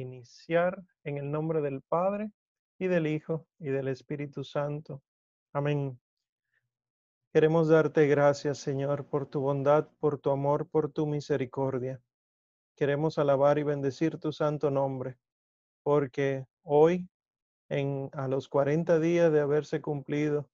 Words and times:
iniciar 0.00 0.82
en 1.04 1.18
el 1.18 1.30
nombre 1.30 1.60
del 1.60 1.82
Padre 1.82 2.30
y 2.78 2.86
del 2.86 3.06
Hijo 3.06 3.46
y 3.58 3.68
del 3.68 3.88
Espíritu 3.88 4.44
Santo. 4.44 5.02
Amén. 5.52 5.98
Queremos 7.32 7.68
darte 7.68 8.06
gracias, 8.06 8.58
Señor, 8.58 9.06
por 9.06 9.26
tu 9.26 9.40
bondad, 9.40 9.88
por 9.98 10.18
tu 10.18 10.30
amor, 10.30 10.68
por 10.68 10.90
tu 10.90 11.06
misericordia. 11.06 12.00
Queremos 12.76 13.18
alabar 13.18 13.58
y 13.58 13.64
bendecir 13.64 14.18
tu 14.18 14.32
santo 14.32 14.70
nombre, 14.70 15.18
porque 15.82 16.46
hoy, 16.62 17.08
en, 17.68 18.08
a 18.12 18.28
los 18.28 18.48
40 18.48 18.98
días 18.98 19.32
de 19.32 19.40
haberse 19.40 19.80
cumplido 19.80 20.48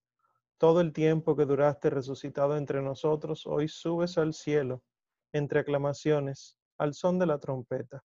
todo 0.58 0.80
el 0.80 0.92
tiempo 0.92 1.36
que 1.36 1.44
duraste 1.44 1.90
resucitado 1.90 2.56
entre 2.56 2.82
nosotros, 2.82 3.46
hoy 3.46 3.68
subes 3.68 4.18
al 4.18 4.32
cielo 4.34 4.82
entre 5.32 5.60
aclamaciones, 5.60 6.56
al 6.78 6.94
son 6.94 7.18
de 7.18 7.26
la 7.26 7.38
trompeta. 7.38 8.02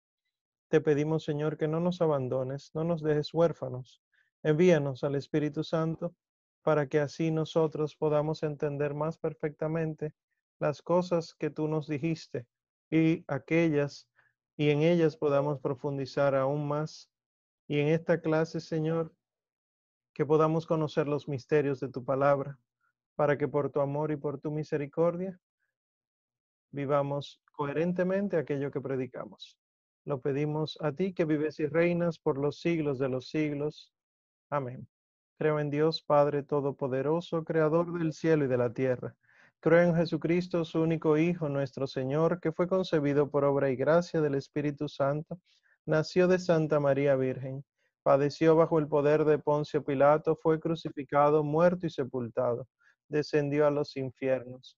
Te 0.69 0.81
pedimos, 0.81 1.23
Señor, 1.23 1.57
que 1.57 1.67
no 1.67 1.79
nos 1.79 2.01
abandones, 2.01 2.71
no 2.73 2.83
nos 2.83 3.01
dejes 3.01 3.33
huérfanos. 3.33 4.01
Envíanos 4.43 5.03
al 5.03 5.15
Espíritu 5.15 5.63
Santo 5.63 6.13
para 6.61 6.87
que 6.87 6.99
así 6.99 7.31
nosotros 7.31 7.95
podamos 7.95 8.43
entender 8.43 8.93
más 8.93 9.17
perfectamente 9.17 10.13
las 10.59 10.81
cosas 10.81 11.33
que 11.33 11.49
tú 11.49 11.69
nos 11.69 11.87
dijiste 11.87 12.47
y 12.89 13.23
aquellas 13.27 14.09
y 14.57 14.71
en 14.71 14.81
ellas 14.81 15.15
podamos 15.15 15.59
profundizar 15.61 16.35
aún 16.35 16.67
más. 16.67 17.09
Y 17.67 17.79
en 17.79 17.87
esta 17.87 18.19
clase, 18.19 18.59
Señor, 18.59 19.13
que 20.13 20.25
podamos 20.25 20.65
conocer 20.65 21.07
los 21.07 21.27
misterios 21.27 21.79
de 21.79 21.89
tu 21.89 22.03
palabra, 22.03 22.59
para 23.15 23.37
que 23.37 23.47
por 23.47 23.69
tu 23.71 23.81
amor 23.81 24.11
y 24.11 24.15
por 24.17 24.39
tu 24.39 24.51
misericordia 24.51 25.39
vivamos 26.71 27.41
coherentemente 27.51 28.35
aquello 28.35 28.71
que 28.71 28.81
predicamos. 28.81 29.57
Lo 30.07 30.21
pedimos 30.21 30.77
a 30.79 30.93
ti 30.93 31.11
que 31.13 31.25
vives 31.25 31.59
y 31.59 31.65
reinas 31.65 32.17
por 32.17 32.37
los 32.37 32.61
siglos 32.61 32.97
de 32.97 33.09
los 33.09 33.27
siglos. 33.27 33.91
Amén. 34.49 34.87
Creo 35.37 35.59
en 35.59 35.69
Dios 35.69 36.01
Padre 36.01 36.43
Todopoderoso, 36.43 37.43
Creador 37.43 37.91
del 37.91 38.13
cielo 38.13 38.45
y 38.45 38.47
de 38.47 38.55
la 38.55 38.71
tierra. 38.71 39.17
Creo 39.59 39.81
en 39.81 39.93
Jesucristo, 39.97 40.63
su 40.63 40.79
único 40.79 41.17
Hijo, 41.17 41.49
nuestro 41.49 41.87
Señor, 41.87 42.39
que 42.39 42.53
fue 42.53 42.69
concebido 42.69 43.29
por 43.29 43.43
obra 43.43 43.69
y 43.69 43.75
gracia 43.75 44.21
del 44.21 44.35
Espíritu 44.35 44.87
Santo, 44.87 45.41
nació 45.85 46.29
de 46.29 46.39
Santa 46.39 46.79
María 46.79 47.17
Virgen, 47.17 47.65
padeció 48.01 48.55
bajo 48.55 48.79
el 48.79 48.87
poder 48.87 49.25
de 49.25 49.39
Poncio 49.39 49.83
Pilato, 49.83 50.37
fue 50.41 50.61
crucificado, 50.61 51.43
muerto 51.43 51.85
y 51.85 51.89
sepultado, 51.89 52.65
descendió 53.09 53.67
a 53.67 53.71
los 53.71 53.97
infiernos 53.97 54.77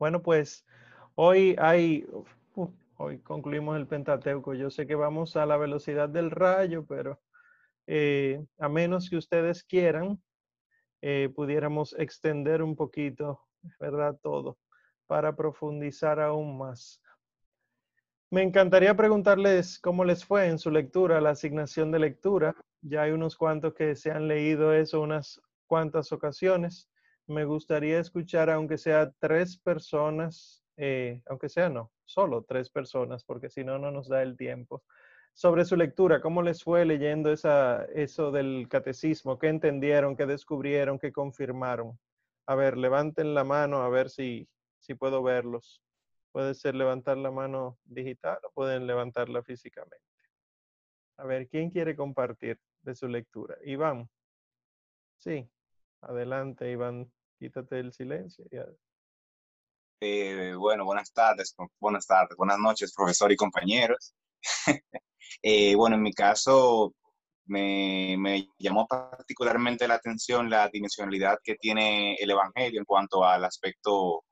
Bueno, 0.00 0.22
pues 0.22 0.64
hoy 1.14 1.54
hay, 1.58 2.06
hoy 2.96 3.18
concluimos 3.18 3.76
el 3.76 3.86
Pentateuco. 3.86 4.54
Yo 4.54 4.70
sé 4.70 4.86
que 4.86 4.94
vamos 4.94 5.36
a 5.36 5.44
la 5.44 5.58
velocidad 5.58 6.08
del 6.08 6.30
rayo, 6.30 6.86
pero 6.86 7.20
eh, 7.86 8.42
a 8.58 8.70
menos 8.70 9.10
que 9.10 9.18
ustedes 9.18 9.62
quieran, 9.62 10.18
eh, 11.02 11.28
pudiéramos 11.36 11.94
extender 11.98 12.62
un 12.62 12.76
poquito, 12.76 13.42
¿verdad? 13.78 14.18
Todo, 14.22 14.56
para 15.06 15.36
profundizar 15.36 16.18
aún 16.18 16.56
más. 16.56 17.02
Me 18.30 18.42
encantaría 18.42 18.96
preguntarles 18.96 19.78
cómo 19.78 20.02
les 20.06 20.24
fue 20.24 20.46
en 20.46 20.58
su 20.58 20.70
lectura, 20.70 21.20
la 21.20 21.30
asignación 21.30 21.90
de 21.90 21.98
lectura. 21.98 22.56
Ya 22.80 23.02
hay 23.02 23.10
unos 23.10 23.36
cuantos 23.36 23.74
que 23.74 23.94
se 23.94 24.10
han 24.10 24.28
leído 24.28 24.72
eso 24.72 25.02
unas 25.02 25.42
cuantas 25.66 26.10
ocasiones 26.10 26.88
me 27.30 27.44
gustaría 27.44 28.00
escuchar, 28.00 28.50
aunque 28.50 28.76
sea 28.76 29.12
tres 29.18 29.56
personas, 29.56 30.64
eh, 30.76 31.22
aunque 31.26 31.48
sea 31.48 31.68
no, 31.68 31.92
solo 32.04 32.42
tres 32.42 32.70
personas, 32.70 33.24
porque 33.24 33.48
si 33.48 33.64
no, 33.64 33.78
no 33.78 33.90
nos 33.90 34.08
da 34.08 34.22
el 34.22 34.36
tiempo, 34.36 34.82
sobre 35.32 35.64
su 35.64 35.76
lectura, 35.76 36.20
cómo 36.20 36.42
les 36.42 36.62
fue 36.62 36.84
leyendo 36.84 37.32
esa, 37.32 37.84
eso 37.94 38.32
del 38.32 38.66
catecismo, 38.68 39.38
qué 39.38 39.48
entendieron, 39.48 40.16
qué 40.16 40.26
descubrieron, 40.26 40.98
qué 40.98 41.12
confirmaron. 41.12 41.98
A 42.46 42.56
ver, 42.56 42.76
levanten 42.76 43.32
la 43.32 43.44
mano 43.44 43.82
a 43.82 43.88
ver 43.88 44.10
si, 44.10 44.48
si 44.80 44.94
puedo 44.94 45.22
verlos. 45.22 45.82
Puede 46.32 46.54
ser 46.54 46.74
levantar 46.74 47.16
la 47.16 47.30
mano 47.30 47.78
digital 47.84 48.38
o 48.44 48.50
pueden 48.50 48.86
levantarla 48.86 49.42
físicamente. 49.42 49.96
A 51.16 51.24
ver, 51.24 51.48
¿quién 51.48 51.70
quiere 51.70 51.94
compartir 51.94 52.58
de 52.82 52.94
su 52.94 53.06
lectura? 53.06 53.56
Iván. 53.64 54.08
Sí, 55.18 55.48
adelante, 56.00 56.70
Iván. 56.70 57.10
Quítate 57.40 57.80
el 57.80 57.90
silencio. 57.90 58.44
Eh, 60.02 60.52
bueno, 60.58 60.84
buenas 60.84 61.10
tardes, 61.10 61.54
buenas 61.80 62.06
tardes, 62.06 62.36
buenas 62.36 62.58
noches, 62.58 62.92
profesor 62.94 63.32
y 63.32 63.36
compañeros. 63.36 64.14
Eh, 65.42 65.76
bueno, 65.76 65.94
en 65.94 66.02
mi 66.02 66.12
caso 66.12 66.92
me, 67.46 68.18
llamó 68.58 68.86
particularmente 68.88 69.86
la 69.86 69.94
atención 69.94 70.50
la 70.50 70.68
dimensionalidad 70.68 71.38
que 71.42 71.54
tiene 71.54 72.14
el 72.16 72.32
Evangelio 72.32 72.80
en 72.80 72.84
cuanto 72.84 73.24
al 73.24 73.44
aspecto 73.44 74.24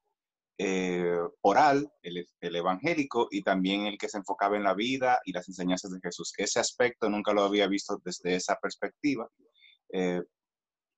eh, 0.59 1.17
oral, 1.43 1.89
el, 2.03 2.27
evangélico, 2.41 3.29
y 3.31 3.43
también 3.43 3.87
el 3.87 3.97
que 3.97 4.09
se 4.09 4.19
enfocaba 4.19 4.57
en 4.57 4.65
la 4.65 4.75
vida 4.75 5.21
y 5.25 5.33
las 5.33 5.49
enseñanzas 5.49 5.93
de 5.93 6.01
Jesús. 6.03 6.35
Ese 6.37 6.59
aspecto 6.59 7.09
nunca 7.09 7.33
lo 7.33 7.45
había 7.45 7.69
visto 7.69 7.99
desde 8.05 8.35
esa 8.35 8.57
perspectiva 8.57 9.31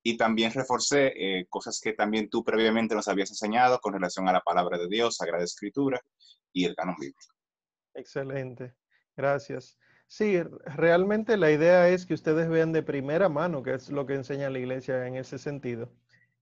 y 0.03 0.17
también 0.17 0.53
reforcé 0.53 1.13
eh, 1.17 1.47
cosas 1.49 1.81
que 1.81 1.93
también 1.93 2.31
tú 2.31 2.43
previamente 2.43 2.95
nos 2.95 3.09
habías 3.09 3.31
enseñado 3.31 3.79
con 3.81 3.93
relación 3.93 4.29
a 4.29 4.33
la 4.33 4.41
palabra 4.41 4.79
de 4.79 4.89
Dios, 4.89 5.17
Sagrada 5.17 5.45
Escritura 5.45 6.01
y 6.53 6.65
el 6.65 6.75
canon 6.75 6.97
bíblico. 6.99 7.35
Excelente, 7.95 8.75
gracias. 9.17 9.79
Sí, 10.07 10.43
realmente 10.43 11.37
la 11.37 11.53
idea 11.53 11.89
es 11.89 12.07
que 12.07 12.15
ustedes 12.15 12.49
vean 12.49 12.73
de 12.73 12.83
primera 12.83 13.29
mano 13.29 13.63
qué 13.63 13.75
es 13.75 13.91
lo 13.91 14.07
que 14.07 14.15
enseña 14.15 14.51
la 14.51 14.59
iglesia 14.59 15.07
en 15.07 15.17
ese 15.17 15.39
sentido. 15.39 15.93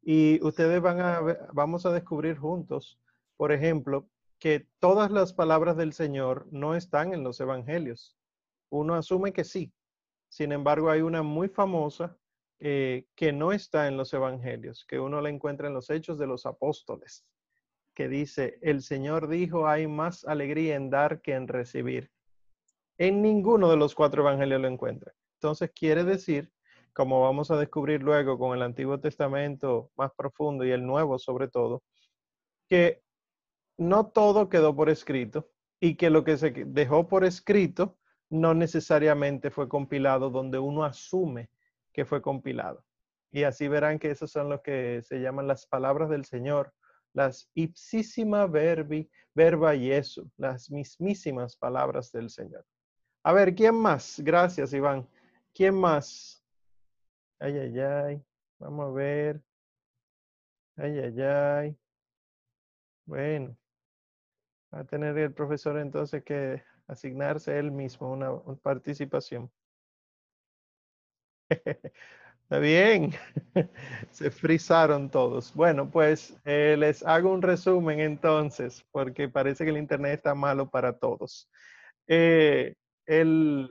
Y 0.00 0.42
ustedes 0.42 0.80
van 0.80 1.00
a 1.00 1.20
vamos 1.52 1.84
a 1.84 1.92
descubrir 1.92 2.38
juntos, 2.38 2.98
por 3.36 3.52
ejemplo, 3.52 4.08
que 4.38 4.66
todas 4.78 5.10
las 5.10 5.32
palabras 5.32 5.76
del 5.76 5.92
Señor 5.92 6.47
no 6.50 6.76
están 6.76 7.12
en 7.12 7.24
los 7.24 7.41
evangelios. 7.41 8.16
Uno 8.70 8.94
asume 8.94 9.32
que 9.32 9.44
sí. 9.44 9.72
Sin 10.28 10.52
embargo, 10.52 10.91
hay 10.91 11.02
una 11.02 11.22
muy 11.22 11.48
famosa 11.48 12.16
eh, 12.60 13.06
que 13.14 13.32
no 13.32 13.52
está 13.52 13.86
en 13.86 13.96
los 13.96 14.12
evangelios, 14.12 14.84
que 14.84 14.98
uno 14.98 15.20
la 15.20 15.28
encuentra 15.28 15.69
en 15.69 15.74
los 15.74 15.91
hechos 15.91 16.19
de 16.19 16.26
los 16.26 16.44
apóstoles, 16.44 17.24
que 17.94 18.08
dice, 18.08 18.58
el 18.62 18.82
Señor 18.82 19.28
dijo, 19.28 19.69
hay 19.69 19.86
más 19.86 20.24
alegría 20.24 20.76
en 20.76 20.91
dar 20.91 21.20
que 21.20 21.34
en 21.34 21.47
recibir. 21.48 22.10
En 22.97 23.22
ninguno 23.22 23.70
de 23.70 23.76
los 23.76 23.94
cuatro 23.94 24.22
evangelios 24.22 24.60
lo 24.60 24.68
encuentra. 24.68 25.12
Entonces 25.34 25.70
quiere 25.72 26.02
decir, 26.02 26.50
como 26.92 27.22
vamos 27.22 27.50
a 27.52 27.56
descubrir 27.56 28.02
luego 28.02 28.38
con 28.38 28.56
el 28.56 28.62
Antiguo 28.62 28.98
Testamento 28.98 29.92
más 29.97 30.10
profundo 30.16 30.64
y 30.64 30.72
el 30.72 30.84
Nuevo 30.84 31.18
sobre 31.18 31.47
todo, 31.47 31.84
que 32.68 33.02
no 33.76 34.08
todo 34.08 34.48
quedó 34.48 34.74
por 34.74 34.91
escrito 34.91 35.48
y 35.78 35.94
que 35.94 36.10
lo 36.10 36.24
que 36.24 36.36
se 36.36 36.50
dejó 36.50 37.06
por 37.06 37.24
escrito 37.24 37.97
no 38.30 38.52
necesariamente 38.52 39.50
fue 39.50 39.68
compilado 39.68 40.28
donde 40.30 40.58
uno 40.58 40.82
asume 40.82 41.50
que 41.98 42.04
fue 42.04 42.22
compilado. 42.22 42.84
Y 43.33 43.42
así 43.42 43.66
verán 43.66 43.98
que 43.98 44.12
esos 44.12 44.30
son 44.30 44.48
los 44.48 44.60
que 44.60 45.03
se 45.03 45.18
llaman 45.18 45.48
las 45.48 45.66
palabras 45.66 46.09
del 46.09 46.24
Señor, 46.24 46.72
las 47.12 47.50
ipsísima 47.54 48.47
verbi, 48.47 49.10
verba 49.34 49.74
Jesu, 49.74 50.30
las 50.36 50.71
mismísimas 50.71 51.56
palabras 51.56 52.12
del 52.12 52.30
Señor. 52.30 52.65
A 53.24 53.33
ver, 53.33 53.53
¿quién 53.53 53.74
más? 53.74 54.21
Gracias, 54.21 54.72
Iván. 54.72 55.09
¿Quién 55.53 55.74
más? 55.74 56.41
Ay, 57.41 57.59
ay, 57.59 57.80
ay. 57.80 58.24
Vamos 58.60 58.91
a 58.91 58.92
ver. 58.92 59.42
Ay, 60.77 61.00
ay, 61.00 61.21
ay. 61.21 61.78
Bueno, 63.06 63.56
va 64.72 64.83
a 64.83 64.84
tener 64.84 65.18
el 65.18 65.34
profesor 65.34 65.77
entonces 65.78 66.22
que 66.22 66.62
asignarse 66.86 67.59
él 67.59 67.72
mismo 67.72 68.12
una 68.12 68.39
participación. 68.62 69.50
Está 71.50 72.60
bien, 72.60 73.12
se 74.10 74.30
frizaron 74.30 75.10
todos. 75.10 75.53
Bueno, 75.54 75.91
pues 75.91 76.36
eh, 76.47 76.77
les 76.78 77.04
hago 77.04 77.33
un 77.33 77.42
resumen 77.42 78.00
entonces, 78.00 78.86
porque 78.91 79.28
parece 79.28 79.65
que 79.65 79.71
el 79.71 79.78
Internet 79.78 80.15
está 80.15 80.34
malo 80.34 80.71
para 80.71 80.98
todos. 80.98 81.48
Eh, 82.06 82.74
el, 83.06 83.71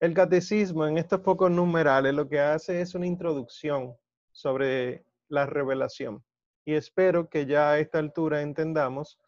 El 0.00 0.14
catecismo 0.14 0.86
en 0.86 0.98
estos 0.98 1.20
pocos 1.22 1.50
numerales 1.50 2.14
lo 2.14 2.28
que 2.28 2.40
hace 2.40 2.80
es 2.82 2.94
una 2.94 3.06
introducción 3.06 3.96
sobre 4.32 5.04
la 5.28 5.46
revelación. 5.46 6.24
Y 6.66 6.74
espero 6.74 7.28
que 7.30 7.46
ya 7.46 7.72
a 7.72 7.80
esta 7.80 7.98
altura 8.00 8.42
entendamos 8.42 9.18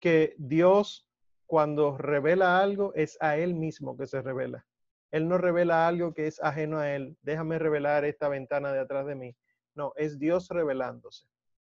que 0.00 0.36
Dios 0.38 1.08
cuando 1.46 1.98
revela 1.98 2.60
algo 2.60 2.94
es 2.94 3.18
a 3.22 3.38
Él 3.38 3.54
mismo 3.54 3.96
que 3.98 4.06
se 4.08 4.22
revela. 4.22 4.66
Él 5.10 5.28
no 5.28 5.38
revela 5.38 5.88
algo 5.88 6.12
que 6.12 6.26
es 6.26 6.42
ajeno 6.42 6.78
a 6.78 6.94
Él. 6.94 7.16
Déjame 7.22 7.58
revelar 7.58 8.04
esta 8.04 8.28
ventana 8.28 8.72
de 8.72 8.80
atrás 8.80 9.06
de 9.06 9.14
mí. 9.14 9.36
No, 9.74 9.92
es 9.96 10.18
Dios 10.18 10.48
revelándose. 10.48 11.26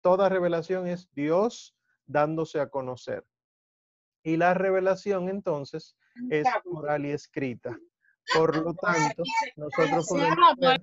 Toda 0.00 0.28
revelación 0.28 0.86
es 0.86 1.08
Dios 1.12 1.76
dándose 2.06 2.60
a 2.60 2.68
conocer. 2.68 3.24
Y 4.22 4.36
la 4.36 4.54
revelación 4.54 5.28
entonces 5.28 5.96
es 6.30 6.46
oral 6.64 7.06
y 7.06 7.10
escrita. 7.10 7.78
Por 8.34 8.56
lo 8.56 8.74
tanto, 8.74 9.22
nosotros 9.56 10.06
podemos 10.08 10.56
ver 10.58 10.82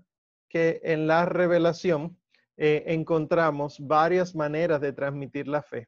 que 0.50 0.80
en 0.84 1.08
la 1.08 1.26
revelación 1.26 2.18
eh, 2.56 2.84
encontramos 2.88 3.78
varias 3.80 4.36
maneras 4.36 4.82
de 4.82 4.94
transmitir 4.94 5.48
la 5.48 5.62
fe, 5.62 5.88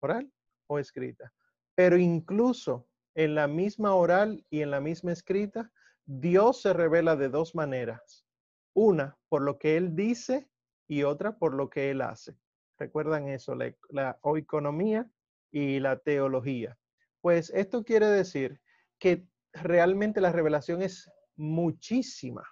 oral 0.00 0.30
o 0.66 0.78
escrita. 0.78 1.32
Pero 1.74 1.96
incluso 1.96 2.86
en 3.14 3.34
la 3.34 3.46
misma 3.46 3.94
oral 3.94 4.44
y 4.50 4.60
en 4.60 4.70
la 4.70 4.80
misma 4.80 5.12
escrita, 5.12 5.70
Dios 6.12 6.62
se 6.62 6.72
revela 6.72 7.14
de 7.14 7.28
dos 7.28 7.54
maneras. 7.54 8.26
Una, 8.74 9.16
por 9.28 9.42
lo 9.42 9.58
que 9.58 9.76
Él 9.76 9.94
dice 9.94 10.50
y 10.88 11.04
otra, 11.04 11.38
por 11.38 11.54
lo 11.54 11.70
que 11.70 11.92
Él 11.92 12.00
hace. 12.00 12.36
¿Recuerdan 12.78 13.28
eso? 13.28 13.54
La, 13.54 13.72
la 13.90 14.18
oikonomía 14.22 15.08
y 15.52 15.78
la 15.78 16.00
teología. 16.00 16.76
Pues 17.20 17.50
esto 17.50 17.84
quiere 17.84 18.06
decir 18.06 18.60
que 18.98 19.24
realmente 19.52 20.20
la 20.20 20.32
revelación 20.32 20.82
es 20.82 21.08
muchísima. 21.36 22.42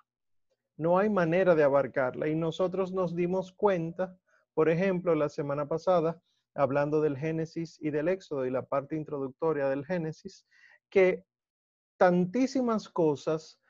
No 0.77 0.97
hay 0.97 1.11
manera 1.11 1.57
de 1.57 1.65
abarcarla 1.65 2.29
y 2.29 2.37
nosotros 2.37 2.93
nos 2.93 3.17
dimos 3.17 3.53
cuenta, 3.53 4.17
por 4.55 4.69
ejemplo, 4.69 5.17
la 5.17 5.29
semana 5.29 5.67
pasada, 5.67 6.23
hablando 6.55 7.01
del 7.01 7.17
Génesis 7.17 7.77
y 7.81 7.91
del 7.91 8.07
Éxodo 8.07 8.47
y 8.47 8.53
la 8.53 8.67
parte 8.67 8.95
introductoria 8.95 9.69
del 9.69 9.85
Génesis, 9.85 10.47
que 10.91 11.25
tantísimas 11.99 12.89
cosas 12.89 13.61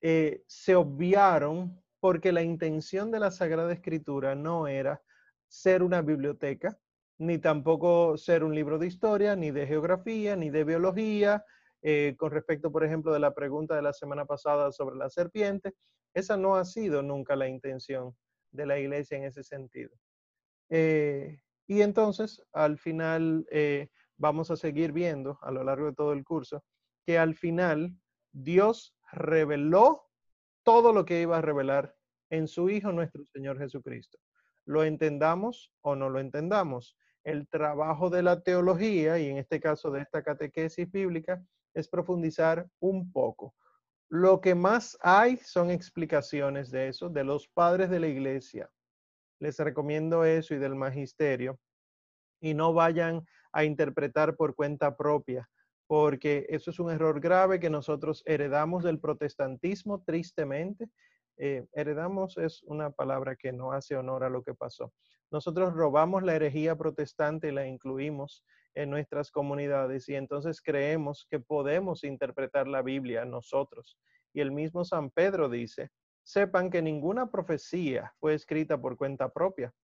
eh, 0.00 0.42
se 0.46 0.74
obviaron 0.74 1.82
porque 2.00 2.32
la 2.32 2.42
intención 2.42 3.10
de 3.10 3.20
la 3.20 3.30
Sagrada 3.30 3.72
Escritura 3.72 4.34
no 4.34 4.66
era 4.66 5.02
ser 5.48 5.82
una 5.82 6.00
biblioteca, 6.00 6.78
ni 7.18 7.38
tampoco 7.38 8.16
ser 8.16 8.42
un 8.42 8.54
libro 8.54 8.78
de 8.78 8.86
historia, 8.86 9.36
ni 9.36 9.50
de 9.50 9.66
geografía, 9.66 10.34
ni 10.34 10.50
de 10.50 10.64
biología, 10.64 11.44
eh, 11.82 12.14
con 12.18 12.30
respecto, 12.30 12.72
por 12.72 12.84
ejemplo, 12.84 13.12
de 13.12 13.20
la 13.20 13.34
pregunta 13.34 13.76
de 13.76 13.82
la 13.82 13.92
semana 13.92 14.24
pasada 14.24 14.72
sobre 14.72 14.96
la 14.96 15.10
serpiente. 15.10 15.74
Esa 16.14 16.36
no 16.36 16.56
ha 16.56 16.64
sido 16.64 17.02
nunca 17.02 17.36
la 17.36 17.48
intención 17.48 18.16
de 18.50 18.66
la 18.66 18.78
iglesia 18.78 19.18
en 19.18 19.24
ese 19.24 19.44
sentido. 19.44 19.90
Eh, 20.70 21.40
y 21.66 21.82
entonces, 21.82 22.42
al 22.52 22.78
final, 22.78 23.46
vamos 24.16 24.50
a 24.50 24.56
seguir 24.56 24.92
viendo 24.92 25.38
a 25.42 25.50
lo 25.50 25.62
largo 25.62 25.86
de 25.86 25.94
todo 25.94 26.12
el 26.12 26.24
curso 26.24 26.64
que 27.04 27.18
al 27.18 27.34
final 27.34 27.96
Dios 28.32 28.96
reveló 29.10 30.08
todo 30.62 30.92
lo 30.92 31.04
que 31.04 31.20
iba 31.20 31.38
a 31.38 31.42
revelar 31.42 31.94
en 32.30 32.48
su 32.48 32.70
Hijo 32.70 32.92
nuestro 32.92 33.24
Señor 33.26 33.58
Jesucristo. 33.58 34.18
Lo 34.64 34.84
entendamos 34.84 35.72
o 35.80 35.96
no 35.96 36.08
lo 36.08 36.20
entendamos. 36.20 36.96
El 37.24 37.48
trabajo 37.48 38.10
de 38.10 38.22
la 38.22 38.42
teología, 38.42 39.18
y 39.18 39.28
en 39.28 39.38
este 39.38 39.60
caso 39.60 39.90
de 39.90 40.00
esta 40.00 40.22
catequesis 40.22 40.90
bíblica, 40.90 41.44
es 41.74 41.88
profundizar 41.88 42.66
un 42.80 43.12
poco. 43.12 43.54
Lo 44.08 44.40
que 44.40 44.54
más 44.54 44.98
hay 45.00 45.38
son 45.38 45.70
explicaciones 45.70 46.70
de 46.70 46.88
eso, 46.88 47.08
de 47.08 47.24
los 47.24 47.48
padres 47.48 47.90
de 47.90 48.00
la 48.00 48.08
iglesia. 48.08 48.70
Les 49.38 49.58
recomiendo 49.58 50.24
eso 50.24 50.54
y 50.54 50.58
del 50.58 50.74
magisterio. 50.74 51.58
Y 52.40 52.54
no 52.54 52.72
vayan 52.72 53.24
a 53.52 53.64
interpretar 53.64 54.36
por 54.36 54.54
cuenta 54.54 54.96
propia, 54.96 55.48
porque 55.92 56.46
eso 56.48 56.70
es 56.70 56.78
un 56.78 56.90
error 56.90 57.20
grave 57.20 57.60
que 57.60 57.68
nosotros 57.68 58.22
heredamos 58.24 58.82
del 58.82 58.98
protestantismo, 58.98 60.02
tristemente. 60.02 60.88
Eh, 61.36 61.66
heredamos 61.74 62.38
es 62.38 62.62
una 62.62 62.92
palabra 62.92 63.36
que 63.36 63.52
no 63.52 63.72
hace 63.72 63.94
honor 63.96 64.24
a 64.24 64.30
lo 64.30 64.42
que 64.42 64.54
pasó. 64.54 64.94
Nosotros 65.30 65.74
robamos 65.74 66.22
la 66.22 66.34
herejía 66.34 66.76
protestante 66.76 67.48
y 67.48 67.52
la 67.52 67.66
incluimos 67.66 68.42
en 68.72 68.88
nuestras 68.88 69.30
comunidades 69.30 70.08
y 70.08 70.14
entonces 70.14 70.62
creemos 70.62 71.26
que 71.28 71.40
podemos 71.40 72.04
interpretar 72.04 72.68
la 72.68 72.80
Biblia 72.80 73.26
nosotros. 73.26 73.98
Y 74.32 74.40
el 74.40 74.50
mismo 74.50 74.86
San 74.86 75.10
Pedro 75.10 75.50
dice, 75.50 75.90
sepan 76.22 76.70
que 76.70 76.80
ninguna 76.80 77.30
profecía 77.30 78.14
fue 78.18 78.32
escrita 78.32 78.80
por 78.80 78.96
cuenta 78.96 79.28
propia. 79.30 79.74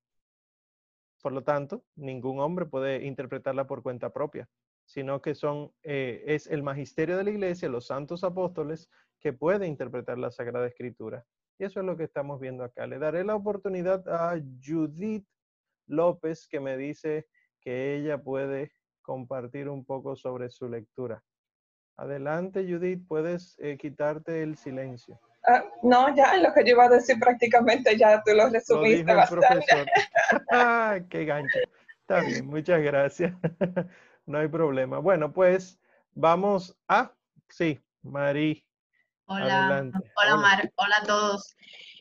Por 1.21 1.33
lo 1.33 1.45
tanto, 1.45 1.85
ningún 1.97 2.41
hombre 2.41 2.65
puede 2.65 3.05
interpretarla 3.05 3.67
por 3.67 3.83
cuenta 3.83 4.11
propia, 4.11 4.49
sino 4.89 5.21
que 5.21 5.35
son, 5.35 5.71
eh, 5.83 6.25
es 6.27 6.47
el 6.47 6.63
magisterio 6.63 7.19
de 7.19 7.25
la 7.25 7.31
iglesia, 7.31 7.69
los 7.69 7.87
santos 7.87 8.25
apóstoles, 8.25 8.89
que 9.21 9.35
puede 9.35 9.67
interpretar 9.67 10.17
la 10.17 10.31
Sagrada 10.31 10.67
Escritura. 10.67 11.27
Y 11.59 11.65
eso 11.65 11.81
es 11.81 11.87
lo 11.87 11.97
que 11.97 12.05
estamos 12.05 12.41
viendo 12.41 12.65
acá. 12.65 12.87
Le 12.87 12.99
daré 12.99 13.23
la 13.23 13.37
oportunidad 13.37 14.09
a 14.09 14.41
Judith 14.65 15.27
López, 15.87 16.49
que 16.49 16.59
me 16.59 16.79
dice 16.79 17.27
que 17.61 17.97
ella 17.97 18.17
puede 18.17 18.73
compartir 19.03 19.69
un 19.69 19.85
poco 19.85 20.17
sobre 20.17 20.49
su 20.49 20.71
lectura. 20.71 21.23
Adelante, 21.99 22.65
Judith, 22.65 23.07
puedes 23.07 23.57
eh, 23.59 23.77
quitarte 23.77 24.43
el 24.43 24.57
silencio. 24.57 25.21
Ah, 25.47 25.65
no, 25.83 26.15
ya 26.17 26.35
lo 26.39 26.55
que 26.55 26.65
yo 26.65 26.71
iba 26.71 26.85
a 26.85 26.89
decir 26.89 27.19
prácticamente 27.19 27.95
ya 27.99 28.23
tú 28.25 28.33
lo 28.35 28.49
resumiste 28.49 29.13
lo 29.13 29.23
profesor. 29.29 29.87
Ah, 30.51 30.99
¡Qué 31.11 31.27
gancho! 31.27 31.59
Está 32.01 32.21
bien, 32.23 32.47
muchas 32.47 32.81
gracias. 32.81 33.35
no 34.29 34.39
hay 34.39 34.49
problema. 34.49 34.99
Bueno, 34.99 35.33
pues 35.33 35.81
vamos 36.13 36.77
a... 36.87 37.13
Sí, 37.49 37.81
Mari. 38.03 38.65
Hola, 39.27 39.91
hola, 40.17 40.37
Mar, 40.37 40.73
hola 40.77 40.97
a 41.03 41.07
todos. 41.07 41.57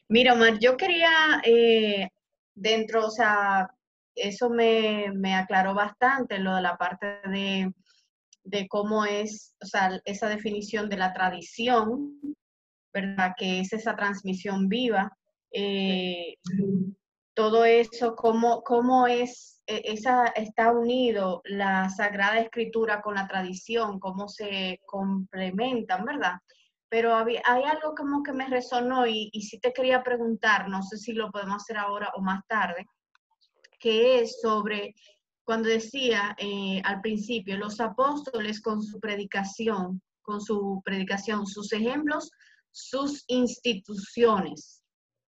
Mira, 0.10 0.36
Mar, 0.36 0.60
yo 0.60 0.78
quería 0.78 1.42
eh, 1.44 2.10
dentro, 2.54 3.08
o 3.08 3.10
sea, 3.10 3.70
eso 4.16 4.50
me, 4.50 5.36
aclaró 5.36 5.74
bastante 5.74 6.40
lo 6.40 6.56
de 6.56 6.62
la 6.62 6.78
parte 6.78 7.20
de, 8.44 8.68
cómo 8.68 9.06
es, 9.06 9.56
o 9.62 9.66
sea, 9.66 10.00
esa 10.06 10.28
definición 10.28 10.90
de 10.90 10.98
la 10.98 11.14
tradición, 11.14 12.20
¿verdad? 12.94 13.34
Que 13.38 13.62
es 13.62 13.72
esa 13.74 13.96
transmisión 13.96 14.68
viva. 14.68 15.18
Eh, 15.52 16.36
todo 17.38 17.66
eso, 17.66 18.16
cómo, 18.16 18.64
cómo 18.64 19.06
es, 19.06 19.62
e, 19.68 19.94
esa, 19.94 20.26
está 20.26 20.72
unido 20.72 21.44
la 21.46 21.88
Sagrada 21.88 22.40
Escritura 22.40 23.00
con 23.00 23.14
la 23.14 23.28
tradición, 23.28 24.00
cómo 24.00 24.28
se 24.28 24.82
complementan, 24.88 26.04
¿verdad? 26.04 26.40
Pero 26.90 27.16
hay 27.16 27.38
algo 27.46 27.94
como 27.96 28.24
que 28.24 28.34
me 28.34 28.48
resonó 28.48 29.06
y, 29.06 29.30
y 29.32 29.44
sí 29.44 29.60
te 29.60 29.72
quería 29.72 30.02
preguntar, 30.02 30.68
no 30.68 30.82
sé 30.82 30.98
si 30.98 31.14
lo 31.14 31.30
podemos 31.30 31.58
hacer 31.58 31.78
ahora 31.78 32.12
o 32.16 32.22
más 32.22 32.42
tarde, 32.48 32.88
que 33.80 34.22
es 34.22 34.42
sobre 34.42 34.96
cuando 35.44 35.70
decía 35.70 36.36
eh, 36.40 36.82
al 36.86 37.02
principio, 37.02 37.56
los 37.58 37.80
apóstoles 37.80 38.62
con 38.62 38.82
su 38.82 39.00
predicación, 39.00 40.02
con 40.24 40.42
su 40.42 40.82
predicación, 40.84 41.46
sus 41.46 41.72
ejemplos, 41.72 42.32
sus 42.72 43.26
instituciones, 43.28 44.82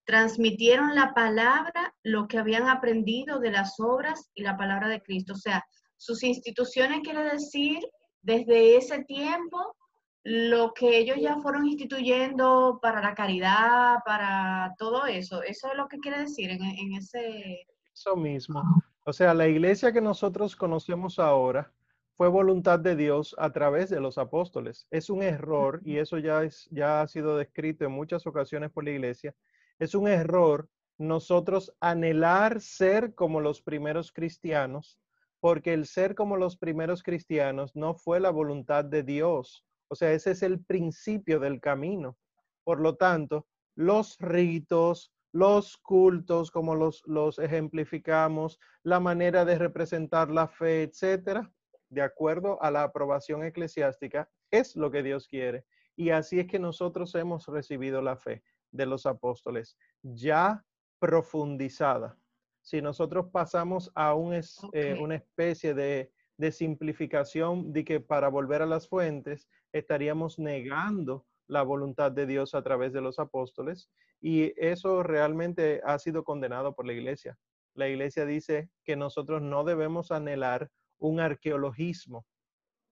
transmitieron 0.08 0.96
la 0.96 1.14
palabra, 1.14 1.94
lo 2.02 2.28
que 2.30 2.38
habían 2.38 2.70
aprendido 2.70 3.40
de 3.40 3.52
las 3.52 3.78
obras 3.80 4.32
y 4.34 4.42
la 4.42 4.56
palabra 4.56 4.88
de 4.88 5.02
Cristo. 5.02 5.34
O 5.34 5.38
sea, 5.38 5.66
sus 5.98 6.24
instituciones 6.24 7.02
quiere 7.04 7.24
decir 7.24 7.80
desde 8.22 8.78
ese 8.78 9.04
tiempo 9.04 9.76
lo 10.24 10.74
que 10.74 10.98
ellos 10.98 11.18
ya 11.20 11.38
fueron 11.38 11.66
instituyendo 11.66 12.80
para 12.82 13.02
la 13.02 13.14
caridad, 13.14 13.98
para 14.06 14.74
todo 14.78 15.06
eso. 15.06 15.44
Eso 15.44 15.68
es 15.72 15.78
lo 15.78 15.90
que 15.90 16.00
quiere 16.00 16.20
decir 16.20 16.52
en, 16.52 16.64
en 16.64 16.94
ese 16.94 17.66
eso 17.94 18.16
mismo. 18.16 18.64
O 19.06 19.12
sea, 19.12 19.34
la 19.34 19.48
iglesia 19.48 19.92
que 19.92 20.02
nosotros 20.02 20.56
conocemos 20.56 21.20
ahora 21.20 21.72
fue 22.16 22.30
voluntad 22.30 22.80
de 22.80 22.96
Dios 22.96 23.36
a 23.38 23.52
través 23.52 23.90
de 23.90 24.00
los 24.00 24.18
apóstoles. 24.18 24.88
Es 24.90 25.10
un 25.10 25.22
error, 25.22 25.82
y 25.84 25.98
eso 25.98 26.18
ya, 26.18 26.44
es, 26.44 26.68
ya 26.72 27.02
ha 27.02 27.08
sido 27.08 27.38
descrito 27.38 27.86
en 27.86 27.92
muchas 27.92 28.26
ocasiones 28.26 28.72
por 28.72 28.84
la 28.84 28.92
iglesia, 28.92 29.36
es 29.80 29.96
un 29.96 30.08
error 30.08 30.70
nosotros 30.98 31.76
anhelar 31.80 32.60
ser 32.60 33.14
como 33.14 33.40
los 33.40 33.62
primeros 33.62 34.12
cristianos, 34.12 35.00
porque 35.40 35.74
el 35.74 35.86
ser 35.86 36.16
como 36.16 36.38
los 36.38 36.58
primeros 36.58 37.04
cristianos 37.04 37.76
no 37.76 37.94
fue 37.94 38.20
la 38.20 38.32
voluntad 38.32 38.84
de 38.84 39.04
Dios. 39.04 39.64
O 39.90 39.96
sea, 39.96 40.12
ese 40.12 40.32
es 40.32 40.42
el 40.42 40.64
principio 40.64 41.40
del 41.40 41.62
camino. 41.62 42.18
Por 42.64 42.82
lo 42.82 42.96
tanto, 42.96 43.48
los 43.76 44.18
ritos, 44.20 45.14
los 45.32 45.78
cultos, 45.78 46.50
como 46.50 46.74
los, 46.74 47.04
los 47.06 47.38
ejemplificamos, 47.38 48.60
la 48.82 49.00
manera 49.00 49.46
de 49.46 49.60
representar 49.60 50.32
la 50.32 50.48
fe, 50.48 50.82
etcétera, 50.82 51.52
de 51.90 52.02
acuerdo 52.02 52.62
a 52.62 52.72
la 52.72 52.84
aprobación 52.84 53.44
eclesiástica, 53.44 54.30
es 54.50 54.76
lo 54.76 54.90
que 54.90 55.04
Dios 55.04 55.28
quiere. 55.28 55.64
Y 55.96 56.10
así 56.10 56.40
es 56.40 56.48
que 56.48 56.60
nosotros 56.60 57.14
hemos 57.16 57.46
recibido 57.48 58.02
la 58.02 58.18
fe 58.18 58.44
de 58.72 58.86
los 58.86 59.06
apóstoles, 59.06 59.78
ya 60.02 60.64
profundizada. 61.00 62.18
Si 62.62 62.82
nosotros 62.82 63.28
pasamos 63.32 63.92
a 63.96 64.14
un 64.14 64.34
eh, 64.74 64.98
una 65.00 65.16
especie 65.16 65.74
de, 65.74 66.12
de 66.38 66.52
simplificación 66.52 67.72
de 67.72 67.86
que 67.86 68.00
para 68.00 68.30
volver 68.30 68.62
a 68.62 68.66
las 68.66 68.88
fuentes 68.88 69.48
estaríamos 69.72 70.38
negando 70.38 71.26
la 71.48 71.64
voluntad 71.64 72.12
de 72.12 72.26
Dios 72.26 72.54
a 72.54 72.62
través 72.62 72.94
de 72.94 73.02
los 73.02 73.20
apóstoles 73.20 73.90
y 74.20 74.54
eso 74.58 75.04
realmente 75.04 75.82
ha 75.86 75.98
sido 76.00 76.24
condenado 76.24 76.76
por 76.76 76.86
la 76.86 76.94
iglesia. 76.94 77.38
La 77.74 77.88
iglesia 77.88 78.26
dice 78.26 78.70
que 78.84 78.96
nosotros 78.96 79.42
no 79.42 79.64
debemos 79.64 80.12
anhelar 80.12 80.70
un 81.00 81.20
arqueologismo, 81.20 82.26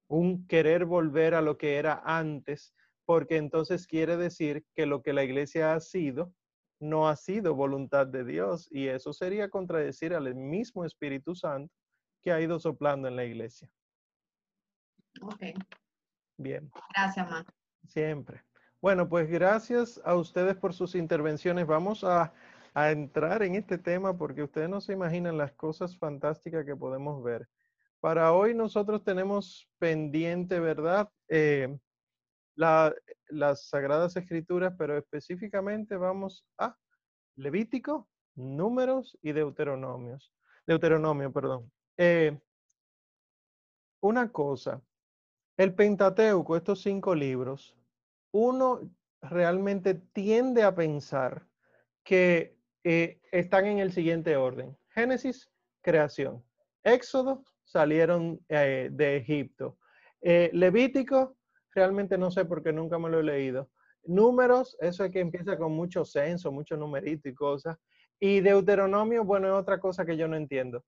un 0.08 0.48
querer 0.48 0.86
volver 0.86 1.34
a 1.34 1.41
lo 1.41 1.58
que 1.58 1.77
era 1.77 2.01
antes, 2.05 2.74
porque 3.05 3.38
entonces 3.38 3.88
quiere 3.88 4.17
decir 4.17 4.65
que 4.75 4.85
lo 4.85 5.01
que 5.01 5.13
la 5.13 5.24
iglesia 5.24 5.74
ha 5.74 5.79
sido 5.79 6.33
no 6.79 7.07
ha 7.07 7.15
sido 7.15 7.55
voluntad 7.55 8.07
de 8.07 8.24
Dios 8.24 8.67
y 8.71 8.88
eso 8.88 9.13
sería 9.13 9.50
contradecir 9.50 10.13
al 10.13 10.33
mismo 10.35 10.85
Espíritu 10.85 11.35
Santo 11.35 11.74
que 12.21 12.31
ha 12.31 12.41
ido 12.41 12.59
soplando 12.59 13.07
en 13.07 13.15
la 13.15 13.24
iglesia. 13.24 13.69
Ok. 15.21 15.43
Bien. 16.38 16.69
Gracias, 16.93 17.29
Ma. 17.29 17.45
Siempre. 17.88 18.43
Bueno, 18.81 19.07
pues 19.07 19.29
gracias 19.29 20.01
a 20.03 20.15
ustedes 20.15 20.55
por 20.55 20.74
sus 20.74 20.95
intervenciones. 20.95 21.65
Vamos 21.65 22.03
a, 22.03 22.33
entrar 22.75 23.41
en 23.41 23.55
este 23.55 23.77
tema 23.77 24.17
porque 24.17 24.43
ustedes 24.43 24.67
no 24.67 24.81
se 24.81 24.91
imaginan 24.91 25.38
las 25.38 25.53
cosas 25.53 25.97
fantásticas 25.97 26.65
que 26.65 26.75
podemos 26.75 27.24
ver. 27.24 27.47
Para 28.01 28.33
hoy 28.33 28.53
nosotros 28.53 29.01
tenemos 29.01 29.69
pendiente, 29.79 30.59
¿verdad? 30.59 31.09
Eh, 31.29 31.79
las 32.55 33.67
Sagradas 33.67 34.15
Escrituras, 34.15 34.74
pero 34.77 34.97
específicamente 34.97 35.97
vamos 35.97 36.45
a 36.57 36.77
Levítico, 37.35 38.07
Números 38.35 39.17
y 39.21 39.31
Deuteronomios. 39.31 40.33
Deuteronomio, 40.67 41.31
perdón. 41.31 41.71
Eh, 41.97 42.38
una 44.01 44.31
cosa, 44.31 44.81
el 45.57 45.74
Pentateuco, 45.74 46.55
estos 46.55 46.81
cinco 46.81 47.15
libros, 47.15 47.75
uno 48.31 48.81
realmente 49.21 49.95
tiende 49.95 50.63
a 50.63 50.75
pensar 50.75 51.47
que 52.03 52.57
eh, 52.83 53.19
están 53.31 53.65
en 53.65 53.79
el 53.79 53.91
siguiente 53.91 54.35
orden. 54.38 54.77
Génesis, 54.89 55.50
creación. 55.81 56.43
Éxodo, 56.83 57.43
salieron 57.63 58.39
eh, 58.47 58.89
de 58.91 59.17
Egipto. 59.17 59.77
Eh, 60.21 60.50
Levítico, 60.53 61.35
realmente 61.75 62.17
no 62.17 62.32
sé 62.32 62.46
porque 62.46 62.74
nunca 62.74 62.98
me 62.98 63.10
lo 63.10 63.20
he 63.20 63.24
leído. 63.24 63.70
Números, 64.05 64.77
eso 64.79 65.03
es 65.03 65.12
que 65.12 65.20
empieza 65.20 65.58
con 65.58 65.74
mucho 65.74 66.05
censo, 66.05 66.51
mucho 66.51 66.77
numerito 66.77 67.27
y 67.29 67.36
cosas. 67.36 67.77
Y 68.20 68.39
Deuteronomio, 68.39 69.25
bueno, 69.25 69.48
es 69.48 69.53
otra 69.53 69.79
cosa 69.79 70.05
que 70.05 70.17
yo 70.17 70.27
no 70.27 70.38
entiendo. 70.38 70.84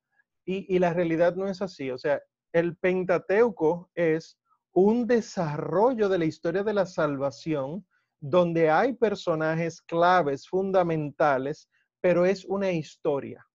Y, 0.45 0.73
y 0.73 0.79
la 0.79 0.93
realidad 0.93 1.35
no 1.35 1.47
es 1.47 1.61
así. 1.61 1.91
O 1.91 1.97
sea, 1.97 2.21
el 2.53 2.77
Pentateuco 2.77 3.91
es 3.93 4.39
un 4.71 5.07
desarrollo 5.07 6.07
de 6.07 6.19
la 6.19 6.25
historia 6.25 6.63
de 6.63 6.73
la 6.73 6.85
salvación 6.85 7.85
donde 8.19 8.69
hay 8.69 8.93
personajes 8.93 9.81
claves, 9.81 10.47
fundamentales, 10.47 11.69
pero 11.99 12.25
es 12.25 12.45
una 12.45 12.71
historia. 12.71 13.45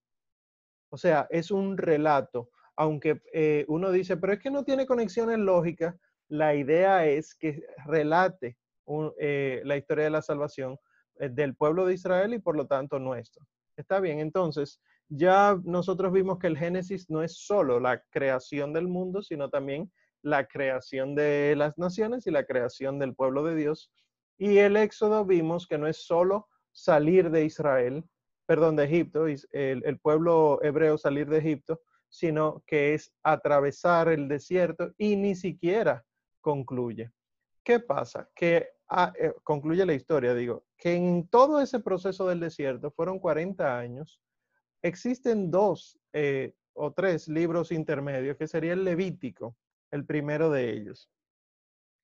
O 0.90 0.96
sea, 0.96 1.26
es 1.30 1.50
un 1.50 1.76
relato. 1.78 2.50
Aunque 2.76 3.22
eh, 3.32 3.64
uno 3.68 3.90
dice, 3.90 4.16
pero 4.16 4.32
es 4.32 4.40
que 4.40 4.50
no 4.50 4.64
tiene 4.64 4.86
conexiones 4.86 5.38
lógicas, 5.38 5.94
la 6.32 6.54
idea 6.54 7.06
es 7.06 7.34
que 7.34 7.62
relate 7.84 8.56
eh, 9.18 9.60
la 9.64 9.76
historia 9.76 10.04
de 10.04 10.10
la 10.10 10.22
salvación 10.22 10.78
eh, 11.18 11.28
del 11.28 11.54
pueblo 11.54 11.84
de 11.84 11.92
Israel 11.92 12.32
y 12.32 12.38
por 12.38 12.56
lo 12.56 12.66
tanto 12.66 12.98
nuestro. 12.98 13.46
Está 13.76 14.00
bien, 14.00 14.18
entonces 14.18 14.80
ya 15.10 15.60
nosotros 15.62 16.10
vimos 16.10 16.38
que 16.38 16.46
el 16.46 16.56
Génesis 16.56 17.10
no 17.10 17.22
es 17.22 17.36
solo 17.36 17.78
la 17.80 18.02
creación 18.08 18.72
del 18.72 18.88
mundo, 18.88 19.20
sino 19.20 19.50
también 19.50 19.92
la 20.22 20.46
creación 20.46 21.14
de 21.14 21.54
las 21.54 21.76
naciones 21.76 22.26
y 22.26 22.30
la 22.30 22.46
creación 22.46 22.98
del 22.98 23.14
pueblo 23.14 23.44
de 23.44 23.54
Dios. 23.54 23.92
Y 24.38 24.56
el 24.56 24.78
Éxodo 24.78 25.26
vimos 25.26 25.66
que 25.66 25.76
no 25.76 25.86
es 25.86 26.06
solo 26.06 26.48
salir 26.72 27.30
de 27.30 27.44
Israel, 27.44 28.04
perdón, 28.46 28.76
de 28.76 28.84
Egipto, 28.84 29.26
el, 29.26 29.42
el 29.52 29.98
pueblo 29.98 30.60
hebreo 30.62 30.96
salir 30.96 31.28
de 31.28 31.38
Egipto, 31.40 31.82
sino 32.08 32.62
que 32.66 32.94
es 32.94 33.12
atravesar 33.22 34.08
el 34.08 34.28
desierto 34.28 34.94
y 34.96 35.16
ni 35.16 35.34
siquiera 35.34 36.02
concluye. 36.42 37.10
¿Qué 37.64 37.80
pasa? 37.80 38.28
Que 38.34 38.68
ah, 38.88 39.12
eh, 39.18 39.32
concluye 39.42 39.86
la 39.86 39.94
historia, 39.94 40.34
digo, 40.34 40.66
que 40.76 40.94
en 40.94 41.28
todo 41.28 41.60
ese 41.60 41.80
proceso 41.80 42.26
del 42.28 42.40
desierto, 42.40 42.90
fueron 42.90 43.18
40 43.18 43.78
años, 43.78 44.20
existen 44.82 45.50
dos 45.50 45.98
eh, 46.12 46.54
o 46.74 46.92
tres 46.92 47.28
libros 47.28 47.72
intermedios, 47.72 48.36
que 48.36 48.48
sería 48.48 48.72
el 48.72 48.84
Levítico, 48.84 49.56
el 49.90 50.04
primero 50.04 50.50
de 50.50 50.70
ellos. 50.70 51.08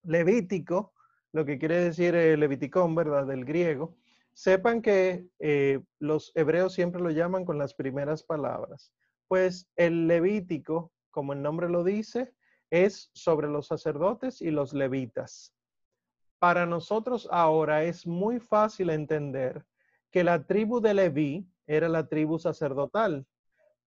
Levítico, 0.04 0.94
lo 1.32 1.44
que 1.44 1.58
quiere 1.58 1.76
decir 1.76 2.14
el 2.14 2.40
Leviticón, 2.40 2.94
¿verdad? 2.94 3.26
Del 3.26 3.44
griego. 3.44 3.96
Sepan 4.32 4.80
que 4.80 5.26
eh, 5.40 5.80
los 5.98 6.30
hebreos 6.36 6.72
siempre 6.72 7.02
lo 7.02 7.10
llaman 7.10 7.44
con 7.44 7.58
las 7.58 7.74
primeras 7.74 8.22
palabras. 8.22 8.92
Pues 9.26 9.68
el 9.76 10.06
Levítico, 10.06 10.92
como 11.10 11.32
el 11.32 11.42
nombre 11.42 11.68
lo 11.68 11.82
dice, 11.82 12.32
es 12.70 13.10
sobre 13.12 13.48
los 13.48 13.66
sacerdotes 13.66 14.40
y 14.42 14.50
los 14.50 14.72
levitas. 14.72 15.54
Para 16.38 16.66
nosotros 16.66 17.28
ahora 17.30 17.82
es 17.84 18.06
muy 18.06 18.38
fácil 18.38 18.90
entender 18.90 19.64
que 20.10 20.24
la 20.24 20.44
tribu 20.44 20.80
de 20.80 20.94
Leví 20.94 21.48
era 21.66 21.88
la 21.88 22.08
tribu 22.08 22.38
sacerdotal, 22.38 23.26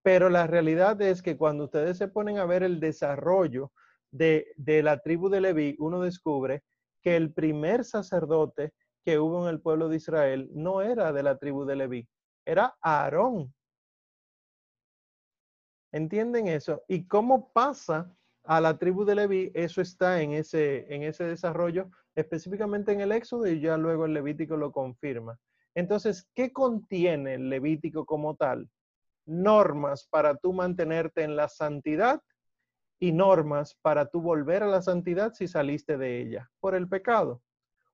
pero 0.04 0.30
la 0.30 0.48
realidad 0.48 1.02
es 1.02 1.22
que 1.22 1.38
cuando 1.38 1.66
ustedes 1.66 1.98
se 1.98 2.08
ponen 2.08 2.40
a 2.40 2.46
ver 2.46 2.64
el 2.64 2.80
desarrollo 2.80 3.72
de, 4.12 4.54
la 4.84 5.00
tribu 5.00 5.30
de 5.30 5.42
Leví, 5.42 5.76
uno 5.80 6.02
descubre 6.02 6.64
que 7.02 7.16
el 7.16 7.34
primer 7.34 7.86
sacerdote 7.86 8.74
que 9.04 9.18
hubo 9.18 9.44
en 9.44 9.50
el 9.50 9.62
pueblo 9.62 9.90
de 9.90 9.96
Israel 9.96 10.50
no 10.54 10.82
era 10.82 11.12
de 11.14 11.24
la 11.24 11.38
tribu 11.38 11.66
de 11.66 11.76
Leví, 11.76 12.08
era 12.46 12.76
Aarón. 12.82 13.54
¿Entienden 15.92 16.48
eso? 16.48 16.84
¿Y 16.88 17.08
cómo 17.08 17.52
pasa 17.52 18.16
a 18.44 18.62
la 18.62 18.78
tribu 18.78 19.06
de 19.06 19.16
Leví? 19.16 19.52
Eso 19.54 19.82
está 19.82 20.22
en 20.22 20.34
ese, 20.34 20.94
en 20.94 21.04
ese 21.04 21.24
desarrollo, 21.24 21.90
específicamente 22.16 22.92
en 22.92 23.02
el 23.02 23.12
Éxodo 23.12 23.48
y 23.48 23.60
ya 23.60 23.78
luego 23.78 24.06
el 24.06 24.14
Levítico 24.14 24.58
lo 24.58 24.72
confirma. 24.72 25.40
Entonces, 25.76 26.28
¿qué 26.36 26.52
contiene 26.52 27.36
el 27.36 27.50
Levítico 27.50 28.06
como 28.06 28.36
tal? 28.36 28.70
Normas 29.26 30.08
para 30.10 30.36
tú 30.36 30.54
mantenerte 30.54 31.24
en 31.24 31.36
la 31.36 31.48
santidad 31.48 32.22
y 33.00 33.12
normas 33.12 33.76
para 33.82 34.06
tú 34.06 34.22
volver 34.22 34.64
a 34.64 34.68
la 34.68 34.82
santidad 34.82 35.34
si 35.34 35.48
saliste 35.48 35.98
de 35.98 36.22
ella 36.22 36.52
por 36.60 36.76
el 36.76 36.88
pecado. 36.88 37.42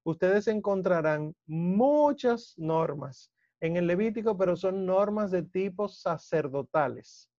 Ustedes 0.04 0.48
encontrarán 0.48 1.36
muchas 1.46 2.54
normas 2.58 3.32
en 3.60 3.78
el 3.78 3.88
Levítico, 3.88 4.38
pero 4.38 4.56
son 4.56 4.86
normas 4.86 5.32
de 5.32 5.44
tipo 5.44 5.88
sacerdotales. 5.88 7.30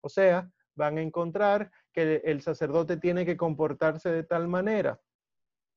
O 0.00 0.08
sea, 0.08 0.50
van 0.74 0.98
a 0.98 1.02
encontrar 1.02 1.70
que 1.92 2.22
el 2.24 2.42
sacerdote 2.42 2.96
tiene 2.96 3.24
que 3.24 3.36
comportarse 3.36 4.10
de 4.10 4.24
tal 4.24 4.48
manera 4.48 5.00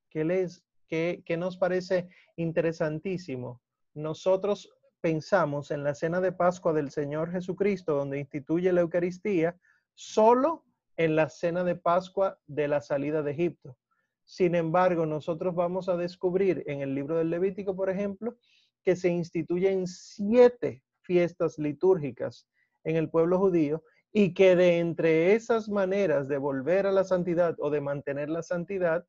que 0.10 0.24
les 0.24 0.64
que, 0.88 1.24
que 1.26 1.36
nos 1.36 1.58
parece 1.58 2.10
interesantísimo. 2.36 3.62
Nosotros 3.94 4.72
pensamos 5.02 5.72
en 5.72 5.84
la 5.84 5.96
cena 5.96 6.22
de 6.22 6.32
Pascua 6.32 6.74
del 6.74 6.92
Señor 6.92 7.32
Jesucristo, 7.32 7.96
donde 7.96 8.20
instituye 8.20 8.72
la 8.72 8.82
Eucaristía, 8.82 9.58
solo 9.94 10.64
en 10.98 11.16
la 11.16 11.30
cena 11.30 11.64
de 11.64 11.76
Pascua 11.76 12.40
de 12.48 12.68
la 12.68 12.82
salida 12.82 13.22
de 13.22 13.32
Egipto. 13.32 13.78
Sin 14.24 14.56
embargo, 14.56 15.06
nosotros 15.06 15.54
vamos 15.54 15.90
a 15.90 15.98
descubrir 15.98 16.64
en 16.68 16.82
el 16.82 16.96
libro 16.96 17.18
del 17.18 17.30
Levítico, 17.30 17.76
por 17.76 17.90
ejemplo, 17.90 18.36
que 18.84 18.96
se 18.96 19.10
instituyen 19.10 19.88
siete 19.88 20.84
fiestas 21.02 21.60
litúrgicas 21.60 22.48
en 22.84 22.96
el 22.96 23.10
pueblo 23.10 23.38
judío 23.38 23.84
y 24.18 24.34
que 24.34 24.56
de 24.56 24.78
entre 24.80 25.34
esas 25.34 25.68
maneras 25.68 26.30
de 26.30 26.38
volver 26.38 26.88
a 26.88 26.92
la 26.94 27.04
santidad 27.04 27.54
o 27.60 27.70
de 27.70 27.82
mantener 27.82 28.30
la 28.30 28.44
santidad, 28.44 29.06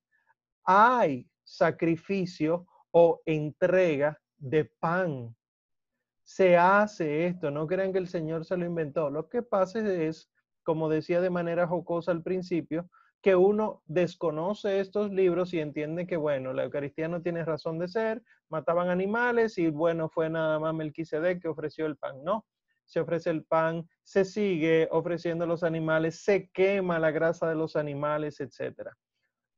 hay 0.64 1.30
sacrificio 1.44 2.66
o 2.90 3.22
entrega 3.24 4.20
de 4.36 4.64
pan. 4.64 5.32
Se 6.24 6.56
hace 6.56 7.28
esto, 7.28 7.52
no 7.52 7.68
crean 7.68 7.92
que 7.92 8.00
el 8.00 8.08
Señor 8.08 8.44
se 8.44 8.56
lo 8.56 8.66
inventó. 8.66 9.08
Lo 9.08 9.28
que 9.28 9.42
pasa 9.42 9.78
es 9.78 10.28
como 10.64 10.88
decía 10.88 11.20
de 11.20 11.30
manera 11.30 11.68
jocosa 11.68 12.10
al 12.10 12.24
principio, 12.24 12.90
que 13.22 13.36
uno 13.36 13.82
desconoce 13.86 14.80
estos 14.80 15.12
libros 15.12 15.54
y 15.54 15.60
entiende 15.60 16.08
que, 16.08 16.16
bueno, 16.16 16.52
la 16.52 16.64
Eucaristía 16.64 17.06
no 17.06 17.22
tiene 17.22 17.44
razón 17.44 17.78
de 17.78 17.86
ser, 17.86 18.24
mataban 18.48 18.88
animales 18.88 19.56
y, 19.56 19.70
bueno, 19.70 20.08
fue 20.08 20.28
nada 20.30 20.58
más 20.58 20.74
Melquisedec 20.74 21.40
que 21.40 21.48
ofreció 21.48 21.86
el 21.86 21.96
pan. 21.96 22.24
No, 22.24 22.44
se 22.86 23.00
ofrece 23.00 23.30
el 23.30 23.44
pan, 23.44 23.86
se 24.02 24.24
sigue 24.24 24.88
ofreciendo 24.90 25.44
los 25.46 25.62
animales, 25.62 26.24
se 26.24 26.48
quema 26.50 26.98
la 26.98 27.10
grasa 27.10 27.48
de 27.48 27.54
los 27.54 27.76
animales, 27.76 28.40
etc. 28.40 28.88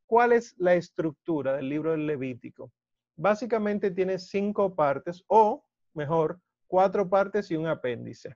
¿cuál 0.09 0.33
es 0.33 0.57
la 0.59 0.75
estructura 0.75 1.55
del 1.55 1.69
libro 1.69 1.93
del 1.93 2.07
Levítico? 2.07 2.73
Básicamente 3.15 3.91
tiene 3.91 4.19
cinco 4.19 4.75
partes 4.75 5.23
o, 5.29 5.65
mejor, 5.95 6.41
cuatro 6.67 7.09
partes 7.09 7.51
y 7.51 7.57
un 7.57 7.67
apéndice. 7.67 8.35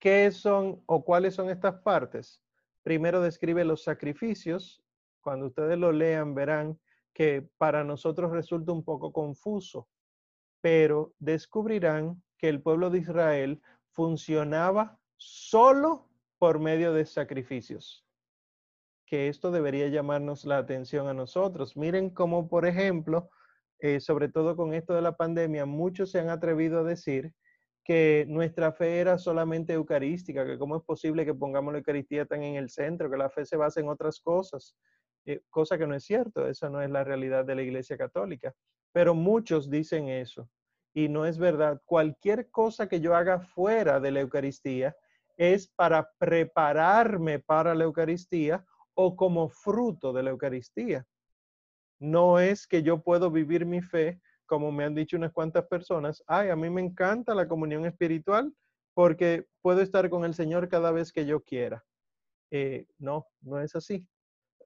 ¿Qué 0.00 0.30
son 0.32 0.82
o 0.86 1.04
cuáles 1.04 1.34
son 1.34 1.50
estas 1.50 1.80
partes? 1.82 2.42
Primero 2.82 3.20
describe 3.20 3.64
los 3.64 3.82
sacrificios. 3.82 4.82
Cuando 5.20 5.46
ustedes 5.46 5.78
lo 5.78 5.92
lean 5.92 6.34
verán 6.34 6.78
que 7.12 7.48
para 7.58 7.84
nosotros 7.84 8.30
resulta 8.30 8.72
un 8.72 8.84
poco 8.84 9.12
confuso, 9.12 9.88
pero 10.60 11.14
descubrirán 11.18 12.22
que 12.38 12.48
el 12.48 12.62
pueblo 12.62 12.90
de 12.90 12.98
Israel 12.98 13.62
funcionaba 13.90 14.98
solo 15.16 16.08
por 16.38 16.58
medio 16.58 16.92
de 16.92 17.06
sacrificios. 17.06 18.04
Que 19.06 19.28
esto 19.28 19.50
debería 19.50 19.88
llamarnos 19.88 20.44
la 20.44 20.58
atención 20.58 21.08
a 21.08 21.14
nosotros. 21.14 21.76
Miren 21.76 22.10
cómo, 22.10 22.48
por 22.48 22.66
ejemplo, 22.66 23.30
eh, 23.78 24.00
sobre 24.00 24.28
todo 24.28 24.56
con 24.56 24.74
esto 24.74 24.94
de 24.94 25.02
la 25.02 25.16
pandemia, 25.16 25.64
muchos 25.64 26.10
se 26.10 26.18
han 26.18 26.28
atrevido 26.28 26.80
a 26.80 26.84
decir 26.84 27.32
que 27.84 28.26
nuestra 28.28 28.72
fe 28.72 28.98
era 28.98 29.16
solamente 29.16 29.72
eucarística, 29.72 30.44
que 30.44 30.58
cómo 30.58 30.76
es 30.76 30.82
posible 30.82 31.24
que 31.24 31.34
pongamos 31.34 31.72
la 31.72 31.78
Eucaristía 31.78 32.26
tan 32.26 32.42
en 32.42 32.56
el 32.56 32.68
centro, 32.68 33.08
que 33.08 33.16
la 33.16 33.30
fe 33.30 33.46
se 33.46 33.56
basa 33.56 33.80
en 33.80 33.88
otras 33.88 34.20
cosas, 34.20 34.74
eh, 35.24 35.40
cosa 35.50 35.78
que 35.78 35.86
no 35.86 35.94
es 35.94 36.04
cierto, 36.04 36.48
esa 36.48 36.68
no 36.68 36.82
es 36.82 36.90
la 36.90 37.04
realidad 37.04 37.44
de 37.44 37.54
la 37.54 37.62
Iglesia 37.62 37.96
Católica. 37.96 38.52
Pero 38.92 39.14
muchos 39.14 39.70
dicen 39.70 40.08
eso 40.08 40.50
y 40.96 41.10
no 41.10 41.26
es 41.26 41.36
verdad. 41.36 41.82
Cualquier 41.84 42.50
cosa 42.50 42.88
que 42.88 43.00
yo 43.00 43.14
haga 43.14 43.38
fuera 43.38 44.00
de 44.00 44.10
la 44.10 44.20
Eucaristía 44.20 44.96
es 45.36 45.68
para 45.68 46.10
prepararme 46.16 47.38
para 47.38 47.74
la 47.74 47.84
Eucaristía 47.84 48.64
o 48.94 49.14
como 49.14 49.50
fruto 49.50 50.14
de 50.14 50.22
la 50.22 50.30
Eucaristía. 50.30 51.06
No 52.00 52.40
es 52.40 52.66
que 52.66 52.82
yo 52.82 53.02
puedo 53.02 53.30
vivir 53.30 53.66
mi 53.66 53.82
fe, 53.82 54.22
como 54.46 54.72
me 54.72 54.84
han 54.84 54.94
dicho 54.94 55.18
unas 55.18 55.32
cuantas 55.32 55.66
personas, 55.66 56.24
ay, 56.26 56.48
a 56.48 56.56
mí 56.56 56.70
me 56.70 56.80
encanta 56.80 57.34
la 57.34 57.46
comunión 57.46 57.84
espiritual 57.84 58.54
porque 58.94 59.44
puedo 59.60 59.82
estar 59.82 60.08
con 60.08 60.24
el 60.24 60.32
Señor 60.32 60.66
cada 60.70 60.92
vez 60.92 61.12
que 61.12 61.26
yo 61.26 61.42
quiera. 61.42 61.84
Eh, 62.50 62.86
no, 62.96 63.26
no 63.42 63.60
es 63.60 63.76
así. 63.76 64.08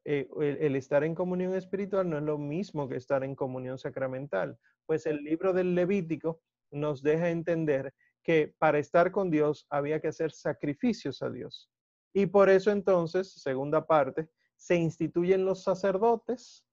Eh, 0.04 0.28
el, 0.40 0.76
estar 0.76 1.02
en 1.02 1.16
comunión 1.16 1.56
espiritual 1.56 2.08
no 2.08 2.18
es 2.18 2.22
lo 2.22 2.38
mismo 2.38 2.88
que 2.88 2.94
estar 2.94 3.24
en 3.24 3.34
comunión 3.34 3.78
sacramental. 3.78 4.56
Pues 4.90 5.06
el 5.06 5.22
libro 5.22 5.52
del 5.52 5.76
Levítico 5.76 6.42
nos 6.72 7.00
deja 7.00 7.30
entender 7.30 7.94
que 8.24 8.56
para 8.58 8.80
estar 8.80 9.12
con 9.12 9.30
Dios 9.30 9.64
había 9.70 10.00
que 10.00 10.08
hacer 10.08 10.32
sacrificios 10.32 11.22
a 11.22 11.30
Dios. 11.30 11.70
Y 12.12 12.26
por 12.26 12.50
eso 12.50 12.72
entonces, 12.72 13.32
segunda 13.40 13.86
parte, 13.86 14.28
se 14.56 14.74
instituyen 14.74 15.44
los 15.44 15.62
sacerdotes 15.62 16.66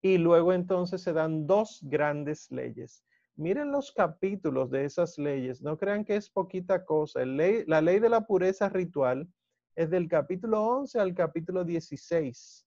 y 0.00 0.16
luego 0.16 0.52
entonces 0.52 1.02
se 1.02 1.12
dan 1.12 1.44
dos 1.44 1.80
grandes 1.82 2.52
leyes. 2.52 3.04
Miren 3.34 3.72
los 3.72 3.90
capítulos 3.90 4.70
de 4.70 4.84
esas 4.84 5.18
leyes, 5.18 5.60
no 5.60 5.76
crean 5.76 6.04
que 6.04 6.14
es 6.14 6.30
poquita 6.30 6.84
cosa. 6.84 7.26
la 7.26 7.80
ley 7.80 7.98
de 7.98 8.08
la 8.08 8.28
pureza 8.28 8.68
ritual 8.68 9.28
es 9.74 9.90
del 9.90 10.06
capítulo 10.06 10.62
11 10.62 11.00
al 11.00 11.12
capítulo 11.16 11.64
16. 11.64 12.64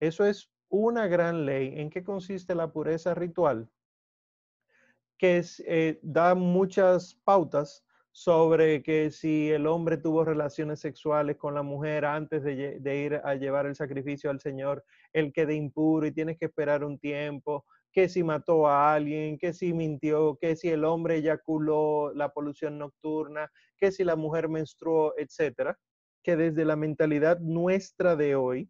Eso 0.00 0.24
es 0.24 0.50
una 0.70 1.06
gran 1.06 1.46
ley. 1.46 1.78
¿En 1.78 1.88
qué 1.88 2.02
consiste 2.02 2.52
la 2.56 2.72
pureza 2.72 3.14
ritual? 3.14 3.70
Que 5.18 5.42
eh, 5.66 5.98
da 6.02 6.34
muchas 6.34 7.14
pautas 7.24 7.84
sobre 8.12 8.82
que 8.82 9.10
si 9.10 9.50
el 9.50 9.66
hombre 9.66 9.98
tuvo 9.98 10.24
relaciones 10.24 10.80
sexuales 10.80 11.36
con 11.36 11.54
la 11.54 11.62
mujer 11.62 12.04
antes 12.04 12.42
de, 12.42 12.78
de, 12.80 12.96
ir 12.96 13.20
a 13.22 13.34
llevar 13.34 13.66
el 13.66 13.74
sacrificio 13.74 14.30
al 14.30 14.40
Señor, 14.40 14.84
él 15.12 15.32
queda 15.32 15.52
impuro 15.52 16.06
y 16.06 16.12
tienes 16.12 16.38
que 16.38 16.46
esperar 16.46 16.82
un 16.82 16.98
tiempo, 16.98 17.66
que 17.92 18.08
si 18.08 18.22
mató 18.22 18.66
a 18.66 18.94
alguien, 18.94 19.38
que 19.38 19.52
si 19.52 19.74
mintió, 19.74 20.38
que 20.40 20.56
si 20.56 20.68
el 20.68 20.84
hombre 20.84 21.16
eyaculó 21.16 22.12
la 22.14 22.30
polución 22.30 22.78
nocturna, 22.78 23.50
que 23.76 23.92
si 23.92 24.02
la 24.04 24.16
mujer 24.16 24.48
menstruó, 24.48 25.14
etcétera 25.18 25.78
que 26.26 26.34
desde 26.34 26.64
la 26.64 26.74
mentalidad 26.74 27.38
nuestra 27.38 28.16
de 28.16 28.34
hoy 28.34 28.68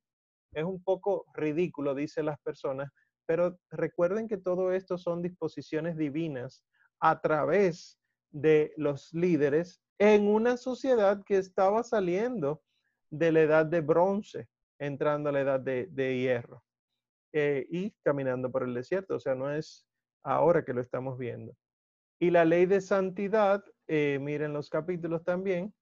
es 0.53 0.65
un 0.65 0.83
poco 0.85 1.25
ridículo, 1.33 1.95
dicen 1.95 2.27
las 2.27 2.39
personas, 2.41 2.91
pero 3.27 3.59
recuerden 3.71 4.29
que 4.29 4.37
todo 4.37 4.73
esto 4.73 4.99
son 4.99 5.23
disposiciones 5.23 5.97
divinas 5.97 6.65
a 7.01 7.21
través 7.21 7.99
de 8.31 8.73
los 8.77 9.13
líderes 9.13 9.81
en 9.99 10.29
una 10.29 10.57
sociedad 10.57 11.23
que 11.25 11.39
estaba 11.39 11.83
saliendo 11.83 12.63
de 13.11 13.33
la 13.33 13.41
edad 13.43 13.67
de 13.67 13.81
bronce, 13.81 14.49
entrando 14.79 15.31
a 15.31 15.33
la 15.33 15.41
edad 15.41 15.61
de, 15.61 16.19
hierro 16.19 16.63
eh, 17.33 17.67
y 17.71 17.93
caminando 18.03 18.51
por 18.51 18.63
el 18.63 18.75
desierto. 18.75 19.17
O 19.17 19.21
sea, 19.21 19.35
no 19.35 19.51
es 19.51 19.87
ahora 20.23 20.65
que 20.65 20.75
lo 20.75 20.81
estamos 20.81 21.19
viendo. 21.19 21.55
Y 22.19 22.31
la 22.31 22.45
ley 22.45 22.67
de 22.67 22.81
santidad, 22.81 23.63
eh, 23.87 24.19
miren 24.21 24.53
los 24.53 24.71
capítulos 24.71 25.25
también, 25.25 25.75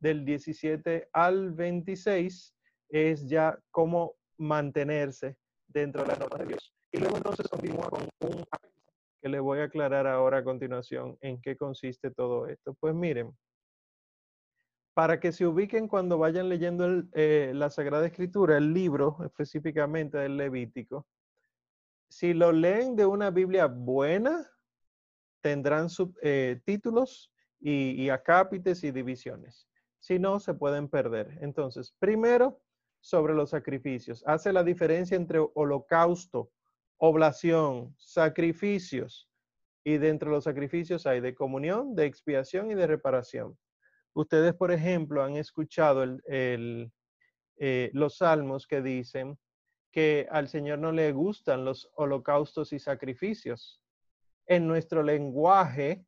del 0.00 0.24
17 0.24 1.08
al 1.12 1.52
26 1.52 2.54
es 2.88 3.26
ya 3.28 3.58
cómo 3.70 4.16
mantenerse 4.36 5.36
dentro 5.68 6.02
de 6.02 6.08
la 6.08 6.16
norma 6.16 6.38
de 6.38 6.46
Dios. 6.46 6.74
Y 6.92 6.98
luego 6.98 7.16
entonces 7.16 7.48
continúa 7.48 7.88
con 7.88 8.02
un 8.20 8.44
que 9.20 9.28
le 9.28 9.40
voy 9.40 9.60
a 9.60 9.64
aclarar 9.64 10.06
ahora 10.06 10.38
a 10.38 10.44
continuación 10.44 11.16
en 11.20 11.40
qué 11.40 11.56
consiste 11.56 12.10
todo 12.10 12.46
esto. 12.48 12.74
Pues 12.80 12.94
miren, 12.94 13.36
para 14.94 15.20
que 15.20 15.32
se 15.32 15.46
ubiquen 15.46 15.88
cuando 15.88 16.18
vayan 16.18 16.48
leyendo 16.48 17.04
eh, 17.12 17.52
la 17.54 17.70
Sagrada 17.70 18.06
Escritura, 18.06 18.58
el 18.58 18.74
libro 18.74 19.18
específicamente 19.24 20.18
del 20.18 20.36
Levítico, 20.36 21.06
si 22.08 22.34
lo 22.34 22.52
leen 22.52 22.96
de 22.96 23.06
una 23.06 23.30
Biblia 23.30 23.66
buena, 23.66 24.50
tendrán 25.40 25.88
subtítulos 25.88 27.32
eh, 27.60 27.70
y, 27.70 28.02
y 28.02 28.10
acápites 28.10 28.84
y 28.84 28.90
divisiones 28.90 29.66
si 30.02 30.18
no, 30.18 30.40
se 30.40 30.52
pueden 30.52 30.88
perder. 30.88 31.38
Entonces, 31.40 31.94
primero, 32.00 32.60
sobre 33.00 33.34
los 33.34 33.50
sacrificios. 33.50 34.22
Hace 34.26 34.52
la 34.52 34.64
diferencia 34.64 35.16
entre 35.16 35.38
holocausto, 35.54 36.50
oblación, 37.04 37.96
sacrificios. 37.98 39.28
Y 39.84 39.98
dentro 39.98 40.30
de 40.30 40.36
los 40.36 40.44
sacrificios 40.44 41.04
hay 41.04 41.20
de 41.20 41.34
comunión, 41.34 41.96
de 41.96 42.06
expiación 42.06 42.70
y 42.70 42.76
de 42.76 42.86
reparación. 42.86 43.58
Ustedes, 44.14 44.54
por 44.54 44.70
ejemplo, 44.70 45.24
han 45.24 45.34
escuchado 45.34 46.04
eh, 46.28 47.90
los 47.92 48.18
salmos 48.18 48.68
que 48.68 48.82
dicen 48.82 49.36
que 49.90 50.28
al 50.30 50.46
Señor 50.46 50.78
no 50.78 50.92
le 50.92 51.10
gustan 51.10 51.64
los 51.64 51.90
holocaustos 51.96 52.72
y 52.72 52.78
sacrificios. 52.78 53.82
En 54.46 54.68
nuestro 54.68 55.02
lenguaje 55.02 56.06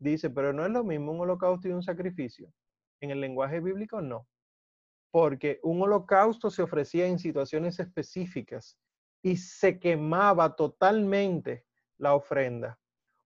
dice, 0.00 0.30
pero 0.30 0.52
no 0.52 0.66
es 0.66 0.72
lo 0.72 0.82
mismo 0.82 1.12
un 1.12 1.20
holocausto 1.20 1.68
y 1.68 1.72
un 1.72 1.84
sacrificio. 1.84 2.52
En 3.00 3.12
el 3.12 3.20
lenguaje 3.20 3.60
bíblico 3.60 4.02
no, 4.02 4.26
porque 5.12 5.60
un 5.62 5.80
holocausto 5.80 6.50
se 6.50 6.62
ofrecía 6.62 7.06
en 7.06 7.20
situaciones 7.20 7.78
específicas 7.78 8.76
y 9.24 9.38
se 9.38 9.80
quemaba 9.80 10.54
totalmente 10.54 11.64
la 11.96 12.14
ofrenda. 12.14 12.78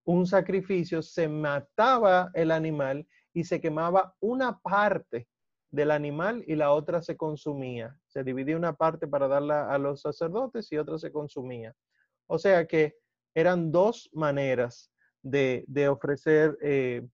Un 0.05 0.29
sacrificio 0.29 1.03
se 1.03 1.27
mataba 1.29 2.31
el 2.35 2.53
animal 2.53 3.05
y 3.35 3.43
se 3.43 3.61
quemaba 3.61 4.15
una 4.21 4.61
parte 4.61 5.29
del 5.73 5.91
animal 5.91 6.45
y 6.47 6.55
la 6.55 6.71
otra 6.71 7.03
se 7.03 7.17
consumía. 7.17 7.99
Se 8.07 8.23
dividía 8.23 8.57
una 8.57 8.75
parte 8.75 9.09
para 9.09 9.27
darla 9.27 9.73
a 9.73 9.77
los 9.77 10.01
sacerdotes 10.01 10.71
y 10.71 10.79
otra 10.79 10.99
se 10.99 11.11
consumía. 11.11 11.75
O 12.29 12.39
sea 12.39 12.65
que 12.69 12.97
eran 13.35 13.73
dos 13.73 14.09
maneras 14.13 14.93
de, 15.23 15.67
ofrecer 15.91 16.57
eh, 16.63 17.05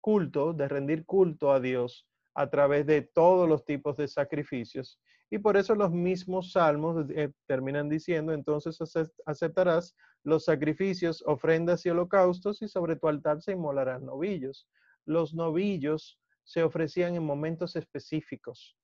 culto, 0.00 0.52
de 0.52 0.66
rendir 0.66 1.06
culto 1.06 1.52
a 1.52 1.60
Dios 1.60 2.08
a 2.34 2.50
través 2.50 2.86
de 2.86 3.02
todos 3.02 3.48
los 3.48 3.64
tipos 3.64 3.96
de 3.96 4.08
sacrificios. 4.08 4.98
Y 5.30 5.38
por 5.38 5.56
eso 5.56 5.74
los 5.74 5.90
mismos 5.90 6.52
salmos 6.52 7.04
eh, 7.10 7.32
terminan 7.46 7.88
diciendo, 7.88 8.32
entonces 8.32 8.78
aceptarás 9.26 9.96
los 10.22 10.44
sacrificios, 10.44 11.22
ofrendas 11.26 11.84
y 11.84 11.90
holocaustos 11.90 12.62
y 12.62 12.68
sobre 12.68 12.96
tu 12.96 13.08
altar 13.08 13.42
se 13.42 13.52
inmolarán 13.52 14.04
novillos. 14.04 14.68
Los 15.04 15.34
novillos 15.34 16.18
se 16.44 16.62
ofrecían 16.62 17.16
en 17.16 17.24
momentos 17.24 17.74
específicos. 17.76 18.76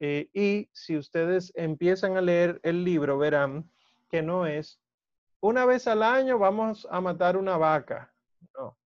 Eh, 0.00 0.30
y 0.32 0.68
si 0.72 0.96
ustedes 0.96 1.52
empiezan 1.54 2.16
a 2.16 2.22
leer 2.22 2.60
el 2.62 2.82
libro, 2.82 3.18
verán 3.18 3.70
que 4.10 4.22
no 4.22 4.46
es 4.46 4.82
una 5.44 5.64
vez 5.64 5.88
al 5.88 6.04
año 6.04 6.38
vamos 6.38 6.86
a 6.88 7.00
matar 7.00 7.36
una 7.36 7.56
vaca. 7.56 8.14
No. 8.56 8.78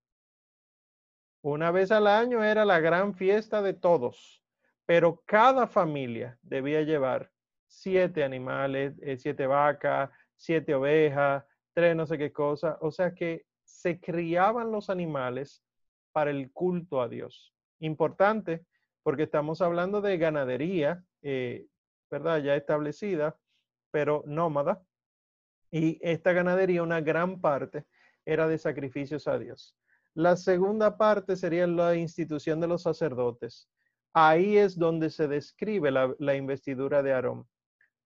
Una 1.42 1.70
vez 1.70 1.92
al 1.92 2.07
año 2.07 2.42
era 2.42 2.64
la 2.64 2.81
gran 2.81 3.14
fiesta 3.14 3.61
de 3.61 3.74
todos, 3.74 4.42
pero 4.87 5.22
cada 5.27 5.66
familia 5.66 6.38
debía 6.42 6.83
llevar 6.83 7.31
siete 7.66 8.25
animales, 8.25 8.94
eh, 9.03 9.16
siete 9.16 9.46
vacas, 9.46 10.11
siete 10.37 10.75
ovejas, 10.75 11.44
tres 11.75 11.96
no 11.96 12.07
sé 12.07 12.16
qué 12.16 12.33
cosa. 12.33 12.79
O 12.81 12.90
sea 12.90 13.12
que 13.14 13.44
se 13.64 14.01
criaban 14.01 14.70
los 14.70 14.88
animales 14.88 15.62
para 16.12 16.31
el 16.31 16.53
culto 16.53 17.03
a 17.03 17.09
Dios. 17.09 17.53
Importante 17.81 18.64
porque 19.03 19.25
estamos 19.25 19.61
hablando 19.61 20.01
de 20.01 20.18
ganadería, 20.18 21.05
eh, 21.22 21.66
¿verdad? 22.11 22.38
Ya 22.38 22.57
establecida, 22.57 23.38
pero 23.90 24.22
nómada. 24.27 24.83
Y 25.70 25.99
esta 26.01 26.33
ganadería, 26.33 26.83
una 26.83 27.01
gran 27.01 27.40
parte, 27.40 27.85
era 28.25 28.49
de 28.49 28.59
sacrificios 28.59 29.29
a 29.29 29.38
Dios. 29.38 29.77
La 30.14 30.37
segunda 30.37 30.96
parte 30.96 31.37
sería 31.37 31.66
la 31.66 31.94
institución 31.94 32.61
de 32.61 32.68
los 32.68 32.83
sacerdotes. 32.83 33.68
Ahí 34.18 34.57
es 34.57 34.79
donde 34.79 35.11
se 35.11 35.29
describe 35.29 35.90
la, 35.90 36.35
investidura 36.35 37.02
de 37.02 37.12
Aarón. 37.12 37.46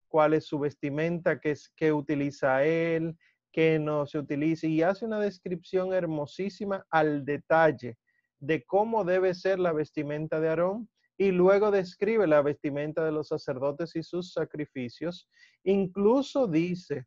Cuál 0.09 0.35
es 0.35 0.45
su 0.45 0.59
vestimenta, 0.59 1.39
qué, 1.39 1.53
es, 1.53 1.73
qué 1.77 1.93
utiliza 1.93 2.65
él, 2.65 3.17
qué 3.53 3.79
no 3.79 4.05
se 4.07 4.19
utiliza. 4.19 4.67
Y 4.67 4.83
hace 4.83 5.05
una 5.05 5.21
descripción 5.21 5.93
hermosísima 5.93 6.85
al 6.91 7.25
detalle 7.25 7.97
de 8.41 8.65
cómo 8.65 9.05
debe 9.05 9.35
ser 9.35 9.61
la 9.61 9.73
vestimenta 9.73 10.41
de 10.41 10.49
Aarón 10.49 10.89
y 11.17 11.31
luego 11.31 11.71
describe 11.71 12.27
la 12.27 12.43
vestimenta 12.43 13.05
de 13.05 13.13
los 13.13 13.29
sacerdotes 13.29 13.95
y 13.95 14.03
sus 14.03 14.33
sacrificios. 14.33 15.29
Incluso 15.63 16.49
dice 16.49 17.07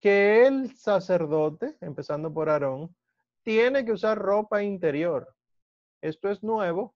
que 0.00 0.46
el 0.46 0.74
sacerdote, 0.78 1.76
empezando 1.82 2.32
por 2.32 2.48
Aarón, 2.48 2.96
tiene 3.42 3.84
que 3.84 3.92
usar 3.92 4.16
ropa 4.16 4.62
interior. 4.62 5.28
Esto 6.00 6.30
es 6.30 6.42
nuevo. 6.42 6.94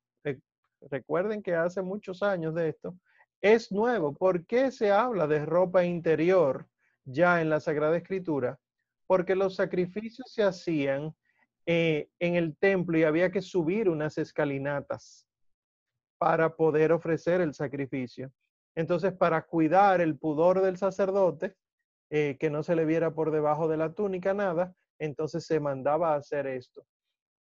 Recuerden 0.90 1.42
que 1.42 1.54
hace 1.54 1.82
muchos 1.82 2.22
años 2.22 2.54
de 2.54 2.70
esto. 2.70 2.96
Es 3.40 3.70
nuevo. 3.72 4.14
¿Por 4.14 4.46
qué 4.46 4.70
se 4.70 4.90
habla 4.90 5.26
de 5.26 5.44
ropa 5.44 5.84
interior 5.84 6.66
ya 7.04 7.40
en 7.40 7.50
la 7.50 7.60
Sagrada 7.60 7.96
Escritura? 7.96 8.58
Porque 9.06 9.34
los 9.34 9.54
sacrificios 9.56 10.32
se 10.32 10.42
hacían 10.42 11.14
eh, 11.66 12.08
en 12.18 12.36
el 12.36 12.56
templo 12.56 12.96
y 12.98 13.04
había 13.04 13.30
que 13.30 13.42
subir 13.42 13.88
unas 13.88 14.18
escalinatas 14.18 15.26
para 16.18 16.56
poder 16.56 16.92
ofrecer 16.92 17.40
el 17.40 17.54
sacrificio. 17.54 18.32
Entonces, 18.74 19.12
para 19.12 19.42
cuidar 19.42 20.00
el 20.00 20.18
pudor 20.18 20.62
del 20.62 20.76
sacerdote, 20.76 21.54
eh, 22.10 22.36
que 22.38 22.50
no 22.50 22.62
se 22.62 22.76
le 22.76 22.84
viera 22.84 23.14
por 23.14 23.30
debajo 23.30 23.68
de 23.68 23.76
la 23.76 23.92
túnica 23.92 24.34
nada, 24.34 24.74
entonces 24.98 25.46
se 25.46 25.60
mandaba 25.60 26.12
a 26.12 26.16
hacer 26.16 26.46
esto. 26.46 26.84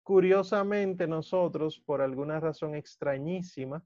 Curiosamente, 0.07 1.09
nosotros, 1.09 1.81
por 1.81 2.01
alguna 2.01 2.39
razón 2.39 2.77
extrañísima, 2.77 3.85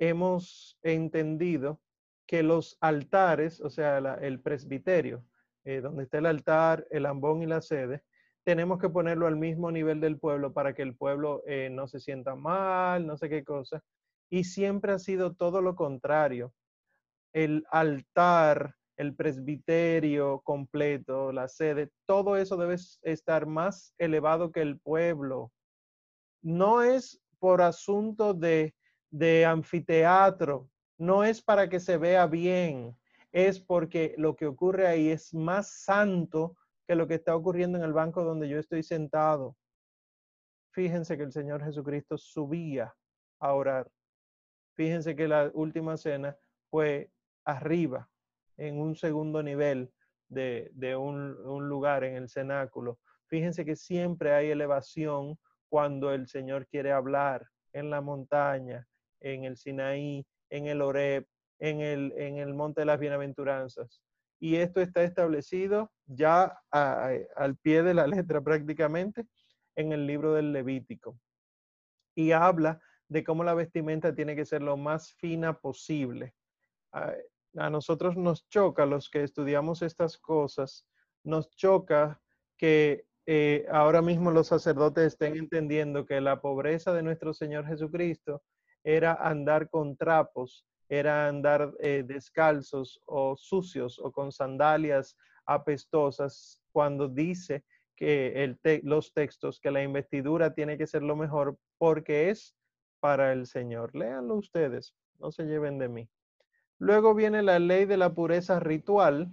hemos 0.00 0.76
entendido 0.82 1.80
que 2.26 2.42
los 2.42 2.76
altares, 2.80 3.60
o 3.60 3.70
sea, 3.70 3.98
el 3.98 4.40
presbiterio, 4.40 5.24
eh, 5.62 5.80
donde 5.80 6.02
está 6.02 6.18
el 6.18 6.26
altar, 6.26 6.84
el 6.90 7.06
ambón 7.06 7.42
y 7.42 7.46
la 7.46 7.62
sede, 7.62 8.02
tenemos 8.42 8.80
que 8.80 8.88
ponerlo 8.88 9.28
al 9.28 9.36
mismo 9.36 9.70
nivel 9.70 10.00
del 10.00 10.18
pueblo 10.18 10.52
para 10.52 10.74
que 10.74 10.82
el 10.82 10.96
pueblo 10.96 11.44
eh, 11.46 11.68
no 11.70 11.86
se 11.86 12.00
sienta 12.00 12.34
mal, 12.34 13.06
no 13.06 13.16
sé 13.16 13.28
qué 13.28 13.44
cosa. 13.44 13.84
Y 14.30 14.42
siempre 14.42 14.90
ha 14.90 14.98
sido 14.98 15.36
todo 15.36 15.62
lo 15.62 15.76
contrario. 15.76 16.52
El 17.32 17.64
altar 17.70 18.74
el 18.96 19.14
presbiterio 19.14 20.40
completo, 20.40 21.32
la 21.32 21.48
sede, 21.48 21.90
todo 22.06 22.36
eso 22.36 22.56
debe 22.56 22.76
estar 23.02 23.46
más 23.46 23.94
elevado 23.98 24.52
que 24.52 24.60
el 24.60 24.78
pueblo. 24.78 25.52
No 26.42 26.82
es 26.82 27.20
por 27.38 27.62
asunto 27.62 28.34
de, 28.34 28.74
de 29.10 29.44
anfiteatro, 29.46 30.68
no 30.98 31.24
es 31.24 31.42
para 31.42 31.68
que 31.68 31.80
se 31.80 31.96
vea 31.96 32.26
bien, 32.26 32.96
es 33.32 33.58
porque 33.60 34.14
lo 34.18 34.36
que 34.36 34.46
ocurre 34.46 34.86
ahí 34.86 35.08
es 35.08 35.32
más 35.34 35.82
santo 35.82 36.56
que 36.86 36.94
lo 36.94 37.06
que 37.08 37.14
está 37.14 37.34
ocurriendo 37.34 37.78
en 37.78 37.84
el 37.84 37.92
banco 37.92 38.24
donde 38.24 38.48
yo 38.48 38.58
estoy 38.58 38.82
sentado. 38.82 39.56
Fíjense 40.72 41.16
que 41.16 41.22
el 41.24 41.32
Señor 41.32 41.64
Jesucristo 41.64 42.16
subía 42.16 42.94
a 43.40 43.52
orar. 43.52 43.90
Fíjense 44.74 45.14
que 45.14 45.28
la 45.28 45.50
última 45.54 45.96
cena 45.96 46.36
fue 46.70 47.10
arriba, 47.44 48.08
en 48.62 48.80
un 48.80 48.94
segundo 48.94 49.42
nivel 49.42 49.90
de, 50.28 50.96
un, 50.96 51.68
lugar 51.68 52.04
en 52.04 52.14
el 52.14 52.28
cenáculo. 52.28 52.98
Fíjense 53.26 53.64
que 53.64 53.74
siempre 53.74 54.32
hay 54.32 54.50
elevación 54.50 55.36
cuando 55.68 56.12
el 56.12 56.28
Señor 56.28 56.66
quiere 56.68 56.92
hablar 56.92 57.46
en 57.72 57.90
la 57.90 58.00
montaña, 58.00 58.86
en 59.20 59.44
el 59.44 59.56
Sinaí, 59.56 60.24
en 60.48 60.66
el 60.66 60.80
Oreb, 60.80 61.26
en 61.58 61.80
el, 61.80 62.12
en 62.16 62.38
el 62.38 62.54
Monte 62.54 62.82
de 62.82 62.86
las 62.86 63.00
Bienaventuranzas. 63.00 64.00
Y 64.38 64.56
esto 64.56 64.80
está 64.80 65.02
establecido 65.02 65.90
ya 66.06 66.56
al 66.70 67.56
pie 67.56 67.82
de 67.82 67.94
la 67.94 68.06
letra 68.24 68.40
prácticamente 68.40 69.26
en 69.74 69.92
el 69.92 70.06
libro 70.06 70.34
del 70.34 70.52
Levítico. 70.52 71.18
Y 72.14 72.30
habla 72.32 72.80
de 73.08 73.24
cómo 73.24 73.42
la 73.42 73.54
vestimenta 73.54 74.14
tiene 74.14 74.36
que 74.36 74.44
ser 74.44 74.62
lo 74.62 74.76
más 74.76 75.12
fina 75.14 75.58
posible 75.58 76.34
a 77.56 77.70
nosotros 77.70 78.16
nos 78.16 78.48
choca, 78.48 78.86
los 78.86 79.10
que 79.10 79.22
estudiamos 79.22 79.82
estas 79.82 80.18
cosas, 80.18 80.86
nos 81.24 81.50
choca 81.50 82.20
que 82.56 83.04
eh, 83.26 83.66
ahora 83.70 84.02
mismo 84.02 84.30
los 84.30 84.48
sacerdotes 84.48 85.06
estén 85.08 85.36
entendiendo 85.36 86.06
que 86.06 86.20
la 86.20 86.40
pobreza 86.40 86.92
de 86.92 87.02
nuestro 87.02 87.32
Señor 87.32 87.66
Jesucristo 87.66 88.42
era 88.82 89.14
andar 89.14 89.68
con 89.68 89.96
trapos, 89.96 90.66
era 90.88 91.28
andar 91.28 91.72
eh, 91.80 92.02
descalzos 92.06 93.00
o 93.06 93.36
sucios 93.36 93.98
o 93.98 94.10
con 94.10 94.32
sandalias 94.32 95.16
apestosas, 95.46 96.60
cuando 96.72 97.08
dice 97.08 97.64
que 97.96 98.56
los 98.82 99.12
textos 99.12 99.60
que 99.60 99.70
la 99.70 99.82
investidura 99.82 100.54
tiene 100.54 100.76
que 100.76 100.86
ser 100.86 101.02
lo 101.02 101.14
mejor 101.14 101.56
porque 101.78 102.30
es 102.30 102.56
para 103.00 103.32
el 103.32 103.46
Señor. 103.46 103.94
Léanlo 103.94 104.36
ustedes, 104.36 104.94
no 105.18 105.30
se 105.30 105.44
lleven 105.44 105.78
de 105.78 105.88
mí. 105.88 106.08
Luego 106.82 107.14
viene 107.14 107.44
la 107.44 107.60
ley 107.60 107.84
de 107.84 107.96
la 107.96 108.12
pureza 108.12 108.58
ritual, 108.58 109.30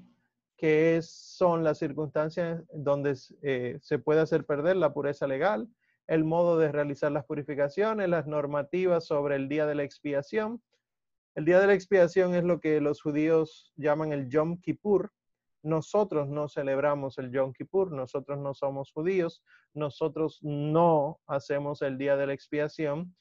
que 0.55 0.99
son 1.01 1.63
las 1.63 1.79
circunstancias 1.79 2.61
donde 2.71 3.17
eh, 3.41 3.79
se 3.81 3.97
puede 3.97 4.21
hacer 4.21 4.45
perder 4.45 4.75
la 4.75 4.93
pureza 4.93 5.25
legal, 5.25 5.67
el 6.05 6.25
modo 6.25 6.59
de 6.59 6.71
realizar 6.71 7.11
las 7.11 7.25
purificaciones, 7.25 8.07
las 8.07 8.27
normativas 8.27 9.07
sobre 9.07 9.35
el 9.35 9.49
día 9.49 9.65
de 9.65 9.73
la 9.73 9.81
expiación. 9.81 10.61
El 11.33 11.45
día 11.45 11.59
de 11.59 11.65
la 11.65 11.73
expiación 11.73 12.35
es 12.35 12.43
lo 12.43 12.59
que 12.59 12.81
los 12.81 13.01
judíos 13.01 13.73
llaman 13.77 14.13
el 14.13 14.29
Yom 14.29 14.61
Kippur. 14.61 15.11
Nosotros 15.63 16.29
no 16.29 16.49
celebramos 16.49 17.17
el 17.17 17.31
Yom 17.31 17.53
Kippur, 17.53 17.91
nosotros 17.91 18.37
no 18.37 18.53
somos 18.53 18.91
judíos, 18.91 19.43
nosotros 19.73 20.37
no 20.43 21.19
hacemos 21.25 21.81
el 21.81 21.97
día 21.97 22.15
de 22.15 22.27
la 22.27 22.33
expiación. 22.33 23.15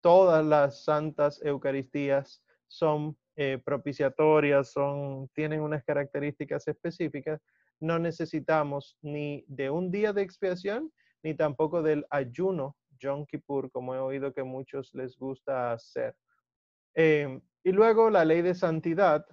Todas 0.00 0.42
las 0.42 0.82
santas 0.82 1.42
Eucaristías 1.44 2.42
son 2.68 3.18
eh, 3.36 3.60
propiciatorias, 3.62 4.72
son, 4.72 5.28
tienen 5.34 5.60
unas 5.60 5.84
características 5.84 6.66
específicas, 6.68 7.40
no 7.80 7.98
necesitamos 7.98 8.96
ni 9.02 9.44
de 9.46 9.68
un 9.68 9.90
día 9.90 10.12
de 10.12 10.22
expiación, 10.22 10.90
ni 11.22 11.34
tampoco 11.34 11.82
del 11.82 12.06
ayuno 12.10 12.76
Yom 12.98 13.26
Kippur, 13.26 13.70
como 13.70 13.94
he 13.94 13.98
oído 13.98 14.32
que 14.32 14.42
muchos 14.42 14.94
les 14.94 15.18
gusta 15.18 15.72
hacer. 15.72 16.16
Em, 16.94 17.40
y 17.62 17.72
luego 17.72 18.08
la 18.08 18.24
ley 18.24 18.42
de 18.42 18.54
santidad, 18.54 19.26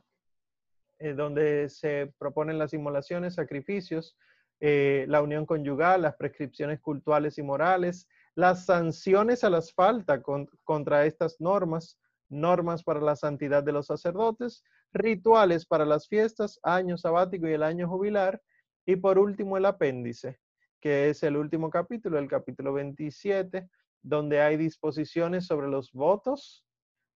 eh, 1.00 1.14
donde 1.14 1.70
se 1.70 2.14
proponen 2.18 2.58
las 2.58 2.74
inmolaciones, 2.74 3.36
sacrificios, 3.36 4.18
eh, 4.60 5.06
la 5.08 5.22
unión 5.22 5.46
conyugal, 5.46 6.02
las 6.02 6.16
prescripciones 6.16 6.80
cultuales 6.82 7.38
y 7.38 7.44
morales, 7.44 8.08
las 8.36 8.66
sanciones 8.66 9.44
a 9.44 9.50
las 9.50 9.74
faltas 9.74 10.22
contra 10.64 11.06
estas 11.06 11.40
normas, 11.40 12.00
normas 12.30 12.84
para 12.84 13.02
la 13.02 13.16
santidad 13.16 13.64
de 13.64 13.72
los 13.72 13.88
sacerdotes, 13.88 14.64
rituales 14.94 15.66
para 15.66 15.86
las 15.86 16.08
fiestas, 16.08 16.60
año 16.64 16.98
sabático 16.98 17.48
y 17.48 17.54
el 17.54 17.64
año 17.64 17.88
jubilar, 17.88 18.42
y 18.86 18.96
por 18.96 19.18
último 19.18 19.58
el 19.58 19.66
apéndice, 19.66 20.40
que 20.80 21.10
es 21.10 21.24
el 21.24 21.38
último 21.38 21.70
capítulo, 21.70 22.20
el 22.20 22.28
capítulo 22.28 22.74
27, 22.74 23.70
donde 24.02 24.42
hay 24.42 24.58
disposiciones 24.58 25.46
sobre 25.46 25.68
los 25.68 25.92
votos, 25.94 26.66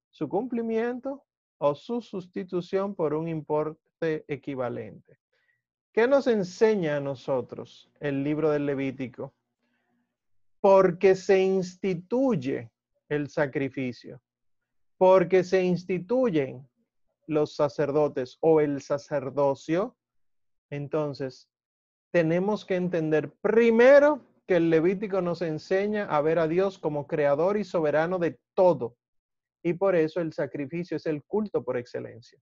su 0.10 0.30
cumplimiento 0.30 1.26
o 1.58 1.76
su 1.76 2.02
sustitución 2.02 2.96
por 2.96 3.14
un 3.14 3.28
importe 3.28 4.24
equivalente. 4.28 5.20
¿Qué 5.92 6.08
nos 6.08 6.28
enseña 6.28 6.98
a 6.98 7.02
nosotros 7.02 7.90
el 8.00 8.24
libro 8.24 8.52
del 8.52 8.66
Levítico? 8.66 9.34
Porque 10.62 11.16
se 11.16 11.40
instituye 11.40 12.72
el 13.10 13.30
sacrificio 13.30 14.22
porque 14.98 15.44
se 15.44 15.64
instituyen 15.64 16.68
los 17.28 17.56
sacerdotes 17.56 18.38
o 18.42 18.62
el 18.62 18.82
sacerdocio, 18.82 19.96
entonces 20.70 21.50
tenemos 22.12 22.66
que 22.66 22.76
entender 22.76 23.34
primero 23.42 24.22
que 24.48 24.56
el 24.56 24.70
Levítico 24.70 25.22
nos 25.22 25.42
enseña 25.42 26.06
a 26.06 26.22
ver 26.22 26.40
a 26.40 26.48
Dios 26.48 26.80
como 26.80 27.06
creador 27.06 27.58
y 27.58 27.64
soberano 27.64 28.18
de 28.18 28.40
todo. 28.54 28.96
Y 29.62 29.74
por 29.74 29.96
eso 29.96 30.22
el 30.22 30.32
sacrificio 30.32 30.98
es 30.98 31.06
el 31.06 31.24
culto 31.24 31.64
por 31.64 31.78
excelencia. 31.78 32.40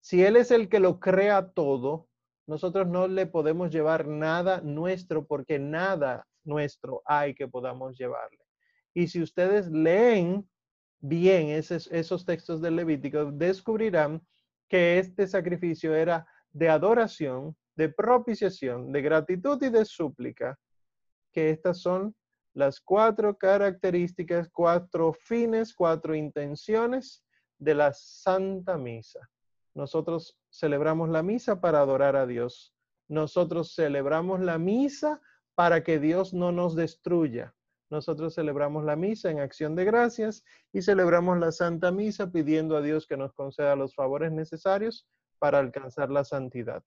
Si 0.00 0.22
Él 0.24 0.36
es 0.36 0.50
el 0.52 0.68
que 0.68 0.78
lo 0.78 1.00
crea 1.00 1.50
todo, 1.50 2.08
nosotros 2.46 2.86
no 2.86 3.08
le 3.08 3.26
podemos 3.26 3.70
llevar 3.70 4.06
nada 4.06 4.60
nuestro 4.60 5.26
porque 5.26 5.58
nada 5.58 6.26
nuestro 6.44 7.02
hay 7.04 7.34
que 7.34 7.48
podamos 7.48 7.98
llevarle. 7.98 8.38
Y 8.94 9.08
si 9.08 9.22
ustedes 9.22 9.68
leen 9.68 10.48
bien 11.02 11.48
esos, 11.50 12.24
textos 12.24 12.62
del 12.62 12.76
Levítico, 12.76 13.30
descubrirán 13.32 14.22
que 14.68 14.98
este 14.98 15.26
sacrificio 15.26 15.94
era 15.94 16.26
de 16.52 16.68
adoración, 16.68 17.54
de 17.76 17.88
propiciación, 17.88 18.92
de 18.92 19.02
gratitud 19.02 19.62
y 19.62 19.68
de 19.68 19.84
súplica, 19.84 20.58
que 21.32 21.50
estas 21.50 21.80
son 21.80 22.14
las 22.54 22.80
cuatro 22.80 23.36
características, 23.36 24.48
cuatro 24.50 25.12
fines, 25.12 25.74
cuatro 25.74 26.14
intenciones 26.14 27.24
de 27.58 27.74
la 27.74 27.92
Santa 27.92 28.78
Misa. 28.78 29.28
Nosotros 29.74 30.38
celebramos 30.50 31.08
la 31.08 31.22
misa 31.22 31.60
para 31.60 31.80
adorar 31.80 32.14
a 32.14 32.26
Dios. 32.26 32.74
Nosotros 33.08 33.74
celebramos 33.74 34.40
la 34.40 34.58
misa 34.58 35.20
para 35.54 35.82
que 35.82 35.98
Dios 35.98 36.34
no 36.34 36.52
nos 36.52 36.76
destruya. 36.76 37.54
Nosotros 37.92 38.34
celebramos 38.34 38.84
la 38.84 38.96
misa 38.96 39.30
en 39.30 39.38
acción 39.38 39.76
de 39.76 39.84
gracias 39.84 40.42
y 40.72 40.80
celebramos 40.80 41.38
la 41.38 41.52
Santa 41.52 41.92
Misa 41.92 42.32
pidiendo 42.32 42.74
a 42.74 42.80
Dios 42.80 43.06
que 43.06 43.18
nos 43.18 43.34
conceda 43.34 43.76
los 43.76 43.94
favores 43.94 44.32
necesarios 44.32 45.06
para 45.38 45.58
alcanzar 45.58 46.10
la 46.10 46.24
santidad. 46.24 46.82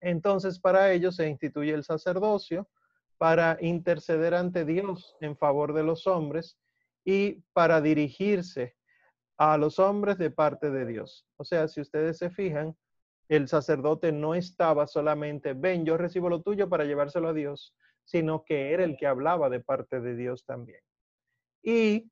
Entonces, 0.00 0.58
para 0.58 0.92
ello 0.92 1.12
se 1.12 1.28
instituye 1.28 1.72
el 1.72 1.84
sacerdocio 1.84 2.68
para 3.16 3.58
interceder 3.60 4.34
ante 4.34 4.64
Dios 4.64 5.14
en 5.20 5.36
favor 5.36 5.72
de 5.72 5.84
los 5.84 6.08
hombres 6.08 6.58
y 7.04 7.44
para 7.52 7.80
dirigirse 7.80 8.74
a 9.36 9.56
los 9.56 9.78
hombres 9.78 10.18
de 10.18 10.32
parte 10.32 10.72
de 10.72 10.84
Dios. 10.84 11.28
O 11.36 11.44
sea, 11.44 11.68
si 11.68 11.80
ustedes 11.80 12.18
se 12.18 12.28
fijan, 12.28 12.76
el 13.28 13.46
sacerdote 13.46 14.10
no 14.10 14.34
estaba 14.34 14.88
solamente, 14.88 15.52
ven, 15.52 15.84
yo 15.84 15.96
recibo 15.96 16.28
lo 16.28 16.42
tuyo 16.42 16.68
para 16.68 16.86
llevárselo 16.86 17.28
a 17.28 17.32
Dios, 17.32 17.72
sino 18.04 18.44
que 18.44 18.72
era 18.72 18.84
el 18.84 18.96
que 18.96 19.06
hablaba 19.06 19.48
de 19.48 19.60
parte 19.60 20.00
de 20.00 20.16
Dios 20.16 20.44
también. 20.44 20.80
Y 21.62 22.10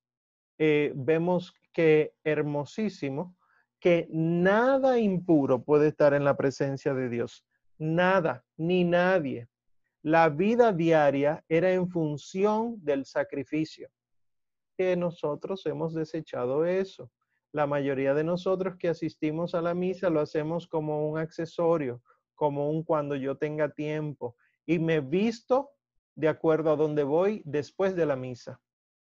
eh, 0.59 0.93
vemos 0.95 1.55
que 1.73 2.15
hermosísimo, 2.25 3.37
que 3.81 4.07
nada 4.11 4.99
impuro 4.99 5.65
puede 5.65 5.89
estar 5.89 6.15
en 6.15 6.25
la 6.25 6.37
presencia 6.37 6.95
de 6.95 7.09
Dios. 7.09 7.47
Nada, 7.79 8.45
ni 8.57 8.85
nadie. 8.85 9.49
La 10.03 10.29
vida 10.29 10.73
diaria 10.73 11.45
era 11.49 11.73
en 11.73 11.89
función 11.89 12.77
del 12.85 13.07
sacrificio. 13.07 13.89
Que 14.77 14.97
nosotros 14.97 15.65
hemos 15.67 15.95
desechado 15.95 16.65
eso. 16.65 17.11
La 17.53 17.67
mayoría 17.67 18.15
de 18.15 18.25
nosotros 18.25 18.77
que 18.79 18.89
asistimos 18.89 19.55
a 19.55 19.63
la 19.63 19.75
misa 19.75 20.09
lo 20.11 20.21
hacemos 20.21 20.69
como 20.69 21.11
un 21.11 21.19
accesorio, 21.19 22.03
como 22.35 22.71
un 22.71 22.85
cuando 22.85 23.17
yo 23.17 23.37
tenga 23.37 23.71
tiempo. 23.71 24.37
Y 24.67 24.79
me 24.79 25.01
visto 25.01 25.71
de 26.15 26.29
acuerdo 26.29 26.73
a 26.73 26.77
donde 26.77 27.03
voy 27.03 27.43
después 27.45 27.97
de 27.97 28.07
la 28.07 28.17
misa, 28.17 28.61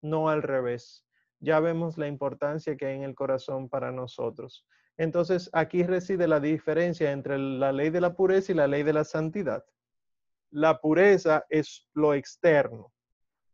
no 0.03 0.29
al 0.29 0.43
revés. 0.43 1.05
Ya 1.41 1.61
vemos 1.61 1.99
la 1.99 2.09
importancia 2.09 2.77
que 2.77 2.87
hay 2.87 2.97
en 2.97 3.03
el 3.03 3.15
corazón 3.15 3.69
para 3.69 3.93
nosotros. 3.93 4.67
Entonces, 4.97 5.51
aquí 5.53 5.83
reside 5.83 6.29
la 6.29 6.41
diferencia 6.41 7.11
entre 7.11 7.39
la 7.39 7.73
ley 7.73 7.91
de 7.91 8.01
la 8.01 8.15
pureza 8.15 8.53
y 8.53 8.55
la 8.55 8.69
ley 8.69 8.83
de 8.83 8.93
la 8.93 9.05
santidad. 9.05 9.65
La 10.51 10.81
pureza 10.81 11.45
es 11.51 11.89
lo 11.95 12.15
externo, 12.15 12.93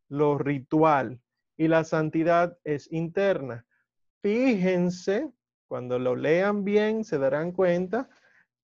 lo 0.09 0.37
ritual, 0.37 1.21
y 1.57 1.69
la 1.69 1.85
santidad 1.85 2.59
es 2.65 2.91
interna. 2.91 3.67
Fíjense, 4.23 5.31
cuando 5.67 5.99
lo 5.99 6.17
lean 6.17 6.65
bien, 6.65 7.05
se 7.05 7.19
darán 7.19 7.53
cuenta, 7.53 8.09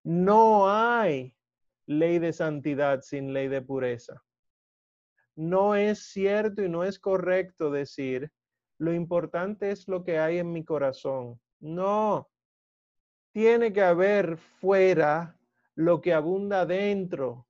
no 0.02 0.70
hay 0.70 1.34
ley 1.86 2.18
de 2.18 2.32
santidad 2.32 3.02
sin 3.02 3.32
ley 3.32 3.48
de 3.48 3.60
pureza. 3.62 4.22
No 5.36 5.74
es 5.74 6.10
cierto 6.10 6.62
y 6.62 6.68
no 6.68 6.82
es 6.82 6.98
correcto 6.98 7.70
decir, 7.70 8.32
lo 8.78 8.92
importante 8.92 9.70
es 9.70 9.86
lo 9.86 10.02
que 10.02 10.18
hay 10.18 10.38
en 10.38 10.50
mi 10.52 10.64
corazón. 10.64 11.38
No, 11.60 12.28
tiene 13.32 13.72
que 13.72 13.82
haber 13.82 14.38
fuera 14.38 15.38
lo 15.74 16.00
que 16.00 16.14
abunda 16.14 16.64
dentro 16.64 17.46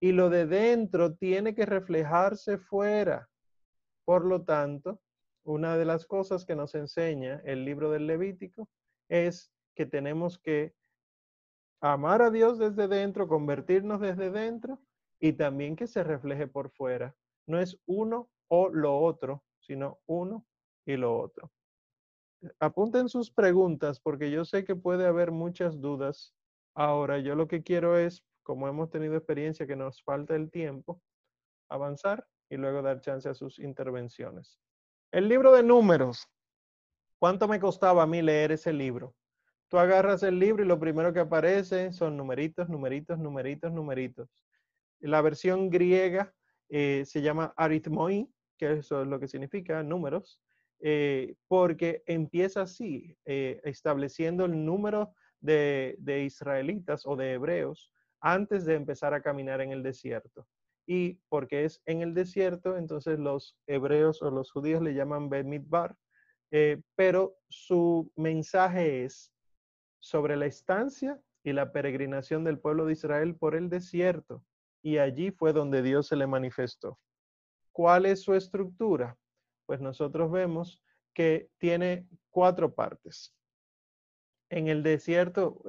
y 0.00 0.12
lo 0.12 0.30
de 0.30 0.46
dentro 0.46 1.14
tiene 1.14 1.54
que 1.54 1.66
reflejarse 1.66 2.56
fuera. 2.56 3.28
Por 4.06 4.24
lo 4.24 4.44
tanto, 4.44 5.00
una 5.44 5.76
de 5.76 5.84
las 5.84 6.06
cosas 6.06 6.44
que 6.46 6.56
nos 6.56 6.74
enseña 6.74 7.42
el 7.44 7.64
libro 7.64 7.90
del 7.90 8.06
Levítico 8.06 8.68
es 9.08 9.52
que 9.74 9.84
tenemos 9.84 10.38
que 10.38 10.74
amar 11.80 12.22
a 12.22 12.30
Dios 12.30 12.58
desde 12.58 12.88
dentro, 12.88 13.28
convertirnos 13.28 14.00
desde 14.00 14.30
dentro 14.30 14.80
y 15.20 15.34
también 15.34 15.76
que 15.76 15.86
se 15.86 16.02
refleje 16.02 16.46
por 16.46 16.70
fuera. 16.70 17.14
No 17.46 17.60
es 17.60 17.78
uno 17.86 18.28
o 18.48 18.68
lo 18.68 18.98
otro, 18.98 19.44
sino 19.60 19.98
uno 20.06 20.46
y 20.84 20.96
lo 20.96 21.18
otro. 21.18 21.50
Apunten 22.60 23.08
sus 23.08 23.30
preguntas 23.30 24.00
porque 24.00 24.30
yo 24.30 24.44
sé 24.44 24.64
que 24.64 24.76
puede 24.76 25.06
haber 25.06 25.30
muchas 25.30 25.80
dudas. 25.80 26.34
Ahora, 26.74 27.18
yo 27.18 27.34
lo 27.34 27.48
que 27.48 27.62
quiero 27.62 27.98
es, 27.98 28.24
como 28.42 28.68
hemos 28.68 28.90
tenido 28.90 29.16
experiencia 29.16 29.66
que 29.66 29.76
nos 29.76 30.02
falta 30.02 30.36
el 30.36 30.50
tiempo, 30.50 31.00
avanzar 31.68 32.26
y 32.48 32.56
luego 32.56 32.82
dar 32.82 33.00
chance 33.00 33.28
a 33.28 33.34
sus 33.34 33.58
intervenciones. 33.58 34.60
El 35.10 35.28
libro 35.28 35.52
de 35.52 35.62
números. 35.62 36.28
¿Cuánto 37.18 37.48
me 37.48 37.58
costaba 37.58 38.02
a 38.02 38.06
mí 38.06 38.22
leer 38.22 38.52
ese 38.52 38.72
libro? 38.72 39.14
Tú 39.68 39.78
agarras 39.78 40.22
el 40.22 40.38
libro 40.38 40.62
y 40.62 40.66
lo 40.66 40.78
primero 40.78 41.12
que 41.12 41.20
aparece 41.20 41.92
son 41.92 42.16
numeritos, 42.16 42.68
numeritos, 42.68 43.18
numeritos, 43.18 43.72
numeritos. 43.72 44.28
La 45.00 45.22
versión 45.22 45.70
griega 45.70 46.35
eh, 46.68 47.04
se 47.06 47.22
llama 47.22 47.52
arithmoi, 47.56 48.28
que 48.58 48.72
eso 48.72 49.02
es 49.02 49.08
lo 49.08 49.20
que 49.20 49.28
significa 49.28 49.82
números, 49.82 50.40
eh, 50.80 51.34
porque 51.48 52.02
empieza 52.06 52.62
así, 52.62 53.16
eh, 53.24 53.60
estableciendo 53.64 54.44
el 54.44 54.64
número 54.64 55.14
de, 55.40 55.96
de 55.98 56.24
israelitas 56.24 57.06
o 57.06 57.16
de 57.16 57.32
hebreos 57.34 57.90
antes 58.20 58.64
de 58.64 58.74
empezar 58.74 59.14
a 59.14 59.22
caminar 59.22 59.60
en 59.60 59.72
el 59.72 59.82
desierto. 59.82 60.46
Y 60.86 61.20
porque 61.28 61.64
es 61.64 61.82
en 61.86 62.02
el 62.02 62.14
desierto, 62.14 62.76
entonces 62.76 63.18
los 63.18 63.56
hebreos 63.66 64.22
o 64.22 64.30
los 64.30 64.52
judíos 64.52 64.82
le 64.82 64.94
llaman 64.94 65.28
Bemidbar, 65.28 65.96
eh, 66.52 66.80
pero 66.94 67.36
su 67.48 68.10
mensaje 68.16 69.04
es 69.04 69.32
sobre 70.00 70.36
la 70.36 70.46
estancia 70.46 71.20
y 71.42 71.52
la 71.52 71.72
peregrinación 71.72 72.44
del 72.44 72.58
pueblo 72.58 72.86
de 72.86 72.92
Israel 72.92 73.34
por 73.36 73.56
el 73.56 73.68
desierto, 73.68 74.44
y 74.86 74.98
allí 74.98 75.32
fue 75.32 75.52
donde 75.52 75.82
Dios 75.82 76.06
se 76.06 76.14
le 76.14 76.28
manifestó. 76.28 77.00
¿Cuál 77.72 78.06
es 78.06 78.22
su 78.22 78.34
estructura? 78.34 79.18
Pues 79.66 79.80
nosotros 79.80 80.30
vemos 80.30 80.80
que 81.12 81.50
tiene 81.58 82.06
cuatro 82.30 82.72
partes. 82.72 83.34
En 84.48 84.68
el 84.68 84.84
desierto, 84.84 85.60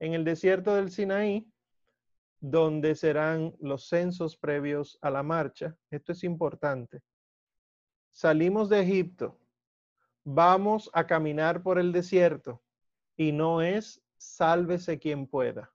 en 0.00 0.12
el 0.12 0.22
desierto 0.22 0.74
del 0.74 0.90
Sinaí, 0.90 1.50
donde 2.38 2.94
serán 2.94 3.54
los 3.58 3.88
censos 3.88 4.36
previos 4.36 4.98
a 5.00 5.08
la 5.08 5.22
marcha. 5.22 5.74
Esto 5.90 6.12
es 6.12 6.22
importante. 6.22 7.00
Salimos 8.10 8.68
de 8.68 8.80
Egipto, 8.80 9.40
vamos 10.24 10.90
a 10.92 11.06
caminar 11.06 11.62
por 11.62 11.78
el 11.78 11.90
desierto 11.90 12.62
y 13.16 13.32
no 13.32 13.62
es 13.62 14.04
sálvese 14.18 14.98
quien 14.98 15.26
pueda, 15.26 15.72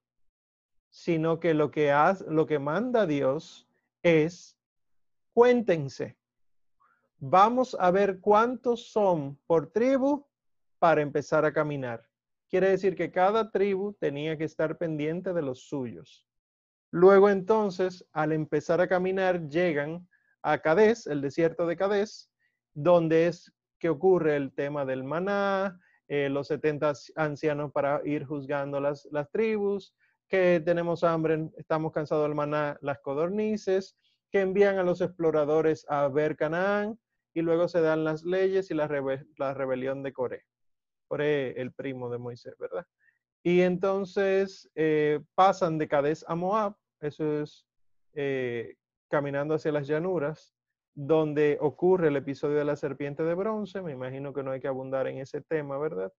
sino 0.92 1.40
que 1.40 1.56
lo 1.56 1.72
que, 1.72 1.92
hace, 1.92 2.26
lo 2.30 2.46
que 2.46 2.60
manda 2.60 3.08
Dios 3.08 3.68
es 4.04 4.58
cuéntense. 5.34 6.18
Vamos 7.18 7.76
a 7.80 7.90
ver 7.92 8.20
cuántos 8.20 8.92
son 8.92 9.40
por 9.48 9.72
tribu 9.72 10.28
para 10.80 11.02
empezar 11.02 11.46
a 11.46 11.54
caminar. 11.54 12.04
Quiere 12.50 12.70
decir 12.70 12.96
que 12.96 13.12
cada 13.12 13.50
tribu 13.50 13.94
tenía 13.94 14.38
que 14.38 14.44
estar 14.44 14.78
pendiente 14.78 15.32
de 15.32 15.42
los 15.42 15.62
suyos. 15.62 16.26
Luego 16.92 17.30
entonces, 17.30 18.06
al 18.12 18.34
empezar 18.34 18.82
a 18.82 18.88
caminar, 18.88 19.48
llegan 19.48 20.08
a 20.42 20.58
Cadés, 20.58 21.08
el 21.08 21.22
desierto 21.22 21.66
de 21.66 21.78
Cadés, 21.78 22.30
donde 22.74 23.28
es 23.28 23.54
que 23.80 23.88
ocurre 23.88 24.36
el 24.36 24.54
tema 24.54 24.84
del 24.84 25.06
maná, 25.06 25.80
eh, 26.10 26.28
los 26.28 26.48
70 26.48 26.92
ancianos 27.16 27.72
para 27.72 28.02
ir 28.04 28.26
juzgando 28.26 28.82
las, 28.82 29.08
las 29.12 29.32
tribus, 29.32 29.96
que 30.32 30.62
tenemos 30.64 31.04
hambre, 31.04 31.50
estamos 31.58 31.92
cansados 31.92 32.24
del 32.24 32.36
maná, 32.36 32.78
las 32.82 33.00
codornices, 33.00 33.98
que 34.32 34.40
envían 34.40 34.80
a 34.80 34.84
los 34.84 35.02
exploradores 35.02 35.86
a 35.90 36.08
ver 36.08 36.38
Canaán, 36.38 36.98
y 37.34 37.42
luego 37.42 37.68
se 37.68 37.82
dan 37.82 38.06
las 38.06 38.24
leyes 38.24 38.72
y 38.72 38.74
la, 38.74 38.88
la 39.38 39.54
rebelión 39.54 40.04
de 40.04 40.14
Coré. 40.14 40.46
Coré, 41.10 41.60
el 41.60 41.74
primo 41.74 42.10
de 42.10 42.18
Moisés, 42.18 42.56
¿verdad? 42.58 42.86
Y 43.44 43.60
entonces 43.62 44.72
eh, 44.76 45.20
pasan 45.36 45.78
de 45.78 45.90
Cadés 45.90 46.24
a 46.26 46.36
Moab, 46.36 46.76
eso 47.02 47.42
es 47.42 47.66
eh, 48.14 48.76
caminando 49.10 49.56
hacia 49.56 49.74
las 49.74 49.86
llanuras, 49.86 50.56
donde 50.94 51.58
ocurre 51.60 52.08
el 52.08 52.16
episodio 52.16 52.56
de 52.56 52.66
la 52.66 52.78
serpiente 52.78 53.24
de 53.24 53.34
bronce, 53.34 53.82
me 53.82 53.92
imagino 53.92 54.32
que 54.32 54.44
no 54.44 54.52
hay 54.52 54.62
que 54.62 54.70
abundar 54.70 55.08
en 55.08 55.18
ese 55.18 55.42
tema, 55.42 55.78
¿verdad? 55.78 56.14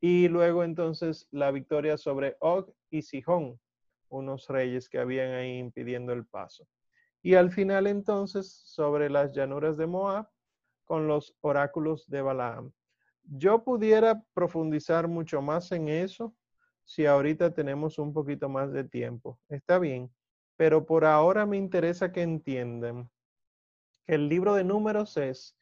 Y 0.00 0.28
luego 0.28 0.64
entonces 0.64 1.28
la 1.30 1.50
victoria 1.50 1.96
sobre 1.96 2.36
Og 2.40 2.74
y 2.90 3.02
Sihón, 3.02 3.58
unos 4.08 4.48
reyes 4.48 4.88
que 4.88 4.98
habían 4.98 5.32
ahí 5.32 5.58
impidiendo 5.58 6.12
el 6.12 6.26
paso. 6.26 6.66
Y 7.22 7.34
al 7.34 7.50
final 7.50 7.86
entonces 7.86 8.52
sobre 8.66 9.08
las 9.08 9.32
llanuras 9.32 9.76
de 9.76 9.86
Moab 9.86 10.28
con 10.84 11.08
los 11.08 11.34
oráculos 11.40 12.08
de 12.08 12.20
Balaam. 12.20 12.72
Yo 13.22 13.64
pudiera 13.64 14.22
profundizar 14.34 15.08
mucho 15.08 15.40
más 15.40 15.72
en 15.72 15.88
eso 15.88 16.34
si 16.84 17.06
ahorita 17.06 17.54
tenemos 17.54 17.98
un 17.98 18.12
poquito 18.12 18.48
más 18.48 18.72
de 18.72 18.84
tiempo. 18.84 19.38
Está 19.48 19.78
bien, 19.78 20.12
pero 20.56 20.84
por 20.84 21.04
ahora 21.04 21.46
me 21.46 21.56
interesa 21.56 22.12
que 22.12 22.22
entiendan 22.22 23.10
que 24.06 24.14
el 24.14 24.28
libro 24.28 24.54
de 24.54 24.64
números 24.64 25.16
es 25.16 25.56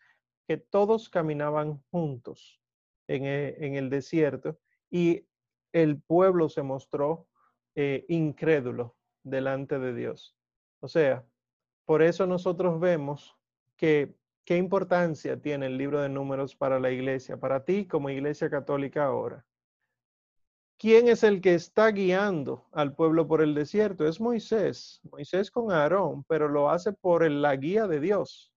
que 0.49 0.57
todos 0.57 1.09
caminaban 1.09 1.81
juntos 1.91 2.62
en 3.15 3.25
e, 3.27 3.79
el, 3.79 3.91
desierto 3.91 4.59
y 4.91 5.27
el 5.73 6.01
pueblo 6.01 6.49
se 6.49 6.63
mostró 6.63 7.27
eh, 7.75 8.05
incrédulo 8.09 8.97
delante 9.23 9.79
de 9.79 9.95
Dios. 9.95 10.37
O 10.81 10.89
sea, 10.89 11.25
por 11.85 12.03
eso 12.03 12.27
nosotros 12.27 12.81
vemos 12.81 13.37
que 13.77 14.15
qué 14.45 14.57
importancia 14.57 15.41
tiene 15.41 15.67
el 15.67 15.79
libro 15.79 16.01
de 16.01 16.09
números 16.09 16.57
para 16.57 16.79
la 16.81 16.91
iglesia, 16.91 17.39
para 17.39 17.65
ti 17.65 17.87
como 17.87 18.11
iglesia 18.11 18.51
católica 18.51 19.05
ahora. 19.05 19.45
¿Quién 20.79 21.07
es 21.07 21.23
el 21.23 21.41
que 21.41 21.55
está 21.55 21.89
guiando 21.93 22.67
al 22.73 22.95
pueblo 22.95 23.29
por 23.29 23.41
el 23.41 23.55
desierto? 23.55 24.05
Es 24.05 24.21
Moisés. 24.21 25.01
Moisés 25.05 25.51
con 25.51 25.71
Aarón, 25.71 26.25
pero 26.25 26.49
lo 26.49 26.71
hace 26.71 26.93
por 26.93 27.29
la 27.31 27.55
guía 27.55 27.87
de 27.87 28.01
Dios. 28.01 28.52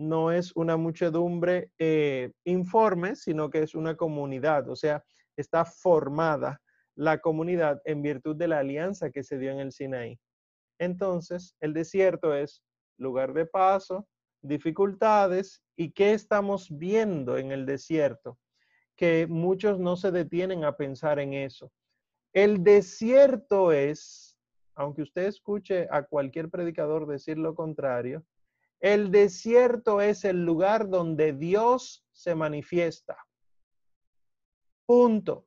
No 0.00 0.32
es 0.32 0.56
una 0.56 0.78
muchedumbre 0.78 1.72
eh, 1.78 2.32
informe, 2.44 3.16
sino 3.16 3.50
que 3.50 3.62
es 3.62 3.74
una 3.74 3.98
comunidad. 3.98 4.66
O 4.70 4.74
sea, 4.74 5.04
está 5.36 5.66
formada 5.66 6.58
la 6.94 7.18
comunidad 7.18 7.82
en 7.84 8.00
virtud 8.00 8.34
de 8.34 8.48
la 8.48 8.60
alianza 8.60 9.10
que 9.10 9.22
se 9.22 9.38
dio 9.38 9.50
en 9.50 9.60
el 9.60 9.72
Sinaí. 9.72 10.18
Entonces, 10.78 11.54
el 11.60 11.74
desierto 11.74 12.34
es 12.34 12.62
lugar 12.96 13.34
de 13.34 13.44
paso, 13.44 14.08
dificultades 14.40 15.62
y 15.76 15.92
qué 15.92 16.14
estamos 16.14 16.68
viendo 16.70 17.36
en 17.36 17.52
el 17.52 17.66
desierto, 17.66 18.38
que 18.96 19.26
muchos 19.28 19.78
no 19.78 19.96
se 19.96 20.10
detienen 20.10 20.64
a 20.64 20.78
pensar 20.78 21.18
en 21.18 21.34
eso. 21.34 21.70
El 22.32 22.64
desierto 22.64 23.70
es, 23.70 24.38
aunque 24.74 25.02
usted 25.02 25.26
escuche 25.26 25.88
a 25.90 26.04
cualquier 26.04 26.48
predicador 26.48 27.06
decir 27.06 27.36
lo 27.36 27.54
contrario, 27.54 28.24
el 28.80 29.10
desierto 29.10 30.00
es 30.00 30.24
el 30.24 30.44
lugar 30.44 30.88
donde 30.88 31.32
Dios 31.32 32.04
se 32.12 32.34
manifiesta. 32.34 33.16
Punto. 34.86 35.46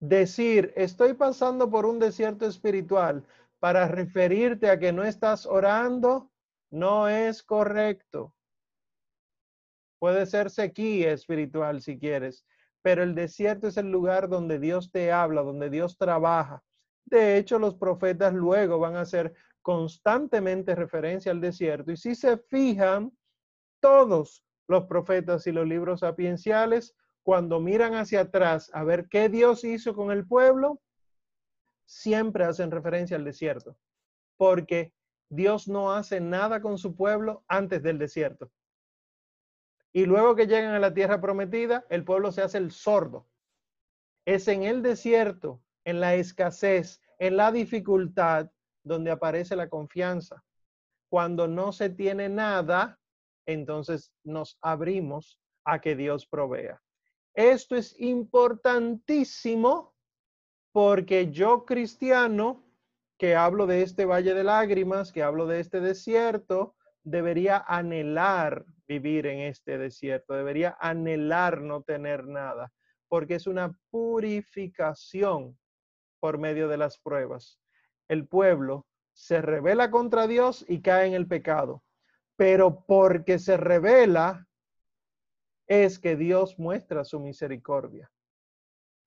Decir, 0.00 0.72
estoy 0.76 1.14
pasando 1.14 1.70
por 1.70 1.86
un 1.86 1.98
desierto 1.98 2.46
espiritual 2.46 3.24
para 3.58 3.88
referirte 3.88 4.68
a 4.68 4.78
que 4.78 4.92
no 4.92 5.04
estás 5.04 5.46
orando, 5.46 6.30
no 6.70 7.08
es 7.08 7.42
correcto. 7.42 8.34
Puede 9.98 10.26
ser 10.26 10.50
sequía 10.50 11.12
espiritual 11.12 11.80
si 11.80 11.98
quieres, 11.98 12.44
pero 12.82 13.02
el 13.02 13.14
desierto 13.14 13.68
es 13.68 13.78
el 13.78 13.90
lugar 13.90 14.28
donde 14.28 14.58
Dios 14.58 14.90
te 14.90 15.10
habla, 15.10 15.40
donde 15.40 15.70
Dios 15.70 15.96
trabaja. 15.96 16.62
De 17.06 17.38
hecho, 17.38 17.58
los 17.58 17.76
profetas 17.76 18.34
luego 18.34 18.78
van 18.78 18.96
a 18.96 19.02
hacer 19.02 19.34
constantemente 19.64 20.74
referencia 20.74 21.32
al 21.32 21.40
desierto. 21.40 21.90
Y 21.90 21.96
si 21.96 22.14
se 22.14 22.36
fijan, 22.36 23.16
todos 23.80 24.44
los 24.68 24.84
profetas 24.84 25.46
y 25.46 25.52
los 25.52 25.66
libros 25.66 26.00
sapienciales 26.00 26.94
cuando 27.22 27.60
miran 27.60 27.94
hacia 27.94 28.20
atrás 28.20 28.70
a 28.74 28.84
ver 28.84 29.08
qué 29.08 29.30
Dios 29.30 29.64
hizo 29.64 29.94
con 29.94 30.12
el 30.12 30.26
pueblo, 30.26 30.82
siempre 31.86 32.44
hacen 32.44 32.70
referencia 32.70 33.16
al 33.16 33.24
desierto, 33.24 33.78
porque 34.36 34.92
Dios 35.30 35.66
no 35.66 35.92
hace 35.92 36.20
nada 36.20 36.60
con 36.60 36.76
su 36.76 36.94
pueblo 36.94 37.42
antes 37.48 37.82
del 37.82 37.98
desierto. 37.98 38.52
Y 39.94 40.04
luego 40.04 40.36
que 40.36 40.46
llegan 40.46 40.74
a 40.74 40.78
la 40.78 40.92
tierra 40.92 41.22
prometida, 41.22 41.86
el 41.88 42.04
pueblo 42.04 42.32
se 42.32 42.42
hace 42.42 42.58
el 42.58 42.70
sordo. 42.70 43.26
Es 44.26 44.46
en 44.48 44.64
el 44.64 44.82
desierto, 44.82 45.62
en 45.84 46.00
la 46.00 46.16
escasez, 46.16 47.00
en 47.18 47.38
la 47.38 47.50
dificultad, 47.50 48.50
donde 48.84 49.10
aparece 49.10 49.56
la 49.56 49.68
confianza. 49.68 50.44
Cuando 51.08 51.48
no 51.48 51.72
se 51.72 51.90
tiene 51.90 52.28
nada, 52.28 52.98
entonces 53.46 54.12
nos 54.22 54.58
abrimos 54.60 55.40
a 55.64 55.80
que 55.80 55.96
Dios 55.96 56.26
provea. 56.26 56.80
Esto 57.34 57.74
es 57.74 57.98
importantísimo 57.98 59.94
porque 60.72 61.30
yo 61.30 61.64
cristiano, 61.64 62.62
que 63.18 63.34
hablo 63.34 63.66
de 63.66 63.82
este 63.82 64.04
valle 64.06 64.34
de 64.34 64.44
lágrimas, 64.44 65.12
que 65.12 65.22
hablo 65.22 65.46
de 65.46 65.60
este 65.60 65.80
desierto, 65.80 66.74
debería 67.04 67.64
anhelar 67.66 68.64
vivir 68.86 69.26
en 69.26 69.40
este 69.40 69.78
desierto, 69.78 70.34
debería 70.34 70.76
anhelar 70.80 71.60
no 71.60 71.82
tener 71.82 72.26
nada, 72.26 72.72
porque 73.08 73.36
es 73.36 73.46
una 73.46 73.78
purificación 73.90 75.56
por 76.20 76.38
medio 76.38 76.68
de 76.68 76.76
las 76.76 76.98
pruebas. 76.98 77.60
El 78.14 78.28
pueblo 78.28 78.86
se 79.12 79.42
revela 79.42 79.90
contra 79.90 80.28
Dios 80.28 80.64
y 80.68 80.82
cae 80.82 81.08
en 81.08 81.14
el 81.14 81.26
pecado, 81.26 81.82
pero 82.36 82.84
porque 82.86 83.40
se 83.40 83.56
revela 83.56 84.46
es 85.66 85.98
que 85.98 86.14
Dios 86.14 86.56
muestra 86.56 87.04
su 87.04 87.18
misericordia. 87.18 88.08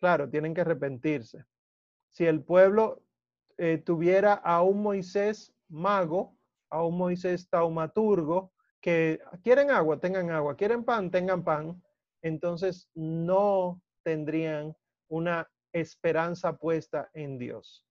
Claro, 0.02 0.30
tienen 0.30 0.54
que 0.54 0.60
arrepentirse. 0.60 1.46
Si 2.12 2.26
el 2.26 2.44
pueblo 2.44 3.02
eh, 3.58 3.78
tuviera 3.78 4.34
a 4.34 4.62
un 4.62 4.84
Moisés 4.84 5.54
mago, 5.70 6.36
a 6.70 6.84
un 6.84 6.98
Moisés 6.98 7.50
taumaturgo, 7.50 8.52
que 8.82 9.22
quieren 9.42 9.72
agua, 9.72 10.02
tengan 10.02 10.32
agua, 10.32 10.58
quieren 10.58 10.84
pan, 10.84 11.12
tengan 11.12 11.46
pan, 11.46 11.82
entonces 12.22 12.90
no 12.94 13.82
tendrían 14.04 14.76
una 15.08 15.50
esperanza 15.72 16.58
puesta 16.58 17.10
en 17.14 17.38
Dios. 17.38 17.87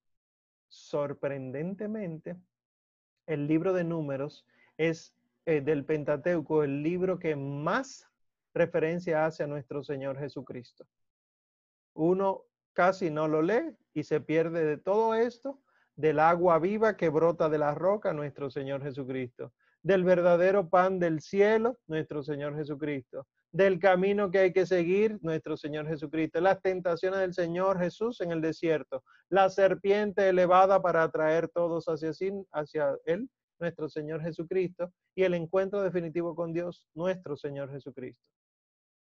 Sorprendentemente, 0.68 2.36
el 3.26 3.46
libro 3.46 3.72
de 3.72 3.84
números 3.84 4.46
es 4.76 5.14
eh, 5.46 5.60
del 5.60 5.84
Pentateuco 5.84 6.62
el 6.62 6.82
libro 6.82 7.18
que 7.18 7.36
más 7.36 8.08
referencia 8.54 9.26
hace 9.26 9.42
a 9.42 9.46
nuestro 9.46 9.84
Señor 9.84 10.18
Jesucristo. 10.18 10.86
Uno 11.94 12.42
casi 12.72 13.10
no 13.10 13.28
lo 13.28 13.42
lee 13.42 13.76
y 13.94 14.04
se 14.04 14.20
pierde 14.20 14.64
de 14.64 14.76
todo 14.76 15.14
esto, 15.14 15.60
del 15.94 16.20
agua 16.20 16.58
viva 16.58 16.96
que 16.96 17.08
brota 17.08 17.48
de 17.48 17.58
la 17.58 17.74
roca, 17.74 18.12
nuestro 18.12 18.50
Señor 18.50 18.82
Jesucristo, 18.82 19.52
del 19.82 20.04
verdadero 20.04 20.68
pan 20.68 20.98
del 20.98 21.20
cielo, 21.20 21.78
nuestro 21.86 22.22
Señor 22.22 22.56
Jesucristo, 22.56 23.26
del 23.56 23.78
camino 23.78 24.30
que 24.30 24.38
hay 24.40 24.52
que 24.52 24.66
seguir, 24.66 25.18
nuestro 25.22 25.56
Señor 25.56 25.86
Jesucristo, 25.88 26.42
las 26.42 26.60
tentaciones 26.60 27.20
del 27.20 27.32
Señor 27.32 27.78
Jesús 27.78 28.20
en 28.20 28.30
el 28.30 28.42
desierto, 28.42 29.02
la 29.30 29.48
serpiente 29.48 30.28
elevada 30.28 30.82
para 30.82 31.04
atraer 31.04 31.48
todos 31.48 31.86
hacia, 31.86 32.12
sí, 32.12 32.30
hacia 32.52 32.94
Él, 33.06 33.30
nuestro 33.58 33.88
Señor 33.88 34.20
Jesucristo, 34.20 34.92
y 35.14 35.22
el 35.22 35.32
encuentro 35.32 35.80
definitivo 35.80 36.34
con 36.34 36.52
Dios, 36.52 36.86
nuestro 36.94 37.34
Señor 37.34 37.70
Jesucristo. 37.70 38.22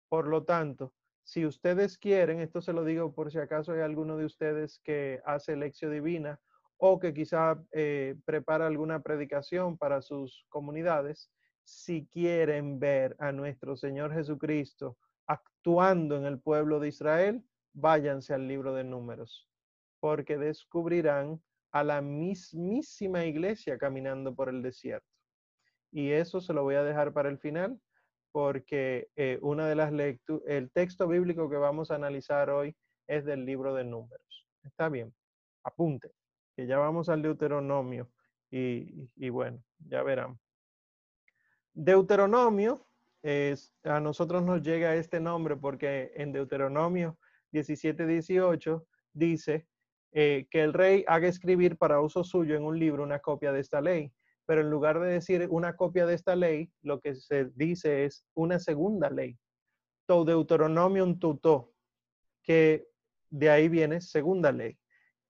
Por 0.07 0.27
lo 0.27 0.43
tanto, 0.43 0.93
si 1.23 1.47
ustedes 1.47 1.97
quieren, 1.97 2.39
esto 2.39 2.61
se 2.61 2.73
lo 2.73 2.83
digo 2.83 3.11
por 3.11 3.31
si 3.31 3.39
acaso 3.39 3.71
hay 3.71 3.81
alguno 3.81 4.17
de 4.17 4.25
ustedes 4.25 4.79
que 4.83 5.19
hace 5.25 5.55
lección 5.55 5.91
divina 5.91 6.39
o 6.77 6.99
que 6.99 7.11
quizá 7.11 7.59
eh, 7.71 8.17
prepara 8.23 8.67
alguna 8.67 9.01
predicación 9.01 9.79
para 9.79 10.03
sus 10.03 10.45
comunidades, 10.49 11.31
si 11.63 12.05
quieren 12.07 12.79
ver 12.79 13.15
a 13.19 13.31
nuestro 13.31 13.75
Señor 13.75 14.13
Jesucristo 14.13 14.97
actuando 15.27 16.17
en 16.17 16.25
el 16.25 16.39
pueblo 16.39 16.79
de 16.79 16.89
Israel, 16.89 17.43
váyanse 17.73 18.33
al 18.33 18.47
libro 18.47 18.73
de 18.73 18.83
números, 18.83 19.49
porque 19.99 20.37
descubrirán 20.37 21.41
a 21.71 21.83
la 21.83 22.01
mismísima 22.01 23.25
iglesia 23.25 23.77
caminando 23.77 24.35
por 24.35 24.49
el 24.49 24.61
desierto. 24.61 25.07
Y 25.91 26.11
eso 26.11 26.41
se 26.41 26.53
lo 26.53 26.63
voy 26.63 26.75
a 26.75 26.83
dejar 26.83 27.13
para 27.13 27.29
el 27.29 27.39
final, 27.39 27.79
porque 28.31 29.09
eh, 29.15 29.39
una 29.41 29.67
de 29.67 29.75
las 29.75 29.91
lecturas, 29.91 30.43
el 30.47 30.71
texto 30.71 31.07
bíblico 31.07 31.49
que 31.49 31.57
vamos 31.57 31.91
a 31.91 31.95
analizar 31.95 32.49
hoy 32.49 32.75
es 33.07 33.25
del 33.25 33.45
libro 33.45 33.73
de 33.73 33.83
números. 33.83 34.47
Está 34.63 34.89
bien, 34.89 35.13
apunte, 35.63 36.11
que 36.55 36.67
ya 36.67 36.77
vamos 36.77 37.09
al 37.09 37.21
Deuteronomio 37.21 38.09
y, 38.51 39.09
y 39.15 39.29
bueno, 39.29 39.63
ya 39.79 40.03
verán. 40.03 40.39
Deuteronomio, 41.73 42.85
es, 43.21 43.73
a 43.83 43.99
nosotros 43.99 44.43
nos 44.43 44.61
llega 44.61 44.95
este 44.95 45.19
nombre 45.19 45.55
porque 45.55 46.11
en 46.15 46.31
Deuteronomio 46.31 47.17
17, 47.51 48.05
18 48.05 48.85
dice 49.13 49.67
eh, 50.11 50.47
que 50.49 50.61
el 50.61 50.73
rey 50.73 51.05
haga 51.07 51.27
escribir 51.27 51.77
para 51.77 52.01
uso 52.01 52.23
suyo 52.23 52.55
en 52.55 52.63
un 52.63 52.77
libro 52.77 53.03
una 53.03 53.19
copia 53.19 53.51
de 53.51 53.61
esta 53.61 53.81
ley 53.81 54.13
pero 54.45 54.61
en 54.61 54.69
lugar 54.69 54.99
de 54.99 55.07
decir 55.07 55.47
una 55.49 55.75
copia 55.75 56.05
de 56.05 56.15
esta 56.15 56.35
ley, 56.35 56.71
lo 56.81 56.99
que 56.99 57.15
se 57.15 57.45
dice 57.55 58.05
es 58.05 58.25
una 58.33 58.59
segunda 58.59 59.09
ley. 59.09 59.37
To 60.05 60.25
Deuteronomium 60.25 61.17
tuto, 61.19 61.73
que 62.41 62.87
de 63.29 63.49
ahí 63.49 63.69
viene 63.69 64.01
segunda 64.01 64.51
ley. 64.51 64.77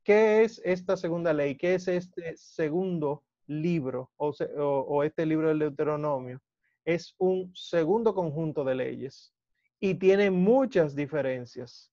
¿Qué 0.04 0.44
es 0.44 0.62
esta 0.66 0.98
segunda 0.98 1.32
ley? 1.32 1.56
¿Qué 1.56 1.76
es 1.76 1.88
este 1.88 2.36
segundo 2.36 3.24
libro 3.48 4.12
o, 4.18 5.04
este 5.04 5.26
libro 5.26 5.50
del 5.50 5.60
Deuteronomio? 5.60 6.42
Es 6.86 7.16
un 7.18 7.52
segundo 7.56 8.14
conjunto 8.14 8.64
de 8.64 8.76
leyes. 8.76 9.34
y 9.80 9.96
tiene 9.96 10.32
muchas 10.32 10.96
diferencias. 10.96 11.92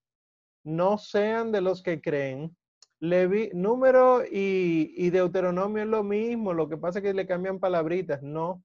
No 0.62 0.96
sean 0.98 1.51
de 1.51 1.61
los 1.61 1.82
que 1.82 2.01
creen. 2.01 2.57
Levi, 3.01 3.51
número 3.55 4.22
y, 4.30 5.11
Deuteronomio 5.11 5.82
es 5.82 5.88
lo 5.88 6.05
mismo, 6.05 6.53
lo 6.53 6.68
que 6.68 6.76
pasa 6.76 6.98
es 6.98 7.03
que 7.03 7.14
le 7.14 7.26
cambian 7.26 7.59
palabritas, 7.59 8.22
no. 8.22 8.62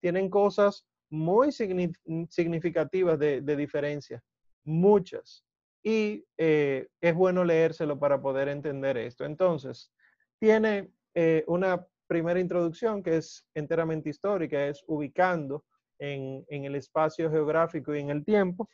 Tienen 0.00 0.28
cosas 0.28 0.84
muy 1.08 1.52
significativas 1.52 3.18
de, 3.18 3.56
diferencia, 3.56 4.22
muchas. 4.64 5.44
Y 5.82 6.24
eh, 6.36 6.88
es 7.00 7.14
bueno 7.14 7.44
leérselo 7.44 7.98
para 7.98 8.20
poder 8.20 8.48
entender 8.48 8.96
esto. 8.98 9.24
Entonces, 9.24 9.92
tiene 10.38 10.90
eh, 11.14 11.44
una 11.46 11.86
primera 12.10 12.40
introducción 12.40 13.04
que 13.04 13.18
es 13.18 13.46
enteramente 13.54 14.10
histórica, 14.10 14.66
es 14.66 14.82
ubicando 14.88 15.64
en, 15.96 16.44
el 16.48 16.74
espacio 16.74 17.30
geográfico 17.30 17.94
y 17.94 18.00
en 18.00 18.10
el 18.10 18.24
tiempo. 18.24 18.68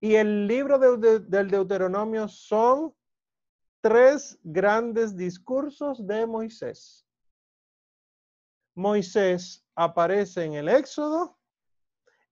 Y 0.00 0.16
el 0.16 0.48
libro 0.48 0.80
del 0.80 1.48
Deuteronomio 1.48 2.26
son 2.26 2.92
tres 3.80 4.36
grandes 4.42 5.16
discursos 5.16 6.04
de 6.04 6.26
Moisés. 6.26 7.06
Moisés 8.74 9.64
aparece 9.76 10.42
en 10.42 10.54
el 10.54 10.68
Éxodo 10.68 11.38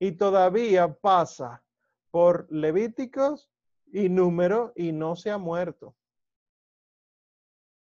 y 0.01 0.11
todavía 0.11 0.93
pasa 0.93 1.63
por 2.11 2.51
Levíticos 2.51 3.49
y 3.93 4.09
Número 4.09 4.73
y 4.75 4.91
no 4.91 5.15
se 5.15 5.31
ha 5.31 5.39
muerto. 5.39 5.95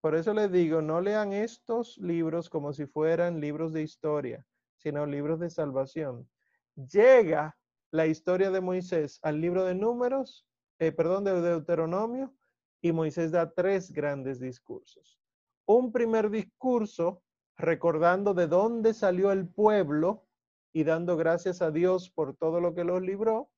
Por 0.01 0.15
eso 0.15 0.33
les 0.33 0.51
digo, 0.51 0.81
no 0.81 1.01
lean 1.01 1.33
estos 1.33 1.99
libros 1.99 2.49
como 2.49 2.73
si 2.73 2.87
fueran 2.87 3.41
libros 3.41 3.73
de 3.73 3.83
historia, 3.83 4.47
sino 4.79 5.05
libros 5.05 5.41
de 5.41 5.51
salvación. 5.51 6.29
Llega 6.75 7.57
la 7.91 8.07
historia 8.07 8.51
de 8.51 8.61
Moisés 8.61 9.19
al 9.23 9.41
libro 9.41 9.65
de 9.65 9.75
números, 9.75 10.47
eh, 10.79 10.93
perdón, 10.93 11.25
de 11.25 11.41
Deuteronomio, 11.41 12.35
y 12.81 12.93
Moisés 12.93 13.31
da 13.31 13.53
tres 13.53 13.93
grandes 13.93 14.41
discursos. 14.41 15.21
Un 15.67 15.93
primer 15.93 16.31
discurso 16.31 17.23
recordando 17.59 18.33
de 18.33 18.47
dónde 18.47 18.95
salió 18.95 19.33
el 19.33 19.47
pueblo 19.47 20.27
y 20.73 20.85
dando 20.85 21.17
gracias 21.17 21.61
a 21.61 21.71
Dios 21.71 22.11
por 22.11 22.35
todo 22.37 22.61
lo 22.61 22.75
que 22.75 22.85
los 22.85 23.03
libró. 23.03 23.51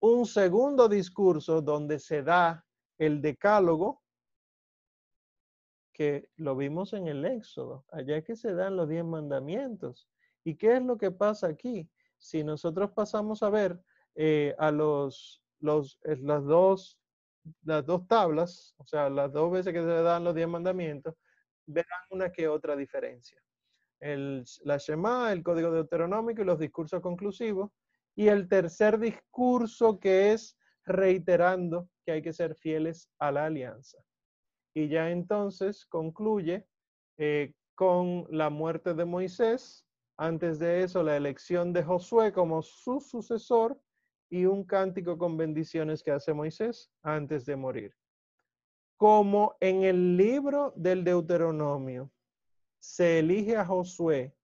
Un 0.00 0.26
segundo 0.26 0.88
discurso 0.88 1.62
donde 1.62 2.00
se 2.00 2.22
da 2.22 2.64
el 2.98 3.20
decálogo, 3.20 4.02
que 5.96 6.28
lo 6.36 6.54
vimos 6.54 6.92
en 6.92 7.06
el 7.06 7.24
Éxodo, 7.24 7.86
allá 7.90 8.22
que 8.22 8.36
se 8.36 8.52
dan 8.52 8.76
los 8.76 8.86
diez 8.86 9.02
mandamientos. 9.02 10.06
¿Y 10.44 10.56
qué 10.56 10.76
es 10.76 10.82
lo 10.82 10.98
que 10.98 11.10
pasa 11.10 11.46
aquí? 11.46 11.88
Si 12.18 12.44
nosotros 12.44 12.90
pasamos 12.90 13.42
a 13.42 13.48
ver 13.48 13.80
eh, 14.14 14.54
a 14.58 14.70
los, 14.70 15.42
los, 15.58 15.98
las, 16.04 16.44
dos, 16.44 17.00
las 17.62 17.86
dos 17.86 18.06
tablas, 18.08 18.74
o 18.76 18.86
sea, 18.86 19.08
las 19.08 19.32
dos 19.32 19.50
veces 19.50 19.72
que 19.72 19.80
se 19.80 19.86
dan 19.86 20.24
los 20.24 20.34
diez 20.34 20.46
mandamientos, 20.46 21.14
verán 21.64 22.00
una 22.10 22.30
que 22.30 22.46
otra 22.46 22.76
diferencia. 22.76 23.42
El, 23.98 24.44
la 24.64 24.76
Shema, 24.76 25.32
el 25.32 25.42
código 25.42 25.70
deuteronómico 25.70 26.42
y 26.42 26.44
los 26.44 26.58
discursos 26.58 27.00
conclusivos. 27.00 27.70
Y 28.14 28.28
el 28.28 28.48
tercer 28.48 28.98
discurso 28.98 29.98
que 29.98 30.32
es 30.32 30.58
reiterando 30.84 31.88
que 32.04 32.12
hay 32.12 32.22
que 32.22 32.34
ser 32.34 32.54
fieles 32.54 33.10
a 33.18 33.32
la 33.32 33.46
alianza 33.46 33.98
y 34.76 34.88
ya 34.88 35.10
entonces 35.10 35.86
concluye 35.86 36.68
eh, 37.16 37.54
con 37.74 38.26
la 38.28 38.50
muerte 38.50 38.92
de 38.92 39.06
Moisés, 39.06 39.86
antes 40.18 40.58
de 40.58 40.82
eso 40.82 41.02
la 41.02 41.16
elección 41.16 41.72
de 41.72 41.82
Josué 41.82 42.30
como 42.30 42.60
su 42.60 43.00
sucesor 43.00 43.80
y 44.28 44.44
un 44.44 44.64
cántico 44.64 45.16
con 45.16 45.38
bendiciones 45.38 46.02
que 46.02 46.10
hace 46.10 46.34
Moisés 46.34 46.90
antes 47.02 47.46
de 47.46 47.56
morir. 47.56 47.96
Como 48.98 49.56
en 49.60 49.84
el 49.84 50.18
libro 50.18 50.74
del 50.76 51.04
Deuteronomio 51.04 52.12
se 52.78 53.20
elige 53.20 53.56
a 53.56 53.64
Josué 53.64 54.36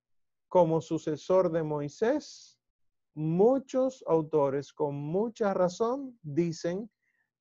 como 0.49 0.81
sucesor 0.81 1.53
de 1.53 1.63
Moisés, 1.63 2.59
muchos 3.13 4.03
autores 4.07 4.73
con 4.73 4.95
mucha 4.95 5.53
razón 5.53 6.19
dicen 6.23 6.91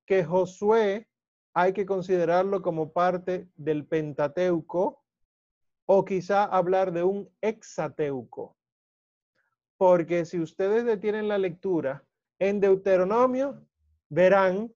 que 0.04 0.22
Josué 0.24 1.08
hay 1.54 1.72
que 1.72 1.86
considerarlo 1.86 2.62
como 2.62 2.92
parte 2.92 3.48
del 3.56 3.86
Pentateuco 3.86 5.02
o 5.86 6.04
quizá 6.04 6.44
hablar 6.44 6.92
de 6.92 7.02
un 7.02 7.28
hexateuco. 7.40 8.56
Porque 9.76 10.24
si 10.24 10.40
ustedes 10.40 10.84
detienen 10.84 11.28
la 11.28 11.38
lectura 11.38 12.04
en 12.38 12.60
Deuteronomio, 12.60 13.66
verán 14.08 14.72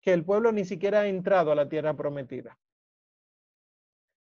que 0.00 0.12
el 0.12 0.24
pueblo 0.24 0.52
ni 0.52 0.64
siquiera 0.64 1.00
ha 1.00 1.06
entrado 1.06 1.52
a 1.52 1.54
la 1.54 1.68
tierra 1.68 1.94
prometida. 1.94 2.58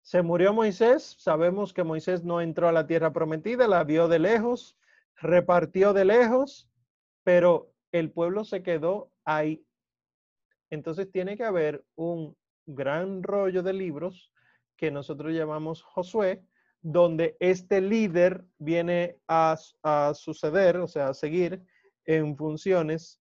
Se 0.03 0.23
murió 0.23 0.53
Moisés, 0.53 1.17
sabemos 1.19 1.73
que 1.73 1.85
Moisés 1.85 2.25
no 2.25 2.41
entró 2.41 2.69
a 2.69 2.73
la 2.73 2.87
tierra 2.87 3.13
prometida, 3.13 3.69
la 3.69 3.85
vio 3.85 4.09
de 4.09 4.19
lejos, 4.19 4.79
repartió 5.17 5.93
de 5.93 6.05
lejos, 6.05 6.71
pero 7.23 7.73
el 7.93 8.11
pueblo 8.11 8.45
se 8.45 8.63
quedó 8.63 9.11
ahí 9.25 9.65
entonces 10.71 11.11
tiene 11.11 11.37
que 11.37 11.45
haber 11.45 11.85
un 11.97 12.37
gran 12.67 13.23
rollo 13.23 13.63
de 13.63 13.73
libros 13.73 14.33
que 14.77 14.91
nosotros 14.91 15.33
llamamos 15.33 15.83
Josué, 15.83 16.45
donde 16.81 17.37
este 17.41 17.81
líder 17.81 18.45
viene 18.59 19.19
a, 19.29 19.59
suceder, 20.15 20.79
o 20.79 20.89
sea, 20.89 21.09
a 21.09 21.15
seguir 21.15 21.63
en 22.07 22.37
funciones 22.37 23.21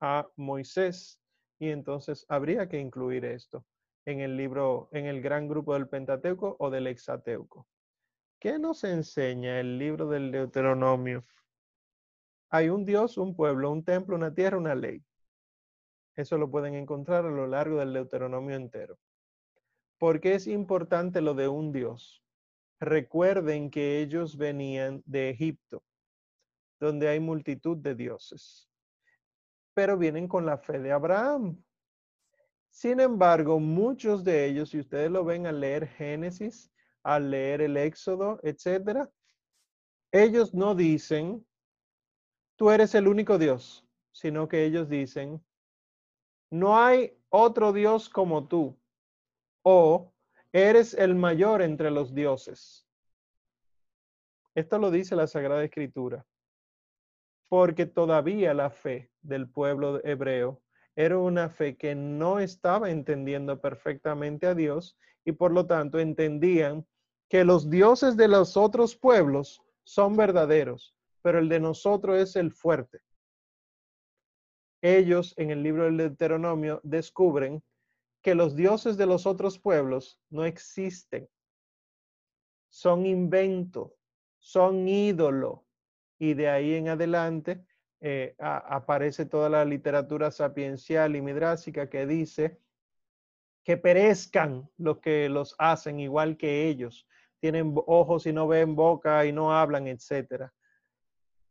a 0.00 0.28
Moisés. 0.36 1.20
Y 1.58 1.70
entonces 1.70 2.24
habría 2.28 2.68
que 2.68 2.78
incluir 2.78 3.24
esto 3.24 3.66
en 4.06 4.20
el 4.20 4.36
libro, 4.36 4.88
en 4.92 5.06
el 5.06 5.20
gran 5.20 5.48
grupo 5.48 5.74
del 5.74 5.88
Pentateuco 5.88 6.56
o 6.58 6.70
del 6.70 6.86
Hexateuco. 6.86 7.66
¿Qué 8.38 8.58
nos 8.58 8.84
enseña 8.84 9.60
el 9.60 9.78
libro 9.78 10.08
del 10.08 10.30
Deuteronomio? 10.30 11.24
Hay 12.48 12.68
un 12.68 12.84
Dios, 12.84 13.18
un 13.18 13.34
pueblo, 13.34 13.70
un 13.70 13.84
templo, 13.84 14.16
una 14.16 14.32
tierra, 14.32 14.56
una 14.56 14.74
ley. 14.74 15.04
Eso 16.16 16.38
lo 16.38 16.50
pueden 16.50 16.74
encontrar 16.74 17.24
a 17.24 17.30
lo 17.30 17.46
largo 17.46 17.78
del 17.78 17.92
Deuteronomio 17.92 18.56
entero. 18.56 18.98
¿Por 19.98 20.20
qué 20.20 20.34
es 20.34 20.46
importante 20.46 21.20
lo 21.20 21.34
de 21.34 21.48
un 21.48 21.72
Dios? 21.72 22.22
Recuerden 22.80 23.70
que 23.70 24.00
ellos 24.00 24.36
venían 24.36 25.02
de 25.04 25.28
Egipto, 25.28 25.82
donde 26.78 27.08
hay 27.08 27.20
multitud 27.20 27.76
de 27.76 27.94
dioses, 27.94 28.70
pero 29.74 29.98
vienen 29.98 30.26
con 30.26 30.46
la 30.46 30.56
fe 30.56 30.78
de 30.78 30.90
Abraham. 30.90 31.62
Sin 32.70 33.00
embargo, 33.00 33.60
muchos 33.60 34.24
de 34.24 34.46
ellos, 34.46 34.70
si 34.70 34.78
ustedes 34.78 35.10
lo 35.10 35.24
ven 35.24 35.46
al 35.46 35.60
leer 35.60 35.86
Génesis, 35.88 36.72
al 37.02 37.30
leer 37.30 37.60
el 37.60 37.76
Éxodo, 37.76 38.40
etcétera, 38.42 39.10
ellos 40.12 40.54
no 40.54 40.74
dicen, 40.74 41.46
tú 42.56 42.70
eres 42.70 42.94
el 42.94 43.08
único 43.08 43.38
Dios, 43.38 43.86
sino 44.12 44.48
que 44.48 44.64
ellos 44.64 44.88
dicen, 44.88 45.44
no 46.50 46.78
hay 46.78 47.16
otro 47.28 47.72
Dios 47.72 48.08
como 48.08 48.48
tú, 48.48 48.76
o 49.62 50.12
eres 50.52 50.94
el 50.94 51.14
mayor 51.14 51.62
entre 51.62 51.90
los 51.90 52.12
dioses. 52.12 52.86
Esto 54.54 54.78
lo 54.78 54.90
dice 54.90 55.14
la 55.14 55.28
Sagrada 55.28 55.62
Escritura, 55.62 56.26
porque 57.48 57.86
todavía 57.86 58.52
la 58.52 58.70
fe 58.70 59.10
del 59.22 59.48
pueblo 59.48 60.04
hebreo 60.04 60.60
era 60.96 61.18
una 61.18 61.48
fe 61.48 61.76
que 61.76 61.94
no 61.94 62.40
estaba 62.40 62.90
entendiendo 62.90 63.60
perfectamente 63.60 64.46
a 64.46 64.54
Dios 64.54 64.98
y 65.24 65.32
por 65.32 65.52
lo 65.52 65.66
tanto 65.66 66.00
entendían 66.00 66.84
que 67.28 67.44
los 67.44 67.70
dioses 67.70 68.16
de 68.16 68.26
los 68.26 68.56
otros 68.56 68.96
pueblos 68.96 69.62
son 69.84 70.16
verdaderos, 70.16 70.96
pero 71.22 71.38
el 71.38 71.48
de 71.48 71.60
nosotros 71.60 72.18
es 72.18 72.34
el 72.34 72.50
fuerte 72.50 73.00
ellos 74.82 75.34
en 75.36 75.50
el 75.50 75.62
libro 75.62 75.84
del 75.84 75.96
Deuteronomio 75.96 76.80
descubren 76.82 77.62
que 78.22 78.34
los 78.34 78.56
dioses 78.56 78.96
de 78.96 79.06
los 79.06 79.26
otros 79.26 79.58
pueblos 79.58 80.20
no 80.30 80.44
existen. 80.44 81.28
Son 82.68 83.06
invento, 83.06 83.96
son 84.38 84.86
ídolo. 84.88 85.64
Y 86.18 86.34
de 86.34 86.48
ahí 86.48 86.74
en 86.74 86.88
adelante 86.88 87.64
eh, 88.00 88.34
aparece 88.38 89.26
toda 89.26 89.48
la 89.48 89.64
literatura 89.64 90.30
sapiencial 90.30 91.16
y 91.16 91.22
midrásica 91.22 91.88
que 91.88 92.06
dice 92.06 92.58
que 93.64 93.76
perezcan 93.76 94.68
los 94.78 94.98
que 94.98 95.28
los 95.28 95.54
hacen 95.58 96.00
igual 96.00 96.36
que 96.36 96.68
ellos. 96.68 97.06
Tienen 97.40 97.74
ojos 97.86 98.26
y 98.26 98.32
no 98.32 98.46
ven 98.46 98.74
boca 98.74 99.24
y 99.24 99.32
no 99.32 99.54
hablan, 99.54 99.86
etc. 99.86 100.50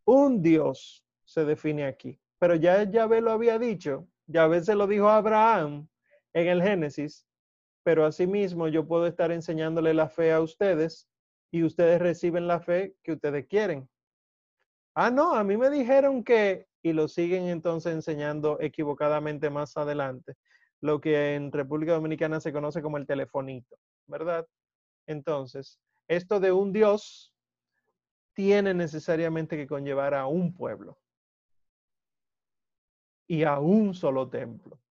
Un 0.05 0.41
Dios 0.41 1.03
se 1.23 1.45
define 1.45 1.85
aquí. 1.85 2.19
Pero 2.39 2.55
ya 2.55 2.83
Yahvé 2.83 3.21
lo 3.21 3.31
había 3.31 3.59
dicho, 3.59 4.07
Yahvé 4.27 4.63
se 4.63 4.73
lo 4.73 4.87
dijo 4.87 5.09
a 5.09 5.17
Abraham 5.17 5.89
en 6.33 6.47
el 6.47 6.63
Génesis, 6.63 7.25
pero 7.83 8.05
asimismo 8.05 8.67
yo 8.69 8.87
puedo 8.87 9.07
estar 9.07 9.31
enseñándole 9.31 9.93
la 9.93 10.07
fe 10.07 10.31
a 10.31 10.39
ustedes 10.39 11.09
y 11.51 11.63
ustedes 11.63 12.01
reciben 12.01 12.47
la 12.47 12.61
fe 12.61 12.95
que 13.03 13.13
ustedes 13.13 13.45
quieren. 13.47 13.89
Ah, 14.95 15.11
no, 15.11 15.33
a 15.33 15.43
mí 15.43 15.57
me 15.57 15.69
dijeron 15.69 16.23
que, 16.23 16.67
y 16.81 16.93
lo 16.93 17.07
siguen 17.07 17.47
entonces 17.47 17.93
enseñando 17.93 18.57
equivocadamente 18.61 19.49
más 19.49 19.75
adelante, 19.75 20.35
lo 20.81 21.01
que 21.01 21.35
en 21.35 21.51
República 21.51 21.93
Dominicana 21.93 22.39
se 22.39 22.53
conoce 22.53 22.81
como 22.81 22.97
el 22.97 23.05
telefonito, 23.05 23.77
¿verdad? 24.07 24.47
Entonces, 25.07 25.79
esto 26.07 26.39
de 26.39 26.51
un 26.53 26.71
Dios 26.71 27.33
tiene 28.33 28.73
necesariamente 28.73 29.57
que 29.57 29.67
conllevar 29.67 30.13
a 30.13 30.27
un 30.27 30.53
pueblo 30.53 30.97
y 33.29 33.43
a 33.43 33.59
un 33.59 33.93
solo 33.93 34.27
templo 34.27 34.81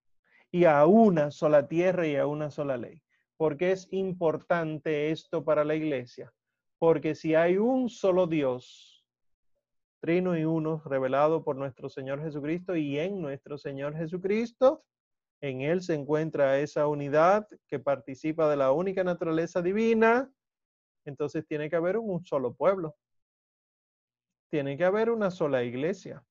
y 0.51 0.65
a 0.65 0.87
una 0.87 1.31
sola 1.33 1.67
tierra 1.67 2.07
y 2.07 2.17
a 2.17 2.27
una 2.27 2.51
sola 2.51 2.77
ley. 2.77 3.03
¿Por 3.37 3.57
qué 3.57 3.73
es 3.73 3.89
importante 3.91 5.11
esto 5.11 5.45
para 5.45 5.65
la 5.65 5.75
iglesia? 5.75 6.33
Porque 6.79 7.17
si 7.17 7.35
hay 7.35 7.59
un 7.59 7.91
solo 7.91 8.29
Dios, 8.29 9.05
trino 10.01 10.39
y 10.39 10.45
uno, 10.45 10.81
revelado 10.87 11.43
por 11.43 11.57
nuestro 11.57 11.89
Señor 11.89 12.23
Jesucristo 12.23 12.77
y 12.77 12.99
en 12.99 13.21
nuestro 13.21 13.59
Señor 13.59 13.97
Jesucristo, 13.97 14.85
en 15.41 15.61
Él 15.61 15.83
se 15.83 15.95
encuentra 15.95 16.61
esa 16.61 16.87
unidad 16.87 17.49
que 17.67 17.81
participa 17.81 18.49
de 18.49 18.57
la 18.57 18.71
única 18.71 19.03
naturaleza 19.03 19.63
divina, 19.63 20.31
entonces 21.05 21.45
tiene 21.45 21.69
que 21.69 21.77
haber 21.77 21.99
un 21.99 22.25
solo 22.25 22.55
pueblo. 22.55 22.97
Tiene 24.51 24.77
que 24.77 24.85
haber 24.85 25.11
una 25.11 25.31
sola 25.31 25.65
iglesia. 25.65 26.25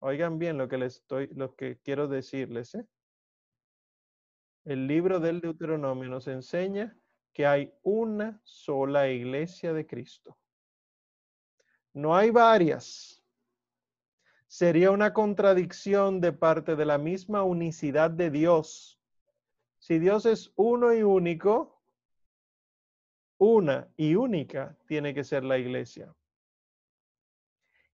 Oigan 0.00 0.38
bien 0.38 0.56
lo 0.56 0.68
que 0.68 0.78
les 0.78 0.96
estoy, 0.96 1.28
lo 1.28 1.54
que 1.54 1.78
quiero 1.78 2.08
decirles. 2.08 2.74
¿eh? 2.74 2.86
El 4.64 4.86
libro 4.86 5.20
del 5.20 5.40
Deuteronomio 5.40 6.08
nos 6.08 6.26
enseña 6.26 6.96
que 7.32 7.46
hay 7.46 7.72
una 7.82 8.40
sola 8.44 9.08
iglesia 9.08 9.72
de 9.72 9.86
Cristo. 9.86 10.38
No 11.92 12.16
hay 12.16 12.30
varias. 12.30 13.22
Sería 14.46 14.90
una 14.90 15.12
contradicción 15.12 16.20
de 16.20 16.32
parte 16.32 16.76
de 16.76 16.84
la 16.86 16.98
misma 16.98 17.42
unicidad 17.42 18.10
de 18.10 18.30
Dios. 18.30 18.98
Si 19.78 19.98
Dios 19.98 20.24
es 20.26 20.52
uno 20.56 20.94
y 20.94 21.02
único, 21.02 21.82
una 23.38 23.88
y 23.96 24.14
única 24.14 24.76
tiene 24.86 25.14
que 25.14 25.24
ser 25.24 25.44
la 25.44 25.58
iglesia. 25.58 26.14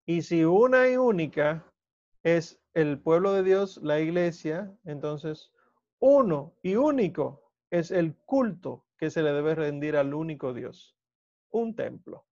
Y 0.05 0.23
si 0.23 0.45
una 0.45 0.89
y 0.89 0.97
única 0.97 1.65
es 2.27 2.59
el 2.75 2.99
pueblo 2.99 3.35
de 3.35 3.45
Dios, 3.45 3.79
la 3.85 4.01
iglesia, 4.01 4.77
entonces 4.85 5.53
uno 6.01 6.57
y 6.61 6.75
único 6.75 7.53
es 7.71 7.93
el 7.93 8.17
culto 8.17 8.85
que 8.99 9.11
se 9.11 9.23
le 9.23 9.31
debe 9.31 9.55
rendir 9.55 9.97
al 9.97 10.13
único 10.13 10.53
Dios, 10.53 10.97
un 11.51 11.77
templo. 11.77 12.27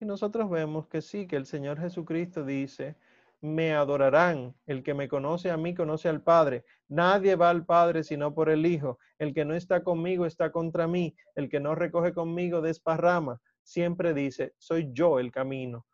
Y 0.00 0.06
nosotros 0.06 0.48
vemos 0.48 0.88
que 0.88 1.02
sí, 1.02 1.26
que 1.26 1.36
el 1.36 1.44
Señor 1.44 1.80
Jesucristo 1.80 2.46
dice, 2.46 2.96
me 3.42 3.74
adorarán. 3.74 4.54
El 4.64 4.82
que 4.82 4.94
me 4.94 5.06
conoce 5.06 5.50
a 5.50 5.58
mí 5.58 5.74
conoce 5.74 6.08
al 6.08 6.22
Padre. 6.22 6.64
Nadie 6.88 7.36
va 7.36 7.50
al 7.50 7.66
Padre 7.66 8.02
sino 8.02 8.32
por 8.34 8.48
el 8.48 8.64
Hijo. 8.64 8.98
El 9.18 9.34
que 9.34 9.44
no 9.44 9.54
está 9.54 9.84
conmigo 9.84 10.24
está 10.24 10.50
contra 10.50 10.86
mí. 10.88 11.14
El 11.34 11.50
que 11.50 11.60
no 11.60 11.74
recoge 11.74 12.14
conmigo 12.14 12.62
desparrama. 12.62 13.38
Siempre 13.62 14.14
dice, 14.14 14.54
soy 14.56 14.88
yo 14.94 15.18
el 15.18 15.30
camino 15.30 15.84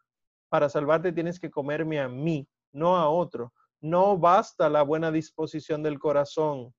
para 0.49 0.69
salvarte 0.69 1.13
tienes 1.13 1.39
que 1.39 1.51
comerme 1.51 2.01
a 2.01 2.09
mí, 2.09 2.49
no 2.73 2.97
a 2.97 3.09
otro. 3.09 3.53
No 3.81 4.19
basta 4.19 4.69
la 4.69 4.83
buena 4.83 5.11
disposición 5.11 5.83
del 5.83 5.99
corazón. 5.99 6.75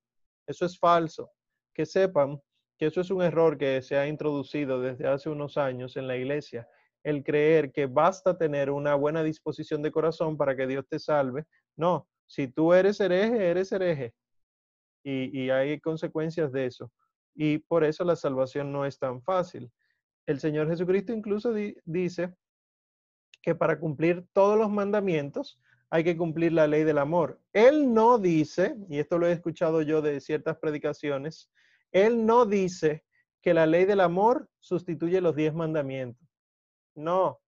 Eso 0.46 0.66
es 0.66 0.78
falso. 0.78 1.30
Que 1.74 1.86
sepan 1.86 2.40
que 2.78 2.86
eso 2.86 3.00
es 3.00 3.10
un 3.10 3.22
error 3.22 3.58
que 3.58 3.82
se 3.82 3.96
ha 3.96 4.06
introducido 4.06 4.80
desde 4.80 5.06
hace 5.06 5.28
unos 5.28 5.56
años 5.56 5.96
en 5.96 6.06
la 6.06 6.16
iglesia. 6.16 6.66
El 7.02 7.22
creer 7.22 7.72
que 7.72 7.86
basta 7.86 8.36
tener 8.36 8.70
una 8.70 8.94
buena 8.94 9.22
disposición 9.22 9.82
de 9.82 9.92
corazón 9.92 10.36
para 10.36 10.56
que 10.56 10.66
Dios 10.66 10.86
te 10.88 10.98
salve. 10.98 11.44
No, 11.76 12.08
si 12.26 12.48
tú 12.48 12.72
eres 12.72 13.00
hereje, 13.00 13.50
eres 13.50 13.72
hereje. 13.72 14.14
Y, 15.02 15.50
hay 15.50 15.80
consecuencias 15.80 16.52
de 16.52 16.66
eso. 16.66 16.92
Y 17.34 17.58
por 17.58 17.84
eso 17.84 18.04
la 18.04 18.16
salvación 18.16 18.72
no 18.72 18.84
es 18.84 18.98
tan 18.98 19.22
fácil. 19.22 19.70
El 20.26 20.40
Señor 20.40 20.68
Jesucristo 20.68 21.12
incluso 21.12 21.52
dice 21.84 22.34
que 23.42 23.54
para 23.54 23.80
cumplir 23.80 24.26
todos 24.32 24.58
los 24.58 24.70
mandamientos 24.70 25.58
hay 25.90 26.04
que 26.04 26.16
cumplir 26.16 26.52
la 26.52 26.68
ley 26.68 26.84
del 26.84 26.98
amor. 26.98 27.40
Él 27.52 27.92
no 27.92 28.18
dice, 28.18 28.76
y 28.88 28.98
esto 28.98 29.18
lo 29.18 29.26
he 29.26 29.32
escuchado 29.32 29.82
yo 29.82 30.00
de 30.00 30.20
ciertas 30.20 30.56
predicaciones, 30.58 31.50
él 31.90 32.24
no 32.24 32.46
dice 32.46 33.04
que 33.42 33.52
la 33.54 33.66
ley 33.66 33.84
del 33.84 34.00
amor 34.00 34.48
sustituye 34.60 35.20
los 35.20 35.34
diez 35.34 35.52
mandamientos. 35.52 36.28
No. 36.94 37.40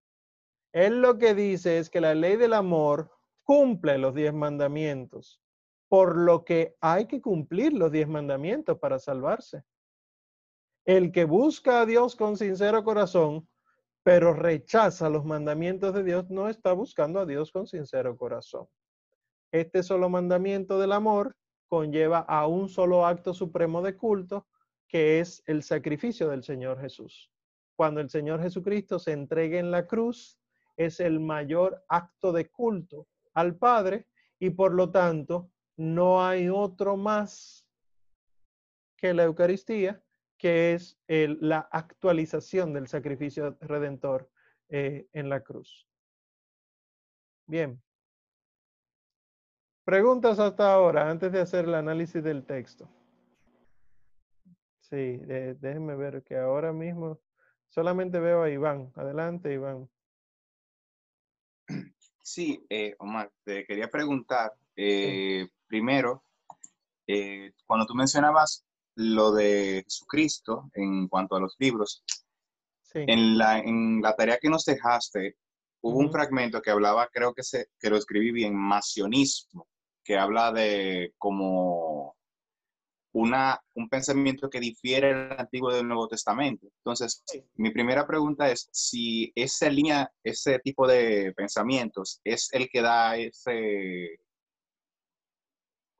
Él 0.73 1.01
lo 1.01 1.17
que 1.17 1.35
dice 1.35 1.77
es 1.77 1.89
que 1.89 2.01
la 2.01 2.15
ley 2.15 2.37
del 2.37 2.53
amor 2.53 3.11
cumple 3.43 3.97
los 3.97 4.15
diez 4.15 4.33
mandamientos, 4.33 5.41
por 5.87 6.17
lo 6.17 6.43
que 6.43 6.75
hay 6.79 7.05
que 7.05 7.21
cumplir 7.21 7.73
los 7.73 7.91
diez 7.91 8.07
mandamientos 8.07 8.79
para 8.79 8.97
salvarse. 8.97 9.63
El 10.85 11.11
que 11.11 11.25
busca 11.25 11.81
a 11.81 11.85
Dios 11.85 12.15
con 12.15 12.37
sincero 12.37 12.83
corazón 12.83 13.47
pero 14.03 14.33
rechaza 14.33 15.09
los 15.09 15.25
mandamientos 15.25 15.93
de 15.93 16.03
Dios, 16.03 16.29
no 16.29 16.49
está 16.49 16.73
buscando 16.73 17.19
a 17.19 17.25
Dios 17.25 17.51
con 17.51 17.67
sincero 17.67 18.17
corazón. 18.17 18.67
Este 19.51 19.83
solo 19.83 20.09
mandamiento 20.09 20.79
del 20.79 20.91
amor 20.91 21.35
conlleva 21.67 22.19
a 22.19 22.47
un 22.47 22.67
solo 22.69 23.05
acto 23.05 23.33
supremo 23.33 23.81
de 23.81 23.95
culto, 23.95 24.47
que 24.87 25.19
es 25.19 25.43
el 25.45 25.63
sacrificio 25.63 26.29
del 26.29 26.43
Señor 26.43 26.79
Jesús. 26.81 27.31
Cuando 27.75 28.01
el 28.01 28.09
Señor 28.09 28.41
Jesucristo 28.41 28.99
se 28.99 29.11
entrega 29.11 29.59
en 29.59 29.71
la 29.71 29.87
cruz, 29.87 30.39
es 30.77 30.99
el 30.99 31.19
mayor 31.19 31.83
acto 31.87 32.31
de 32.31 32.49
culto 32.49 33.07
al 33.33 33.55
Padre 33.55 34.07
y 34.39 34.49
por 34.49 34.73
lo 34.73 34.89
tanto 34.91 35.51
no 35.77 36.25
hay 36.25 36.49
otro 36.49 36.97
más 36.97 37.65
que 38.97 39.13
la 39.13 39.23
Eucaristía 39.23 40.01
que 40.41 40.73
es 40.73 40.97
la 41.07 41.69
actualización 41.71 42.73
del 42.73 42.87
sacrificio 42.87 43.59
redentor 43.61 44.27
eh, 44.69 45.07
en 45.13 45.29
la 45.29 45.43
cruz. 45.43 45.87
Bien. 47.45 47.79
Preguntas 49.83 50.39
hasta 50.39 50.73
ahora, 50.73 51.11
antes 51.11 51.31
de 51.31 51.41
hacer 51.41 51.65
el 51.65 51.75
análisis 51.75 52.23
del 52.23 52.43
texto. 52.43 52.89
Sí, 54.79 55.17
déjenme 55.59 55.95
ver 55.95 56.23
que 56.23 56.37
ahora 56.37 56.73
mismo 56.73 57.21
solamente 57.69 58.19
veo 58.19 58.41
a 58.41 58.49
Iván. 58.49 58.91
Adelante, 58.95 59.53
Iván. 59.53 59.87
Sí, 62.23 62.65
eh, 62.67 62.95
Omar, 62.97 63.31
te 63.43 63.63
quería 63.65 63.89
preguntar, 63.89 64.53
eh, 64.75 65.47
primero, 65.67 66.23
cuando 67.67 67.85
tú 67.85 67.93
mencionabas 67.93 68.65
lo 69.01 69.31
de 69.31 69.83
Jesucristo 69.85 70.69
en 70.73 71.07
cuanto 71.07 71.35
a 71.35 71.39
los 71.39 71.55
libros. 71.59 72.03
En, 72.93 73.37
la, 73.37 73.59
en 73.59 74.01
la 74.01 74.15
tarea 74.15 74.37
que 74.37 74.49
nos 74.49 74.65
dejaste, 74.65 75.37
hubo 75.81 75.97
un 75.97 76.11
fragmento 76.11 76.61
que 76.61 76.71
hablaba, 76.71 77.07
creo 77.07 77.33
que, 77.33 77.43
se, 77.43 77.67
que 77.79 77.89
lo 77.89 77.97
escribí 77.97 78.31
bien, 78.31 78.55
masionismo, 78.55 79.67
que 80.03 80.17
habla 80.17 80.51
de 80.51 81.13
como 81.17 82.15
una, 83.13 83.61
un 83.75 83.89
pensamiento 83.89 84.49
que 84.49 84.59
difiere 84.59 85.13
del 85.13 85.39
Antiguo 85.39 85.73
del 85.73 85.87
Nuevo 85.87 86.07
Testamento. 86.07 86.67
Entonces, 86.77 87.23
mi 87.55 87.71
primera 87.71 88.05
pregunta 88.05 88.49
es 88.49 88.69
si 88.71 89.31
esa 89.35 89.69
línea, 89.69 90.11
ese 90.23 90.59
tipo 90.59 90.87
de 90.87 91.33
pensamientos 91.35 92.19
es 92.23 92.49
el 92.53 92.69
que 92.69 92.81
da 92.81 93.17
ese, 93.17 94.19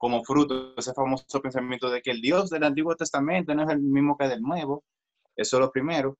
como 0.02 0.24
fruto 0.24 0.74
ese 0.76 0.96
famoso 0.96 1.40
pensamiento 1.44 1.88
de 1.92 2.02
que 2.02 2.10
el 2.10 2.22
Dios 2.22 2.50
del 2.50 2.64
Antiguo 2.64 2.96
Testamento 2.96 3.54
no 3.54 3.66
es 3.66 3.70
el 3.70 3.82
mismo 3.82 4.18
que 4.18 4.28
del 4.28 4.42
Nuevo. 4.42 4.84
Eso 5.36 5.58
es 5.58 5.62
lo 5.62 5.72
primero. 5.72 6.18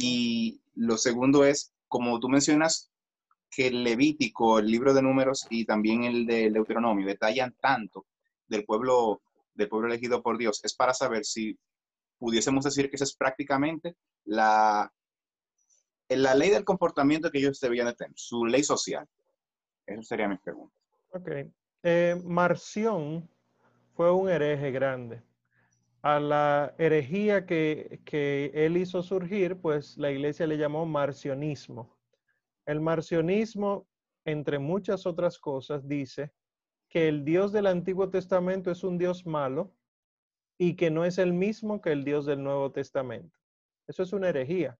Y 0.00 0.60
lo 0.74 0.98
segundo 0.98 1.44
es, 1.44 1.72
como 1.86 2.18
tú 2.18 2.28
mencionas, 2.28 2.90
que 3.48 3.68
el 3.68 3.84
Levítico, 3.84 4.58
el 4.58 4.66
libro 4.66 4.92
de 4.92 5.02
números 5.02 5.46
y 5.50 5.64
también 5.64 6.02
el 6.02 6.26
de 6.26 6.50
Deuteronomio 6.50 7.06
detallan 7.06 7.54
tanto 7.60 8.06
del 8.48 8.64
pueblo, 8.64 9.22
del 9.54 9.68
pueblo 9.68 9.86
elegido 9.86 10.20
por 10.20 10.36
Dios, 10.36 10.60
es 10.64 10.74
para 10.74 10.92
saber 10.92 11.24
si 11.24 11.56
pudiésemos 12.18 12.64
decir 12.64 12.90
que 12.90 12.96
esa 12.96 13.04
es 13.04 13.14
prácticamente 13.14 13.94
la, 14.24 14.92
la 16.08 16.34
ley 16.34 16.50
del 16.50 16.64
comportamiento 16.64 17.30
que 17.30 17.38
ellos 17.38 17.60
debían 17.60 17.86
de 17.86 17.94
tener, 17.94 18.14
su 18.16 18.46
ley 18.46 18.64
social. 18.64 19.06
Eso 19.86 20.02
sería 20.02 20.26
mi 20.26 20.38
pregunta. 20.38 20.74
Ok. 21.12 21.30
Eh, 21.88 22.20
Marción 22.24 23.30
fue 23.94 24.10
un 24.10 24.28
hereje 24.28 24.72
grande. 24.72 25.22
A 26.02 26.18
la 26.18 26.74
herejía 26.78 27.46
que, 27.46 28.00
que 28.04 28.50
él 28.52 28.76
hizo 28.76 29.04
surgir, 29.04 29.60
pues 29.60 29.96
la 29.96 30.10
iglesia 30.10 30.48
le 30.48 30.58
llamó 30.58 30.84
marcionismo. 30.84 31.96
El 32.64 32.80
marcionismo, 32.80 33.86
entre 34.24 34.58
muchas 34.58 35.06
otras 35.06 35.38
cosas, 35.38 35.86
dice 35.86 36.32
que 36.88 37.06
el 37.06 37.24
Dios 37.24 37.52
del 37.52 37.68
Antiguo 37.68 38.10
Testamento 38.10 38.72
es 38.72 38.82
un 38.82 38.98
Dios 38.98 39.24
malo 39.24 39.72
y 40.58 40.74
que 40.74 40.90
no 40.90 41.04
es 41.04 41.18
el 41.18 41.32
mismo 41.32 41.80
que 41.80 41.92
el 41.92 42.02
Dios 42.02 42.26
del 42.26 42.42
Nuevo 42.42 42.72
Testamento. 42.72 43.38
Eso 43.86 44.02
es 44.02 44.12
una 44.12 44.30
herejía. 44.30 44.76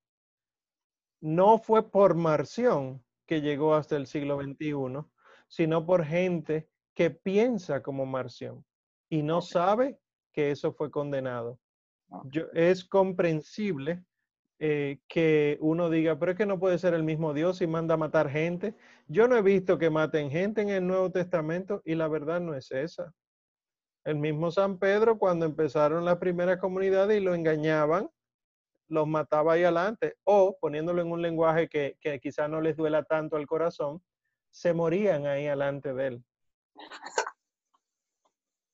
no 1.21 1.59
fue 1.59 1.89
por 1.89 2.17
Marción 2.17 3.01
que 3.27 3.43
llegó 3.43 3.77
hasta 3.77 3.95
el 3.97 4.09
siglo 4.09 4.43
XXI, 4.43 5.09
sino 5.47 5.87
por 5.87 6.05
gente 6.05 6.69
que 6.97 7.11
piensa 7.11 7.83
como 7.83 8.07
Marción 8.07 8.65
y 9.09 9.23
no 9.23 9.43
sabe 9.43 10.01
que 10.33 10.51
eso 10.51 10.73
fue 10.73 10.91
condenado. 10.91 11.61
Ah. 12.11 12.23
es 12.55 12.85
comprensible 12.85 14.05
eh, 14.61 15.01
que 15.09 15.59
uno 15.61 15.91
diga, 15.91 16.19
pero 16.19 16.33
es 16.33 16.39
que 16.39 16.47
no 16.47 16.59
puede 16.59 16.79
ser 16.79 16.95
el 16.95 17.03
mismo 17.03 17.35
Dios 17.35 17.61
y 17.61 17.67
manda 17.67 17.95
a 17.95 17.99
matar 17.99 18.31
gente. 18.31 18.75
Yo 19.09 19.29
no 19.29 19.37
he 19.37 19.43
visto 19.43 19.77
que 19.77 19.91
maten 19.91 20.31
gente 20.31 20.63
en 20.63 20.71
el 20.71 20.87
Nuevo 20.87 21.11
Testamento 21.11 21.83
y 21.85 21.95
la 21.97 22.09
verdad 22.09 22.41
no 22.41 22.55
es 22.55 22.71
esa. 22.71 23.13
El 24.05 24.17
mismo 24.17 24.51
San 24.51 24.79
Pedro, 24.79 25.19
cuando 25.19 25.47
empezaron 25.47 26.05
las 26.05 26.19
primeras 26.19 26.59
comunidades 26.59 27.21
y 27.21 27.25
lo 27.25 27.35
engañaban, 27.35 28.09
los 28.89 29.07
mataba 29.09 29.55
ahí 29.55 29.65
adelante. 29.65 30.15
O, 30.25 30.57
poniéndolo 30.61 31.03
en 31.03 31.11
un 31.11 31.21
lenguaje 31.21 31.69
que, 31.69 31.99
que 32.01 32.21
quizá 32.21 32.47
no 32.47 32.61
les 32.61 32.77
duela 32.77 33.03
tanto 33.03 33.37
al 33.37 33.47
corazón, 33.47 34.01
se 34.53 34.73
morían 34.73 35.27
ahí 35.27 35.49
alante 35.49 35.93
de 35.93 36.07
él. 36.07 36.25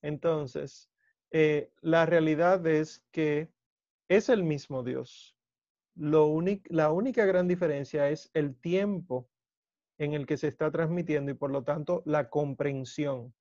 Entonces, 0.03 0.91
eh, 1.31 1.71
la 1.81 2.07
realidad 2.07 2.67
es 2.67 3.05
que 3.13 3.49
es 4.09 4.29
el 4.29 4.43
mismo 4.43 4.83
Dios. 4.83 5.37
Lo 5.95 6.29
la 6.67 6.91
única 6.91 7.25
gran 7.25 7.49
diferencia 7.49 8.09
es 8.09 8.31
el 8.35 8.57
tiempo 8.57 9.29
en 9.99 10.15
el 10.15 10.27
que 10.27 10.37
se 10.37 10.49
está 10.49 10.71
transmitiendo 10.71 11.31
y 11.31 11.35
por 11.35 11.51
lo 11.51 11.63
tanto 11.63 12.03
la 12.07 12.29
comprensión. 12.29 13.35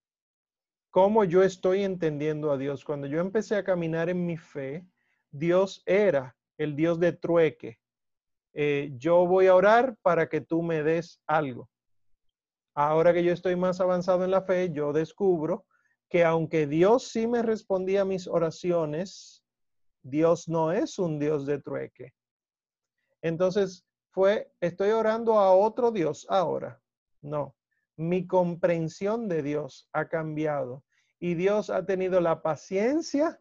Cómo 0.92 1.24
yo 1.24 1.42
estoy 1.42 1.84
entendiendo 1.84 2.52
a 2.52 2.58
Dios. 2.58 2.84
Cuando 2.84 3.08
yo 3.08 3.20
empecé 3.20 3.56
a 3.56 3.64
caminar 3.64 4.10
en 4.10 4.26
mi 4.26 4.38
fe, 4.38 4.86
Dios 5.32 5.82
era 5.86 6.36
el 6.58 6.76
Dios 6.76 7.00
de 7.00 7.14
trueque. 7.14 7.80
Eh, 8.54 8.92
yo 8.98 9.26
voy 9.26 9.48
a 9.48 9.56
orar 9.56 9.96
para 10.02 10.28
que 10.28 10.42
tú 10.42 10.62
me 10.62 10.84
des 10.84 11.22
algo. 11.26 11.71
Ahora 12.74 13.14
que 13.14 13.24
yo 13.24 13.34
estoy 13.34 13.56
más 13.56 13.82
avanzado 13.82 14.24
en 14.24 14.32
la 14.32 14.42
fe, 14.42 14.72
yo 14.72 14.94
descubro 14.94 15.66
que 16.10 16.24
aunque 16.24 16.68
Dios 16.68 17.10
sí 17.10 17.28
me 17.28 17.42
respondía 17.42 18.02
a 18.02 18.06
mis 18.06 18.28
oraciones, 18.28 19.44
Dios 20.04 20.48
no 20.48 20.72
es 20.72 21.00
un 21.00 21.20
Dios 21.20 21.46
de 21.46 21.60
trueque. 21.60 22.14
Entonces 23.22 23.86
fue, 24.10 24.52
estoy 24.60 24.92
orando 24.92 25.40
a 25.40 25.54
otro 25.54 25.92
Dios 25.92 26.26
ahora. 26.30 26.82
No, 27.22 27.56
mi 27.98 28.26
comprensión 28.26 29.28
de 29.28 29.44
Dios 29.44 29.88
ha 29.94 30.08
cambiado 30.08 30.84
y 31.20 31.36
Dios 31.36 31.70
ha 31.70 31.86
tenido 31.86 32.20
la 32.20 32.42
paciencia 32.42 33.40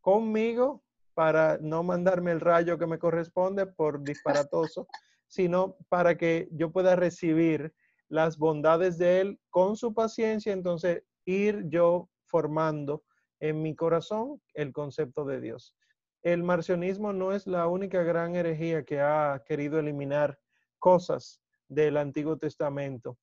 conmigo 0.00 0.82
para 1.14 1.58
no 1.60 1.82
mandarme 1.82 2.32
el 2.32 2.40
rayo 2.40 2.76
que 2.76 2.86
me 2.86 2.98
corresponde 2.98 3.66
por 3.66 4.02
disparatoso, 4.02 4.88
sino 5.28 5.76
para 5.88 6.16
que 6.18 6.48
yo 6.50 6.72
pueda 6.72 6.96
recibir 6.96 7.72
las 8.08 8.38
bondades 8.38 8.98
de 8.98 9.20
Él 9.20 9.40
con 9.50 9.76
su 9.76 9.94
paciencia. 9.94 10.52
Entonces, 10.52 11.02
ir 11.24 11.64
yo 11.68 12.08
formando 12.24 13.04
en 13.40 13.62
mi 13.62 13.74
corazón 13.74 14.40
el 14.54 14.72
concepto 14.72 15.24
de 15.24 15.40
Dios. 15.40 15.74
El 16.22 16.42
marcionismo 16.42 17.12
no 17.12 17.32
es 17.32 17.46
la 17.46 17.68
única 17.68 18.02
gran 18.02 18.34
herejía 18.34 18.84
que 18.84 19.00
ha 19.00 19.42
querido 19.46 19.78
eliminar 19.78 20.38
cosas 20.78 21.40
del 21.68 21.96
Antiguo 21.96 22.38
Testamento. 22.38 23.18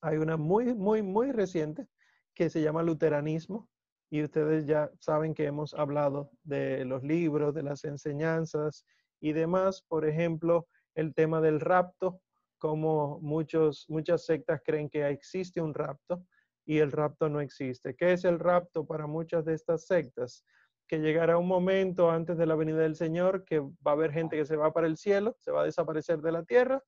Hay 0.00 0.16
una 0.16 0.36
muy, 0.36 0.74
muy, 0.74 1.02
muy 1.02 1.32
reciente 1.32 1.86
que 2.34 2.48
se 2.50 2.62
llama 2.62 2.82
luteranismo 2.82 3.68
y 4.10 4.22
ustedes 4.22 4.64
ya 4.64 4.90
saben 5.00 5.34
que 5.34 5.44
hemos 5.44 5.74
hablado 5.74 6.30
de 6.44 6.84
los 6.84 7.02
libros, 7.02 7.54
de 7.54 7.62
las 7.62 7.84
enseñanzas 7.84 8.86
y 9.20 9.32
demás. 9.32 9.82
Por 9.82 10.06
ejemplo, 10.06 10.66
el 10.94 11.14
tema 11.14 11.40
del 11.40 11.60
rapto, 11.60 12.22
como 12.58 13.18
muchos, 13.20 13.86
muchas 13.88 14.24
sectas 14.24 14.60
creen 14.64 14.90
que 14.90 15.08
existe 15.08 15.60
un 15.60 15.74
rapto 15.74 16.24
y 16.66 16.78
el 16.78 16.92
rapto 16.92 17.28
no 17.28 17.40
existe. 17.40 17.94
¿Qué 17.96 18.12
es 18.12 18.24
el 18.24 18.38
rapto 18.38 18.86
para 18.86 19.06
muchas 19.06 19.44
de 19.44 19.54
estas 19.54 19.86
sectas? 19.86 20.44
Que 20.86 20.98
llegará 20.98 21.38
un 21.38 21.48
momento 21.48 22.10
antes 22.10 22.36
de 22.36 22.46
la 22.46 22.56
venida 22.56 22.78
del 22.78 22.96
Señor 22.96 23.44
que 23.44 23.60
va 23.60 23.72
a 23.86 23.92
haber 23.92 24.12
gente 24.12 24.36
que 24.36 24.44
se 24.44 24.56
va 24.56 24.72
para 24.72 24.86
el 24.86 24.96
cielo, 24.96 25.36
se 25.40 25.50
va 25.50 25.62
a 25.62 25.64
desaparecer 25.64 26.20
de 26.20 26.32
la 26.32 26.44
tierra 26.44 26.82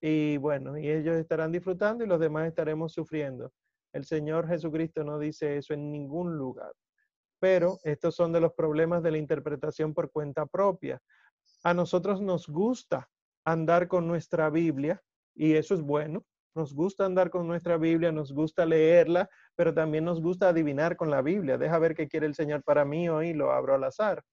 y 0.00 0.38
bueno, 0.38 0.78
y 0.78 0.88
ellos 0.88 1.16
estarán 1.16 1.52
disfrutando 1.52 2.04
y 2.04 2.06
los 2.06 2.20
demás 2.20 2.48
estaremos 2.48 2.92
sufriendo. 2.92 3.52
El 3.92 4.04
Señor 4.04 4.48
Jesucristo 4.48 5.04
no 5.04 5.18
dice 5.18 5.58
eso 5.58 5.74
en 5.74 5.90
ningún 5.90 6.36
lugar. 6.36 6.72
Pero 7.38 7.78
estos 7.84 8.14
son 8.14 8.32
de 8.32 8.40
los 8.40 8.52
problemas 8.54 9.02
de 9.02 9.10
la 9.10 9.18
interpretación 9.18 9.92
por 9.92 10.10
cuenta 10.10 10.46
propia. 10.46 11.02
A 11.64 11.74
nosotros 11.74 12.20
nos 12.20 12.46
gusta 12.48 13.08
andar 13.44 13.88
con 13.88 14.06
nuestra 14.06 14.50
Biblia 14.50 15.02
y 15.34 15.54
eso 15.54 15.74
es 15.74 15.80
bueno, 15.80 16.24
nos 16.54 16.74
gusta 16.74 17.06
andar 17.06 17.30
con 17.30 17.46
nuestra 17.46 17.76
Biblia, 17.76 18.10
nos 18.10 18.32
gusta 18.32 18.66
leerla, 18.66 19.28
pero 19.54 19.72
también 19.72 20.04
nos 20.04 20.20
gusta 20.20 20.48
adivinar 20.48 20.96
con 20.96 21.10
la 21.10 21.22
Biblia. 21.22 21.56
Deja 21.56 21.78
ver 21.78 21.94
qué 21.94 22.08
quiere 22.08 22.26
el 22.26 22.34
Señor 22.34 22.62
para 22.64 22.84
mí 22.84 23.08
hoy, 23.08 23.32
lo 23.32 23.52
abro 23.52 23.74
al 23.74 23.84
azar. 23.84 24.24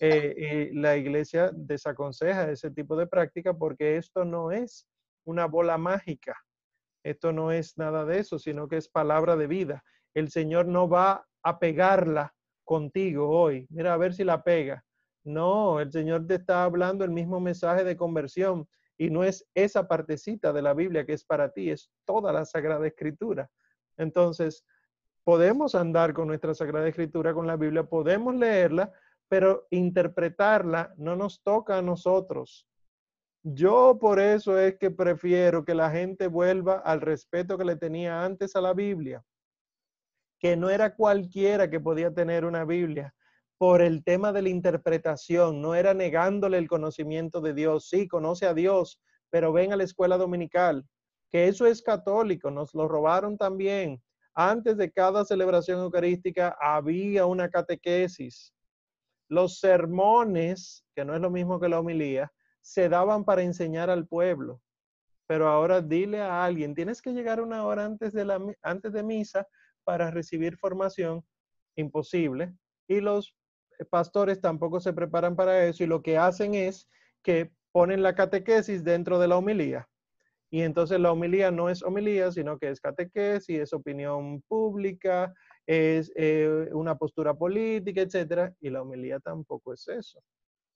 Eh, 0.00 0.70
la 0.72 0.96
iglesia 0.96 1.50
desaconseja 1.52 2.50
ese 2.50 2.70
tipo 2.70 2.96
de 2.96 3.06
práctica 3.06 3.54
porque 3.54 3.96
esto 3.96 4.24
no 4.24 4.50
es 4.50 4.86
una 5.24 5.46
bola 5.46 5.78
mágica. 5.78 6.36
Esto 7.04 7.32
no 7.32 7.52
es 7.52 7.76
nada 7.78 8.04
de 8.04 8.18
eso, 8.18 8.38
sino 8.38 8.68
que 8.68 8.76
es 8.76 8.88
palabra 8.88 9.36
de 9.36 9.46
vida. 9.46 9.82
El 10.14 10.30
Señor 10.30 10.66
no 10.66 10.88
va 10.88 11.26
a 11.42 11.58
pegarla 11.58 12.34
contigo 12.64 13.28
hoy. 13.28 13.66
Mira, 13.70 13.94
a 13.94 13.96
ver 13.96 14.12
si 14.12 14.24
la 14.24 14.42
pega. 14.42 14.84
No, 15.26 15.80
el 15.80 15.90
Señor 15.90 16.24
te 16.28 16.36
está 16.36 16.62
hablando 16.62 17.04
el 17.04 17.10
mismo 17.10 17.40
mensaje 17.40 17.82
de 17.82 17.96
conversión 17.96 18.68
y 18.96 19.10
no 19.10 19.24
es 19.24 19.44
esa 19.54 19.88
partecita 19.88 20.52
de 20.52 20.62
la 20.62 20.72
Biblia 20.72 21.04
que 21.04 21.14
es 21.14 21.24
para 21.24 21.52
ti, 21.52 21.68
es 21.68 21.90
toda 22.04 22.32
la 22.32 22.44
Sagrada 22.44 22.86
Escritura. 22.86 23.50
Entonces, 23.96 24.64
podemos 25.24 25.74
andar 25.74 26.14
con 26.14 26.28
nuestra 26.28 26.54
Sagrada 26.54 26.86
Escritura, 26.86 27.34
con 27.34 27.44
la 27.44 27.56
Biblia, 27.56 27.82
podemos 27.82 28.36
leerla, 28.36 28.92
pero 29.26 29.66
interpretarla 29.70 30.94
no 30.96 31.16
nos 31.16 31.42
toca 31.42 31.76
a 31.76 31.82
nosotros. 31.82 32.68
Yo 33.42 33.98
por 34.00 34.20
eso 34.20 34.56
es 34.56 34.78
que 34.78 34.92
prefiero 34.92 35.64
que 35.64 35.74
la 35.74 35.90
gente 35.90 36.28
vuelva 36.28 36.78
al 36.78 37.00
respeto 37.00 37.58
que 37.58 37.64
le 37.64 37.74
tenía 37.74 38.24
antes 38.24 38.54
a 38.54 38.60
la 38.60 38.74
Biblia, 38.74 39.24
que 40.38 40.56
no 40.56 40.70
era 40.70 40.94
cualquiera 40.94 41.68
que 41.68 41.80
podía 41.80 42.14
tener 42.14 42.44
una 42.44 42.64
Biblia, 42.64 43.12
por 43.58 43.80
el 43.80 44.04
tema 44.04 44.32
de 44.32 44.42
la 44.42 44.48
interpretación, 44.50 45.62
no 45.62 45.74
era 45.74 45.94
negándole 45.94 46.58
el 46.58 46.68
conocimiento 46.68 47.40
de 47.40 47.54
Dios. 47.54 47.88
Sí, 47.88 48.06
conoce 48.06 48.46
a 48.46 48.54
Dios, 48.54 49.00
pero 49.30 49.52
ven 49.52 49.72
a 49.72 49.76
la 49.76 49.84
escuela 49.84 50.18
dominical, 50.18 50.84
que 51.30 51.48
eso 51.48 51.66
es 51.66 51.82
católico, 51.82 52.50
nos 52.50 52.74
lo 52.74 52.86
robaron 52.86 53.36
también. 53.36 54.02
Antes 54.34 54.76
de 54.76 54.92
cada 54.92 55.24
celebración 55.24 55.80
eucarística 55.80 56.56
había 56.60 57.24
una 57.24 57.48
catequesis. 57.48 58.52
Los 59.28 59.58
sermones, 59.58 60.84
que 60.94 61.04
no 61.04 61.14
es 61.14 61.20
lo 61.20 61.30
mismo 61.30 61.58
que 61.58 61.68
la 61.68 61.80
homilía, 61.80 62.30
se 62.60 62.88
daban 62.88 63.24
para 63.24 63.42
enseñar 63.42 63.88
al 63.88 64.06
pueblo. 64.06 64.60
Pero 65.26 65.48
ahora 65.48 65.80
dile 65.80 66.20
a 66.20 66.44
alguien, 66.44 66.74
tienes 66.74 67.00
que 67.00 67.12
llegar 67.12 67.40
una 67.40 67.64
hora 67.64 67.84
antes 67.84 68.12
de, 68.12 68.24
la, 68.24 68.38
antes 68.62 68.92
de 68.92 69.02
misa 69.02 69.48
para 69.84 70.10
recibir 70.10 70.56
formación. 70.58 71.24
Imposible. 71.74 72.54
Y 72.88 73.00
los 73.00 73.34
pastores 73.90 74.40
tampoco 74.40 74.80
se 74.80 74.92
preparan 74.92 75.36
para 75.36 75.66
eso 75.66 75.84
y 75.84 75.86
lo 75.86 76.02
que 76.02 76.18
hacen 76.18 76.54
es 76.54 76.88
que 77.22 77.50
ponen 77.72 78.02
la 78.02 78.14
catequesis 78.14 78.84
dentro 78.84 79.18
de 79.18 79.28
la 79.28 79.36
homilía. 79.36 79.88
Y 80.50 80.62
entonces 80.62 81.00
la 81.00 81.12
homilía 81.12 81.50
no 81.50 81.68
es 81.68 81.82
homilía, 81.82 82.30
sino 82.30 82.58
que 82.58 82.70
es 82.70 82.80
catequesis, 82.80 83.60
es 83.60 83.72
opinión 83.72 84.42
pública, 84.48 85.34
es 85.66 86.12
eh, 86.14 86.68
una 86.72 86.96
postura 86.96 87.34
política, 87.34 88.00
etcétera, 88.00 88.54
y 88.60 88.70
la 88.70 88.82
homilía 88.82 89.18
tampoco 89.18 89.72
es 89.72 89.88
eso. 89.88 90.22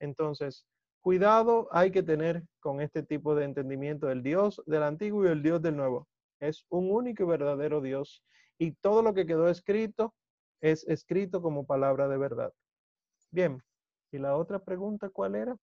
Entonces, 0.00 0.66
cuidado 1.00 1.68
hay 1.70 1.90
que 1.92 2.02
tener 2.02 2.42
con 2.58 2.80
este 2.80 3.02
tipo 3.02 3.34
de 3.34 3.44
entendimiento 3.44 4.06
del 4.06 4.22
Dios 4.22 4.60
del 4.66 4.82
antiguo 4.82 5.24
y 5.24 5.28
el 5.28 5.42
Dios 5.42 5.62
del 5.62 5.76
nuevo. 5.76 6.08
Es 6.40 6.66
un 6.68 6.90
único 6.90 7.22
y 7.22 7.26
verdadero 7.26 7.80
Dios 7.80 8.22
y 8.58 8.72
todo 8.72 9.02
lo 9.02 9.14
que 9.14 9.26
quedó 9.26 9.48
escrito 9.48 10.14
es 10.60 10.86
escrito 10.88 11.40
como 11.40 11.66
palabra 11.66 12.08
de 12.08 12.18
verdad. 12.18 12.52
Bien, 13.32 13.62
¿y 14.12 14.18
la 14.18 14.36
otra 14.36 14.58
pregunta 14.58 15.08
cuál 15.08 15.36
era? 15.36 15.56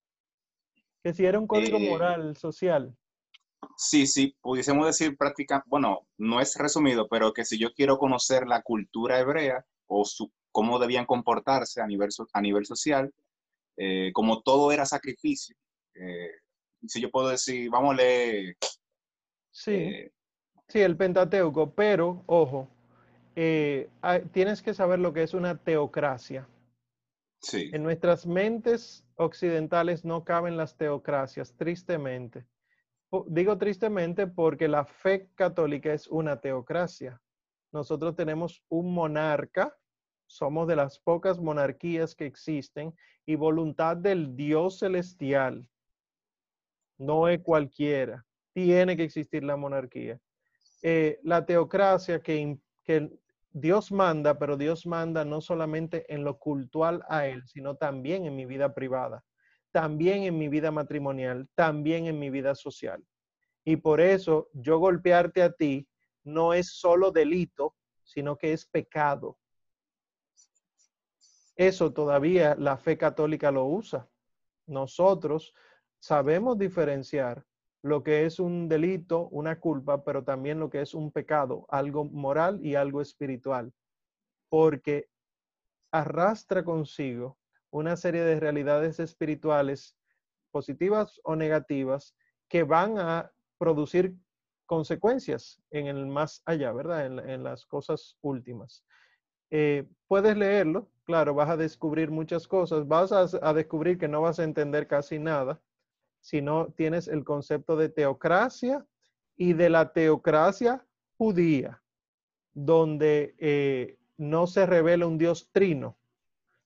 Que 1.02 1.12
si 1.12 1.24
era 1.24 1.38
un 1.38 1.46
código 1.46 1.78
Eh, 1.78 1.90
moral, 1.90 2.36
social. 2.36 2.96
Sí, 3.76 4.06
sí, 4.06 4.36
pudiésemos 4.40 4.86
decir 4.86 5.16
práctica, 5.16 5.62
bueno, 5.66 6.06
no 6.16 6.40
es 6.40 6.56
resumido, 6.56 7.08
pero 7.08 7.32
que 7.32 7.44
si 7.44 7.58
yo 7.58 7.72
quiero 7.74 7.98
conocer 7.98 8.46
la 8.46 8.62
cultura 8.62 9.18
hebrea 9.20 9.64
o 9.86 10.04
su, 10.04 10.32
cómo 10.50 10.78
debían 10.78 11.06
comportarse 11.06 11.80
a 11.80 11.86
nivel, 11.86 12.08
a 12.32 12.40
nivel 12.40 12.64
social, 12.66 13.12
eh, 13.76 14.10
como 14.12 14.42
todo 14.42 14.72
era 14.72 14.86
sacrificio, 14.86 15.54
eh, 15.94 16.30
si 16.86 17.00
yo 17.00 17.10
puedo 17.10 17.28
decir, 17.28 17.70
vamos 17.70 17.92
a 17.94 17.96
leer, 17.96 18.56
Sí, 19.50 19.92
sí, 20.68 20.80
el 20.80 20.96
Pentateuco, 20.96 21.70
pero, 21.70 22.22
ojo, 22.26 22.68
tienes 24.32 24.62
que 24.62 24.74
saber 24.74 24.98
lo 25.00 25.12
que 25.12 25.22
es 25.22 25.34
una 25.34 25.56
teocracia. 25.56 26.46
En 27.52 27.82
nuestras 27.82 28.26
mentes 28.26 29.04
occidentales 29.16 30.04
no 30.04 30.24
caben 30.24 30.56
las 30.56 30.76
teocracias, 30.76 31.54
tristemente. 31.56 32.44
Digo 33.26 33.56
tristemente 33.56 34.26
porque 34.26 34.68
la 34.68 34.84
fe 34.84 35.30
católica 35.34 35.92
es 35.92 36.08
una 36.08 36.40
teocracia. 36.40 37.20
Nosotros 37.72 38.16
tenemos 38.16 38.62
un 38.68 38.92
monarca, 38.92 39.74
somos 40.26 40.68
de 40.68 40.76
las 40.76 40.98
pocas 40.98 41.38
monarquías 41.38 42.14
que 42.14 42.26
existen 42.26 42.94
y 43.24 43.36
voluntad 43.36 43.96
del 43.96 44.36
Dios 44.36 44.78
celestial. 44.80 45.66
No 46.98 47.28
es 47.28 47.40
cualquiera. 47.40 48.26
Tiene 48.52 48.96
que 48.96 49.04
existir 49.04 49.44
la 49.44 49.56
monarquía. 49.56 50.20
Eh, 50.82 51.18
la 51.22 51.46
teocracia 51.46 52.20
que 52.20 52.58
Dios 53.50 53.90
manda, 53.90 54.38
pero 54.38 54.56
Dios 54.56 54.86
manda 54.86 55.24
no 55.24 55.40
solamente 55.40 56.12
en 56.12 56.24
lo 56.24 56.38
cultural 56.38 57.02
a 57.08 57.26
Él, 57.26 57.42
sino 57.46 57.76
también 57.76 58.26
en 58.26 58.36
mi 58.36 58.46
vida 58.46 58.74
privada, 58.74 59.24
también 59.72 60.24
en 60.24 60.38
mi 60.38 60.48
vida 60.48 60.70
matrimonial, 60.70 61.48
también 61.54 62.06
en 62.06 62.18
mi 62.18 62.30
vida 62.30 62.54
social. 62.54 63.04
Y 63.64 63.76
por 63.76 64.00
eso 64.00 64.48
yo 64.52 64.78
golpearte 64.78 65.42
a 65.42 65.52
ti 65.52 65.88
no 66.24 66.52
es 66.52 66.72
solo 66.72 67.10
delito, 67.10 67.74
sino 68.02 68.36
que 68.36 68.52
es 68.52 68.66
pecado. 68.66 69.38
Eso 71.56 71.92
todavía 71.92 72.54
la 72.54 72.76
fe 72.76 72.96
católica 72.96 73.50
lo 73.50 73.64
usa. 73.64 74.08
Nosotros 74.66 75.52
sabemos 75.98 76.56
diferenciar 76.58 77.44
lo 77.82 78.02
que 78.02 78.26
es 78.26 78.40
un 78.40 78.68
delito, 78.68 79.28
una 79.28 79.60
culpa, 79.60 80.04
pero 80.04 80.24
también 80.24 80.58
lo 80.58 80.70
que 80.70 80.80
es 80.80 80.94
un 80.94 81.12
pecado, 81.12 81.66
algo 81.68 82.04
moral 82.04 82.64
y 82.64 82.74
algo 82.74 83.00
espiritual, 83.00 83.72
porque 84.48 85.08
arrastra 85.92 86.64
consigo 86.64 87.38
una 87.70 87.96
serie 87.96 88.22
de 88.22 88.40
realidades 88.40 88.98
espirituales, 88.98 89.96
positivas 90.50 91.20
o 91.24 91.36
negativas, 91.36 92.14
que 92.48 92.62
van 92.62 92.98
a 92.98 93.30
producir 93.58 94.16
consecuencias 94.66 95.60
en 95.70 95.86
el 95.86 96.06
más 96.06 96.42
allá, 96.46 96.72
¿verdad? 96.72 97.06
En, 97.06 97.42
las 97.42 97.64
cosas 97.66 98.16
últimas. 98.22 98.84
Eh, 99.50 99.86
puedes 100.08 100.36
leerlo, 100.36 100.88
claro, 101.04 101.34
vas 101.34 101.50
a 101.50 101.56
descubrir 101.56 102.10
muchas 102.10 102.46
cosas, 102.46 102.86
vas 102.86 103.12
a 103.12 103.54
descubrir 103.54 103.98
que 103.98 104.08
no 104.08 104.20
vas 104.22 104.38
a 104.38 104.44
entender 104.44 104.86
casi 104.86 105.18
nada, 105.18 105.60
sino 106.20 106.72
tienes 106.72 107.08
el 107.08 107.24
concepto 107.24 107.76
de 107.76 107.88
teocracia 107.88 108.86
y 109.36 109.52
de 109.52 109.70
la 109.70 109.92
teocracia 109.92 110.84
judía, 111.16 111.82
donde 112.52 113.34
eh, 113.38 113.98
no 114.16 114.46
se 114.46 114.66
revela 114.66 115.06
un 115.06 115.18
Dios 115.18 115.48
trino, 115.52 115.98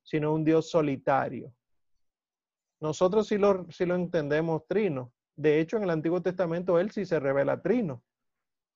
sino 0.02 0.32
un 0.32 0.44
Dios 0.44 0.70
solitario. 0.70 1.54
Nosotros 2.80 3.28
sí 3.28 3.38
lo, 3.38 3.66
lo 3.78 3.94
entendemos 3.94 4.66
trino. 4.66 5.12
De 5.36 5.60
hecho, 5.60 5.76
en 5.76 5.84
el 5.84 5.90
Antiguo 5.90 6.20
Testamento 6.20 6.78
él 6.78 6.90
sí 6.90 7.04
se 7.04 7.20
revela 7.20 7.62
trino, 7.62 8.02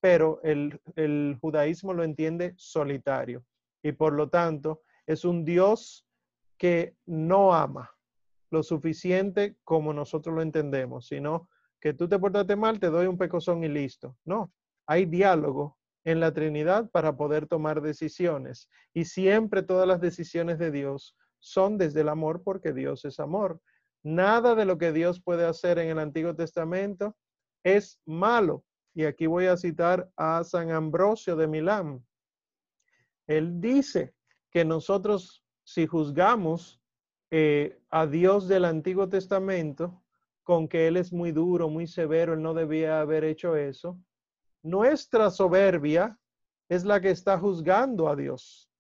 pero 0.01 0.41
el, 0.43 0.81
el 0.95 1.37
judaísmo 1.41 1.93
lo 1.93 2.05
entiende 2.05 2.55
solitario. 2.57 3.45
Y 3.83 3.93
por 3.93 4.13
lo 4.13 4.29
tanto, 4.29 4.83
es 5.07 5.25
un 5.25 5.45
Dios 5.45 6.07
que 6.57 6.97
no 7.07 7.55
ama, 7.55 7.96
lo 8.57 8.63
suficiente 8.63 9.59
como 9.65 9.93
nosotros 9.93 10.35
lo 10.35 10.41
entendemos, 10.41 11.09
sino 11.09 11.51
que 11.79 11.93
tú 11.93 12.09
te 12.09 12.19
portaste 12.19 12.57
mal, 12.57 12.81
te 12.81 12.89
doy 12.89 13.07
un 13.07 13.19
pecozón 13.19 13.63
y 13.65 13.69
listo. 13.69 14.17
No, 14.25 14.51
hay 14.87 15.05
diálogo 15.05 15.77
en 16.05 16.21
la 16.21 16.33
Trinidad 16.33 16.91
para 16.91 17.19
poder 17.19 17.47
tomar 17.47 17.83
decisiones. 17.83 18.71
Y 18.95 19.05
siempre 19.05 19.63
todas 19.63 19.87
las 19.87 20.01
decisiones 20.01 20.59
de 20.59 20.71
Dios 20.71 21.15
son 21.39 21.77
desde 21.77 22.01
el 22.01 22.09
amor 22.09 22.43
porque 22.43 22.73
Dios 22.73 23.05
es 23.05 23.21
amor. 23.21 23.61
Nada 24.03 24.55
de 24.55 24.65
lo 24.65 24.79
que 24.79 24.93
Dios 24.93 25.21
puede 25.21 25.45
hacer 25.45 25.79
en 25.79 25.91
el 25.91 25.99
Antiguo 25.99 26.35
Testamento 26.35 27.15
es 27.63 28.01
malo. 28.07 28.65
Y 28.95 29.05
aquí 29.05 29.27
voy 29.27 29.47
a 29.47 29.59
citar 29.59 30.09
a 30.17 30.45
San 30.45 30.71
Ambrosio 30.71 31.37
de 31.37 31.47
Milán. 31.47 32.03
Él 33.27 33.61
dice 33.61 34.15
que 34.51 34.65
nosotros, 34.65 35.45
si 35.63 35.87
juzgamos 35.87 36.81
eh, 37.39 37.79
a 37.91 38.07
Dios 38.07 38.49
del 38.49 38.65
Antiguo 38.65 39.11
Testamento 39.11 40.03
con 40.43 40.69
que 40.69 40.87
Él 40.87 40.97
es 40.97 41.13
muy 41.13 41.33
duro, 41.33 41.69
muy 41.69 41.87
severo, 41.87 42.33
Él 42.33 42.41
no 42.41 42.55
debía 42.55 42.99
haber 42.99 43.25
hecho 43.25 43.57
eso. 43.57 44.01
Nuestra 44.63 45.31
soberbia 45.31 46.19
es 46.71 46.87
la 46.87 46.99
que 46.99 47.11
está 47.11 47.39
juzgando 47.39 48.09
a 48.09 48.17
Dios. 48.17 48.71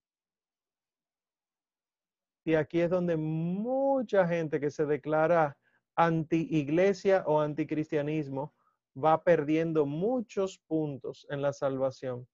Y 2.46 2.54
aquí 2.54 2.80
es 2.80 2.88
donde 2.88 3.18
mucha 3.18 4.26
gente 4.26 4.58
que 4.58 4.70
se 4.70 4.86
declara 4.86 5.58
anti-iglesia 5.94 7.24
o 7.26 7.42
anticristianismo 7.42 8.54
va 8.96 9.22
perdiendo 9.22 9.84
muchos 9.84 10.60
puntos 10.66 11.26
en 11.28 11.42
la 11.42 11.52
salvación, 11.52 12.26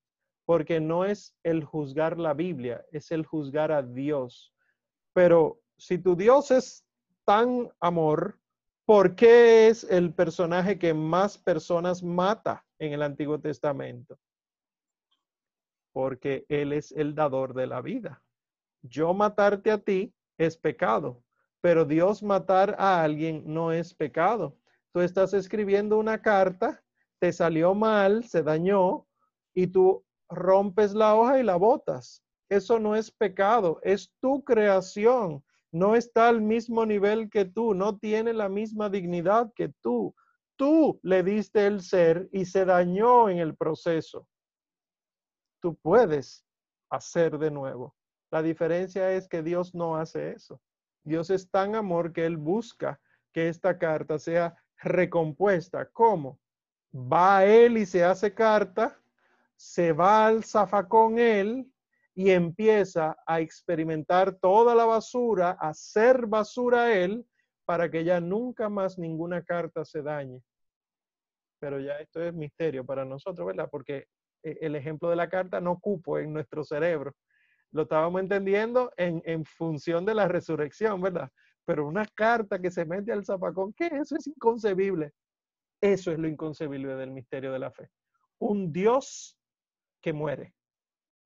porque 0.45 0.79
no 0.79 1.05
es 1.05 1.35
el 1.43 1.65
juzgar 1.65 2.17
la 2.17 2.33
Biblia, 2.33 2.87
es 2.93 3.11
el 3.11 3.27
juzgar 3.27 3.73
a 3.73 3.83
Dios. 3.83 4.55
Pero 5.15 5.62
si 5.83 5.99
tu 5.99 6.15
Dios 6.15 6.53
es 6.53 6.87
tan 7.25 7.69
amor, 7.81 8.39
¿por 8.85 9.17
qué 9.17 9.67
es 9.67 9.83
el 9.83 10.15
personaje 10.15 10.79
que 10.79 10.95
más 10.95 11.37
personas 11.37 12.05
mata 12.05 12.65
en 12.79 12.93
el 12.93 13.03
Antiguo 13.03 13.41
Testamento? 13.41 14.17
Porque 15.93 16.47
Él 16.49 16.73
es 16.73 16.93
el 16.93 17.17
dador 17.17 17.53
de 17.53 17.67
la 17.67 17.81
vida. 17.81 18.23
Yo 18.83 19.13
matarte 19.13 19.73
a 19.73 19.79
ti 19.79 20.15
es 20.39 20.57
pecado, 20.57 21.25
pero 21.61 21.85
Dios 21.85 22.23
matar 22.23 22.77
a 22.79 23.03
alguien 23.03 23.43
no 23.45 23.73
es 23.73 23.93
pecado. 23.93 24.57
Tú 24.93 25.01
estás 25.01 25.35
escribiendo 25.35 25.99
una 25.99 26.23
carta, 26.23 26.81
te 27.19 27.33
salió 27.33 27.75
mal, 27.75 28.23
se 28.23 28.45
dañó, 28.45 29.05
y 29.53 29.67
tú 29.67 30.05
rompes 30.29 30.95
la 30.95 31.17
hoja 31.17 31.41
y 31.41 31.43
la 31.43 31.57
botas. 31.57 32.23
Eso 32.49 32.79
no 32.79 32.95
es 32.95 33.11
pecado, 33.11 33.81
es 33.83 34.13
tu 34.21 34.45
creación 34.45 35.43
no 35.73 35.97
está 35.97 36.29
al 36.29 36.43
mismo 36.43 36.85
nivel 36.85 37.31
que 37.31 37.47
tú, 37.47 37.75
no 37.75 37.99
tiene 37.99 38.35
la 38.35 38.51
misma 38.51 38.91
dignidad 38.91 39.51
que 39.55 39.71
tú. 39.81 40.15
Tú 40.57 41.01
le 41.03 41.23
diste 41.23 41.67
el 41.67 41.81
ser 41.81 42.29
y 42.31 42.45
se 42.45 42.67
dañó 42.67 43.31
en 43.31 43.39
el 43.39 43.57
proceso. 43.57 44.29
Tú 45.61 45.75
puedes 45.77 46.45
hacer 46.91 47.39
de 47.39 47.51
nuevo. 47.51 47.97
La 48.31 48.43
diferencia 48.43 49.13
es 49.13 49.29
que 49.29 49.43
Dios 49.43 49.75
no 49.75 49.97
hace 49.97 50.33
eso. 50.33 50.61
Dios 51.05 51.31
es 51.31 51.51
tan 51.51 51.75
amor 51.75 52.13
que 52.13 52.27
Él 52.27 52.37
busca 52.37 53.01
que 53.33 53.49
esta 53.49 53.79
carta 53.79 54.19
sea 54.19 54.55
recompuesta. 54.77 55.89
¿Cómo? 55.91 56.39
Va 56.95 57.47
Él 57.47 57.79
y 57.79 57.87
se 57.87 58.05
hace 58.05 58.35
carta, 58.35 59.01
se 59.57 59.93
va 59.93 60.27
al 60.27 60.45
zafacón 60.45 61.19
Él 61.19 61.72
y 62.15 62.31
empieza 62.31 63.17
a 63.27 63.41
experimentar 63.41 64.35
toda 64.35 64.75
la 64.75 64.85
basura, 64.85 65.57
a 65.59 65.71
hacer 65.71 66.27
basura 66.27 66.95
él, 66.95 67.27
para 67.65 67.91
que 67.91 68.05
ya 68.05 68.21
nunca 68.21 68.69
más 68.69 68.99
ninguna 68.99 69.43
carta 69.43 69.85
se 69.85 70.03
dañe. 70.03 70.43
Pero 71.59 71.81
ya 71.81 71.99
esto 72.01 72.23
es 72.23 72.35
misterio 72.35 72.85
para 72.85 73.05
nosotros, 73.05 73.47
¿verdad? 73.47 73.69
Porque 73.71 74.09
eh, 74.43 74.59
el 74.61 74.77
ejemplo 74.77 75.09
de 75.09 75.17
la 75.17 75.29
carta 75.29 75.61
no 75.61 75.79
cupo 75.79 76.19
en 76.19 76.33
nuestro 76.33 76.65
cerebro. 76.65 77.15
Lo 77.71 77.83
estábamos 77.83 78.21
entendiendo 78.21 78.93
en, 78.97 79.23
en 79.25 79.45
función 79.45 80.05
de 80.05 80.15
la 80.15 80.29
resurrección, 80.29 81.01
¿verdad? 81.01 81.31
Pero 81.65 81.87
una 81.87 82.05
carta 82.07 82.61
que 82.61 82.71
se 82.71 82.85
mete 82.85 83.13
al 83.13 83.25
zapacón, 83.25 83.73
¿qué? 83.73 83.87
Eso 83.87 84.17
es 84.17 84.27
inconcebible. 84.27 85.13
Eso 85.81 86.13
es 86.13 86.19
lo 86.19 86.29
inconcebible 86.29 86.95
del 86.97 87.11
misterio 87.11 87.53
de 87.53 87.59
la 87.59 87.71
fe. 87.71 87.89
Un 88.39 88.73
Dios 88.73 89.39
que 90.01 90.13
muere. 90.13 90.53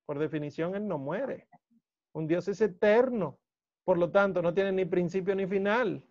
Por 0.07 0.19
definición, 0.19 0.75
Él 0.75 0.87
no 0.87 0.99
muere. 0.99 1.49
Un 2.13 2.27
Dios 2.27 2.49
es 2.49 2.61
eterno. 2.61 3.39
Por 3.85 3.99
lo 3.99 4.11
tanto, 4.11 4.41
no 4.41 4.55
tiene 4.55 4.73
ni 4.73 4.85
principio 4.85 5.35
ni 5.35 5.47
final. 5.47 6.03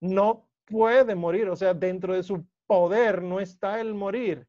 No 0.00 0.48
puede 0.64 1.14
morir. 1.14 1.48
O 1.48 1.56
sea, 1.56 1.74
dentro 1.74 2.14
de 2.14 2.22
su 2.22 2.44
poder 2.66 3.22
no 3.22 3.38
está 3.38 3.80
el 3.80 3.94
morir. 3.94 4.48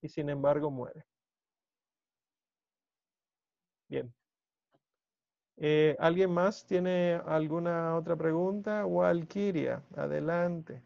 Y 0.00 0.08
sin 0.08 0.30
embargo 0.30 0.70
muere. 0.70 1.04
Bien. 3.88 4.14
Eh, 5.56 5.96
¿Alguien 5.98 6.32
más 6.32 6.64
tiene 6.66 7.20
alguna 7.26 7.96
otra 7.96 8.14
pregunta? 8.14 8.86
Walkiria, 8.86 9.82
adelante. 9.96 10.82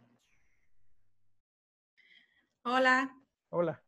Hola. 2.65 3.15
Hola. 3.51 3.83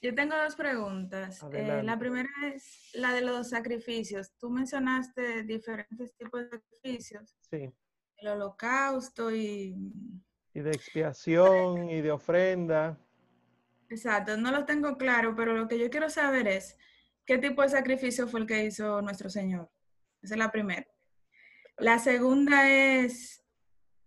Yo 0.00 0.14
tengo 0.14 0.36
dos 0.36 0.54
preguntas. 0.54 1.42
Eh, 1.52 1.82
la 1.82 1.98
primera 1.98 2.28
es 2.54 2.90
la 2.94 3.12
de 3.12 3.22
los 3.22 3.50
sacrificios. 3.50 4.32
Tú 4.38 4.48
mencionaste 4.48 5.42
diferentes 5.42 6.14
tipos 6.16 6.42
de 6.42 6.50
sacrificios. 6.50 7.36
Sí. 7.50 7.72
El 8.18 8.28
holocausto 8.28 9.34
y... 9.34 9.74
Y 10.54 10.60
de 10.60 10.70
expiación 10.70 11.90
y 11.90 12.00
de 12.00 12.10
ofrenda. 12.12 12.98
Exacto, 13.90 14.36
no 14.36 14.50
lo 14.50 14.64
tengo 14.66 14.96
claro, 14.98 15.34
pero 15.34 15.54
lo 15.54 15.66
que 15.66 15.78
yo 15.78 15.88
quiero 15.88 16.10
saber 16.10 16.46
es, 16.46 16.76
¿qué 17.24 17.38
tipo 17.38 17.62
de 17.62 17.70
sacrificio 17.70 18.28
fue 18.28 18.40
el 18.40 18.46
que 18.46 18.64
hizo 18.64 19.00
nuestro 19.02 19.30
Señor? 19.30 19.70
Esa 20.22 20.34
es 20.34 20.38
la 20.38 20.50
primera. 20.50 20.86
La 21.76 21.98
segunda 21.98 22.70
es, 22.70 23.44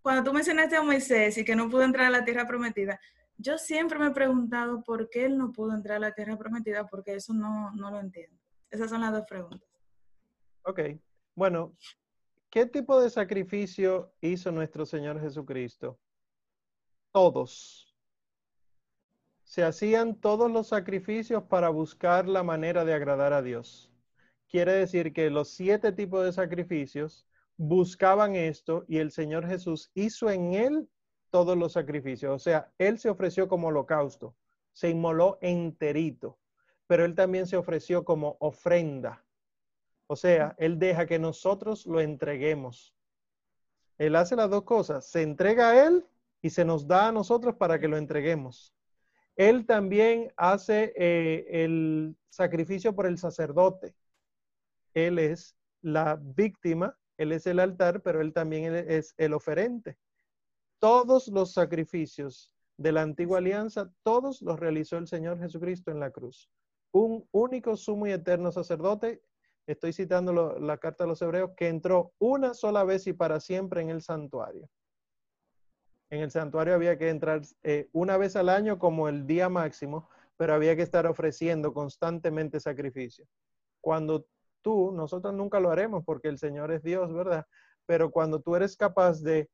cuando 0.01 0.23
tú 0.23 0.33
mencionaste 0.33 0.75
a 0.75 0.83
Moisés 0.83 1.37
y 1.37 1.45
que 1.45 1.55
no 1.55 1.69
pudo 1.69 1.83
entrar 1.83 2.07
a 2.07 2.11
la 2.11 2.25
tierra 2.25 2.45
prometida, 2.45 2.99
yo 3.41 3.57
siempre 3.57 3.97
me 3.97 4.07
he 4.07 4.11
preguntado 4.11 4.83
por 4.83 5.09
qué 5.09 5.25
él 5.25 5.37
no 5.37 5.51
pudo 5.51 5.73
entrar 5.73 5.97
a 5.97 5.99
la 5.99 6.13
tierra 6.13 6.37
prometida, 6.37 6.87
porque 6.87 7.15
eso 7.15 7.33
no, 7.33 7.71
no 7.71 7.89
lo 7.89 7.99
entiendo. 7.99 8.37
Esas 8.69 8.89
son 8.89 9.01
las 9.01 9.11
dos 9.11 9.25
preguntas. 9.27 9.67
Ok, 10.63 10.79
bueno, 11.35 11.75
¿qué 12.49 12.65
tipo 12.67 13.01
de 13.01 13.09
sacrificio 13.09 14.13
hizo 14.21 14.51
nuestro 14.51 14.85
Señor 14.85 15.19
Jesucristo? 15.19 15.99
Todos. 17.11 17.95
Se 19.43 19.63
hacían 19.63 20.15
todos 20.15 20.49
los 20.49 20.67
sacrificios 20.67 21.43
para 21.43 21.69
buscar 21.69 22.27
la 22.27 22.43
manera 22.43 22.85
de 22.85 22.93
agradar 22.93 23.33
a 23.33 23.41
Dios. 23.41 23.91
Quiere 24.47 24.73
decir 24.73 25.13
que 25.13 25.29
los 25.29 25.49
siete 25.49 25.91
tipos 25.91 26.23
de 26.23 26.31
sacrificios 26.31 27.25
buscaban 27.57 28.35
esto 28.35 28.85
y 28.87 28.97
el 28.97 29.11
Señor 29.11 29.47
Jesús 29.47 29.91
hizo 29.93 30.29
en 30.29 30.53
él 30.53 30.89
todos 31.31 31.57
los 31.57 31.73
sacrificios. 31.73 32.31
O 32.31 32.39
sea, 32.39 32.71
Él 32.77 32.99
se 32.99 33.09
ofreció 33.09 33.47
como 33.47 33.69
holocausto, 33.69 34.35
se 34.73 34.89
inmoló 34.89 35.39
enterito, 35.41 36.37
pero 36.85 37.05
Él 37.05 37.15
también 37.15 37.47
se 37.47 37.57
ofreció 37.57 38.05
como 38.05 38.37
ofrenda. 38.39 39.25
O 40.07 40.15
sea, 40.15 40.53
Él 40.59 40.77
deja 40.77 41.07
que 41.07 41.17
nosotros 41.17 41.87
lo 41.87 42.01
entreguemos. 42.01 42.93
Él 43.97 44.15
hace 44.15 44.35
las 44.35 44.49
dos 44.49 44.63
cosas, 44.63 45.07
se 45.09 45.21
entrega 45.21 45.69
a 45.69 45.87
Él 45.87 46.05
y 46.41 46.49
se 46.49 46.65
nos 46.65 46.87
da 46.87 47.07
a 47.07 47.11
nosotros 47.11 47.55
para 47.55 47.79
que 47.79 47.87
lo 47.87 47.97
entreguemos. 47.97 48.75
Él 49.35 49.65
también 49.65 50.33
hace 50.35 50.93
eh, 50.95 51.63
el 51.63 52.15
sacrificio 52.29 52.93
por 52.93 53.05
el 53.05 53.17
sacerdote. 53.17 53.95
Él 54.93 55.17
es 55.17 55.55
la 55.81 56.19
víctima, 56.21 56.97
Él 57.17 57.31
es 57.31 57.47
el 57.47 57.59
altar, 57.59 58.01
pero 58.01 58.21
Él 58.21 58.33
también 58.33 58.75
es 58.75 59.15
el 59.17 59.33
oferente 59.33 59.97
todos 60.81 61.27
los 61.27 61.53
sacrificios 61.53 62.51
de 62.75 62.91
la 62.91 63.03
antigua 63.03 63.37
alianza, 63.37 63.93
todos 64.01 64.41
los 64.41 64.59
realizó 64.59 64.97
el 64.97 65.07
Señor 65.07 65.37
Jesucristo 65.39 65.91
en 65.91 65.99
la 65.99 66.09
cruz. 66.09 66.49
Un 66.91 67.23
único 67.31 67.77
sumo 67.77 68.07
y 68.07 68.11
eterno 68.11 68.51
sacerdote, 68.51 69.21
estoy 69.67 69.93
citando 69.93 70.57
la 70.59 70.77
carta 70.79 71.03
de 71.03 71.09
los 71.09 71.21
hebreos, 71.21 71.51
que 71.55 71.67
entró 71.67 72.13
una 72.17 72.55
sola 72.55 72.83
vez 72.83 73.05
y 73.05 73.13
para 73.13 73.39
siempre 73.39 73.81
en 73.81 73.91
el 73.91 74.01
santuario. 74.01 74.67
En 76.09 76.21
el 76.21 76.31
santuario 76.31 76.73
había 76.73 76.97
que 76.97 77.09
entrar 77.09 77.41
eh, 77.61 77.87
una 77.93 78.17
vez 78.17 78.35
al 78.35 78.49
año 78.49 78.79
como 78.79 79.07
el 79.07 79.27
día 79.27 79.49
máximo, 79.49 80.09
pero 80.35 80.55
había 80.55 80.75
que 80.75 80.81
estar 80.81 81.05
ofreciendo 81.05 81.73
constantemente 81.73 82.59
sacrificio. 82.59 83.27
Cuando 83.81 84.25
tú, 84.63 84.91
nosotros 84.91 85.35
nunca 85.35 85.59
lo 85.59 85.69
haremos 85.69 86.03
porque 86.03 86.27
el 86.27 86.39
Señor 86.39 86.71
es 86.71 86.81
Dios, 86.81 87.13
¿verdad? 87.13 87.45
Pero 87.85 88.09
cuando 88.09 88.41
tú 88.41 88.55
eres 88.55 88.75
capaz 88.75 89.21
de 89.21 89.47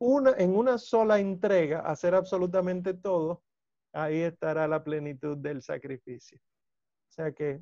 en 0.00 0.56
una 0.56 0.78
sola 0.78 1.18
entrega 1.20 1.80
hacer 1.80 2.14
absolutamente 2.14 2.94
todo, 2.94 3.42
ahí 3.92 4.20
estará 4.20 4.66
la 4.66 4.82
plenitud 4.82 5.36
del 5.36 5.62
sacrificio. 5.62 6.38
O 6.38 7.12
sea 7.12 7.32
que 7.32 7.60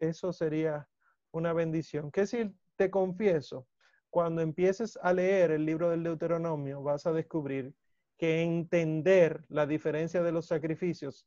eso 0.00 0.32
sería 0.32 0.88
una 1.32 1.52
bendición. 1.52 2.10
Que 2.10 2.26
si 2.26 2.52
te 2.76 2.90
confieso, 2.90 3.66
cuando 4.10 4.40
empieces 4.42 4.98
a 5.02 5.12
leer 5.12 5.50
el 5.50 5.66
libro 5.66 5.90
del 5.90 6.02
Deuteronomio, 6.02 6.82
vas 6.82 7.06
a 7.06 7.12
descubrir 7.12 7.74
que 8.16 8.42
entender 8.42 9.44
la 9.48 9.66
diferencia 9.66 10.22
de 10.22 10.32
los 10.32 10.46
sacrificios 10.46 11.26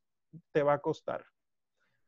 te 0.51 0.63
va 0.63 0.73
a 0.73 0.80
costar. 0.80 1.25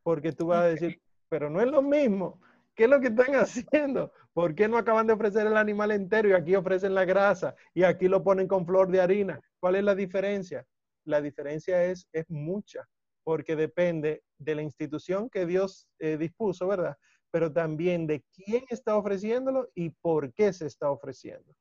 Porque 0.03 0.31
tú 0.31 0.47
vas 0.47 0.63
a 0.63 0.67
decir, 0.67 1.01
pero 1.27 1.49
no 1.49 1.61
es 1.61 1.67
lo 1.67 1.81
mismo. 1.81 2.41
¿Qué 2.79 2.85
es 2.85 2.89
lo 2.89 3.01
que 3.01 3.07
están 3.07 3.33
haciendo? 3.35 4.13
¿Por 4.31 4.55
qué 4.55 4.69
no 4.69 4.77
acaban 4.77 5.05
de 5.05 5.11
ofrecer 5.11 5.45
el 5.45 5.57
animal 5.57 5.91
entero 5.91 6.29
y 6.29 6.31
aquí 6.31 6.55
ofrecen 6.55 6.95
la 6.95 7.03
grasa 7.03 7.53
y 7.73 7.83
aquí 7.83 8.07
lo 8.07 8.23
ponen 8.23 8.47
con 8.47 8.65
flor 8.65 8.89
de 8.89 9.01
harina? 9.01 9.41
¿Cuál 9.59 9.75
es 9.75 9.83
la 9.83 9.95
diferencia? 9.95 10.65
La 11.03 11.21
diferencia 11.21 11.83
es, 11.83 12.07
es 12.13 12.23
mucha, 12.29 12.87
porque 13.25 13.57
depende 13.57 14.23
de 14.37 14.55
la 14.55 14.61
institución 14.61 15.29
que 15.29 15.45
Dios 15.45 15.89
eh, 15.99 16.15
dispuso, 16.15 16.69
¿verdad? 16.69 16.95
Pero 17.31 17.51
también 17.51 18.07
de 18.07 18.23
quién 18.33 18.63
está 18.69 18.95
ofreciéndolo 18.95 19.67
y 19.75 19.89
por 19.89 20.31
qué 20.31 20.53
se 20.53 20.65
está 20.65 20.89
ofreciendo. 20.89 21.53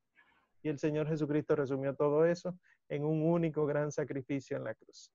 Y 0.63 0.69
el 0.69 0.79
Señor 0.79 1.09
Jesucristo 1.09 1.57
resumió 1.57 1.97
todo 1.97 2.27
eso 2.27 2.57
en 2.89 3.05
un 3.05 3.25
único 3.25 3.67
gran 3.67 3.91
sacrificio 3.91 4.57
en 4.57 4.63
la 4.63 4.75
cruz. 4.77 5.11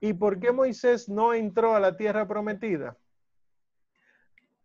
¿Y 0.00 0.14
por 0.14 0.40
qué 0.40 0.50
Moisés 0.50 1.08
no 1.08 1.32
entró 1.32 1.76
a 1.76 1.80
la 1.80 1.96
tierra 1.96 2.26
prometida? 2.26 2.98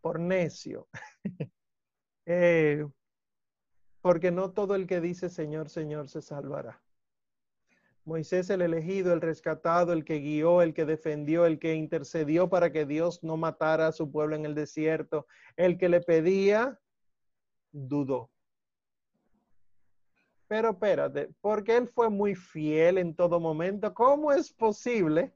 Por 0.04 0.20
necio. 0.20 0.88
Eh, 2.26 2.86
porque 4.00 4.32
no 4.32 4.52
todo 4.54 4.76
el 4.76 4.88
que 4.88 5.02
dice 5.02 5.30
Señor, 5.30 5.70
Señor 5.70 6.08
se 6.08 6.22
salvará. 6.22 6.82
Moisés 8.06 8.50
el 8.50 8.62
elegido, 8.62 9.12
el 9.12 9.20
rescatado, 9.20 9.92
el 9.92 10.06
que 10.06 10.20
guió, 10.20 10.62
el 10.62 10.74
que 10.74 10.86
defendió, 10.86 11.46
el 11.46 11.60
que 11.60 11.76
intercedió 11.76 12.50
para 12.50 12.72
que 12.72 12.86
Dios 12.86 13.22
no 13.26 13.36
matara 13.36 13.88
a 13.88 13.92
su 13.92 14.10
pueblo 14.10 14.38
en 14.38 14.46
el 14.46 14.56
desierto, 14.56 15.28
el 15.58 15.78
que 15.78 15.90
le 15.90 16.00
pedía, 16.00 16.80
dudó. 17.74 18.32
Pero 20.48 20.70
espérate, 20.70 21.30
porque 21.42 21.76
él 21.76 21.90
fue 21.90 22.10
muy 22.10 22.36
fiel 22.36 23.00
en 23.00 23.14
todo 23.14 23.42
momento, 23.42 23.94
¿cómo 23.94 24.32
es 24.32 24.54
posible 24.54 25.34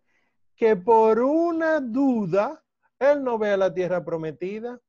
que 0.55 0.77
por 0.77 1.19
una 1.19 1.81
duda 1.81 2.63
él 2.99 3.23
no 3.23 3.37
ve 3.37 3.51
a 3.51 3.57
la 3.57 3.73
tierra 3.73 4.03
prometida. 4.03 4.79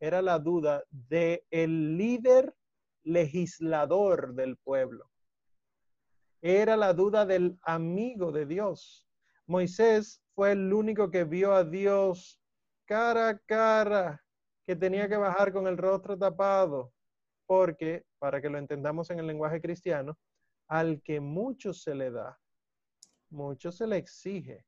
Era 0.00 0.20
la 0.20 0.38
duda 0.38 0.84
del 0.90 1.42
el 1.50 1.96
líder 1.96 2.54
legislador 3.04 4.34
del 4.34 4.56
pueblo. 4.56 5.10
Era 6.42 6.76
la 6.76 6.92
duda 6.92 7.24
del 7.24 7.58
amigo 7.62 8.32
de 8.32 8.44
Dios. 8.44 9.06
Moisés 9.46 10.22
fue 10.34 10.52
el 10.52 10.72
único 10.72 11.10
que 11.10 11.24
vio 11.24 11.54
a 11.54 11.64
Dios 11.64 12.40
cara 12.86 13.30
a 13.30 13.38
cara, 13.38 14.22
que 14.64 14.76
tenía 14.76 15.08
que 15.08 15.16
bajar 15.16 15.52
con 15.52 15.66
el 15.66 15.78
rostro 15.78 16.18
tapado, 16.18 16.92
porque, 17.46 18.04
para 18.18 18.40
que 18.40 18.50
lo 18.50 18.58
entendamos 18.58 19.10
en 19.10 19.20
el 19.20 19.26
lenguaje 19.26 19.60
cristiano, 19.60 20.18
al 20.68 21.02
que 21.02 21.20
mucho 21.20 21.72
se 21.72 21.94
le 21.94 22.10
da, 22.10 22.38
mucho 23.30 23.70
se 23.70 23.86
le 23.86 23.96
exige. 23.96 24.64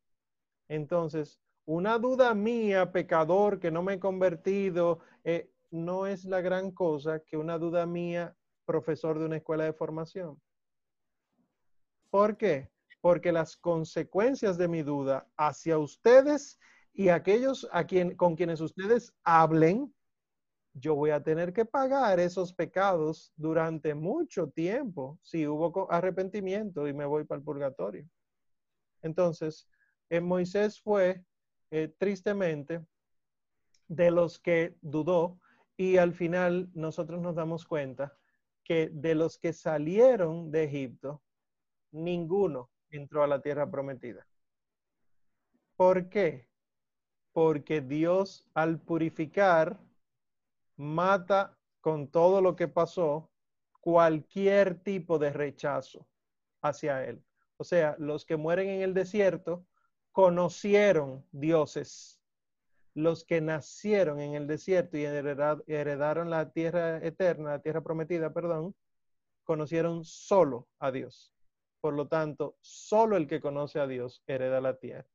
Entonces, 0.68 1.40
una 1.66 1.98
duda 1.98 2.32
mía, 2.32 2.92
pecador, 2.92 3.58
que 3.58 3.70
no 3.70 3.82
me 3.82 3.94
he 3.94 4.00
convertido, 4.00 5.00
eh, 5.24 5.50
no 5.70 6.06
es 6.06 6.24
la 6.24 6.40
gran 6.40 6.70
cosa 6.70 7.20
que 7.20 7.36
una 7.36 7.58
duda 7.58 7.86
mía, 7.86 8.34
profesor 8.64 9.18
de 9.18 9.26
una 9.26 9.36
escuela 9.36 9.64
de 9.64 9.72
formación. 9.72 10.40
¿Por 12.10 12.36
qué? 12.36 12.70
Porque 13.00 13.32
las 13.32 13.56
consecuencias 13.56 14.56
de 14.56 14.68
mi 14.68 14.82
duda 14.82 15.28
hacia 15.36 15.78
ustedes 15.78 16.58
y 16.92 17.08
aquellos 17.08 17.68
a 17.72 17.84
quien, 17.84 18.16
con 18.16 18.36
quienes 18.36 18.60
ustedes 18.60 19.12
hablen, 19.24 19.92
yo 20.72 20.94
voy 20.94 21.10
a 21.10 21.22
tener 21.22 21.52
que 21.52 21.64
pagar 21.64 22.20
esos 22.20 22.52
pecados 22.52 23.32
durante 23.36 23.94
mucho 23.94 24.48
tiempo 24.48 25.18
si 25.22 25.46
hubo 25.46 25.90
arrepentimiento 25.90 26.86
y 26.86 26.92
me 26.92 27.06
voy 27.06 27.24
para 27.24 27.38
el 27.38 27.44
purgatorio. 27.44 28.08
Entonces, 29.02 29.68
en 30.10 30.24
Moisés 30.24 30.80
fue 30.80 31.24
eh, 31.70 31.92
tristemente, 31.98 32.84
de 33.88 34.10
los 34.10 34.38
que 34.38 34.76
dudó 34.80 35.40
y 35.76 35.98
al 35.98 36.14
final 36.14 36.70
nosotros 36.74 37.20
nos 37.20 37.34
damos 37.34 37.64
cuenta 37.64 38.16
que 38.64 38.90
de 38.92 39.14
los 39.14 39.38
que 39.38 39.52
salieron 39.52 40.50
de 40.50 40.64
Egipto, 40.64 41.22
ninguno 41.92 42.70
entró 42.90 43.22
a 43.22 43.28
la 43.28 43.40
tierra 43.40 43.70
prometida. 43.70 44.26
¿Por 45.76 46.08
qué? 46.08 46.48
Porque 47.32 47.80
Dios 47.80 48.48
al 48.54 48.80
purificar 48.80 49.78
mata 50.76 51.56
con 51.80 52.08
todo 52.08 52.40
lo 52.40 52.56
que 52.56 52.66
pasó 52.66 53.30
cualquier 53.80 54.82
tipo 54.82 55.18
de 55.18 55.32
rechazo 55.32 56.08
hacia 56.60 57.04
Él. 57.04 57.22
O 57.58 57.64
sea, 57.64 57.94
los 57.98 58.24
que 58.24 58.36
mueren 58.36 58.68
en 58.68 58.82
el 58.82 58.94
desierto 58.94 59.64
conocieron 60.16 61.26
dioses. 61.30 62.18
Los 62.94 63.22
que 63.22 63.42
nacieron 63.42 64.18
en 64.18 64.32
el 64.32 64.46
desierto 64.46 64.96
y 64.96 65.04
heredaron 65.04 66.30
la 66.30 66.50
tierra 66.52 67.04
eterna, 67.04 67.50
la 67.50 67.58
tierra 67.60 67.82
prometida, 67.82 68.32
perdón, 68.32 68.74
conocieron 69.44 70.06
solo 70.06 70.68
a 70.78 70.90
Dios. 70.90 71.34
Por 71.82 71.92
lo 71.92 72.08
tanto, 72.08 72.56
solo 72.62 73.18
el 73.18 73.26
que 73.26 73.42
conoce 73.42 73.78
a 73.78 73.86
Dios 73.86 74.22
hereda 74.26 74.62
la 74.62 74.78
tierra. 74.78 75.06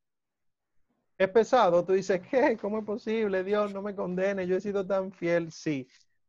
Es 1.17 1.29
pesado, 1.29 1.83
tú 1.83 1.93
dices, 1.93 2.21
¿qué? 2.29 2.55
¿Cómo 2.61 2.77
es 2.77 2.85
posible? 2.85 3.43
Dios 3.43 3.73
no 3.73 3.81
me 3.81 3.95
condene, 3.95 4.45
yo 4.45 4.57
he 4.57 4.61
sido 4.61 4.85
tan 4.85 5.11
fiel, 5.11 5.51
sí, 5.51 5.87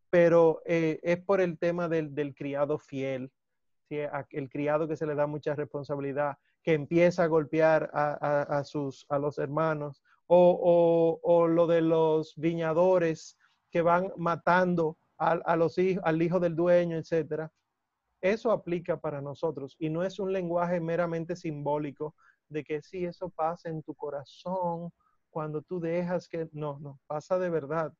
pero 0.08 0.62
eh, 0.64 0.98
es 1.02 1.22
por 1.22 1.42
el 1.42 1.58
tema 1.58 1.90
del, 1.90 2.14
del 2.14 2.34
criado 2.34 2.78
fiel, 2.78 3.30
¿sí? 3.90 3.98
el 4.30 4.48
criado 4.48 4.88
que 4.88 4.96
se 4.96 5.04
le 5.04 5.14
da 5.14 5.26
mucha 5.26 5.54
responsabilidad 5.54 6.38
que 6.62 6.74
empieza 6.74 7.24
a 7.24 7.28
golpear 7.28 7.90
a, 7.92 8.62
sus, 8.64 9.04
a 9.08 9.18
los 9.18 9.38
hermanos, 9.38 10.02
o, 10.26 11.46
lo 11.48 11.66
de 11.66 11.82
los 11.82 12.34
viñadores 12.36 13.36
que 13.70 13.82
van 13.82 14.12
matando 14.16 14.98
a, 15.18 15.56
los 15.56 15.78
hijos, 15.78 16.02
al 16.04 16.20
hijo 16.22 16.40
del 16.40 16.56
dueño, 16.56 16.96
etc. 16.96 17.48
Eso 18.20 18.50
aplica 18.50 18.98
para 18.98 19.20
nosotros 19.20 19.76
y 19.78 19.90
no 19.90 20.02
es 20.02 20.18
un 20.18 20.32
lenguaje 20.32 20.80
meramente 20.80 21.36
simbólico 21.36 22.14
de 22.48 22.64
que 22.64 22.82
si 22.82 23.04
eso 23.04 23.30
pasa 23.30 23.68
en 23.68 23.82
tu 23.82 23.94
corazón 23.94 24.90
cuando 25.30 25.62
tú 25.62 25.80
dejas 25.80 26.28
que, 26.28 26.48
no, 26.52 26.78
no, 26.78 27.00
pasa 27.06 27.38
de 27.38 27.50
verdad. 27.50 27.92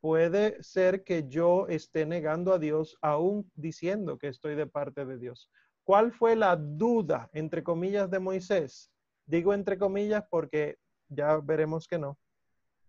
Puede 0.00 0.62
ser 0.62 1.02
que 1.02 1.26
yo 1.28 1.66
esté 1.68 2.04
negando 2.04 2.52
a 2.52 2.58
Dios 2.58 2.98
aún 3.00 3.50
diciendo 3.54 4.18
que 4.18 4.28
estoy 4.28 4.54
de 4.54 4.66
parte 4.66 5.06
de 5.06 5.18
Dios. 5.18 5.50
¿Cuál 5.84 6.12
fue 6.12 6.34
la 6.34 6.56
duda, 6.56 7.28
entre 7.34 7.62
comillas, 7.62 8.10
de 8.10 8.18
Moisés? 8.18 8.90
Digo 9.26 9.52
entre 9.52 9.78
comillas 9.78 10.24
porque 10.30 10.78
ya 11.08 11.36
veremos 11.36 11.86
que 11.86 11.98
no. 11.98 12.18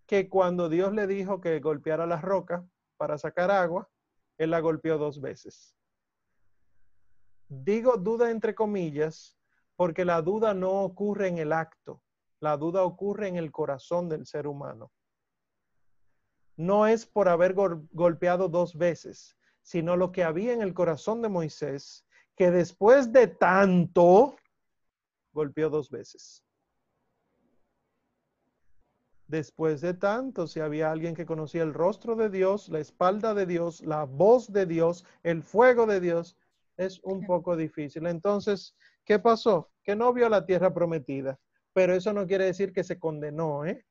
Que 0.06 0.28
cuando 0.28 0.68
Dios 0.68 0.92
le 0.94 1.06
dijo 1.06 1.40
que 1.40 1.60
golpeara 1.60 2.06
la 2.06 2.20
roca 2.20 2.66
para 2.96 3.18
sacar 3.18 3.50
agua, 3.50 3.88
él 4.38 4.50
la 4.50 4.60
golpeó 4.60 4.96
dos 4.96 5.20
veces. 5.20 5.76
Digo 7.48 7.96
duda 7.98 8.30
entre 8.30 8.54
comillas 8.54 9.38
porque 9.76 10.04
la 10.04 10.22
duda 10.22 10.54
no 10.54 10.82
ocurre 10.82 11.28
en 11.28 11.38
el 11.38 11.52
acto, 11.52 12.02
la 12.40 12.56
duda 12.56 12.82
ocurre 12.82 13.28
en 13.28 13.36
el 13.36 13.52
corazón 13.52 14.08
del 14.08 14.26
ser 14.26 14.46
humano. 14.46 14.90
No 16.56 16.86
es 16.86 17.04
por 17.04 17.28
haber 17.28 17.52
golpeado 17.52 18.48
dos 18.48 18.76
veces, 18.76 19.36
sino 19.60 19.96
lo 19.96 20.12
que 20.12 20.24
había 20.24 20.54
en 20.54 20.62
el 20.62 20.72
corazón 20.72 21.20
de 21.20 21.28
Moisés, 21.28 22.05
que 22.36 22.50
después 22.50 23.12
de 23.12 23.26
tanto, 23.26 24.36
golpeó 25.32 25.70
dos 25.70 25.90
veces. 25.90 26.42
Después 29.26 29.80
de 29.80 29.94
tanto, 29.94 30.46
si 30.46 30.60
había 30.60 30.92
alguien 30.92 31.14
que 31.14 31.26
conocía 31.26 31.62
el 31.62 31.74
rostro 31.74 32.14
de 32.14 32.30
Dios, 32.30 32.68
la 32.68 32.78
espalda 32.78 33.34
de 33.34 33.46
Dios, 33.46 33.80
la 33.80 34.04
voz 34.04 34.52
de 34.52 34.66
Dios, 34.66 35.04
el 35.24 35.42
fuego 35.42 35.86
de 35.86 36.00
Dios, 36.00 36.36
es 36.76 37.00
un 37.02 37.26
poco 37.26 37.56
difícil. 37.56 38.06
Entonces, 38.06 38.76
¿qué 39.04 39.18
pasó? 39.18 39.72
Que 39.82 39.96
no 39.96 40.12
vio 40.12 40.28
la 40.28 40.46
tierra 40.46 40.72
prometida 40.72 41.40
pero 41.76 41.92
eso 41.92 42.14
no 42.14 42.26
quiere 42.26 42.46
decir 42.46 42.72
que 42.72 42.82
se 42.82 42.98
condenó, 42.98 43.66
¿eh? 43.66 43.84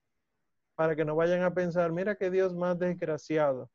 Para 0.74 0.96
que 0.96 1.06
no 1.06 1.16
vayan 1.16 1.44
a 1.44 1.54
pensar, 1.54 1.92
mira 1.92 2.16
que 2.16 2.32
Dios 2.32 2.56
más 2.56 2.80
desgraciado. 2.80 3.70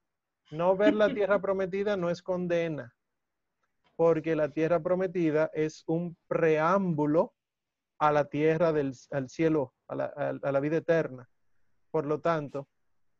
No 0.50 0.76
ver 0.76 0.94
la 0.94 1.14
tierra 1.14 1.40
prometida 1.40 1.96
no 1.96 2.10
es 2.10 2.20
condena, 2.20 2.92
porque 4.00 4.34
la 4.34 4.48
tierra 4.48 4.80
prometida 4.80 5.50
es 5.52 5.84
un 5.86 6.16
preámbulo 6.26 7.34
a 7.98 8.10
la 8.10 8.30
tierra 8.30 8.72
del 8.72 8.94
al 9.10 9.28
cielo, 9.28 9.74
a 9.88 9.94
la, 9.94 10.60
vida 10.60 10.78
eterna. 10.78 11.28
Por 11.90 12.06
lo 12.06 12.18
tanto, 12.18 12.66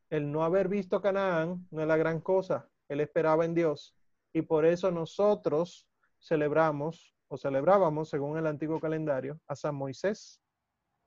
el 0.08 0.32
no 0.32 0.42
haber 0.42 0.68
visto 0.68 1.02
Canaán 1.02 1.68
no 1.70 1.82
es 1.82 1.86
la 1.86 1.98
gran 1.98 2.22
cosa. 2.22 2.66
Él 2.88 3.02
esperaba 3.02 3.44
en 3.44 3.52
Dios. 3.52 3.94
Y 4.32 4.40
por 4.40 4.64
eso 4.64 4.90
nosotros 4.90 5.86
celebramos 6.18 7.14
o 7.28 7.36
celebrábamos, 7.36 8.08
según 8.08 8.38
el 8.38 8.46
antiguo 8.46 8.80
calendario, 8.80 9.38
a 9.48 9.56
San 9.56 9.74
Moisés 9.74 10.40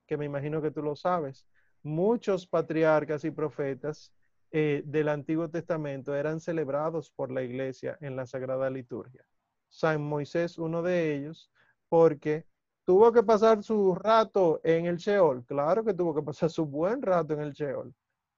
que 0.06 0.18
me 0.18 0.26
imagino 0.26 0.62
que 0.62 0.70
tú 0.70 0.84
lo 0.84 0.96
sabes, 0.96 1.48
muchos 1.82 2.46
patriarcas 2.46 3.26
y 3.26 3.32
profetas 3.32 4.14
eh, 4.52 4.84
del 4.86 5.10
Antiguo 5.10 5.50
Testamento 5.50 6.14
eran 6.14 6.40
celebrados 6.40 7.10
por 7.10 7.32
la 7.32 7.42
iglesia 7.42 7.98
en 8.02 8.16
la 8.16 8.28
Sagrada 8.28 8.70
Liturgia. 8.70 9.26
San 9.74 10.04
Moisés, 10.04 10.60
uno 10.60 10.84
de 10.84 11.16
ellos, 11.16 11.50
porque 11.90 12.46
tuvo 12.86 13.12
que 13.12 13.24
pasar 13.24 13.64
su 13.64 13.96
rato 13.96 14.62
en 14.64 14.86
el 14.86 14.98
Sheol. 14.98 15.44
Claro 15.46 15.84
que 15.84 15.96
tuvo 15.96 16.14
que 16.14 16.22
pasar 16.22 16.52
su 16.52 16.68
buen 16.68 17.02
rato 17.02 17.34
en 17.34 17.42
el 17.42 17.54
Sheol, 17.54 17.92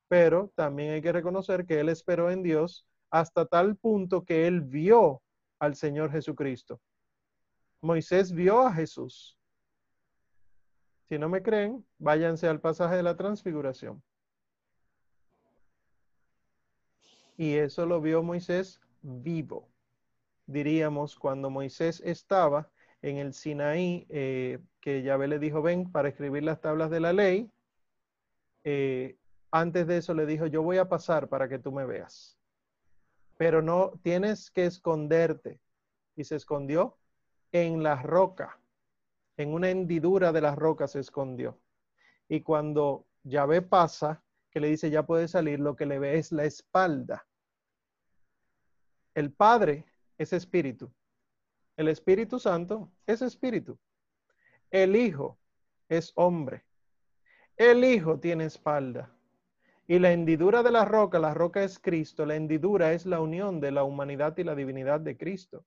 pero 0.07 0.49
también 0.55 0.93
hay 0.93 1.01
que 1.01 1.11
reconocer 1.11 1.65
que 1.65 1.81
él 1.81 1.89
esperó 1.89 2.31
en 2.31 2.41
Dios 2.41 2.87
hasta 3.09 3.45
tal 3.45 3.75
punto 3.75 4.23
que 4.23 4.47
él 4.47 4.61
vio 4.61 5.21
al 5.59 5.75
Señor 5.75 6.09
Jesucristo. 6.09 6.79
Moisés 7.81 8.31
vio 8.31 8.61
a 8.61 8.73
Jesús. 8.73 9.37
Si 11.09 11.19
no 11.19 11.27
me 11.27 11.43
creen, 11.43 11.85
váyanse 11.97 12.47
al 12.47 12.61
pasaje 12.61 12.95
de 12.95 13.03
la 13.03 13.17
transfiguración. 13.17 14.01
Y 17.35 17.55
eso 17.55 17.85
lo 17.85 17.99
vio 17.99 18.23
Moisés 18.23 18.79
vivo. 19.01 19.74
Diríamos, 20.47 21.15
cuando 21.15 21.49
Moisés 21.49 22.01
estaba 22.05 22.69
en 23.01 23.17
el 23.17 23.33
Sinaí, 23.33 24.05
eh, 24.09 24.59
que 24.79 25.03
Yahvé 25.03 25.27
le 25.27 25.39
dijo, 25.39 25.61
ven 25.61 25.91
para 25.91 26.09
escribir 26.09 26.43
las 26.43 26.61
tablas 26.61 26.89
de 26.89 26.99
la 26.99 27.13
ley, 27.13 27.51
eh, 28.63 29.17
antes 29.51 29.87
de 29.87 29.97
eso 29.97 30.13
le 30.13 30.25
dijo, 30.25 30.47
yo 30.47 30.63
voy 30.63 30.77
a 30.77 30.89
pasar 30.89 31.29
para 31.29 31.47
que 31.47 31.59
tú 31.59 31.71
me 31.71 31.85
veas. 31.85 32.37
Pero 33.37 33.61
no 33.61 33.93
tienes 34.01 34.51
que 34.51 34.65
esconderte. 34.65 35.59
Y 36.15 36.23
se 36.23 36.35
escondió 36.35 36.97
en 37.51 37.83
la 37.83 38.01
roca 38.01 38.59
en 39.37 39.53
una 39.53 39.69
hendidura 39.69 40.31
de 40.31 40.41
las 40.41 40.55
rocas 40.55 40.91
se 40.91 40.99
escondió. 40.99 41.59
Y 42.27 42.41
cuando 42.41 43.05
Yahvé 43.23 43.61
pasa, 43.61 44.23
que 44.49 44.59
le 44.59 44.69
dice 44.69 44.89
ya 44.89 45.05
puede 45.05 45.27
salir, 45.27 45.59
lo 45.59 45.75
que 45.75 45.85
le 45.85 45.99
ve 45.99 46.17
es 46.17 46.31
la 46.31 46.45
espalda. 46.45 47.27
El 49.13 49.31
Padre 49.31 49.85
es 50.17 50.33
espíritu. 50.33 50.91
El 51.77 51.89
Espíritu 51.89 52.39
Santo 52.39 52.91
es 53.05 53.21
espíritu. 53.21 53.77
El 54.71 54.95
Hijo 54.95 55.37
es 55.89 56.13
hombre. 56.15 56.63
El 57.57 57.83
Hijo 57.83 58.19
tiene 58.19 58.45
espalda. 58.45 59.11
Y 59.87 59.99
la 59.99 60.11
hendidura 60.11 60.63
de 60.63 60.71
la 60.71 60.85
roca, 60.85 61.19
la 61.19 61.33
roca 61.33 61.63
es 61.63 61.77
Cristo, 61.77 62.25
la 62.25 62.35
hendidura 62.35 62.93
es 62.93 63.05
la 63.05 63.19
unión 63.19 63.59
de 63.59 63.71
la 63.71 63.83
humanidad 63.83 64.35
y 64.37 64.43
la 64.43 64.55
divinidad 64.55 64.99
de 64.99 65.15
Cristo. 65.15 65.65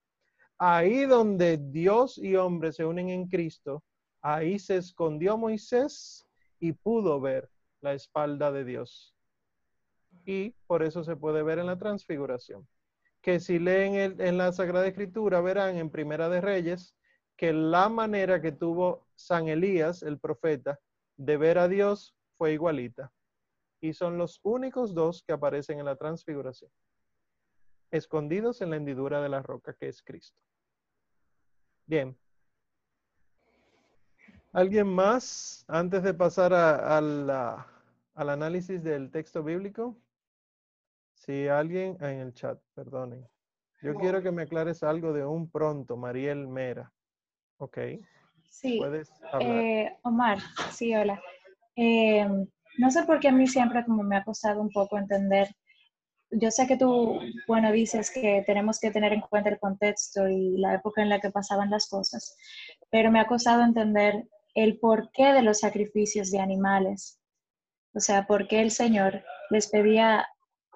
Ahí 0.59 1.05
donde 1.05 1.57
Dios 1.57 2.19
y 2.19 2.35
hombre 2.35 2.73
se 2.73 2.85
unen 2.85 3.11
en 3.11 3.29
Cristo, 3.29 3.85
ahí 4.21 4.59
se 4.59 4.77
escondió 4.77 5.37
Moisés 5.37 6.27
y 6.59 6.73
pudo 6.73 7.21
ver 7.21 7.49
la 7.81 7.93
espalda 7.93 8.51
de 8.51 8.65
Dios. 8.65 9.15
Y 10.25 10.51
por 10.67 10.83
eso 10.83 11.05
se 11.05 11.15
puede 11.15 11.43
ver 11.45 11.61
en 11.61 11.67
la 11.67 11.79
transfiguración. 11.79 12.67
Que 13.21 13.41
si 13.41 13.59
leen 13.59 14.21
en 14.21 14.39
la 14.39 14.53
Sagrada 14.53 14.87
Escritura, 14.87 15.41
verán 15.41 15.77
en 15.77 15.91
Primera 15.91 16.29
de 16.29 16.41
Reyes 16.41 16.95
que 17.37 17.53
la 17.53 17.89
manera 17.89 18.41
que 18.41 18.53
tuvo 18.53 19.07
San 19.15 19.49
Elías, 19.49 20.03
el 20.03 20.19
profeta, 20.19 20.81
de 21.17 21.37
ver 21.37 21.59
a 21.59 21.69
Dios 21.69 22.17
fue 22.37 22.53
igualita. 22.53 23.13
Y 23.81 23.93
son 23.93 24.19
los 24.19 24.41
únicos 24.43 24.95
dos 24.95 25.23
que 25.23 25.33
aparecen 25.33 25.79
en 25.79 25.85
la 25.85 25.97
transfiguración 25.97 26.71
escondidos 27.91 28.61
en 28.61 28.71
la 28.71 28.77
hendidura 28.77 29.21
de 29.21 29.29
la 29.29 29.43
roca 29.43 29.73
que 29.75 29.89
es 29.89 30.03
Cristo. 30.03 30.41
Bien. 31.87 32.17
¿Alguien 34.53 34.89
más 34.89 35.65
antes 35.69 36.03
de 36.03 36.15
pasar 36.15 36.53
al 36.53 37.31
análisis 38.17 38.83
del 38.83 39.11
texto 39.11 39.43
bíblico? 39.43 39.97
Si 41.19 41.49
alguien 41.49 41.97
ah, 42.01 42.11
en 42.11 42.21
el 42.21 42.35
chat, 42.35 42.59
perdonen. 42.75 43.27
Yo 43.83 43.95
quiero 43.95 44.23
que 44.23 44.33
me 44.33 44.43
aclares 44.43 44.83
algo 44.83 45.13
de 45.13 45.25
un 45.25 45.51
pronto, 45.51 45.97
Mariel 45.97 46.49
Mera. 46.49 46.93
Ok. 47.59 47.79
Sí. 48.51 48.79
Puedes 48.79 49.11
hablar. 49.33 49.51
Eh, 49.51 49.97
Omar, 50.03 50.39
sí, 50.73 50.95
hola. 50.95 51.21
Eh, 51.77 52.27
no 52.79 52.91
sé 52.91 53.05
por 53.05 53.21
qué 53.21 53.29
a 53.29 53.33
mí 53.33 53.47
siempre 53.47 53.85
como 53.85 54.03
me 54.03 54.17
ha 54.17 54.25
costado 54.25 54.61
un 54.61 54.71
poco 54.71 54.99
entender 54.99 55.49
yo 56.31 56.51
sé 56.51 56.67
que 56.67 56.77
tú, 56.77 57.19
bueno, 57.47 57.73
dices 57.73 58.11
que 58.11 58.43
tenemos 58.47 58.79
que 58.79 58.91
tener 58.91 59.13
en 59.13 59.21
cuenta 59.23 59.49
el 59.49 59.59
contexto 59.59 60.29
y 60.29 60.59
la 60.59 60.75
época 60.75 61.03
en 61.03 61.09
la 61.09 61.21
que 61.21 61.31
pasaban 61.31 61.71
las 61.71 61.89
cosas, 61.89 62.37
pero 62.91 63.11
me 63.11 63.21
ha 63.21 63.27
costado 63.27 63.63
entender 63.63 64.29
el 64.55 64.79
porqué 64.79 65.33
de 65.33 65.43
los 65.43 65.61
sacrificios 65.61 66.31
de 66.31 66.41
animales. 66.41 67.21
O 67.95 68.01
sea, 68.01 68.27
por 68.27 68.47
qué 68.47 68.61
el 68.61 68.71
Señor 68.71 69.25
les 69.51 69.69
pedía 69.69 70.27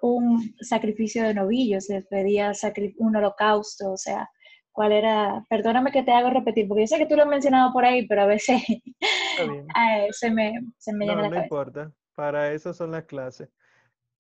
un 0.03 0.55
sacrificio 0.61 1.23
de 1.23 1.35
novillos, 1.35 1.89
les 1.89 2.07
pedía 2.07 2.53
un 2.99 3.17
holocausto, 3.17 3.93
o 3.93 3.97
sea, 3.97 4.29
cuál 4.73 4.93
era, 4.93 5.45
perdóname 5.49 5.93
que 5.93 6.03
te 6.03 6.13
hago 6.13 6.31
repetir, 6.31 6.67
porque 6.67 6.83
yo 6.83 6.87
sé 6.89 6.99
que 6.99 7.07
tú 7.07 7.15
lo 7.15 7.23
has 7.23 7.29
mencionado 7.29 7.73
por 7.73 7.85
ahí, 7.85 8.07
pero 8.09 8.23
a 8.23 8.27
veces 8.27 8.61
se 10.11 10.31
me, 10.31 10.55
se 10.79 10.93
me 10.93 11.07
llena 11.07 11.23
la 11.23 11.31
cabeza. 11.31 11.37
No 11.37 11.43
importa, 11.45 11.93
para 12.17 12.53
eso 12.53 12.75
son 12.75 12.91
las 12.91 13.05
clases. 13.05 13.49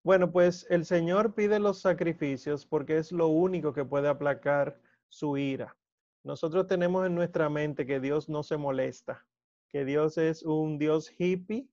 Bueno, 0.04 0.30
pues 0.30 0.66
el 0.70 0.84
Señor 0.84 1.34
pide 1.34 1.58
los 1.58 1.80
sacrificios 1.80 2.64
porque 2.64 2.98
es 2.98 3.10
lo 3.10 3.28
único 3.28 3.72
que 3.72 3.84
puede 3.84 4.08
aplacar 4.08 4.80
su 5.08 5.36
ira. 5.36 5.76
Nosotros 6.24 6.68
tenemos 6.68 7.06
en 7.06 7.14
nuestra 7.14 7.48
mente 7.48 7.86
que 7.86 7.98
Dios 7.98 8.28
no 8.28 8.44
se 8.44 8.56
molesta, 8.56 9.26
que 9.68 9.84
Dios 9.84 10.16
es 10.16 10.44
un 10.44 10.78
Dios 10.78 11.12
hippie, 11.18 11.68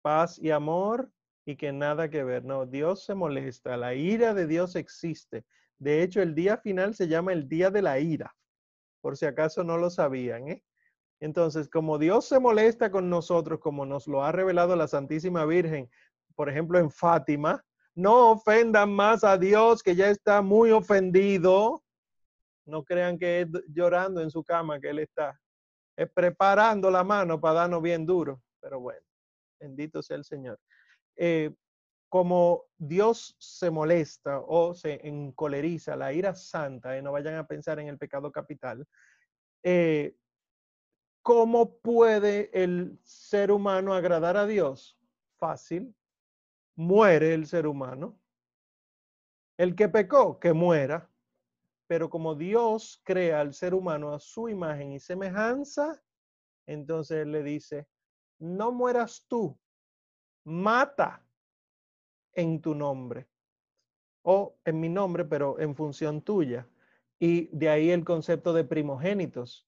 paz 0.00 0.38
y 0.40 0.50
amor 0.50 1.10
y 1.44 1.56
que 1.56 1.72
nada 1.72 2.08
que 2.08 2.24
ver. 2.24 2.44
No, 2.44 2.66
Dios 2.66 3.04
se 3.04 3.14
molesta, 3.14 3.76
la 3.76 3.94
ira 3.94 4.34
de 4.34 4.46
Dios 4.46 4.76
existe. 4.76 5.44
De 5.78 6.02
hecho, 6.02 6.22
el 6.22 6.34
día 6.34 6.58
final 6.58 6.94
se 6.94 7.08
llama 7.08 7.32
el 7.32 7.48
día 7.48 7.70
de 7.70 7.82
la 7.82 7.98
ira, 7.98 8.34
por 9.00 9.16
si 9.16 9.26
acaso 9.26 9.64
no 9.64 9.78
lo 9.78 9.90
sabían. 9.90 10.48
¿eh? 10.48 10.62
Entonces, 11.20 11.68
como 11.68 11.98
Dios 11.98 12.28
se 12.28 12.38
molesta 12.38 12.90
con 12.90 13.10
nosotros, 13.10 13.58
como 13.60 13.84
nos 13.84 14.06
lo 14.06 14.22
ha 14.22 14.30
revelado 14.32 14.76
la 14.76 14.86
Santísima 14.86 15.44
Virgen 15.44 15.90
por 16.34 16.48
ejemplo, 16.48 16.78
en 16.78 16.90
Fátima, 16.90 17.62
no 17.94 18.32
ofendan 18.32 18.92
más 18.92 19.24
a 19.24 19.36
Dios 19.36 19.82
que 19.82 19.94
ya 19.94 20.08
está 20.08 20.42
muy 20.42 20.70
ofendido. 20.70 21.82
No 22.64 22.84
crean 22.84 23.18
que 23.18 23.42
es 23.42 23.48
llorando 23.68 24.20
en 24.20 24.30
su 24.30 24.42
cama 24.42 24.80
que 24.80 24.90
Él 24.90 25.00
está. 25.00 25.38
Es 25.96 26.10
preparando 26.10 26.90
la 26.90 27.04
mano 27.04 27.40
para 27.40 27.60
darnos 27.60 27.82
bien 27.82 28.06
duro. 28.06 28.40
Pero 28.60 28.80
bueno, 28.80 29.04
bendito 29.60 30.02
sea 30.02 30.16
el 30.16 30.24
Señor. 30.24 30.58
Eh, 31.16 31.54
como 32.08 32.66
Dios 32.76 33.36
se 33.38 33.70
molesta 33.70 34.40
o 34.40 34.74
se 34.74 35.06
encoleriza, 35.06 35.96
la 35.96 36.12
ira 36.12 36.34
santa, 36.34 36.96
y 36.98 37.02
no 37.02 37.12
vayan 37.12 37.36
a 37.36 37.46
pensar 37.46 37.78
en 37.78 37.88
el 37.88 37.96
pecado 37.96 38.30
capital, 38.30 38.86
eh, 39.62 40.14
¿cómo 41.22 41.78
puede 41.78 42.50
el 42.52 42.98
ser 43.02 43.50
humano 43.50 43.94
agradar 43.94 44.36
a 44.36 44.46
Dios? 44.46 44.98
Fácil, 45.38 45.94
muere 46.76 47.32
el 47.32 47.46
ser 47.46 47.66
humano. 47.66 48.20
El 49.56 49.74
que 49.74 49.88
pecó, 49.88 50.38
que 50.38 50.52
muera. 50.52 51.08
Pero 51.86 52.10
como 52.10 52.34
Dios 52.34 53.00
crea 53.04 53.40
al 53.40 53.54
ser 53.54 53.74
humano 53.74 54.12
a 54.12 54.18
su 54.18 54.48
imagen 54.48 54.92
y 54.92 55.00
semejanza, 55.00 56.02
entonces 56.66 57.18
Él 57.18 57.32
le 57.32 57.42
dice, 57.42 57.86
no 58.38 58.72
mueras 58.72 59.24
tú, 59.28 59.58
mata 60.44 61.24
en 62.34 62.60
tu 62.60 62.74
nombre 62.74 63.26
o 64.22 64.56
en 64.64 64.80
mi 64.80 64.88
nombre, 64.88 65.24
pero 65.24 65.58
en 65.58 65.74
función 65.74 66.22
tuya. 66.22 66.66
Y 67.18 67.48
de 67.56 67.68
ahí 67.68 67.90
el 67.90 68.04
concepto 68.04 68.52
de 68.52 68.64
primogénitos. 68.64 69.66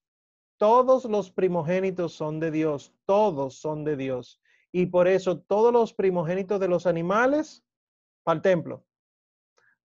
Todos 0.56 1.04
los 1.04 1.30
primogénitos 1.30 2.14
son 2.14 2.40
de 2.40 2.50
Dios, 2.50 2.92
todos 3.04 3.56
son 3.56 3.84
de 3.84 3.96
Dios. 3.96 4.40
Y 4.72 4.86
por 4.86 5.08
eso 5.08 5.38
todos 5.38 5.72
los 5.72 5.92
primogénitos 5.92 6.58
de 6.60 6.68
los 6.68 6.86
animales 6.86 7.64
para 8.22 8.36
el 8.36 8.42
templo. 8.42 8.84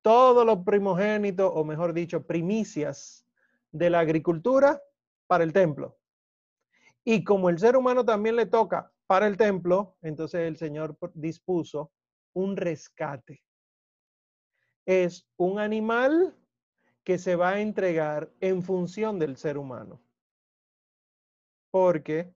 Todos 0.01 0.45
los 0.45 0.59
primogénitos, 0.59 1.51
o 1.53 1.63
mejor 1.63 1.93
dicho, 1.93 2.25
primicias 2.25 3.25
de 3.71 3.89
la 3.89 3.99
agricultura 3.99 4.81
para 5.27 5.43
el 5.43 5.51
templo. 5.51 5.97
Y 7.03 7.23
como 7.23 7.49
el 7.49 7.59
ser 7.59 7.75
humano 7.75 8.05
también 8.05 8.35
le 8.35 8.45
toca 8.45 8.91
para 9.08 9.28
el 9.28 9.38
templo, 9.38 9.97
entonces 10.01 10.41
el 10.41 10.58
Señor 10.58 10.97
dispuso 11.14 11.91
un 12.34 12.58
rescate. 12.58 13.43
Es 14.86 15.28
un 15.38 15.60
animal 15.60 16.36
que 17.03 17.18
se 17.18 17.36
va 17.36 17.51
a 17.51 17.62
entregar 17.62 18.32
en 18.41 18.62
función 18.62 19.18
del 19.18 19.38
ser 19.38 19.58
humano. 19.58 20.01
Porque 21.72 22.34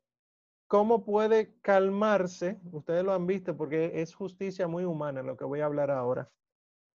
¿Cómo 0.72 1.04
puede 1.04 1.54
calmarse? 1.60 2.58
Ustedes 2.72 3.04
lo 3.04 3.12
han 3.12 3.28
visto 3.28 3.58
porque 3.58 4.02
es 4.02 4.16
justicia 4.16 4.70
muy 4.70 4.86
humana 4.86 5.22
lo 5.22 5.36
que 5.36 5.44
voy 5.44 5.60
a 5.60 5.66
hablar 5.66 5.92
ahora. 5.92 6.32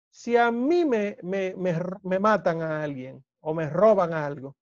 Si 0.08 0.34
a 0.34 0.50
mí 0.50 0.86
me, 0.86 1.18
me, 1.22 1.54
me, 1.54 2.18
matan 2.18 2.62
a 2.62 2.82
alguien 2.82 3.22
o 3.40 3.52
me 3.52 3.68
roban 3.68 4.14
algo, 4.14 4.56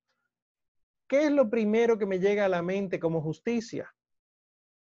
¿qué 1.06 1.26
es 1.26 1.30
lo 1.30 1.48
primero 1.48 1.96
que 1.96 2.06
me 2.06 2.18
llega 2.18 2.44
a 2.44 2.48
la 2.48 2.60
mente 2.60 2.98
como 2.98 3.20
justicia? 3.20 3.93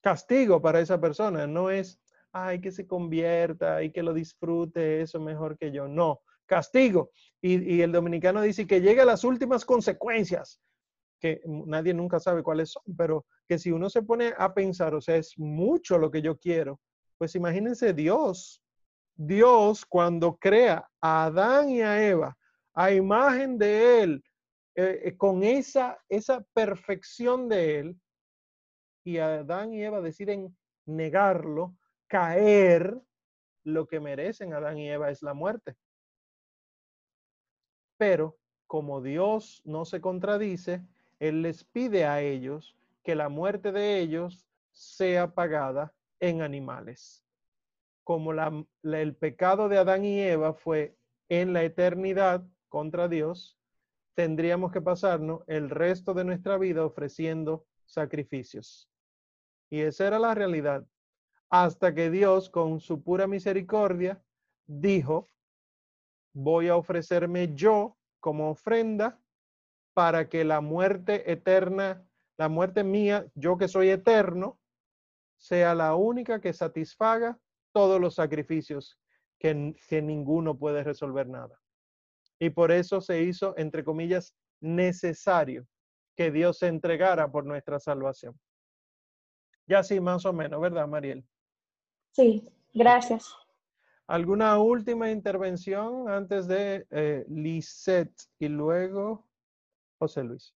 Castigo 0.07 0.63
para 0.63 0.79
esa 0.79 1.01
persona, 1.01 1.49
no 1.49 1.69
es, 1.69 1.99
ay, 2.31 2.61
que 2.61 2.71
se 2.71 2.87
convierta 2.87 3.83
y 3.83 3.91
que 3.91 4.05
lo 4.05 4.15
disfrute, 4.15 5.01
eso 5.03 5.19
mejor 5.19 5.59
que 5.59 5.73
yo. 5.73 5.89
No, 5.89 6.21
castigo. 6.47 7.11
Y, 7.43 7.75
y 7.75 7.83
el 7.83 7.91
dominicano 7.91 8.41
dice 8.41 8.69
que 8.69 8.81
llega 8.81 9.03
a 9.03 9.07
las 9.07 9.25
últimas 9.25 9.65
consecuencias 9.65 10.61
que 11.19 11.41
nadie 11.45 11.93
nunca 11.93 12.21
sabe 12.21 12.45
cuáles 12.45 12.71
son, 12.71 12.85
pero 12.97 13.27
que 13.49 13.59
si 13.59 13.73
uno 13.73 13.91
se 13.91 14.03
pone 14.03 14.33
a 14.39 14.55
pensar, 14.55 14.95
o 14.95 15.01
sea, 15.01 15.17
es 15.17 15.37
mucho 15.39 15.99
lo 15.99 16.09
que 16.09 16.23
yo 16.23 16.39
quiero, 16.39 16.79
pues 17.19 17.35
imagínense 17.35 17.93
Dios, 17.93 18.63
Dios 19.17 19.85
cuando 19.85 20.37
crea 20.37 20.89
a 21.01 21.25
Adán 21.25 21.69
y 21.69 21.81
a 21.81 22.01
Eva 22.07 22.39
a 22.75 22.93
imagen 22.93 23.59
de 23.59 24.03
Él, 24.05 24.25
eh, 24.77 25.01
eh, 25.07 25.17
con 25.17 25.43
esa, 25.43 25.99
esa 26.09 26.45
perfección 26.53 27.49
de 27.49 27.81
Él, 27.81 28.01
y 29.07 29.19
Adán 29.19 29.73
y 29.73 29.85
Eva 29.85 30.01
deciden 30.01 30.57
negarlo, 30.85 31.77
caer, 32.09 33.01
lo 33.63 33.87
que 33.87 34.01
merecen 34.01 34.53
Adán 34.53 34.79
y 34.79 34.91
Eva 34.91 35.11
es 35.11 35.23
la 35.23 35.33
muerte. 35.33 35.77
Pero 37.97 38.37
como 38.67 39.01
Dios 39.01 39.63
no 39.65 39.85
se 39.85 40.01
contradice, 40.01 40.83
él 41.21 41.43
les 41.43 41.63
pide 41.63 42.05
a 42.05 42.21
ellos 42.21 42.77
que 43.05 43.15
la 43.15 43.29
muerte 43.29 43.71
de 43.71 44.01
ellos 44.01 44.45
sea 44.73 45.33
pagada 45.35 45.95
en 46.19 46.43
animales. 46.43 47.25
Como 48.03 48.33
el 48.33 49.15
pecado 49.15 49.69
de 49.69 49.79
Adán 49.79 50.05
y 50.05 50.21
Eva 50.21 50.53
fue 50.53 50.97
en 51.29 51.53
la 51.53 51.63
eternidad 51.63 52.45
contra 52.69 53.09
Dios, 53.09 53.57
tendríamos 54.15 54.73
que 54.73 54.81
pasarnos 54.81 55.43
el 55.47 55.71
resto 55.71 56.13
de 56.13 56.25
nuestra 56.25 56.59
vida 56.59 56.85
ofreciendo 56.85 57.65
sacrificios. 57.85 58.89
Y 59.71 59.81
esa 59.81 60.07
era 60.07 60.19
la 60.19 60.35
realidad. 60.35 60.87
Hasta 61.49 61.95
que 61.95 62.11
Dios, 62.11 62.51
con 62.51 62.81
su 62.81 63.03
pura 63.03 63.27
misericordia, 63.27 64.23
dijo, 64.67 65.29
voy 66.33 66.69
a 66.69 66.77
ofrecerme 66.77 67.55
yo 67.55 67.97
como 68.21 68.51
ofrenda 68.51 69.21
para 69.95 70.29
que 70.29 70.45
la 70.45 70.61
muerte 70.61 71.31
eterna, 71.31 72.07
la 72.37 72.49
muerte 72.49 72.85
mía, 72.85 73.27
yo 73.35 73.57
que 73.57 73.69
soy 73.69 73.89
eterno, 73.89 74.61
sea 75.39 75.75
la 75.75 75.95
única 75.95 76.41
que 76.41 76.53
satisfaga 76.53 77.39
todos 77.73 78.01
los 78.01 78.15
sacrificios 78.15 78.99
que, 79.39 79.75
que 79.89 80.03
ninguno 80.03 80.59
puede 80.59 80.83
resolver 80.83 81.29
nada. 81.29 81.61
Y 82.39 82.51
por 82.51 82.73
eso 82.73 83.01
se 83.01 83.23
hizo, 83.23 83.55
entre 83.57 83.85
comillas, 83.85 84.35
necesario 84.61 85.67
que 86.17 86.31
Dios 86.31 86.59
se 86.59 86.69
entregara 86.69 87.31
por 87.31 87.45
nuestra 87.45 87.79
salvación. 87.79 88.39
Ya 89.67 89.83
sí, 89.83 90.01
más 90.01 90.25
o 90.27 90.33
menos, 90.33 90.61
¿verdad, 90.61 90.87
Mariel? 90.87 91.25
Sí, 92.13 92.49
gracias. 92.73 93.35
¿Alguna 94.07 94.59
última 94.59 95.11
intervención 95.11 96.09
antes 96.09 96.47
de 96.47 96.87
eh, 96.91 97.25
Lisette 97.29 98.15
y 98.39 98.49
luego 98.49 99.27
José 99.99 100.23
Luis. 100.25 100.55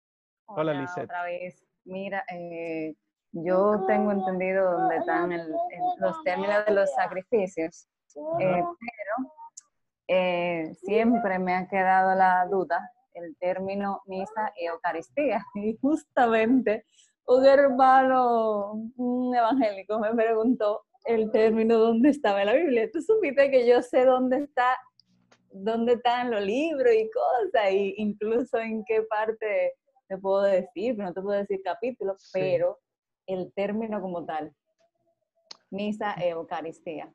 Hola, 0.47 0.71
Hola 0.71 1.03
Otra 1.03 1.23
vez. 1.23 1.63
Mira, 1.85 2.23
eh, 2.31 2.95
yo 3.31 3.85
tengo 3.87 4.11
entendido 4.11 4.71
dónde 4.71 4.97
están 4.97 5.29
los 5.99 6.23
términos 6.23 6.65
de 6.65 6.73
los 6.73 6.91
sacrificios, 6.93 7.87
eh, 8.39 8.63
pero 8.63 9.31
eh, 10.07 10.73
siempre 10.81 11.39
me 11.39 11.55
ha 11.55 11.67
quedado 11.67 12.15
la 12.15 12.45
duda 12.47 12.91
el 13.13 13.35
término 13.37 14.01
misa 14.05 14.53
y 14.57 14.65
Eucaristía. 14.65 15.43
Y 15.55 15.77
justamente 15.81 16.85
un 17.27 17.45
hermano, 17.45 18.91
un 18.95 19.35
evangélico, 19.35 19.99
me 19.99 20.13
preguntó 20.13 20.83
el 21.05 21.31
término 21.31 21.77
dónde 21.77 22.09
estaba 22.09 22.41
en 22.41 22.47
la 22.47 22.53
Biblia. 22.53 22.89
Tú 22.91 23.01
supiste 23.01 23.51
que 23.51 23.67
yo 23.67 23.81
sé 23.81 24.05
dónde 24.05 24.37
está 24.37 24.77
dónde 25.51 25.93
están 25.93 26.31
los 26.31 26.41
libros 26.41 26.93
y 26.93 27.09
cosas, 27.09 27.71
y 27.71 27.95
incluso 27.97 28.57
en 28.59 28.83
qué 28.85 29.03
parte 29.03 29.73
te 30.07 30.17
puedo 30.17 30.43
decir, 30.43 30.97
no 30.97 31.13
te 31.13 31.21
puedo 31.21 31.39
decir 31.39 31.61
capítulo, 31.63 32.15
pero 32.31 32.79
el 33.25 33.51
término 33.53 34.01
como 34.01 34.25
tal, 34.25 34.53
misa 35.69 36.13
e 36.13 36.29
Eucaristía. 36.29 37.11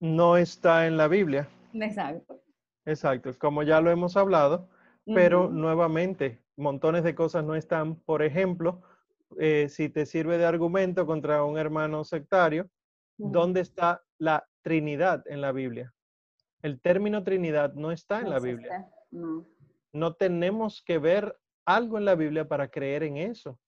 No 0.00 0.36
está 0.36 0.86
en 0.86 0.96
la 0.96 1.08
Biblia. 1.08 1.48
Exacto. 1.72 2.40
Exacto, 2.86 3.30
como 3.38 3.62
ya 3.62 3.80
lo 3.80 3.90
hemos 3.90 4.16
hablado, 4.16 4.68
pero 5.06 5.48
nuevamente, 5.48 6.42
montones 6.56 7.02
de 7.02 7.14
cosas 7.14 7.44
no 7.44 7.54
están. 7.54 7.96
Por 7.96 8.22
ejemplo, 8.22 8.82
eh, 9.38 9.68
si 9.68 9.88
te 9.88 10.06
sirve 10.06 10.38
de 10.38 10.46
argumento 10.46 11.06
contra 11.06 11.44
un 11.44 11.58
hermano 11.58 12.04
sectario, 12.04 12.68
¿dónde 13.16 13.60
está 13.60 14.02
la 14.18 14.46
Trinidad 14.62 15.24
en 15.26 15.40
la 15.40 15.52
Biblia? 15.52 15.92
El 16.62 16.80
término 16.80 17.22
Trinidad 17.22 17.74
no 17.74 17.92
está 17.92 18.20
en 18.20 18.30
la 18.30 18.38
Biblia. 18.38 18.88
No. 19.92 20.14
tenemos 20.14 20.82
que 20.82 20.98
ver 20.98 21.38
algo 21.64 21.98
en 21.98 22.04
la 22.04 22.14
Biblia 22.14 22.48
para 22.48 22.68
creer 22.68 23.02
en 23.02 23.18
eso. 23.18 23.58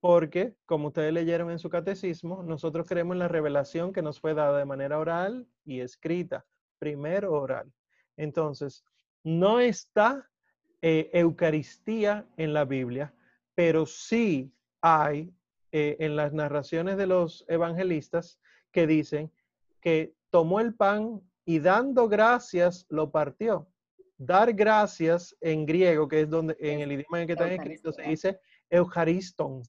Porque, 0.00 0.54
como 0.66 0.88
ustedes 0.88 1.12
leyeron 1.12 1.50
en 1.50 1.58
su 1.58 1.70
catecismo, 1.70 2.42
nosotros 2.42 2.86
creemos 2.86 3.14
en 3.14 3.20
la 3.20 3.28
revelación 3.28 3.92
que 3.92 4.02
nos 4.02 4.20
fue 4.20 4.34
dada 4.34 4.58
de 4.58 4.66
manera 4.66 4.98
oral 4.98 5.48
y 5.64 5.80
escrita. 5.80 6.44
Primero 6.78 7.32
oral. 7.32 7.72
Entonces, 8.16 8.84
no 9.24 9.58
está 9.58 10.28
eh, 10.82 11.10
Eucaristía 11.14 12.28
en 12.36 12.52
la 12.52 12.64
Biblia, 12.64 13.14
pero 13.54 13.86
sí 13.86 14.52
hay 14.80 15.32
eh, 15.72 15.96
en 16.00 16.16
las 16.16 16.32
narraciones 16.32 16.96
de 16.96 17.06
los 17.06 17.44
evangelistas 17.48 18.38
que 18.70 18.86
dicen 18.86 19.30
que 19.80 20.14
tomó 20.30 20.60
el 20.60 20.74
pan 20.74 21.20
y 21.44 21.58
dando 21.60 22.08
gracias 22.08 22.86
lo 22.88 23.10
partió. 23.10 23.68
Dar 24.18 24.52
gracias 24.54 25.36
en 25.40 25.66
griego, 25.66 26.08
que 26.08 26.22
es 26.22 26.30
donde 26.30 26.56
en 26.58 26.80
el 26.80 26.92
idioma 26.92 27.20
en 27.20 27.26
que 27.26 27.34
está 27.34 27.52
escrito, 27.52 27.92
se 27.92 28.02
dice 28.02 28.40
Euchariston, 28.70 29.62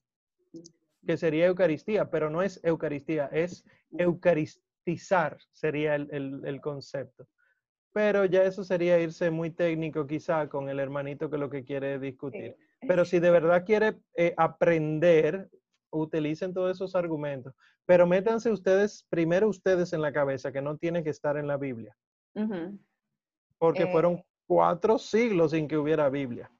que 1.06 1.16
sería 1.16 1.46
Eucaristía, 1.46 2.08
pero 2.08 2.30
no 2.30 2.42
es 2.42 2.58
Eucaristía, 2.64 3.26
es 3.26 3.64
Eucaristía 3.96 4.62
bautizar 4.88 5.38
sería 5.52 5.94
el, 5.94 6.60
concepto. 6.60 7.26
Pero 7.92 8.24
ya 8.24 8.44
eso 8.44 8.64
sería 8.64 8.98
irse 8.98 9.30
muy 9.30 9.50
técnico 9.50 10.06
quizá 10.06 10.48
con 10.48 10.68
el 10.68 10.78
hermanito 10.78 11.30
que 11.30 11.38
lo 11.38 11.50
que 11.50 11.64
quiere 11.64 11.98
discutir. 11.98 12.56
Pero 12.86 13.04
si 13.04 13.18
de 13.18 13.30
verdad 13.30 13.64
quiere 13.64 13.98
eh, 14.16 14.34
aprender, 14.36 15.50
utilicen 15.90 16.52
todos 16.52 16.76
esos 16.76 16.94
argumentos. 16.94 17.54
Pero 17.86 18.06
métanse 18.06 18.50
ustedes, 18.50 19.06
primero 19.08 19.48
ustedes 19.48 19.92
en 19.92 20.02
la 20.02 20.12
cabeza, 20.12 20.52
que 20.52 20.60
no 20.60 20.76
tiene 20.76 21.02
que 21.02 21.10
estar 21.10 21.36
en 21.36 21.46
la 21.46 21.56
Biblia. 21.56 21.96
Porque 23.58 23.84
eh, 23.84 23.92
fueron 23.92 24.22
cuatro 24.46 24.98
siglos 24.98 25.52
sin 25.52 25.66
que 25.66 25.78
hubiera 25.78 26.08
Biblia. 26.08 26.50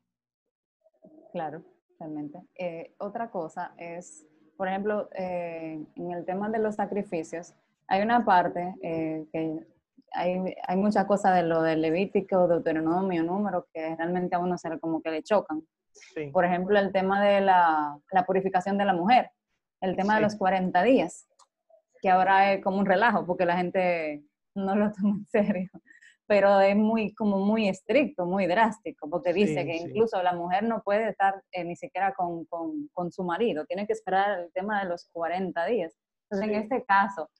Claro, 1.33 1.63
realmente. 1.99 2.41
Eh, 2.55 2.95
otra 2.99 3.31
cosa 3.31 3.75
es, 3.77 4.27
por 4.57 4.69
ejemplo, 4.69 5.09
eh, 5.13 5.85
en 5.95 6.13
el 6.13 6.25
tema 6.25 6.49
de 6.49 6.59
los 6.59 6.77
sacrificios, 6.77 7.55
hay 7.87 8.03
una 8.03 8.25
parte 8.25 8.75
que 8.81 9.67
hay, 10.13 10.55
hay 10.67 10.77
muchas 10.77 11.05
cosas 11.07 11.37
de 11.37 11.43
lo 11.43 11.63
del 11.63 11.83
Levítico, 11.83 12.49
Deuteronomio, 12.49 13.23
número, 13.23 13.67
que 13.73 13.95
realmente 13.97 14.35
a 14.35 14.39
uno 14.39 14.57
se 14.57 14.79
como 14.81 15.03
que 15.03 15.11
le 15.11 15.23
chocan. 15.23 15.63
Por 16.33 16.45
ejemplo, 16.45 16.79
el 16.79 16.93
tema 16.93 17.25
de 17.25 17.41
la, 17.41 17.99
la, 18.13 18.27
purificación 18.27 18.79
de 18.79 18.85
la 18.85 18.93
mujer, 18.93 19.31
el 19.81 19.97
tema 19.97 20.17
de 20.17 20.23
los 20.23 20.37
40 20.37 20.83
días, 20.83 21.27
que 22.01 22.11
ahora 22.11 22.53
es 22.53 22.63
como 22.63 22.79
un 22.79 22.87
relajo 22.87 23.27
porque 23.27 23.45
la 23.45 23.57
gente 23.57 24.23
no 24.55 24.75
lo 24.75 24.93
toma 24.93 25.17
en 25.17 25.27
serio 25.27 25.71
pero 26.29 26.61
es 26.61 26.77
muy, 26.77 27.15
como 27.15 27.39
muy 27.39 27.69
estricto, 27.71 28.27
muy 28.27 28.47
drástico, 28.47 29.09
porque 29.09 29.33
dice 29.33 29.65
que 29.65 29.77
incluso 29.77 30.23
la 30.23 30.35
mujer 30.35 30.63
no 30.63 30.83
puede 30.83 31.09
estar 31.09 31.43
eh, 31.53 31.65
ni 31.65 31.75
siquiera 31.75 32.13
con, 32.13 32.45
con, 32.45 32.89
con, 32.93 33.11
su 33.11 33.25
marido, 33.25 33.65
tiene 33.65 33.87
que 33.87 33.95
esperar 33.95 34.41
el 34.41 34.53
tema 34.53 34.83
de 34.83 34.91
los 34.91 35.09
40 35.11 35.65
días. 35.65 35.97
Entonces, 36.25 36.51
en 36.51 36.63
este 36.63 36.85
caso, 36.85 37.31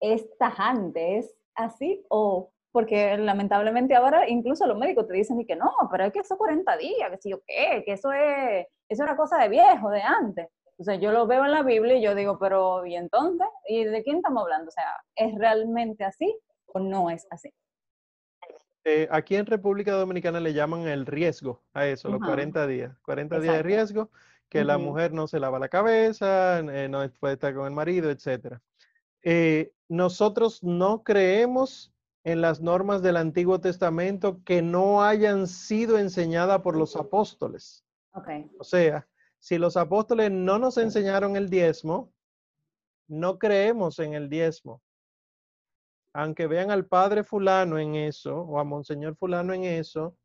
¿es 0.00 0.26
tajante? 0.38 1.18
¿Es 1.18 1.36
así? 1.54 2.02
O 2.08 2.50
porque 2.72 3.16
lamentablemente 3.18 3.94
ahora 3.94 4.28
incluso 4.28 4.66
los 4.66 4.78
médicos 4.78 5.06
te 5.06 5.14
dicen 5.14 5.44
que 5.46 5.54
no, 5.54 5.70
pero 5.90 6.04
es 6.04 6.12
que 6.12 6.20
esos 6.20 6.38
40 6.38 6.76
días, 6.78 7.10
que 7.10 7.18
si 7.18 7.30
yo 7.30 7.40
qué, 7.46 7.82
que 7.84 7.92
eso 7.92 8.10
es, 8.12 8.66
eso 8.88 9.02
era 9.04 9.16
cosa 9.16 9.38
de 9.38 9.48
viejo, 9.48 9.90
de 9.90 10.02
antes. 10.02 10.48
Entonces 10.78 11.00
yo 11.00 11.12
lo 11.12 11.26
veo 11.26 11.44
en 11.44 11.52
la 11.52 11.62
Biblia 11.62 11.96
y 11.96 12.02
yo 12.02 12.14
digo, 12.14 12.38
pero 12.38 12.84
¿y 12.86 12.96
entonces? 12.96 13.46
¿Y 13.68 13.84
de 13.84 14.02
quién 14.02 14.16
estamos 14.16 14.42
hablando? 14.42 14.68
O 14.68 14.72
sea, 14.72 14.84
¿es 15.14 15.34
realmente 15.38 16.02
así 16.02 16.34
o 16.66 16.80
no 16.80 17.10
es 17.10 17.26
así? 17.30 17.52
Eh, 18.84 19.06
aquí 19.10 19.36
en 19.36 19.46
República 19.46 19.92
Dominicana 19.92 20.40
le 20.40 20.54
llaman 20.54 20.88
el 20.88 21.06
riesgo 21.06 21.62
a 21.72 21.86
eso, 21.86 22.08
los 22.08 22.20
40 22.20 22.66
días. 22.66 22.98
40 23.02 23.38
días 23.38 23.54
de 23.54 23.62
riesgo, 23.62 24.10
que 24.48 24.64
la 24.64 24.76
mujer 24.76 25.12
no 25.12 25.28
se 25.28 25.38
lava 25.38 25.58
la 25.58 25.68
cabeza, 25.68 26.58
eh, 26.58 26.88
no 26.88 27.08
puede 27.20 27.34
estar 27.34 27.54
con 27.54 27.66
el 27.66 27.72
marido, 27.72 28.10
etc. 28.10 28.58
Eh, 29.22 29.72
nosotros 29.88 30.64
no 30.64 31.04
creemos 31.04 31.91
en 32.24 32.40
las 32.40 32.60
normas 32.60 33.02
del 33.02 33.16
Antiguo 33.16 33.60
Testamento 33.60 34.42
que 34.44 34.62
no 34.62 35.02
hayan 35.02 35.46
sido 35.46 35.98
enseñadas 35.98 36.60
por 36.62 36.76
los 36.76 36.96
apóstoles. 36.96 37.84
O 38.58 38.64
sea, 38.64 39.08
si 39.38 39.58
los 39.58 39.76
apóstoles 39.76 40.30
no 40.30 40.58
nos 40.58 40.78
enseñaron 40.78 41.36
el 41.36 41.50
diezmo, 41.50 42.12
no 43.08 43.38
creemos 43.38 43.98
en 43.98 44.14
el 44.14 44.28
diezmo 44.28 44.82
aunque 46.12 46.46
vean 46.46 46.70
al 46.70 46.86
padre 46.86 47.24
fulano 47.24 47.78
en 47.78 47.94
eso 47.94 48.42
o 48.42 48.58
a 48.58 48.64
monseñor 48.64 49.16
fulano 49.16 49.54
en 49.54 49.64
eso, 49.64 50.16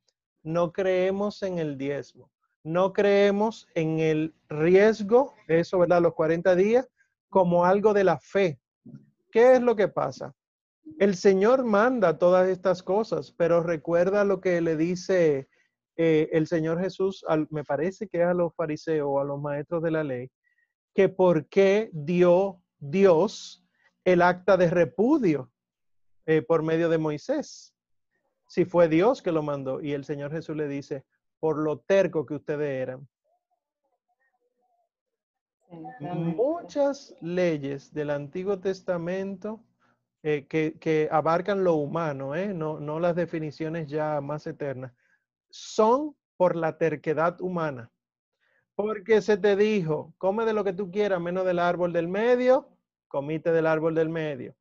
no 0.44 0.72
creemos 0.72 1.42
en 1.44 1.60
el 1.60 1.78
diezmo. 1.78 2.30
No 2.64 2.92
creemos 2.92 3.68
en 3.76 4.00
el 4.00 4.36
riesgo, 4.50 5.34
eso, 5.48 5.80
¿verdad? 5.80 6.02
Los 6.02 6.14
40 6.14 6.56
días, 6.56 6.90
como 7.30 7.64
algo 7.64 7.94
de 7.94 8.04
la 8.04 8.20
fe. 8.20 8.60
¿Qué 9.32 9.54
es 9.54 9.62
lo 9.62 9.76
que 9.76 9.88
pasa? 9.88 10.36
El 11.00 11.16
Señor 11.16 11.64
manda 11.64 12.18
todas 12.18 12.50
estas 12.50 12.82
cosas, 12.82 13.32
pero 13.32 13.62
recuerda 13.62 14.24
lo 14.24 14.42
que 14.42 14.60
le 14.62 14.76
dice 14.76 15.48
eh, 15.96 16.30
el 16.32 16.48
Señor 16.48 16.80
Jesús, 16.80 17.26
al, 17.28 17.48
me 17.50 17.64
parece 17.64 18.08
que 18.08 18.24
a 18.24 18.34
los 18.34 18.54
fariseos 18.56 19.08
o 19.10 19.20
a 19.20 19.24
los 19.24 19.42
maestros 19.42 19.82
de 19.84 19.92
la 19.92 20.04
ley, 20.04 20.30
que 20.94 21.10
por 21.10 21.48
qué 21.48 21.90
dio 21.94 22.62
Dios 22.80 23.64
el 24.06 24.22
acta 24.22 24.58
de 24.58 24.70
repudio 24.70 25.52
eh, 26.26 26.42
por 26.42 26.64
medio 26.64 26.90
de 26.90 26.98
Moisés. 26.98 27.74
Si 28.48 28.66
fue 28.66 28.88
Dios 28.88 29.22
que 29.22 29.32
lo 29.32 29.44
mandó. 29.44 29.82
Y 29.82 29.94
el 29.94 30.06
Señor 30.06 30.32
Jesús 30.32 30.56
le 30.56 30.68
dice, 30.68 31.04
por 31.40 31.58
lo 31.58 31.80
terco 31.80 32.26
que 32.26 32.36
ustedes 32.36 32.82
eran. 32.82 33.08
Muchas 36.00 37.16
leyes 37.22 37.94
del 37.94 38.10
Antiguo 38.10 38.60
Testamento 38.60 39.64
que, 40.22 41.10
abarcan 41.12 41.64
lo 41.64 41.76
humano, 41.76 42.36
eh, 42.36 42.54
no, 42.54 42.80
no 42.80 43.00
las 43.00 43.16
definiciones 43.16 43.88
ya 43.88 44.20
más 44.22 44.48
eternas, 44.48 44.94
son 45.50 46.16
por 46.36 46.56
la 46.56 46.78
terquedad 46.78 47.40
humana. 47.42 47.92
Porque 48.76 49.22
se 49.22 49.38
te 49.38 49.56
dijo, 49.56 50.14
come 50.18 50.46
de 50.46 50.54
lo 50.54 50.64
que 50.64 50.74
tú 50.74 50.92
quieras, 50.92 51.20
menos 51.20 51.46
del 51.46 51.60
árbol 51.60 51.94
del 51.94 52.08
medio, 52.08 52.70
comite 53.08 53.52
del 53.52 53.66
árbol 53.66 53.96
del 53.96 54.10
medio 54.10 54.56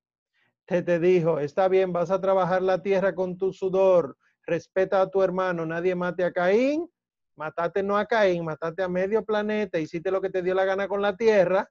te, 0.67 0.83
te 0.83 0.99
dijo, 0.99 1.39
está 1.39 1.69
bien, 1.69 1.93
vas 1.93 2.11
a 2.11 2.21
trabajar 2.21 2.61
la 2.61 2.83
tierra 2.83 3.15
con 3.15 3.39
tu 3.39 3.53
sudor, 3.53 4.19
respeta 4.45 5.01
a 5.01 5.09
tu 5.09 5.23
hermano, 5.23 5.65
nadie 5.65 5.95
mate 5.95 6.25
a 6.25 6.33
Caín, 6.33 6.91
matate 7.37 7.83
no 7.83 7.97
a 7.97 8.07
Caín, 8.07 8.45
matate 8.45 8.83
a 8.83 8.89
medio 8.89 9.25
planeta, 9.25 9.79
hiciste 9.79 10.11
lo 10.11 10.21
que 10.21 10.31
te 10.31 10.43
dio 10.43 10.55
la 10.55 10.65
gana 10.65 10.89
con 10.89 11.01
la 11.01 11.17
tierra. 11.17 11.71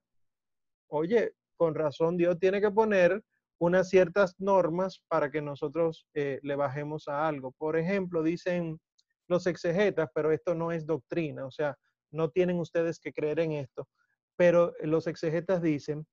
Oye, 0.87 1.33
con 1.57 1.75
razón 1.75 2.15
Dios 2.17 2.39
tiene 2.39 2.61
que 2.61 2.71
poner 2.71 3.21
unas 3.57 3.89
ciertas 3.89 4.35
normas 4.37 5.01
para 5.07 5.31
que 5.31 5.41
nosotros 5.41 6.07
eh, 6.13 6.39
le 6.43 6.55
bajemos 6.55 7.07
a 7.07 7.27
algo. 7.27 7.51
Por 7.53 7.77
ejemplo, 7.77 8.23
dicen 8.23 8.79
los 9.27 9.47
exegetas, 9.47 10.09
pero 10.13 10.31
esto 10.31 10.55
no 10.55 10.71
es 10.71 10.85
doctrina, 10.85 11.45
o 11.45 11.51
sea, 11.51 11.77
no 12.11 12.29
tienen 12.29 12.59
ustedes 12.59 12.99
que 12.99 13.13
creer 13.13 13.39
en 13.39 13.53
esto, 13.53 13.87
pero 14.35 14.73
los 14.81 15.07
exegetas 15.07 15.61
dicen 15.61 16.05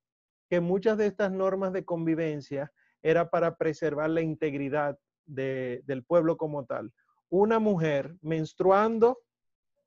que 0.49 0.61
muchas 0.61 0.99
de 0.99 1.07
estas 1.07 1.31
normas 1.33 1.73
de 1.73 1.85
convivencia 1.85 2.73
era 3.03 3.31
para 3.31 3.57
preservar 3.57 4.11
la 4.11 4.23
integridad 4.23 4.99
del 5.27 6.05
pueblo 6.07 6.37
como 6.37 6.65
tal. 6.65 6.93
Una 7.29 7.59
mujer 7.59 8.15
menstruando 8.21 9.19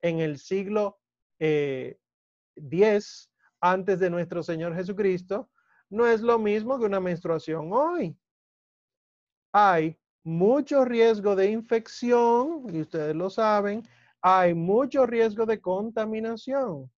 en 0.02 0.20
el 0.20 0.40
siglo 0.40 0.98
X 1.40 1.40
eh, 1.40 1.98
antes 3.62 4.00
de 4.00 4.10
nuestro 4.10 4.44
Señor 4.44 4.76
Jesucristo 4.76 5.50
no 5.96 6.06
es 6.08 6.22
lo 6.22 6.38
mismo 6.38 6.78
que 6.78 6.86
una 6.86 7.00
menstruación 7.00 7.72
hoy. 7.72 8.18
Hay 9.54 9.98
mucho 10.24 10.84
riesgo 10.84 11.36
de 11.36 11.50
infección, 11.52 12.66
y 12.74 12.82
ustedes 12.82 13.16
lo 13.16 13.30
saben, 13.30 13.84
hay 14.22 14.54
mucho 14.54 15.06
riesgo 15.06 15.46
de 15.46 15.62
contaminación. 15.62 16.92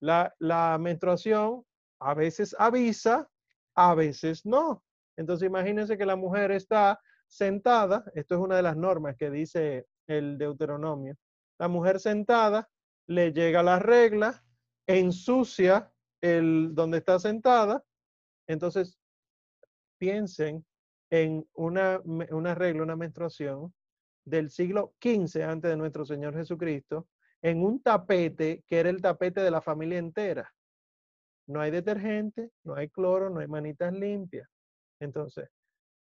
La, 0.00 0.34
la 0.38 0.76
menstruación 0.78 1.64
a 2.00 2.14
veces 2.14 2.54
avisa, 2.58 3.28
a 3.74 3.94
veces 3.94 4.44
no. 4.44 4.84
Entonces 5.16 5.46
imagínense 5.46 5.96
que 5.96 6.06
la 6.06 6.16
mujer 6.16 6.50
está 6.52 7.00
sentada, 7.26 8.04
esto 8.14 8.34
es 8.34 8.40
una 8.40 8.56
de 8.56 8.62
las 8.62 8.76
normas 8.76 9.16
que 9.16 9.30
dice 9.30 9.86
el 10.06 10.38
Deuteronomio, 10.38 11.16
la 11.58 11.68
mujer 11.68 11.98
sentada 11.98 12.68
le 13.06 13.32
llega 13.32 13.62
la 13.62 13.78
regla, 13.78 14.44
ensucia 14.86 15.90
el 16.20 16.74
donde 16.74 16.98
está 16.98 17.18
sentada, 17.18 17.82
entonces 18.48 18.98
piensen 19.98 20.64
en 21.10 21.48
una, 21.54 22.00
una 22.04 22.54
regla, 22.54 22.82
una 22.82 22.96
menstruación 22.96 23.72
del 24.24 24.50
siglo 24.50 24.94
XV 25.00 25.42
antes 25.44 25.70
de 25.70 25.76
nuestro 25.76 26.04
Señor 26.04 26.34
Jesucristo, 26.34 27.08
en 27.40 27.62
un 27.62 27.80
tapete 27.80 28.64
que 28.66 28.80
era 28.80 28.90
el 28.90 29.00
tapete 29.00 29.40
de 29.40 29.50
la 29.50 29.60
familia 29.60 29.98
entera 29.98 30.52
no 31.48 31.60
hay 31.60 31.70
detergente, 31.70 32.50
no 32.62 32.74
hay 32.74 32.88
cloro, 32.88 33.30
no 33.30 33.40
hay 33.40 33.48
manitas 33.48 33.92
limpias. 33.92 34.48
Entonces, 35.00 35.48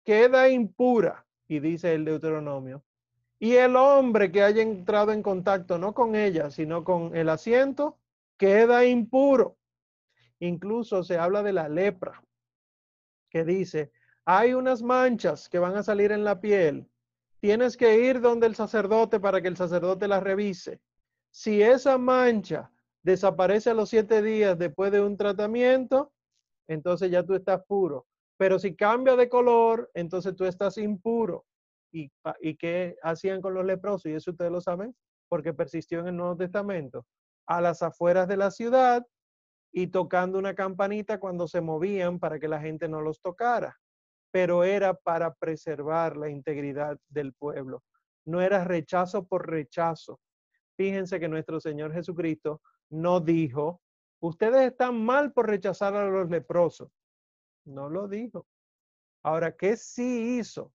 queda 0.03 0.49
impura, 0.49 1.25
y 1.47 1.59
dice 1.59 1.93
el 1.93 2.05
Deuteronomio, 2.05 2.83
y 3.39 3.53
el 3.53 3.75
hombre 3.75 4.31
que 4.31 4.41
haya 4.41 4.63
entrado 4.63 5.11
en 5.11 5.21
contacto 5.21 5.77
no 5.77 5.93
con 5.93 6.15
ella, 6.15 6.49
sino 6.49 6.83
con 6.83 7.15
el 7.15 7.29
asiento, 7.29 7.99
queda 8.35 8.83
impuro. 8.85 9.57
Incluso 10.39 11.03
se 11.03 11.17
habla 11.17 11.43
de 11.43 11.53
la 11.53 11.69
lepra, 11.69 12.23
que 13.29 13.43
dice, 13.43 13.91
hay 14.25 14.53
unas 14.53 14.81
manchas 14.81 15.47
que 15.49 15.59
van 15.59 15.75
a 15.75 15.83
salir 15.83 16.11
en 16.11 16.23
la 16.23 16.39
piel. 16.41 16.87
Tienes 17.39 17.77
que 17.77 17.99
ir 17.99 18.19
donde 18.19 18.47
el 18.47 18.55
sacerdote 18.55 19.19
para 19.19 19.41
que 19.41 19.47
el 19.47 19.57
sacerdote 19.57 20.07
la 20.07 20.19
revise. 20.19 20.81
Si 21.31 21.61
esa 21.61 21.97
mancha 21.97 22.71
desaparece 23.03 23.69
a 23.69 23.73
los 23.73 23.89
siete 23.89 24.21
días 24.21 24.57
después 24.57 24.91
de 24.91 25.01
un 25.01 25.15
tratamiento, 25.15 26.11
entonces 26.67 27.11
ya 27.11 27.23
tú 27.23 27.35
estás 27.35 27.63
puro. 27.65 28.05
Pero 28.37 28.59
si 28.59 28.75
cambia 28.75 29.15
de 29.15 29.29
color, 29.29 29.89
entonces 29.93 30.35
tú 30.35 30.45
estás 30.45 30.77
impuro. 30.77 31.45
¿Y, 31.91 32.11
¿Y 32.41 32.55
qué 32.57 32.97
hacían 33.01 33.41
con 33.41 33.53
los 33.53 33.65
leprosos? 33.65 34.07
Y 34.07 34.13
eso 34.13 34.31
ustedes 34.31 34.51
lo 34.51 34.61
saben, 34.61 34.95
porque 35.29 35.53
persistió 35.53 35.99
en 35.99 36.07
el 36.07 36.17
Nuevo 36.17 36.35
Testamento. 36.35 37.05
A 37.45 37.61
las 37.61 37.81
afueras 37.81 38.27
de 38.27 38.37
la 38.37 38.51
ciudad 38.51 39.05
y 39.77 39.85
tocando 39.85 40.39
una 40.39 40.55
campanita 40.55 41.19
cuando 41.19 41.47
se 41.47 41.61
movían 41.61 42.17
para 42.17 42.39
que 42.39 42.47
la 42.47 42.59
gente 42.59 42.87
no 42.87 42.99
los 42.99 43.21
tocara. 43.21 43.77
pero 44.31 44.63
era 44.63 44.95
para 44.95 45.35
preservar 45.35 46.17
la 46.17 46.29
integridad 46.29 46.97
del 47.09 47.33
pueblo. 47.33 47.83
No 48.25 48.41
era 48.41 48.63
rechazo 48.63 49.27
por 49.27 49.47
rechazo. 49.47 50.19
Fíjense 50.77 51.19
que 51.19 51.27
nuestro 51.29 51.59
Señor 51.59 51.93
Jesucristo 51.93 52.59
no 52.89 53.19
dijo, 53.19 53.79
ustedes 54.19 54.71
están 54.71 55.05
mal 55.05 55.31
por 55.31 55.47
rechazar 55.47 55.95
a 55.95 56.09
los 56.09 56.27
leprosos. 56.27 56.89
No 57.63 57.87
lo 57.87 58.07
dijo. 58.07 58.47
Ahora, 59.21 59.55
¿qué 59.55 59.77
sí 59.77 60.39
hizo? 60.39 60.73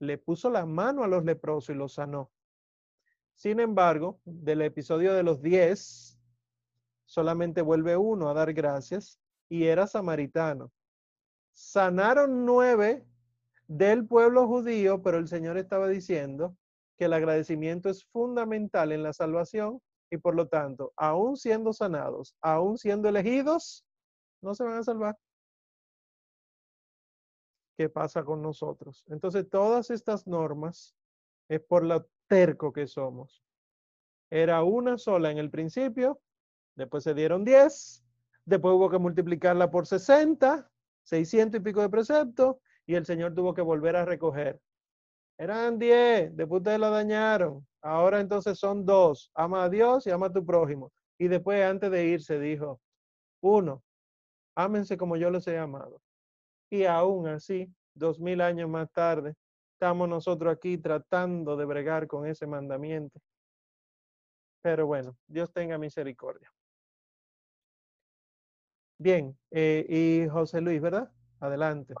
Le 0.00 0.18
puso 0.18 0.50
la 0.50 0.66
mano 0.66 1.04
a 1.04 1.08
los 1.08 1.24
leprosos 1.24 1.76
y 1.76 1.78
los 1.78 1.94
sanó. 1.94 2.32
Sin 3.34 3.60
embargo, 3.60 4.20
del 4.24 4.62
episodio 4.62 5.14
de 5.14 5.22
los 5.22 5.40
diez, 5.40 6.15
solamente 7.06 7.62
vuelve 7.62 7.96
uno 7.96 8.28
a 8.28 8.34
dar 8.34 8.52
gracias 8.52 9.18
y 9.48 9.64
era 9.64 9.86
samaritano. 9.86 10.70
Sanaron 11.52 12.44
nueve 12.44 13.06
del 13.68 14.06
pueblo 14.06 14.46
judío, 14.46 15.02
pero 15.02 15.18
el 15.18 15.28
Señor 15.28 15.56
estaba 15.56 15.88
diciendo 15.88 16.56
que 16.98 17.06
el 17.06 17.12
agradecimiento 17.12 17.88
es 17.88 18.04
fundamental 18.04 18.92
en 18.92 19.02
la 19.02 19.12
salvación 19.12 19.80
y 20.10 20.18
por 20.18 20.34
lo 20.34 20.48
tanto, 20.48 20.92
aún 20.96 21.36
siendo 21.36 21.72
sanados, 21.72 22.36
aún 22.40 22.78
siendo 22.78 23.08
elegidos, 23.08 23.84
no 24.40 24.54
se 24.54 24.64
van 24.64 24.78
a 24.78 24.84
salvar. 24.84 25.18
¿Qué 27.76 27.88
pasa 27.88 28.24
con 28.24 28.40
nosotros? 28.40 29.04
Entonces, 29.08 29.48
todas 29.50 29.90
estas 29.90 30.26
normas 30.26 30.94
es 31.48 31.60
por 31.60 31.84
lo 31.84 32.08
terco 32.26 32.72
que 32.72 32.86
somos. 32.86 33.42
Era 34.30 34.62
una 34.62 34.96
sola 34.96 35.30
en 35.30 35.38
el 35.38 35.50
principio, 35.50 36.20
después 36.76 37.02
se 37.02 37.14
dieron 37.14 37.44
10, 37.44 38.04
después 38.44 38.74
hubo 38.74 38.88
que 38.88 38.98
multiplicarla 38.98 39.70
por 39.70 39.86
60, 39.86 40.70
600 41.02 41.60
y 41.60 41.64
pico 41.64 41.80
de 41.80 41.88
preceptos, 41.88 42.56
y 42.86 42.94
el 42.94 43.04
Señor 43.04 43.34
tuvo 43.34 43.52
que 43.54 43.62
volver 43.62 43.96
a 43.96 44.04
recoger. 44.04 44.60
Eran 45.38 45.78
10, 45.78 46.36
después 46.36 46.60
ustedes 46.60 46.78
la 46.78 46.90
dañaron. 46.90 47.66
Ahora 47.82 48.20
entonces 48.20 48.58
son 48.58 48.86
dos. 48.86 49.30
Ama 49.34 49.64
a 49.64 49.68
Dios 49.68 50.06
y 50.06 50.10
ama 50.10 50.26
a 50.26 50.32
tu 50.32 50.44
prójimo. 50.44 50.92
Y 51.18 51.28
después, 51.28 51.62
antes 51.62 51.90
de 51.90 52.06
irse, 52.06 52.38
dijo, 52.38 52.80
uno, 53.40 53.82
ámense 54.54 54.96
como 54.96 55.16
yo 55.16 55.30
los 55.30 55.46
he 55.46 55.58
amado. 55.58 56.00
Y 56.70 56.84
aún 56.84 57.28
así, 57.28 57.72
dos 57.94 58.18
mil 58.18 58.40
años 58.40 58.68
más 58.68 58.90
tarde, 58.92 59.34
estamos 59.74 60.08
nosotros 60.08 60.52
aquí 60.52 60.78
tratando 60.78 61.56
de 61.56 61.64
bregar 61.64 62.06
con 62.06 62.26
ese 62.26 62.46
mandamiento. 62.46 63.20
Pero 64.62 64.86
bueno, 64.86 65.16
Dios 65.26 65.52
tenga 65.52 65.78
misericordia. 65.78 66.50
Bien, 68.98 69.38
eh, 69.50 69.84
y 69.88 70.28
José 70.28 70.60
Luis, 70.60 70.80
¿verdad? 70.80 71.10
Adelante. 71.40 71.94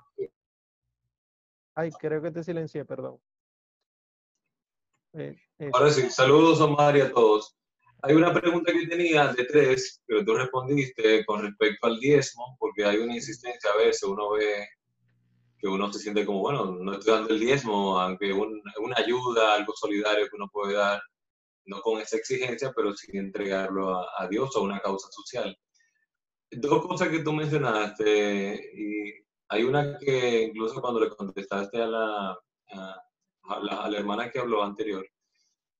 Ay, 1.74 1.90
creo 2.00 2.22
que 2.22 2.30
te 2.30 2.42
silencié, 2.42 2.84
perdón. 2.84 3.18
Eh, 5.12 5.36
Ahora 5.72 5.90
sí, 5.90 6.10
saludos 6.10 6.60
Omar 6.60 6.96
y 6.96 7.02
a 7.02 7.12
todos. 7.12 7.56
Hay 8.02 8.14
una 8.14 8.32
pregunta 8.32 8.72
que 8.72 8.86
tenía 8.86 9.32
de 9.32 9.44
tres, 9.44 10.02
pero 10.06 10.24
tú 10.24 10.34
respondiste 10.34 11.24
con 11.26 11.42
respecto 11.42 11.86
al 11.86 11.98
diezmo, 11.98 12.56
porque 12.58 12.84
hay 12.84 12.98
una 12.98 13.14
insistencia 13.14 13.70
a 13.70 13.76
veces, 13.76 14.02
uno 14.04 14.32
ve 14.32 14.68
que 15.58 15.66
uno 15.66 15.92
se 15.92 15.98
siente 15.98 16.24
como, 16.24 16.40
bueno, 16.40 16.66
no 16.66 16.92
estoy 16.92 17.14
dando 17.14 17.30
el 17.30 17.40
diezmo, 17.40 17.98
aunque 17.98 18.32
una 18.32 18.96
ayuda, 18.96 19.54
algo 19.54 19.72
solidario 19.74 20.28
que 20.28 20.36
uno 20.36 20.48
puede 20.52 20.74
dar, 20.74 21.02
no 21.64 21.80
con 21.80 22.00
esa 22.00 22.16
exigencia, 22.16 22.72
pero 22.76 22.94
sin 22.94 23.16
entregarlo 23.16 23.96
a, 23.96 24.06
a 24.18 24.28
Dios 24.28 24.54
o 24.54 24.60
a 24.60 24.62
una 24.62 24.80
causa 24.80 25.08
social. 25.10 25.58
Dos 26.58 26.86
cosas 26.86 27.08
que 27.08 27.20
tú 27.20 27.32
mencionaste, 27.32 28.72
y 28.74 29.12
hay 29.48 29.62
una 29.62 29.98
que 29.98 30.44
incluso 30.44 30.80
cuando 30.80 31.00
le 31.00 31.10
contestaste 31.10 31.82
a 31.82 31.86
la, 31.86 32.38
a, 32.68 33.88
la, 33.90 33.98
hermana 33.98 34.30
que 34.30 34.38
habló 34.38 34.62
anterior, 34.62 35.06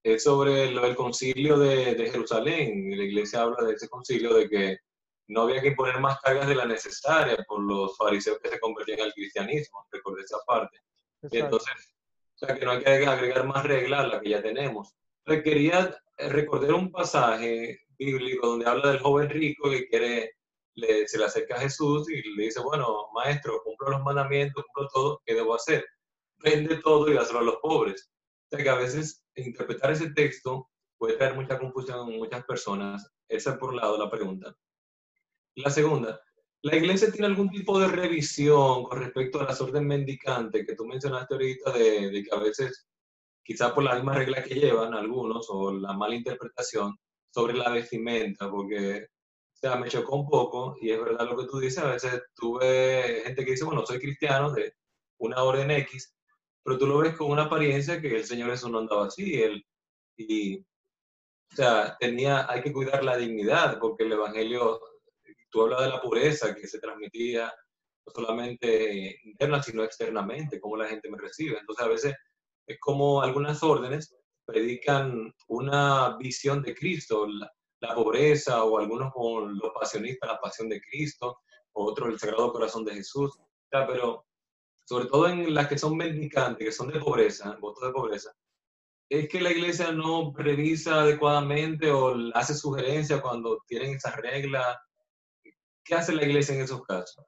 es 0.03 0.23
sobre 0.23 0.71
lo 0.71 0.83
del 0.83 0.95
concilio 0.95 1.59
de, 1.59 1.95
de 1.95 2.11
Jerusalén. 2.11 2.91
La 2.97 3.05
iglesia 3.05 3.43
habla 3.43 3.67
de 3.67 3.73
ese 3.73 3.89
concilio 3.89 4.35
de 4.35 4.49
que 4.49 4.79
no 5.29 5.43
había 5.43 5.61
que 5.61 5.69
imponer 5.69 5.99
más 5.99 6.21
cargas 6.21 6.47
de 6.47 6.55
la 6.55 6.67
necesaria 6.67 7.37
por 7.49 7.61
los 7.61 7.97
fariseos 7.97 8.39
que 8.39 8.51
se 8.51 8.61
convertían 8.61 9.01
al 9.01 9.13
cristianismo, 9.13 9.87
recordé 9.91 10.23
esa 10.23 10.39
parte. 10.47 10.79
Y 11.31 11.39
entonces, 11.39 11.95
o 12.35 12.39
sea, 12.39 12.55
que 12.55 12.65
no 12.65 12.73
hay 12.73 12.81
que 12.81 13.07
agregar 13.07 13.47
más 13.47 13.65
reglas 13.65 14.01
a 14.05 14.07
la 14.09 14.21
que 14.21 14.31
ya 14.31 14.43
tenemos. 14.43 14.95
Entonces, 15.25 15.43
quería 15.43 15.99
recordar 16.19 16.75
un 16.75 16.93
pasaje 16.93 17.81
bíblico 17.99 18.47
donde 18.47 18.67
habla 18.67 18.91
del 18.93 19.01
joven 19.01 19.31
rico 19.31 19.71
que 19.71 19.89
quiere 19.89 20.36
se 21.07 21.19
le 21.19 21.25
acerca 21.25 21.57
a 21.57 21.61
Jesús 21.61 22.09
y 22.11 22.23
le 22.37 22.45
dice, 22.45 22.61
bueno, 22.61 23.09
maestro, 23.15 23.63
cumplo 23.65 23.91
los 23.91 24.03
mandamientos, 24.03 24.65
cumplo 24.65 24.89
todo, 24.93 25.23
¿qué 25.25 25.35
debo 25.35 25.55
hacer? 25.55 25.85
Vende 26.39 26.77
todo 26.83 27.11
y 27.11 27.15
dáselo 27.15 27.39
a 27.41 27.45
los 27.45 27.57
pobres. 27.57 28.11
O 28.51 28.57
sea 28.57 28.63
que 28.63 28.71
a 28.71 28.75
veces 28.75 29.25
interpretar 29.35 29.93
ese 29.93 30.11
texto 30.11 30.69
puede 30.99 31.17
traer 31.17 31.35
mucha 31.35 31.59
confusión 31.59 32.11
en 32.11 32.19
muchas 32.19 32.45
personas. 32.45 33.11
Esa 33.29 33.53
es 33.53 33.59
por 33.59 33.71
un 33.71 33.77
lado 33.77 33.99
la 33.99 34.11
pregunta. 34.11 34.55
La 35.57 35.71
segunda, 35.71 36.21
¿la 36.63 36.77
iglesia 36.77 37.11
tiene 37.11 37.27
algún 37.27 37.51
tipo 37.51 37.79
de 37.79 37.89
revisión 37.89 38.85
con 38.85 39.01
respecto 39.01 39.41
a 39.41 39.45
las 39.45 39.61
órdenes 39.61 39.89
mendicantes 39.89 40.67
que 40.67 40.75
tú 40.75 40.85
mencionaste 40.85 41.35
ahorita 41.35 41.73
de, 41.73 42.11
de 42.11 42.23
que 42.23 42.35
a 42.35 42.39
veces, 42.39 42.87
quizás 43.43 43.73
por 43.73 43.85
la 43.85 43.95
misma 43.95 44.15
regla 44.15 44.43
que 44.43 44.55
llevan 44.55 44.95
algunos 44.95 45.47
o 45.49 45.73
la 45.73 45.95
mala 45.95 46.15
interpretación 46.15 46.95
sobre 47.31 47.55
la 47.55 47.71
vestimenta? 47.71 48.51
Porque 48.51 49.07
o 49.57 49.59
sea, 49.59 49.77
me 49.77 49.89
chocó 49.89 50.17
un 50.17 50.29
poco 50.29 50.77
y 50.81 50.91
es 50.91 51.01
verdad 51.01 51.27
lo 51.27 51.37
que 51.37 51.47
tú 51.47 51.59
dices. 51.59 51.79
A 51.79 51.93
veces 51.93 52.23
tuve 52.35 53.23
gente 53.25 53.45
que 53.45 53.53
dice, 53.53 53.65
bueno, 53.65 53.87
soy 53.87 53.99
cristiano 53.99 54.53
de 54.53 54.75
una 55.19 55.43
orden 55.43 55.71
X, 55.71 56.15
pero 56.63 56.77
tú 56.79 56.87
lo 56.87 56.99
ves 56.99 57.17
con 57.17 57.31
una 57.31 57.45
apariencia 57.45 58.01
que 58.01 58.15
el 58.17 58.25
Señor 58.25 58.51
eso 58.51 58.69
no 58.69 58.81
andaba 58.81 59.07
así. 59.07 59.43
Él, 59.43 59.65
y, 60.19 60.59
o 60.59 61.57
sea, 61.57 61.97
tenía, 61.99 62.51
hay 62.51 62.61
que 62.63 62.73
cuidar 62.73 63.03
la 63.03 63.17
dignidad 63.17 63.79
porque 63.81 64.05
el 64.05 64.13
Evangelio, 64.13 64.79
tú 65.51 65.63
hablas 65.63 65.83
de 65.83 65.89
la 65.89 66.03
pureza 66.03 66.55
que 66.55 66.67
se 66.69 66.79
transmitía 66.79 67.51
no 68.07 68.13
solamente 68.13 69.21
interna, 69.25 69.63
sino 69.63 69.85
externamente, 69.85 70.61
cómo 70.61 70.77
la 70.77 70.89
gente 70.89 71.11
me 71.11 71.19
recibe. 71.19 71.59
Entonces, 71.59 71.85
a 71.85 71.89
veces 71.89 72.15
es 72.67 72.79
como 72.79 73.23
algunas 73.23 73.63
órdenes 73.63 74.15
predican 74.45 75.35
una 75.49 76.17
visión 76.19 76.63
de 76.63 76.75
Cristo, 76.75 77.27
la 77.27 77.51
pobreza, 77.95 78.65
o 78.65 78.79
algunos 78.79 79.13
con 79.13 79.59
los 79.59 79.73
pasionistas, 79.73 80.31
la 80.31 80.41
pasión 80.41 80.69
de 80.69 80.81
Cristo, 80.81 81.41
o 81.73 81.85
otros 81.85 82.09
el 82.09 82.19
Sagrado 82.19 82.53
Corazón 82.53 82.85
de 82.85 82.95
Jesús. 82.95 83.39
pero 83.71 84.27
sobre 84.85 85.07
todo 85.07 85.29
en 85.29 85.53
las 85.53 85.67
que 85.67 85.79
son 85.79 85.97
mendicantes, 85.97 86.65
que 86.65 86.73
son 86.73 86.89
de 86.89 87.01
pobreza, 87.01 87.57
votos 87.61 87.87
de 87.89 87.93
pobreza, 87.93 88.33
es 89.09 89.29
que 89.29 89.41
la 89.41 89.51
iglesia 89.51 89.93
no 89.93 90.33
revisa 90.37 91.03
adecuadamente 91.03 91.91
o 91.91 92.15
hace 92.35 92.55
sugerencias 92.55 93.21
cuando 93.21 93.63
tienen 93.67 93.95
esas 93.95 94.17
reglas. 94.17 94.77
¿Qué 95.85 95.95
hace 95.95 96.15
la 96.15 96.25
iglesia 96.25 96.55
en 96.55 96.63
esos 96.63 96.85
casos? 96.85 97.25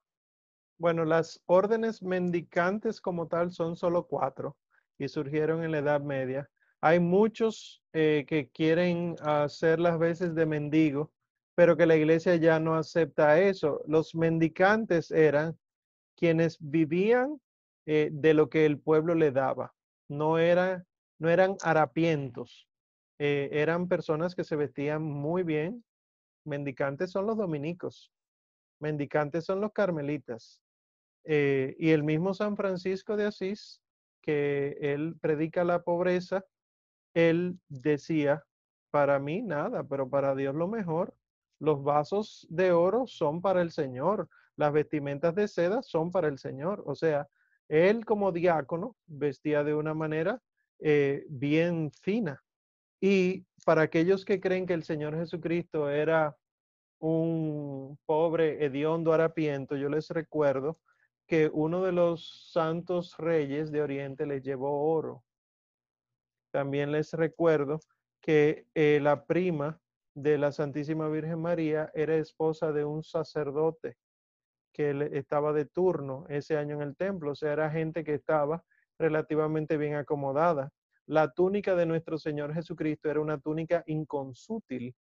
Bueno, 0.79 1.05
las 1.05 1.43
órdenes 1.47 2.03
mendicantes 2.03 3.01
como 3.01 3.27
tal 3.27 3.53
son 3.53 3.77
solo 3.77 4.07
cuatro 4.07 4.57
y 4.99 5.09
surgieron 5.09 5.65
en 5.65 5.73
la 5.73 5.79
Edad 5.79 6.01
Media. 6.01 6.49
Hay 6.81 7.01
muchos 7.01 7.83
eh, 7.93 8.25
que 8.29 8.51
quieren 8.51 9.17
hacer 9.23 9.81
las 9.81 9.99
veces 9.99 10.35
de 10.35 10.47
mendigo, 10.47 11.11
pero 11.57 11.77
que 11.77 11.87
la 11.87 11.97
iglesia 11.97 12.37
ya 12.37 12.61
no 12.61 12.77
acepta 12.77 13.41
eso. 13.41 13.83
Los 13.87 14.15
mendicantes 14.15 15.11
eran 15.11 15.59
quienes 16.17 16.57
vivían 16.61 17.41
eh, 17.87 18.11
de 18.13 18.35
lo 18.35 18.49
que 18.49 18.65
el 18.65 18.79
pueblo 18.79 19.15
le 19.17 19.33
daba. 19.33 19.75
No, 20.09 20.39
era, 20.39 20.85
no 21.19 21.29
eran 21.29 21.57
harapientos, 21.63 22.69
eh, 23.19 23.49
eran 23.53 23.89
personas 23.89 24.37
que 24.37 24.45
se 24.45 24.55
vestían 24.55 25.03
muy 25.03 25.43
bien. 25.43 25.85
Mendicantes 26.45 27.11
son 27.11 27.27
los 27.27 27.37
dominicos, 27.37 28.13
mendicantes 28.81 29.45
son 29.45 29.61
los 29.61 29.73
carmelitas. 29.73 30.63
y 31.25 31.91
el 31.91 32.05
mismo 32.05 32.33
San 32.33 32.57
Francisco 32.57 33.17
de 33.17 33.27
Asís, 33.27 33.83
que 34.23 34.79
él 34.81 35.17
predica 35.21 35.63
la 35.65 35.83
pobreza, 35.83 36.43
él 37.19 37.59
decía, 37.69 38.45
para 38.93 39.19
mí 39.19 39.43
nada, 39.43 39.83
pero 39.83 40.09
para 40.09 40.37
Dios 40.37 40.55
lo 40.55 40.69
mejor. 40.69 41.15
Los 41.59 41.83
vasos 41.83 42.47
de 42.49 42.71
oro 42.71 43.09
son 43.09 43.43
para 43.43 43.61
el 43.61 43.73
Señor, 43.73 44.29
las 44.55 44.73
vestimentas 44.73 45.35
de 45.35 45.49
seda 45.49 45.83
son 45.83 46.13
para 46.13 46.29
el 46.29 46.39
Señor. 46.39 46.85
O 46.87 46.95
sea, 46.95 47.29
él 47.69 48.05
como 48.05 48.31
diácono 48.31 48.95
vestía 49.07 49.65
de 49.65 49.75
una 49.75 49.95
manera 49.95 50.41
eh, 50.79 51.27
bien 51.29 51.91
fina. 52.03 52.41
Y 53.01 53.45
para 53.65 53.83
aquellos 53.83 54.25
que 54.25 54.41
creen 54.41 54.67
que 54.67 54.75
el 54.75 54.85
Señor 54.85 55.17
Jesucristo 55.17 55.91
era 55.91 56.37
un 57.01 57.99
pobre 58.07 58.65
hediondo 58.65 59.13
harapiento, 59.13 59.77
yo 59.77 59.89
les 59.89 60.09
recuerdo 60.11 60.79
que 61.27 61.51
uno 61.53 61.83
de 61.83 61.93
los 61.93 62.51
santos 62.53 63.17
reyes 63.19 63.73
de 63.73 63.83
Oriente 63.83 64.25
le 64.25 64.41
llevó 64.41 64.93
oro 64.93 65.25
también 66.51 66.93
les 66.93 67.13
recuerdo 67.13 67.81
que 68.21 68.67
eh, 68.75 69.01
la 69.03 69.25
prima 69.27 69.81
de 70.15 70.39
la 70.39 70.53
Santísima 70.53 71.09
Virgen 71.09 71.41
María 71.41 71.91
era 71.95 72.17
esposa 72.17 72.73
de 72.73 72.85
un 72.85 73.03
sacerdote 73.03 73.97
que 74.73 75.11
estaba 75.13 75.53
de 75.53 75.65
turno 75.65 76.25
ese 76.29 76.57
año 76.57 76.77
en 76.77 76.83
el 76.83 76.97
templo, 76.97 77.33
o 77.33 77.35
sea, 77.35 77.53
era 77.53 77.71
gente 77.71 78.05
que 78.05 78.15
estaba 78.15 78.65
relativamente 78.99 79.77
bien 79.77 79.95
acomodada. 79.95 80.71
La 81.07 81.33
túnica 81.33 81.75
de 81.75 81.87
nuestro 81.87 82.19
Señor 82.19 82.53
Jesucristo 82.53 83.11
era 83.11 83.21
una 83.21 83.39
túnica 83.39 83.83
inconsútil, 83.87 84.95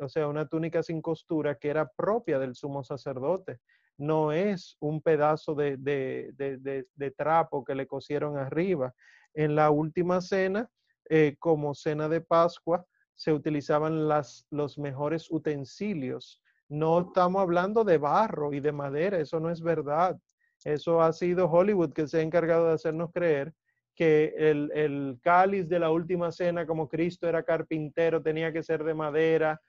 o 0.00 0.08
sea, 0.08 0.28
una 0.28 0.48
túnica 0.48 0.82
sin 0.82 1.00
costura 1.00 1.56
que 1.56 1.68
era 1.68 1.88
propia 1.88 2.38
del 2.38 2.54
sumo 2.54 2.82
sacerdote. 2.82 3.60
No 3.96 4.32
es 4.32 4.76
un 4.80 5.00
pedazo 5.00 5.54
de, 5.54 5.76
de, 5.76 7.10
trapo 7.16 7.64
que 7.64 7.76
le 7.76 7.86
cosieron 7.86 8.36
arriba. 8.36 8.92
En 9.32 9.54
la 9.54 9.70
última 9.70 10.20
cena, 10.20 10.68
eh, 11.08 11.36
como 11.38 11.74
cena 11.74 12.08
de 12.08 12.20
Pascua, 12.20 12.86
se 13.14 13.32
utilizaban 13.32 14.08
las, 14.08 14.46
los 14.50 14.78
mejores 14.78 15.30
utensilios. 15.30 16.42
No 16.68 17.00
estamos 17.00 17.42
hablando 17.42 17.84
de 17.84 17.98
barro 17.98 18.52
y 18.52 18.60
de 18.60 18.72
madera, 18.72 19.18
eso 19.18 19.38
no 19.40 19.50
es 19.50 19.60
verdad. 19.60 20.18
Eso 20.64 21.02
ha 21.02 21.12
sido 21.12 21.50
Hollywood 21.50 21.92
que 21.92 22.08
se 22.08 22.18
ha 22.18 22.22
encargado 22.22 22.68
de 22.68 22.74
hacernos 22.74 23.12
creer 23.12 23.52
que 23.94 24.34
el, 24.36 24.72
el 24.74 25.18
cáliz 25.22 25.68
de 25.68 25.78
la 25.78 25.90
última 25.90 26.32
cena, 26.32 26.66
como 26.66 26.88
Cristo 26.88 27.28
era 27.28 27.44
carpintero, 27.44 28.22
tenía 28.22 28.52
que 28.52 28.62
ser 28.62 28.82
de 28.82 28.94
madera, 28.94 29.60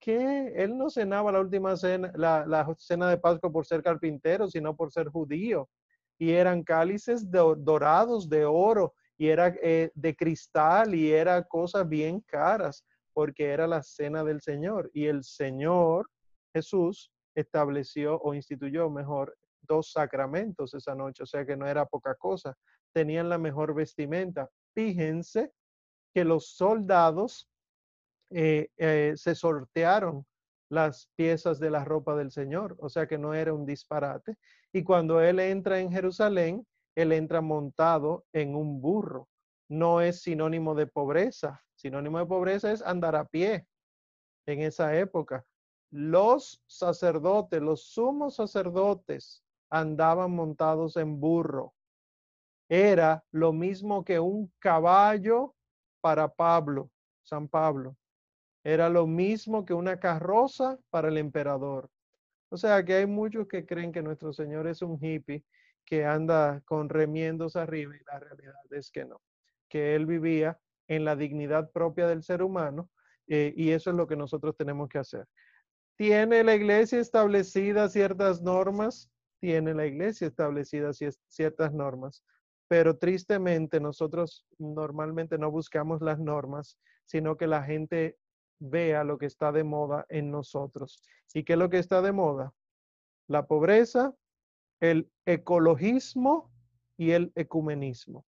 que 0.00 0.52
él 0.56 0.76
no 0.76 0.90
cenaba 0.90 1.30
la 1.30 1.40
última 1.40 1.76
cena, 1.76 2.10
la, 2.16 2.44
la, 2.46 2.74
cena 2.78 3.08
de 3.08 3.18
Pascua 3.18 3.52
por 3.52 3.66
ser 3.66 3.82
carpintero, 3.82 4.48
sino 4.48 4.74
por 4.74 4.90
ser 4.90 5.08
judío. 5.08 5.68
Y 6.18 6.32
eran 6.32 6.64
cálices 6.64 7.30
dorados 7.30 8.28
de 8.28 8.44
oro 8.44 8.94
y 9.20 9.28
era 9.28 9.54
eh, 9.62 9.92
de 9.94 10.16
cristal 10.16 10.94
y 10.94 11.12
era 11.12 11.46
cosas 11.46 11.86
bien 11.86 12.22
caras 12.22 12.86
porque 13.12 13.50
era 13.50 13.66
la 13.66 13.82
cena 13.82 14.24
del 14.24 14.40
Señor. 14.40 14.90
Y 14.94 15.08
el 15.08 15.24
Señor 15.24 16.10
Jesús 16.54 17.12
estableció 17.34 18.18
o 18.22 18.32
instituyó 18.32 18.88
mejor 18.88 19.36
dos 19.60 19.92
sacramentos 19.92 20.72
esa 20.72 20.94
noche, 20.94 21.22
o 21.24 21.26
sea 21.26 21.44
que 21.44 21.54
no 21.54 21.66
era 21.66 21.84
poca 21.84 22.14
cosa. 22.14 22.56
Tenían 22.94 23.28
la 23.28 23.36
mejor 23.36 23.74
vestimenta. 23.74 24.48
Fíjense 24.72 25.52
que 26.14 26.24
los 26.24 26.56
soldados 26.56 27.46
eh, 28.30 28.70
eh, 28.78 29.12
se 29.16 29.34
sortearon 29.34 30.24
las 30.70 31.10
piezas 31.14 31.60
de 31.60 31.68
la 31.68 31.84
ropa 31.84 32.16
del 32.16 32.30
Señor, 32.30 32.74
o 32.80 32.88
sea 32.88 33.06
que 33.06 33.18
no 33.18 33.34
era 33.34 33.52
un 33.52 33.66
disparate. 33.66 34.38
Y 34.72 34.82
cuando 34.82 35.20
él 35.20 35.40
entra 35.40 35.78
en 35.78 35.92
Jerusalén, 35.92 36.66
él 36.94 37.12
entra 37.12 37.40
montado 37.40 38.24
en 38.32 38.54
un 38.54 38.80
burro. 38.80 39.28
No 39.68 40.00
es 40.00 40.22
sinónimo 40.22 40.74
de 40.74 40.86
pobreza. 40.86 41.62
Sinónimo 41.76 42.18
de 42.18 42.26
pobreza 42.26 42.72
es 42.72 42.82
andar 42.82 43.16
a 43.16 43.24
pie 43.24 43.66
en 44.46 44.60
esa 44.62 44.96
época. 44.96 45.44
Los 45.90 46.62
sacerdotes, 46.66 47.60
los 47.60 47.84
sumos 47.84 48.36
sacerdotes 48.36 49.42
andaban 49.70 50.32
montados 50.32 50.96
en 50.96 51.20
burro. 51.20 51.74
Era 52.68 53.24
lo 53.32 53.52
mismo 53.52 54.04
que 54.04 54.20
un 54.20 54.52
caballo 54.58 55.54
para 56.00 56.28
Pablo, 56.28 56.90
San 57.22 57.48
Pablo. 57.48 57.96
Era 58.62 58.88
lo 58.88 59.06
mismo 59.06 59.64
que 59.64 59.74
una 59.74 59.98
carroza 59.98 60.78
para 60.90 61.08
el 61.08 61.16
emperador. 61.16 61.88
O 62.50 62.56
sea 62.56 62.84
que 62.84 62.94
hay 62.94 63.06
muchos 63.06 63.46
que 63.48 63.64
creen 63.64 63.92
que 63.92 64.02
nuestro 64.02 64.32
Señor 64.32 64.66
es 64.66 64.82
un 64.82 64.98
hippie 65.00 65.44
que 65.84 66.04
anda 66.04 66.62
con 66.64 66.88
remiendos 66.88 67.56
arriba 67.56 67.94
y 67.96 68.04
la 68.04 68.18
realidad 68.18 68.54
es 68.70 68.90
que 68.90 69.04
no, 69.04 69.20
que 69.68 69.94
Él 69.94 70.06
vivía 70.06 70.58
en 70.88 71.04
la 71.04 71.16
dignidad 71.16 71.70
propia 71.70 72.06
del 72.06 72.22
ser 72.22 72.42
humano 72.42 72.90
eh, 73.26 73.52
y 73.56 73.70
eso 73.70 73.90
es 73.90 73.96
lo 73.96 74.06
que 74.06 74.16
nosotros 74.16 74.56
tenemos 74.56 74.88
que 74.88 74.98
hacer. 74.98 75.26
¿Tiene 75.96 76.42
la 76.42 76.54
iglesia 76.54 76.98
establecida 76.98 77.88
ciertas 77.88 78.42
normas? 78.42 79.10
Tiene 79.38 79.74
la 79.74 79.86
iglesia 79.86 80.26
establecida 80.26 80.92
ciertas 81.28 81.72
normas, 81.72 82.24
pero 82.68 82.96
tristemente 82.98 83.80
nosotros 83.80 84.46
normalmente 84.58 85.38
no 85.38 85.50
buscamos 85.50 86.00
las 86.02 86.18
normas, 86.18 86.78
sino 87.04 87.36
que 87.36 87.46
la 87.46 87.62
gente 87.62 88.18
vea 88.58 89.04
lo 89.04 89.18
que 89.18 89.26
está 89.26 89.52
de 89.52 89.64
moda 89.64 90.06
en 90.08 90.30
nosotros. 90.30 91.02
¿Y 91.34 91.44
qué 91.44 91.54
es 91.54 91.58
lo 91.58 91.70
que 91.70 91.78
está 91.78 92.02
de 92.02 92.12
moda? 92.12 92.52
La 93.28 93.46
pobreza, 93.46 94.14
el 94.80 95.10
ecologismo 95.26 96.50
y 96.96 97.12
el 97.12 97.32
ecumenismo. 97.34 98.24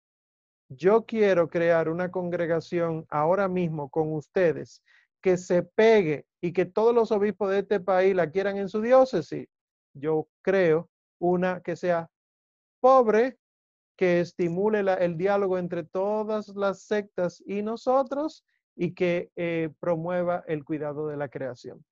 Yo 0.70 1.06
quiero 1.06 1.50
crear 1.50 1.90
una 1.90 2.12
congregación 2.12 3.06
ahora 3.10 3.48
mismo 3.48 3.90
con 3.90 4.14
ustedes 4.14 4.84
que 5.22 5.38
se 5.38 5.64
pegue 5.64 6.26
y 6.42 6.54
que 6.54 6.66
todos 6.66 6.94
los 6.94 7.12
obispos 7.12 7.50
de 7.50 7.60
este 7.60 7.80
país 7.80 8.16
la 8.16 8.30
quieran 8.30 8.58
en 8.58 8.70
su 8.70 8.82
diócesis. 8.82 9.48
Yo 9.94 10.28
creo 10.42 10.90
una 11.20 11.62
que 11.62 11.76
sea 11.76 12.10
pobre, 12.80 13.38
que 13.98 14.22
estimule 14.22 14.80
el 14.80 15.18
diálogo 15.18 15.58
entre 15.58 15.84
todas 15.84 16.48
las 16.50 16.84
sectas 16.84 17.44
y 17.46 17.62
nosotros 17.62 18.46
y 18.76 18.94
que 18.94 19.30
eh, 19.36 19.72
promueva 19.80 20.44
el 20.48 20.64
cuidado 20.64 21.08
de 21.08 21.18
la 21.18 21.28
creación. 21.28 21.84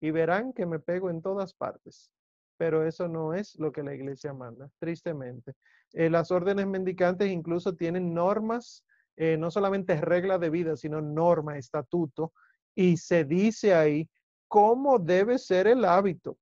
Y 0.00 0.10
verán 0.10 0.52
que 0.52 0.66
me 0.66 0.78
pego 0.78 1.10
en 1.10 1.22
todas 1.22 1.54
partes, 1.54 2.12
pero 2.56 2.86
eso 2.86 3.08
no 3.08 3.34
es 3.34 3.58
lo 3.58 3.72
que 3.72 3.82
la 3.82 3.94
iglesia 3.94 4.32
manda, 4.32 4.68
tristemente. 4.78 5.54
Eh, 5.92 6.10
las 6.10 6.30
órdenes 6.30 6.66
mendicantes 6.66 7.30
incluso 7.30 7.74
tienen 7.74 8.14
normas, 8.14 8.84
eh, 9.16 9.36
no 9.36 9.50
solamente 9.50 10.00
reglas 10.00 10.40
de 10.40 10.50
vida, 10.50 10.76
sino 10.76 11.00
norma, 11.00 11.58
estatuto, 11.58 12.32
y 12.74 12.96
se 12.96 13.24
dice 13.24 13.74
ahí 13.74 14.08
cómo 14.48 14.98
debe 14.98 15.38
ser 15.38 15.66
el 15.66 15.84
hábito, 15.84 16.38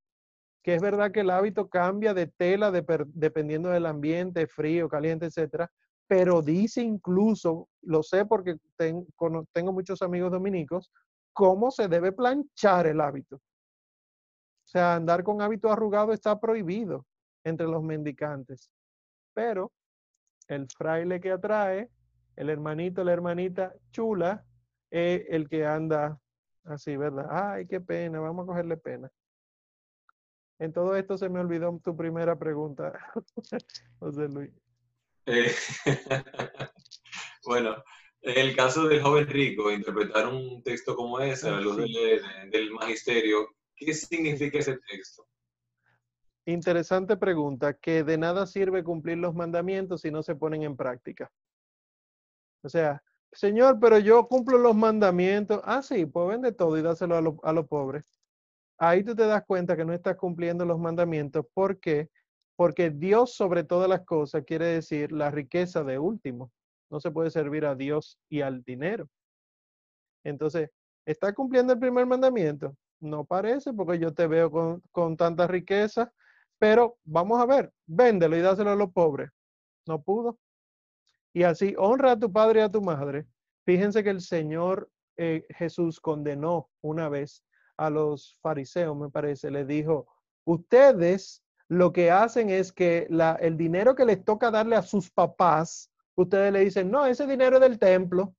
que 0.63 0.75
es 0.75 0.83
verdad 0.83 1.13
que 1.13 1.21
el 1.21 1.31
hábito 1.31 1.69
cambia 1.69 2.15
de 2.15 2.27
tela 2.27 2.71
dependiendo 2.71 3.69
del 3.69 3.87
ambiente, 3.87 4.47
frío, 4.47 4.89
caliente, 4.89 5.27
etcétera, 5.27 5.71
pero 6.07 6.43
dice 6.43 6.83
incluso, 6.83 7.69
lo 7.83 8.03
sé 8.03 8.27
porque 8.27 8.57
tengo 8.77 9.73
muchos 9.73 10.03
amigos 10.03 10.31
dominicos, 10.31 10.91
cómo 11.33 11.71
se 11.71 11.89
debe 11.89 12.13
planchar 12.13 12.87
el 12.87 13.01
hábito. 13.01 13.41
O 14.75 14.77
sea, 14.77 14.97
andar 14.97 15.23
con 15.23 15.41
hábito 15.41 15.71
arrugado 15.71 16.13
está 16.13 16.41
prohibido 16.41 17.07
entre 17.45 17.69
los 17.69 17.81
mendicantes. 17.81 18.73
Pero 19.33 19.71
el 20.49 20.67
fraile 20.77 21.21
que 21.21 21.31
atrae, 21.31 21.89
el 22.35 22.51
hermanito, 22.51 23.05
la 23.05 23.13
hermanita 23.13 23.73
chula, 23.93 24.45
es 24.91 25.27
el 25.29 25.49
que 25.49 25.65
anda 25.65 26.19
así, 26.65 26.97
¿verdad? 26.97 27.29
Ay, 27.31 27.69
qué 27.69 27.81
pena, 27.81 28.19
vamos 28.19 28.43
a 28.43 28.47
cogerle 28.47 28.77
pena. 28.77 29.09
En 30.59 30.73
todo 30.73 30.97
esto 30.97 31.17
se 31.17 31.29
me 31.29 31.39
olvidó 31.39 31.81
tu 31.85 31.97
primera 31.97 32.37
pregunta, 32.37 32.93
José 34.01 34.29
Luis. 34.29 34.51
Eh, 35.27 35.55
bueno, 37.45 37.77
en 38.23 38.39
el 38.39 38.57
caso 38.57 38.89
del 38.89 39.03
joven 39.03 39.29
rico, 39.29 39.71
interpretar 39.71 40.27
un 40.27 40.65
texto 40.65 40.97
como 40.97 41.21
ese, 41.21 41.49
a 41.49 41.53
la 41.53 41.61
luz 41.61 41.77
del, 41.77 42.73
magisterio, 42.73 43.55
¿qué 43.85 43.95
significa 43.95 44.59
ese 44.59 44.79
texto? 44.79 45.27
Interesante 46.47 47.17
pregunta, 47.17 47.75
que 47.75 48.05
de 48.05 48.19
nada 48.19 48.47
sirve 48.47 48.85
cumplir 48.85 49.19
los 49.19 49.35
mandamientos 49.35 50.03
si 50.03 50.11
no 50.11 50.23
se 50.23 50.35
ponen 50.35 50.63
en 50.63 50.77
práctica. 50.77 51.31
O 52.63 52.69
sea, 52.69 53.03
Señor, 53.35 53.79
pero 53.81 53.99
yo 53.99 54.29
cumplo 54.29 54.59
los 54.59 54.77
mandamientos. 54.77 55.61
Ah, 55.65 55.83
sí, 55.83 56.07
pues 56.07 56.29
vende 56.29 56.53
todo 56.53 56.79
y 56.79 56.83
dáselo 56.83 57.39
a, 57.43 57.53
los 57.53 57.67
pobres. 57.67 58.05
Ahí 58.79 59.03
tú 59.03 59.15
te 59.17 59.27
das 59.27 59.45
cuenta 59.45 59.77
que 59.77 59.85
no 59.85 59.93
estás 59.93 60.17
cumpliendo 60.17 60.65
los 60.65 60.79
mandamientos. 60.79 61.45
¿Por 61.53 61.81
qué? 61.81 62.11
Porque 62.57 62.91
Dios 62.91 63.35
sobre 63.35 63.65
todas 63.65 63.89
las 63.89 64.05
cosas 64.05 64.45
quiere 64.47 64.67
decir 64.67 65.11
la 65.11 65.31
riqueza 65.31 65.83
de 65.83 65.99
último. 65.99 66.53
No 66.91 67.01
se 67.01 67.11
puede 67.11 67.31
servir 67.31 67.67
a 67.67 67.75
Dios 67.75 68.19
y 68.29 68.43
al 68.43 68.63
dinero. 68.63 69.09
Entonces, 70.23 70.71
¿está 71.05 71.33
cumpliendo 71.35 71.73
el 71.73 71.81
primer 71.81 72.07
mandamiento? 72.07 72.77
No 73.05 73.27
parece 73.27 73.75
porque 73.75 73.99
yo 73.99 74.15
te 74.15 74.27
veo 74.27 74.51
con, 74.51 74.81
con 74.91 75.15
tanta 75.19 75.47
riqueza, 75.47 76.11
pero 76.59 76.97
vamos 77.05 77.39
a 77.39 77.45
ver, 77.45 77.71
véndelo 77.85 78.35
y 78.35 78.41
dáselo 78.41 78.71
a 78.71 78.77
los 78.77 78.93
pobres. 78.93 79.31
No 79.87 80.03
pudo. 80.03 80.39
Y 81.35 81.43
así, 81.43 81.75
honra 81.77 82.13
a 82.13 82.19
tu 82.19 82.33
padre 82.33 82.61
y 82.61 82.63
a 82.63 82.71
tu 82.71 82.81
madre. 82.81 83.27
Fíjense 83.67 84.03
que 84.03 84.09
el 84.09 84.23
Señor 84.23 84.89
eh, 85.19 85.45
Jesús 85.51 86.01
condenó 86.01 86.71
una 86.81 87.11
vez 87.11 87.45
a 87.77 87.91
los 87.91 88.39
fariseos, 88.41 88.97
me 88.97 89.11
parece, 89.11 89.51
le 89.51 89.67
dijo, 89.67 90.07
ustedes 90.47 91.45
lo 91.69 91.93
que 91.93 92.11
hacen 92.11 92.49
es 92.49 92.73
que 92.73 93.07
la, 93.11 93.35
el 93.35 93.59
dinero 93.59 93.95
que 93.95 94.07
les 94.07 94.25
toca 94.25 94.51
darle 94.51 94.77
a 94.77 94.83
sus 94.83 95.11
papás, 95.11 95.91
ustedes 96.15 96.51
le 96.51 96.61
dicen, 96.61 96.91
no, 96.91 97.05
ese 97.05 97.27
dinero 97.27 97.57
es 97.57 97.63
del 97.63 97.79
templo. 97.79 98.35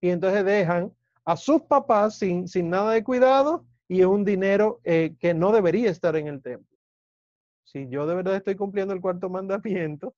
Y 0.00 0.10
entonces 0.10 0.44
dejan 0.44 0.92
a 1.24 1.36
sus 1.36 1.62
papás 1.62 2.18
sin, 2.18 2.48
sin 2.48 2.68
nada 2.68 2.94
de 2.94 3.04
cuidado 3.04 3.64
y 3.92 4.00
es 4.00 4.06
un 4.06 4.24
dinero 4.24 4.80
eh, 4.84 5.16
que 5.20 5.34
no 5.34 5.52
debería 5.52 5.90
estar 5.90 6.16
en 6.16 6.26
el 6.26 6.40
templo. 6.40 6.78
Si 7.62 7.90
yo 7.90 8.06
de 8.06 8.14
verdad 8.14 8.36
estoy 8.36 8.56
cumpliendo 8.56 8.94
el 8.94 9.02
cuarto 9.02 9.28
mandamiento, 9.28 10.14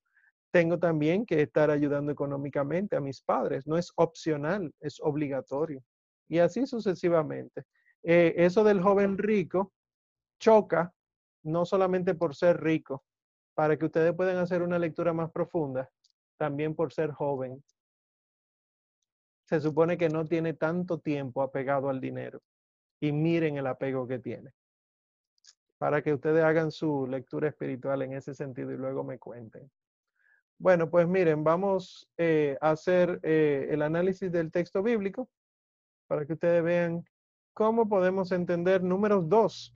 tengo 0.52 0.78
también 0.78 1.26
que 1.26 1.42
estar 1.42 1.72
ayudando 1.72 2.12
económicamente 2.12 2.94
a 2.94 3.00
mis 3.00 3.20
padres. 3.20 3.66
No 3.66 3.76
es 3.76 3.90
opcional, 3.96 4.72
es 4.78 5.00
obligatorio. 5.00 5.82
Y 6.28 6.38
así 6.38 6.68
sucesivamente. 6.68 7.64
Eh, 8.04 8.34
eso 8.36 8.62
del 8.62 8.80
joven 8.80 9.18
rico 9.18 9.72
choca 10.38 10.94
no 11.42 11.64
solamente 11.64 12.14
por 12.14 12.36
ser 12.36 12.62
rico, 12.62 13.02
para 13.54 13.76
que 13.76 13.86
ustedes 13.86 14.14
puedan 14.14 14.36
hacer 14.36 14.62
una 14.62 14.78
lectura 14.78 15.12
más 15.12 15.32
profunda, 15.32 15.90
también 16.36 16.76
por 16.76 16.92
ser 16.92 17.10
joven. 17.10 17.60
Se 19.48 19.60
supone 19.60 19.98
que 19.98 20.10
no 20.10 20.24
tiene 20.24 20.54
tanto 20.54 21.00
tiempo 21.00 21.42
apegado 21.42 21.88
al 21.88 22.00
dinero. 22.00 22.40
Y 23.00 23.12
miren 23.12 23.56
el 23.56 23.66
apego 23.66 24.06
que 24.06 24.18
tiene. 24.18 24.52
Para 25.78 26.02
que 26.02 26.12
ustedes 26.12 26.42
hagan 26.44 26.70
su 26.70 27.06
lectura 27.06 27.48
espiritual 27.48 28.02
en 28.02 28.12
ese 28.12 28.34
sentido 28.34 28.72
y 28.72 28.76
luego 28.76 29.04
me 29.04 29.18
cuenten. 29.18 29.70
Bueno, 30.58 30.88
pues 30.88 31.06
miren, 31.06 31.44
vamos 31.44 32.08
eh, 32.16 32.56
a 32.60 32.70
hacer 32.70 33.20
eh, 33.22 33.68
el 33.70 33.82
análisis 33.82 34.30
del 34.30 34.50
texto 34.50 34.82
bíblico 34.82 35.28
para 36.06 36.24
que 36.24 36.34
ustedes 36.34 36.62
vean 36.62 37.04
cómo 37.52 37.88
podemos 37.88 38.32
entender 38.32 38.82
números 38.82 39.28
2, 39.28 39.74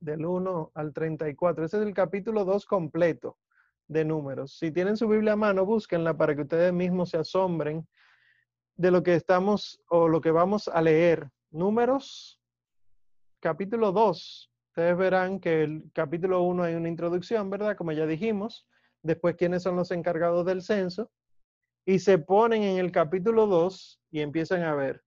del 0.00 0.24
1 0.24 0.72
al 0.74 0.92
34. 0.92 1.64
Ese 1.64 1.76
es 1.78 1.82
el 1.82 1.94
capítulo 1.94 2.44
2 2.44 2.66
completo 2.66 3.38
de 3.86 4.04
números. 4.04 4.56
Si 4.58 4.70
tienen 4.70 4.96
su 4.96 5.06
Biblia 5.08 5.34
a 5.34 5.36
mano, 5.36 5.64
búsquenla 5.66 6.16
para 6.16 6.34
que 6.34 6.42
ustedes 6.42 6.72
mismos 6.72 7.10
se 7.10 7.18
asombren 7.18 7.86
de 8.76 8.90
lo 8.90 9.02
que 9.02 9.14
estamos 9.14 9.80
o 9.88 10.08
lo 10.08 10.20
que 10.20 10.30
vamos 10.30 10.68
a 10.68 10.80
leer. 10.80 11.28
Números, 11.50 12.40
capítulo 13.40 13.92
2. 13.92 14.52
Ustedes 14.68 14.96
verán 14.96 15.40
que 15.40 15.64
el 15.64 15.90
capítulo 15.92 16.42
1 16.42 16.62
hay 16.62 16.74
una 16.74 16.88
introducción, 16.88 17.50
¿verdad? 17.50 17.76
Como 17.76 17.92
ya 17.92 18.06
dijimos. 18.06 18.68
Después, 19.02 19.34
quiénes 19.36 19.62
son 19.62 19.76
los 19.76 19.90
encargados 19.90 20.46
del 20.46 20.62
censo. 20.62 21.10
Y 21.84 21.98
se 21.98 22.18
ponen 22.18 22.62
en 22.62 22.78
el 22.78 22.92
capítulo 22.92 23.46
2 23.46 24.00
y 24.12 24.20
empiezan 24.20 24.62
a 24.62 24.74
ver 24.74 25.02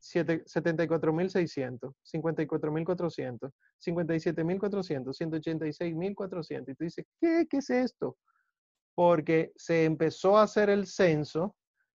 74.600, 0.00 1.92
54.400, 2.04 3.50
57.400, 3.84 5.12
186.400. 5.12 6.68
Y 6.68 6.74
tú 6.74 6.84
dices, 6.84 7.06
¿qué? 7.20 7.46
¿Qué 7.48 7.56
es 7.58 7.70
esto? 7.70 8.16
Porque 8.94 9.52
se 9.56 9.84
empezó 9.84 10.38
a 10.38 10.44
hacer 10.44 10.70
el 10.70 10.86
censo, 10.86 11.56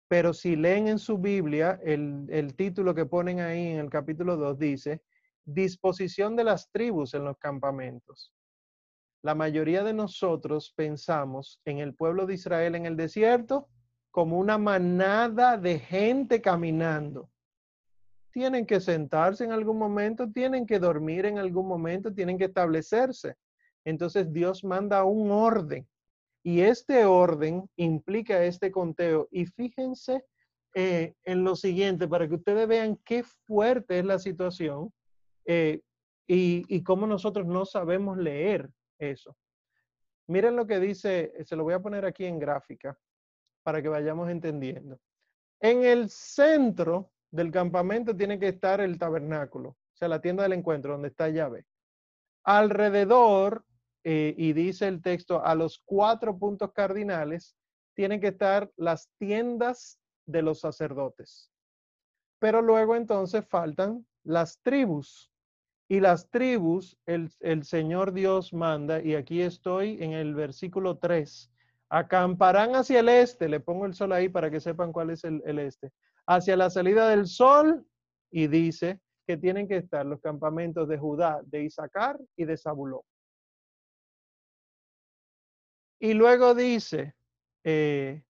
pero 0.08 0.34
si 0.34 0.56
leen 0.56 0.88
en 0.88 1.00
su 1.00 1.18
Biblia, 1.18 1.80
el, 1.84 2.26
el 2.30 2.56
título 2.56 2.94
que 2.94 3.06
ponen 3.06 3.40
ahí 3.40 3.68
en 3.68 3.80
el 3.80 3.90
capítulo 3.90 4.38
2 4.38 4.60
dice, 4.60 5.02
disposición 5.44 6.36
de 6.36 6.44
las 6.44 6.72
tribus 6.72 7.14
en 7.14 7.26
los 7.26 7.38
campamentos. 7.38 8.34
La 9.22 9.36
mayoría 9.36 9.84
de 9.84 9.94
nosotros 9.94 10.74
pensamos 10.76 11.60
en 11.66 11.80
el 11.80 11.96
pueblo 11.96 12.26
de 12.26 12.36
Israel 12.36 12.76
en 12.76 12.86
el 12.86 12.96
desierto 12.96 13.68
como 14.12 14.38
una 14.38 14.58
manada 14.58 15.58
de 15.58 15.80
gente 15.80 16.42
caminando 16.42 17.30
tienen 18.36 18.66
que 18.66 18.82
sentarse 18.82 19.46
en 19.46 19.54
algún 19.54 19.78
momento, 19.78 20.30
tienen 20.30 20.66
que 20.66 20.78
dormir 20.78 21.26
en 21.26 21.38
algún 21.38 21.70
momento, 21.70 22.14
tienen 22.14 22.38
que 22.38 22.44
establecerse. 22.44 23.38
Entonces 23.86 24.34
Dios 24.34 24.62
manda 24.62 25.06
un 25.06 25.32
orden 25.32 25.88
y 26.46 26.62
este 26.62 27.06
orden 27.06 27.68
implica 27.76 28.44
este 28.44 28.72
conteo. 28.72 29.28
Y 29.32 29.48
fíjense 29.48 30.24
eh, 30.76 31.16
en 31.24 31.44
lo 31.44 31.56
siguiente, 31.56 32.08
para 32.08 32.28
que 32.28 32.36
ustedes 32.36 32.68
vean 32.68 32.98
qué 33.04 33.24
fuerte 33.24 33.98
es 33.98 34.06
la 34.06 34.20
situación 34.20 34.94
eh, 35.46 35.82
y, 36.28 36.64
y 36.68 36.84
cómo 36.84 37.08
nosotros 37.08 37.48
no 37.48 37.66
sabemos 37.66 38.20
leer 38.20 38.70
eso. 39.00 39.36
Miren 40.28 40.56
lo 40.56 40.68
que 40.68 40.80
dice, 40.80 41.34
se 41.44 41.56
lo 41.56 41.64
voy 41.64 41.74
a 41.74 41.82
poner 41.82 42.06
aquí 42.06 42.26
en 42.26 42.38
gráfica 42.38 42.96
para 43.64 43.82
que 43.82 43.90
vayamos 43.90 44.30
entendiendo. 44.30 45.00
En 45.60 45.84
el 45.84 46.12
centro 46.12 47.10
del 47.32 47.50
campamento 47.50 48.16
tiene 48.16 48.38
que 48.38 48.50
estar 48.50 48.82
el 48.82 49.00
tabernáculo, 49.00 49.70
o 49.70 49.96
sea, 49.96 50.10
la 50.10 50.22
tienda 50.22 50.44
del 50.44 50.54
encuentro, 50.54 50.92
donde 50.92 51.08
está 51.08 51.28
llave. 51.30 51.66
Alrededor, 52.44 53.66
eh, 54.08 54.36
y 54.38 54.54
dice 54.54 54.88
el 54.88 55.02
texto, 55.02 55.44
a 55.44 55.56
los 55.56 55.82
cuatro 55.84 56.38
puntos 56.38 56.72
cardinales, 56.74 57.56
tienen 57.96 58.22
que 58.22 58.28
estar 58.28 58.72
las 58.78 59.10
tiendas 59.18 60.00
de 60.28 60.44
los 60.44 60.60
sacerdotes. 60.60 61.50
Pero 62.38 62.62
luego 62.62 62.96
entonces 62.96 63.44
faltan 63.48 64.06
las 64.24 64.62
tribus. 64.62 65.32
Y 65.88 66.02
las 66.02 66.30
tribus, 66.30 66.96
el, 67.08 67.64
Señor 67.64 68.14
Dios 68.14 68.54
manda, 68.54 69.02
y 69.02 69.16
aquí 69.16 69.42
estoy 69.42 69.98
en 70.04 70.12
el 70.12 70.36
versículo 70.36 71.00
3, 71.00 71.52
acamparán 71.90 72.76
hacia 72.76 73.00
el 73.00 73.10
este, 73.10 73.50
le 73.50 73.60
pongo 73.60 73.88
el 73.88 73.96
sol 73.96 74.12
ahí 74.12 74.30
para 74.30 74.52
que 74.52 74.60
sepan 74.60 74.92
cuál 74.92 75.10
es 75.10 75.24
el, 75.24 75.42
el 75.46 75.58
este, 75.58 75.92
hacia 76.28 76.56
la 76.58 76.70
salida 76.70 77.10
del 77.10 77.26
sol 77.26 77.88
y 78.30 78.48
dice 78.48 79.00
que 79.26 79.38
tienen 79.38 79.68
que 79.68 79.78
estar 79.78 80.06
los 80.06 80.22
campamentos 80.22 80.88
de 80.88 80.98
Judá, 80.98 81.42
de 81.46 81.64
Isaacar 81.64 82.20
y 82.36 82.46
de 82.46 82.58
Zabulón. 82.58 83.02
Y 86.06 86.14
luego 86.14 86.54
dice 86.54 87.16
eh, 87.64 88.24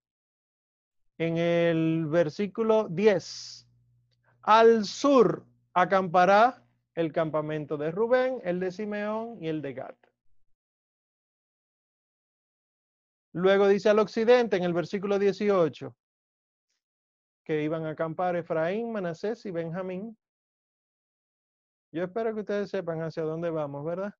en 1.17 1.37
el 1.37 2.05
versículo 2.05 2.87
10, 2.87 3.67
al 4.43 4.85
sur 4.85 5.45
acampará 5.73 6.63
el 6.93 7.11
campamento 7.11 7.75
de 7.75 7.91
Rubén, 7.91 8.39
el 8.45 8.61
de 8.61 8.71
Simeón 8.71 9.43
y 9.43 9.49
el 9.49 9.61
de 9.61 9.73
Gad. 9.73 9.95
Luego 13.33 13.67
dice 13.67 13.89
al 13.89 13.99
occidente 13.99 14.55
en 14.55 14.63
el 14.63 14.71
versículo 14.71 15.19
18, 15.19 15.93
que 17.43 17.61
iban 17.61 17.85
a 17.85 17.89
acampar 17.89 18.37
Efraín, 18.37 18.93
Manasés 18.93 19.45
y 19.45 19.51
Benjamín. 19.51 20.17
Yo 21.91 22.05
espero 22.05 22.33
que 22.33 22.39
ustedes 22.39 22.69
sepan 22.69 23.01
hacia 23.01 23.23
dónde 23.23 23.49
vamos, 23.49 23.83
¿verdad? 23.83 24.13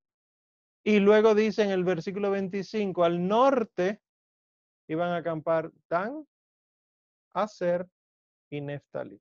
Y 0.87 0.99
luego 0.99 1.33
dice 1.33 1.63
en 1.63 1.71
el 1.71 1.83
versículo 1.83 2.29
25, 2.29 3.03
al 3.03 3.27
norte 3.27 4.03
iban 4.87 5.09
a 5.09 5.17
acampar 5.17 5.71
Dan, 5.89 6.27
Aser 7.33 7.89
y 8.51 8.61
Neftalí. 8.61 9.19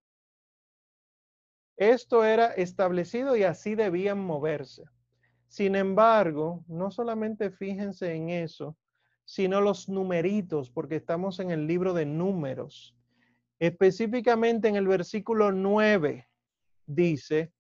Esto 1.79 2.23
era 2.23 2.49
establecido 2.53 3.35
y 3.35 3.45
así 3.45 3.77
debían 3.77 4.19
moverse. 4.19 4.85
Sin 5.49 5.75
embargo, 5.75 6.63
no 6.69 6.91
solamente 6.91 7.51
fíjense 7.51 8.15
en 8.15 8.29
eso, 8.29 8.77
sino 9.25 9.63
los 9.63 9.89
numeritos, 9.89 10.71
porque 10.71 10.97
estamos 10.97 11.41
en 11.41 11.51
el 11.51 11.67
libro 11.67 11.95
de 11.95 12.05
números. 12.05 12.95
Específicamente 13.59 14.69
en 14.69 14.77
el 14.77 14.87
versículo 14.87 15.51
9 15.51 16.29
dice 16.85 17.54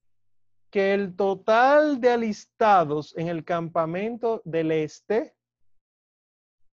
que 0.75 0.93
el 0.93 1.15
total 1.15 2.01
de 2.01 2.11
alistados 2.11 3.17
en 3.17 3.29
el 3.29 3.45
campamento 3.45 4.43
del 4.45 4.73
este 4.73 5.33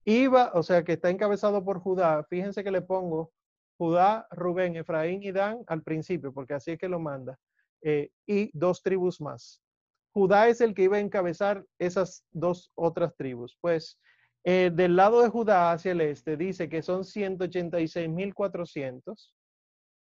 iba, 0.06 0.50
o 0.56 0.64
sea, 0.64 0.84
que 0.84 0.94
está 0.94 1.12
encabezado 1.12 1.64
por 1.64 1.78
Judá. 1.78 2.24
Fíjense 2.24 2.64
que 2.64 2.72
le 2.72 2.82
pongo 2.82 3.32
Judá, 3.78 4.28
Rubén, 4.32 4.76
Efraín 4.76 5.22
y 5.22 5.32
Dan 5.32 5.60
al 5.68 5.84
principio, 5.84 6.34
porque 6.34 6.56
así 6.56 6.72
es 6.72 6.80
que 6.80 6.90
lo 6.90 7.00
manda. 7.00 7.38
Eh, 7.84 8.10
y 8.26 8.50
dos 8.58 8.82
tribus 8.82 9.22
más. 9.22 9.62
Judá 10.16 10.48
es 10.48 10.62
el 10.62 10.74
que 10.74 10.82
iba 10.82 10.98
a 10.98 11.02
encabezar 11.02 11.64
esas 11.78 12.26
dos 12.32 12.72
otras 12.74 13.16
tribus. 13.16 13.56
Pues 13.62 14.00
eh, 14.44 14.72
del 14.74 14.96
lado 14.96 15.22
de 15.22 15.30
Judá 15.30 15.74
hacia 15.74 15.92
el 15.92 16.02
este 16.02 16.38
dice 16.38 16.70
que 16.70 16.82
son 16.82 17.04
186.400, 17.04 19.32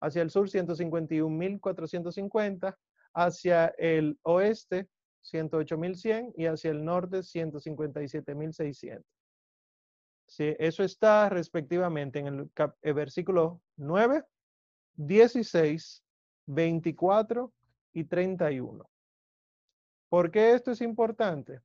hacia 0.00 0.22
el 0.22 0.30
sur 0.30 0.48
151.450, 0.48 2.76
hacia 3.18 3.66
el 3.78 4.18
oeste 4.22 4.88
108.100 5.24 6.32
y 6.36 6.46
hacia 6.46 6.70
el 6.70 6.84
norte 6.84 7.18
157.600. 7.18 9.02
Sí, 10.26 10.54
eso 10.58 10.84
está 10.84 11.28
respectivamente 11.28 12.18
en 12.18 12.26
el, 12.26 12.50
el 12.82 12.94
versículo 12.94 13.60
9, 13.76 14.24
16, 14.94 16.04
24 16.46 17.52
y 17.94 18.04
31. 18.04 18.88
¿Por 20.08 20.30
qué 20.30 20.52
esto 20.52 20.70
es 20.70 20.80
importante? 20.80 21.60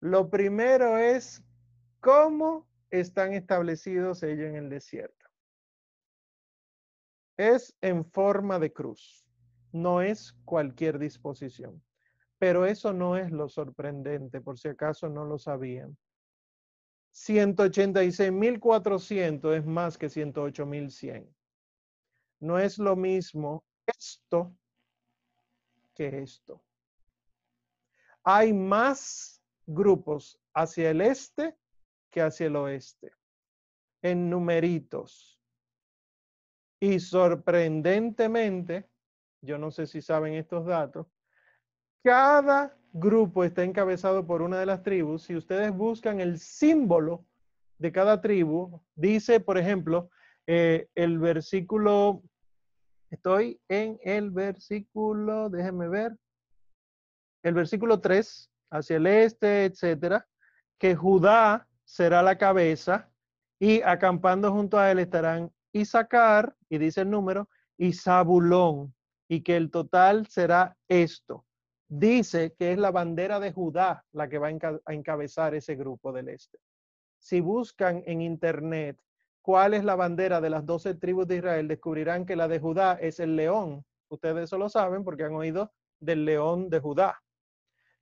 Lo 0.00 0.28
primero 0.28 0.98
es 0.98 1.42
¿Cómo 2.02 2.68
están 2.90 3.32
establecidos 3.32 4.24
ellos 4.24 4.46
en 4.46 4.56
el 4.56 4.68
desierto? 4.68 5.24
Es 7.36 7.76
en 7.80 8.04
forma 8.04 8.58
de 8.58 8.72
cruz, 8.72 9.21
no 9.72 10.02
es 10.02 10.34
cualquier 10.44 10.98
disposición. 10.98 11.82
Pero 12.38 12.66
eso 12.66 12.92
no 12.92 13.16
es 13.16 13.30
lo 13.30 13.48
sorprendente, 13.48 14.40
por 14.40 14.58
si 14.58 14.66
acaso 14.68 15.08
no 15.08 15.24
lo 15.24 15.38
sabían. 15.38 15.96
186.400 17.12 19.56
es 19.56 19.64
más 19.66 19.98
que 19.98 20.08
108.100. 20.08 21.28
No 22.40 22.58
es 22.58 22.78
lo 22.78 22.96
mismo 22.96 23.62
esto 23.86 24.56
que 25.94 26.22
esto. 26.22 26.64
Hay 28.24 28.52
más 28.52 29.40
grupos 29.66 30.40
hacia 30.54 30.90
el 30.90 31.00
este 31.00 31.56
que 32.10 32.22
hacia 32.22 32.46
el 32.46 32.56
oeste, 32.56 33.12
en 34.02 34.28
numeritos. 34.28 35.38
Y 36.80 36.98
sorprendentemente, 36.98 38.90
yo 39.42 39.58
no 39.58 39.70
sé 39.70 39.86
si 39.86 40.00
saben 40.00 40.34
estos 40.34 40.64
datos, 40.64 41.06
cada 42.02 42.76
grupo 42.92 43.44
está 43.44 43.64
encabezado 43.64 44.26
por 44.26 44.42
una 44.42 44.58
de 44.58 44.66
las 44.66 44.82
tribus. 44.82 45.24
Si 45.24 45.36
ustedes 45.36 45.72
buscan 45.72 46.20
el 46.20 46.38
símbolo 46.38 47.26
de 47.78 47.92
cada 47.92 48.20
tribu, 48.20 48.80
dice, 48.94 49.40
por 49.40 49.58
ejemplo, 49.58 50.10
eh, 50.46 50.88
el 50.94 51.18
versículo, 51.18 52.22
estoy 53.10 53.60
en 53.68 53.98
el 54.02 54.30
versículo, 54.30 55.48
déjenme 55.48 55.88
ver, 55.88 56.16
el 57.42 57.54
versículo 57.54 58.00
3, 58.00 58.50
hacia 58.70 58.96
el 58.96 59.06
este, 59.06 59.64
etcétera, 59.64 60.26
que 60.78 60.94
Judá 60.94 61.68
será 61.84 62.22
la 62.22 62.38
cabeza 62.38 63.10
y 63.58 63.82
acampando 63.82 64.52
junto 64.52 64.78
a 64.78 64.90
él 64.90 64.98
estarán 64.98 65.52
Isaacar, 65.72 66.54
y 66.68 66.78
dice 66.78 67.02
el 67.02 67.10
número, 67.10 67.48
y 67.78 67.92
Zabulón, 67.92 68.94
y 69.32 69.40
que 69.40 69.56
el 69.56 69.70
total 69.70 70.26
será 70.26 70.76
esto. 70.88 71.46
Dice 71.88 72.54
que 72.58 72.72
es 72.72 72.78
la 72.78 72.90
bandera 72.90 73.40
de 73.40 73.50
Judá 73.50 74.04
la 74.12 74.28
que 74.28 74.36
va 74.36 74.48
a 74.48 74.92
encabezar 74.92 75.54
ese 75.54 75.74
grupo 75.74 76.12
del 76.12 76.28
este. 76.28 76.58
Si 77.18 77.40
buscan 77.40 78.02
en 78.04 78.20
internet 78.20 79.00
cuál 79.40 79.72
es 79.72 79.84
la 79.84 79.96
bandera 79.96 80.42
de 80.42 80.50
las 80.50 80.66
doce 80.66 80.96
tribus 80.96 81.26
de 81.28 81.36
Israel, 81.36 81.66
descubrirán 81.66 82.26
que 82.26 82.36
la 82.36 82.46
de 82.46 82.60
Judá 82.60 82.98
es 83.00 83.20
el 83.20 83.34
león. 83.34 83.82
Ustedes 84.10 84.44
eso 84.44 84.58
lo 84.58 84.68
saben 84.68 85.02
porque 85.02 85.24
han 85.24 85.34
oído 85.34 85.72
del 85.98 86.26
león 86.26 86.68
de 86.68 86.80
Judá. 86.80 87.18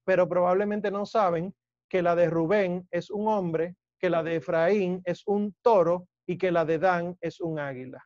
Pero 0.03 0.29
probablemente 0.29 0.91
no 0.91 1.07
saben 1.07 1.55
que 1.89 2.03
la 2.03 2.17
de 2.17 2.29
Rubén 2.29 2.89
es 2.91 3.09
un 3.09 3.29
hombre, 3.29 3.77
que 4.01 4.11
la 4.11 4.25
de 4.25 4.35
Efraín 4.35 5.01
es 5.05 5.23
un 5.29 5.55
toro 5.63 6.09
y 6.27 6.37
que 6.39 6.51
la 6.51 6.65
de 6.65 6.81
Dan 6.81 7.17
es 7.21 7.41
un 7.41 7.61
águila. 7.61 8.05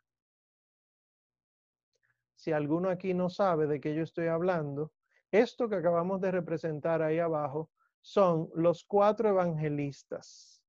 Si 2.45 2.53
alguno 2.53 2.91
aquí 2.91 3.15
no 3.15 3.31
sabe 3.31 3.67
de 3.67 3.81
qué 3.81 3.95
yo 3.95 4.03
estoy 4.03 4.27
hablando, 4.27 4.93
esto 5.33 5.67
que 5.67 5.77
acabamos 5.77 6.21
de 6.21 6.31
representar 6.31 7.01
ahí 7.01 7.19
abajo 7.19 7.71
son 8.03 8.51
los 8.55 8.85
cuatro 8.85 9.31
evangelistas. 9.31 10.63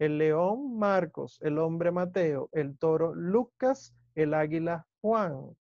El 0.00 0.18
león 0.18 0.76
Marcos, 0.76 1.38
el 1.40 1.60
hombre 1.60 1.92
Mateo, 1.92 2.48
el 2.50 2.76
toro 2.76 3.14
Lucas, 3.14 3.94
el 4.16 4.34
águila 4.34 4.88
Juan. 5.02 5.56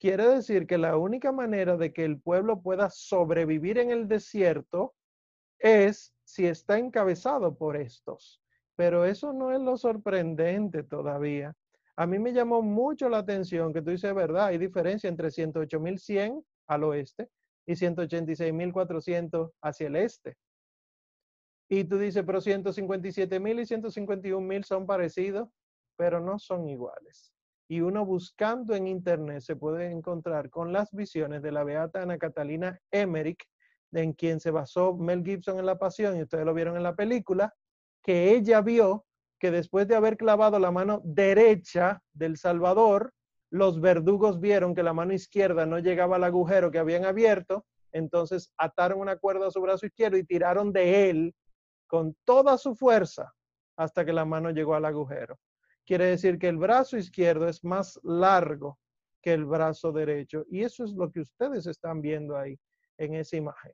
Quiere 0.00 0.26
decir 0.26 0.66
que 0.66 0.78
la 0.78 0.96
única 0.96 1.30
manera 1.30 1.76
de 1.76 1.92
que 1.92 2.04
el 2.04 2.20
pueblo 2.20 2.60
pueda 2.60 2.90
sobrevivir 2.90 3.78
en 3.78 3.92
el 3.92 4.08
desierto 4.08 4.96
es 5.60 6.12
si 6.24 6.48
está 6.48 6.76
encabezado 6.76 7.54
por 7.54 7.76
estos. 7.76 8.42
Pero 8.74 9.04
eso 9.04 9.32
no 9.32 9.52
es 9.52 9.60
lo 9.60 9.76
sorprendente 9.76 10.82
todavía. 10.82 11.54
A 11.96 12.06
mí 12.06 12.18
me 12.18 12.32
llamó 12.32 12.62
mucho 12.62 13.08
la 13.08 13.18
atención 13.18 13.72
que 13.72 13.82
tú 13.82 13.90
dices, 13.90 14.14
verdad, 14.14 14.46
hay 14.46 14.58
diferencia 14.58 15.08
entre 15.08 15.28
108.100 15.28 16.42
al 16.68 16.84
oeste 16.84 17.28
y 17.66 17.72
186.400 17.72 19.52
hacia 19.60 19.86
el 19.86 19.96
este. 19.96 20.36
Y 21.68 21.84
tú 21.84 21.98
dices, 21.98 22.22
pero 22.26 22.40
157.000 22.40 23.60
y 23.60 23.66
151.000 23.66 24.64
son 24.64 24.86
parecidos, 24.86 25.48
pero 25.96 26.20
no 26.20 26.38
son 26.38 26.68
iguales. 26.68 27.32
Y 27.68 27.80
uno 27.80 28.04
buscando 28.04 28.74
en 28.74 28.86
internet 28.86 29.40
se 29.40 29.56
puede 29.56 29.90
encontrar 29.90 30.50
con 30.50 30.72
las 30.72 30.90
visiones 30.92 31.42
de 31.42 31.52
la 31.52 31.64
beata 31.64 32.02
Ana 32.02 32.18
Catalina 32.18 32.78
Emmerich, 32.90 33.44
en 33.92 34.12
quien 34.12 34.40
se 34.40 34.50
basó 34.50 34.94
Mel 34.94 35.22
Gibson 35.24 35.58
en 35.58 35.66
La 35.66 35.78
Pasión, 35.78 36.16
y 36.16 36.22
ustedes 36.22 36.44
lo 36.44 36.54
vieron 36.54 36.76
en 36.76 36.82
la 36.82 36.94
película, 36.94 37.54
que 38.02 38.34
ella 38.34 38.60
vio 38.60 39.06
que 39.42 39.50
después 39.50 39.88
de 39.88 39.96
haber 39.96 40.16
clavado 40.16 40.60
la 40.60 40.70
mano 40.70 41.00
derecha 41.02 42.00
del 42.12 42.36
Salvador, 42.36 43.12
los 43.50 43.80
verdugos 43.80 44.38
vieron 44.38 44.72
que 44.72 44.84
la 44.84 44.92
mano 44.92 45.14
izquierda 45.14 45.66
no 45.66 45.80
llegaba 45.80 46.14
al 46.14 46.22
agujero 46.22 46.70
que 46.70 46.78
habían 46.78 47.04
abierto, 47.04 47.66
entonces 47.90 48.52
ataron 48.56 49.00
una 49.00 49.16
cuerda 49.16 49.48
a 49.48 49.50
su 49.50 49.60
brazo 49.60 49.86
izquierdo 49.86 50.16
y 50.16 50.22
tiraron 50.22 50.72
de 50.72 51.10
él 51.10 51.34
con 51.88 52.16
toda 52.24 52.56
su 52.56 52.76
fuerza 52.76 53.34
hasta 53.76 54.04
que 54.04 54.12
la 54.12 54.24
mano 54.24 54.50
llegó 54.50 54.76
al 54.76 54.84
agujero. 54.84 55.36
Quiere 55.84 56.04
decir 56.04 56.38
que 56.38 56.46
el 56.46 56.56
brazo 56.56 56.96
izquierdo 56.96 57.48
es 57.48 57.64
más 57.64 57.98
largo 58.04 58.78
que 59.20 59.32
el 59.32 59.44
brazo 59.44 59.90
derecho 59.90 60.44
y 60.48 60.62
eso 60.62 60.84
es 60.84 60.92
lo 60.92 61.10
que 61.10 61.18
ustedes 61.18 61.66
están 61.66 62.00
viendo 62.00 62.36
ahí 62.36 62.56
en 62.96 63.16
esa 63.16 63.36
imagen 63.36 63.72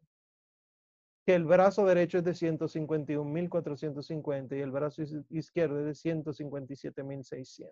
que 1.28 1.34
el 1.34 1.44
brazo 1.44 1.84
derecho 1.84 2.16
es 2.16 2.24
de 2.24 2.30
151.450 2.30 4.56
y 4.56 4.62
el 4.62 4.70
brazo 4.70 5.02
izquierdo 5.28 5.86
es 5.86 6.02
de 6.02 6.12
157.600. 6.14 7.68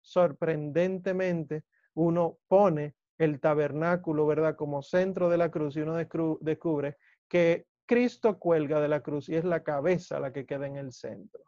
Sorprendentemente, 0.00 1.64
uno 1.94 2.38
pone 2.46 2.94
el 3.18 3.40
tabernáculo, 3.40 4.24
¿verdad?, 4.24 4.54
como 4.54 4.82
centro 4.82 5.28
de 5.28 5.36
la 5.36 5.50
cruz 5.50 5.76
y 5.76 5.80
uno 5.80 5.96
descubre 5.96 6.96
que 7.26 7.66
Cristo 7.86 8.38
cuelga 8.38 8.80
de 8.80 8.86
la 8.86 9.00
cruz 9.00 9.28
y 9.28 9.34
es 9.34 9.44
la 9.44 9.64
cabeza 9.64 10.20
la 10.20 10.32
que 10.32 10.46
queda 10.46 10.68
en 10.68 10.76
el 10.76 10.92
centro. 10.92 11.42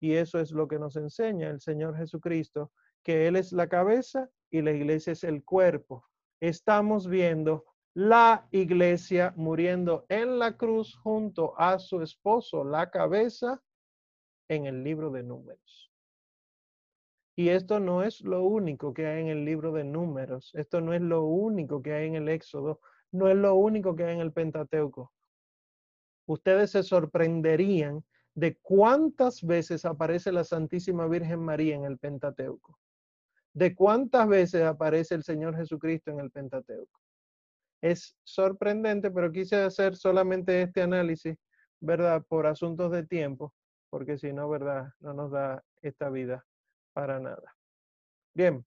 Y 0.00 0.16
eso 0.16 0.38
es 0.38 0.50
lo 0.50 0.68
que 0.68 0.78
nos 0.78 0.96
enseña 0.96 1.48
el 1.48 1.62
Señor 1.62 1.96
Jesucristo, 1.96 2.72
que 3.02 3.26
Él 3.26 3.36
es 3.36 3.52
la 3.52 3.70
cabeza 3.70 4.28
y 4.50 4.60
la 4.60 4.72
iglesia 4.72 5.14
es 5.14 5.24
el 5.24 5.44
cuerpo. 5.44 6.04
Estamos 6.40 7.08
viendo 7.08 7.64
la 7.98 8.46
iglesia 8.52 9.32
muriendo 9.34 10.06
en 10.08 10.38
la 10.38 10.56
cruz 10.56 10.94
junto 11.02 11.58
a 11.58 11.80
su 11.80 12.00
esposo, 12.00 12.62
la 12.62 12.90
cabeza, 12.90 13.60
en 14.46 14.66
el 14.66 14.84
libro 14.84 15.10
de 15.10 15.24
números. 15.24 15.90
Y 17.34 17.48
esto 17.48 17.80
no 17.80 18.04
es 18.04 18.20
lo 18.20 18.44
único 18.44 18.94
que 18.94 19.08
hay 19.08 19.22
en 19.22 19.26
el 19.26 19.44
libro 19.44 19.72
de 19.72 19.82
números, 19.82 20.52
esto 20.54 20.80
no 20.80 20.94
es 20.94 21.00
lo 21.00 21.24
único 21.24 21.82
que 21.82 21.92
hay 21.92 22.06
en 22.06 22.14
el 22.14 22.28
Éxodo, 22.28 22.78
no 23.10 23.26
es 23.26 23.34
lo 23.36 23.56
único 23.56 23.96
que 23.96 24.04
hay 24.04 24.14
en 24.14 24.20
el 24.20 24.32
Pentateuco. 24.32 25.12
Ustedes 26.26 26.70
se 26.70 26.84
sorprenderían 26.84 28.04
de 28.32 28.56
cuántas 28.58 29.42
veces 29.42 29.84
aparece 29.84 30.30
la 30.30 30.44
Santísima 30.44 31.08
Virgen 31.08 31.40
María 31.40 31.74
en 31.74 31.84
el 31.84 31.98
Pentateuco, 31.98 32.78
de 33.54 33.74
cuántas 33.74 34.28
veces 34.28 34.62
aparece 34.62 35.16
el 35.16 35.24
Señor 35.24 35.56
Jesucristo 35.56 36.12
en 36.12 36.20
el 36.20 36.30
Pentateuco 36.30 37.00
es 37.80 38.16
sorprendente, 38.24 39.10
pero 39.10 39.30
quise 39.30 39.56
hacer 39.56 39.96
solamente 39.96 40.62
este 40.62 40.82
análisis, 40.82 41.36
¿verdad? 41.80 42.24
Por 42.28 42.46
asuntos 42.46 42.90
de 42.90 43.06
tiempo, 43.06 43.54
porque 43.90 44.18
si 44.18 44.32
no, 44.32 44.48
¿verdad? 44.48 44.88
No 45.00 45.12
nos 45.14 45.30
da 45.30 45.62
esta 45.82 46.10
vida 46.10 46.44
para 46.92 47.20
nada. 47.20 47.54
Bien, 48.34 48.64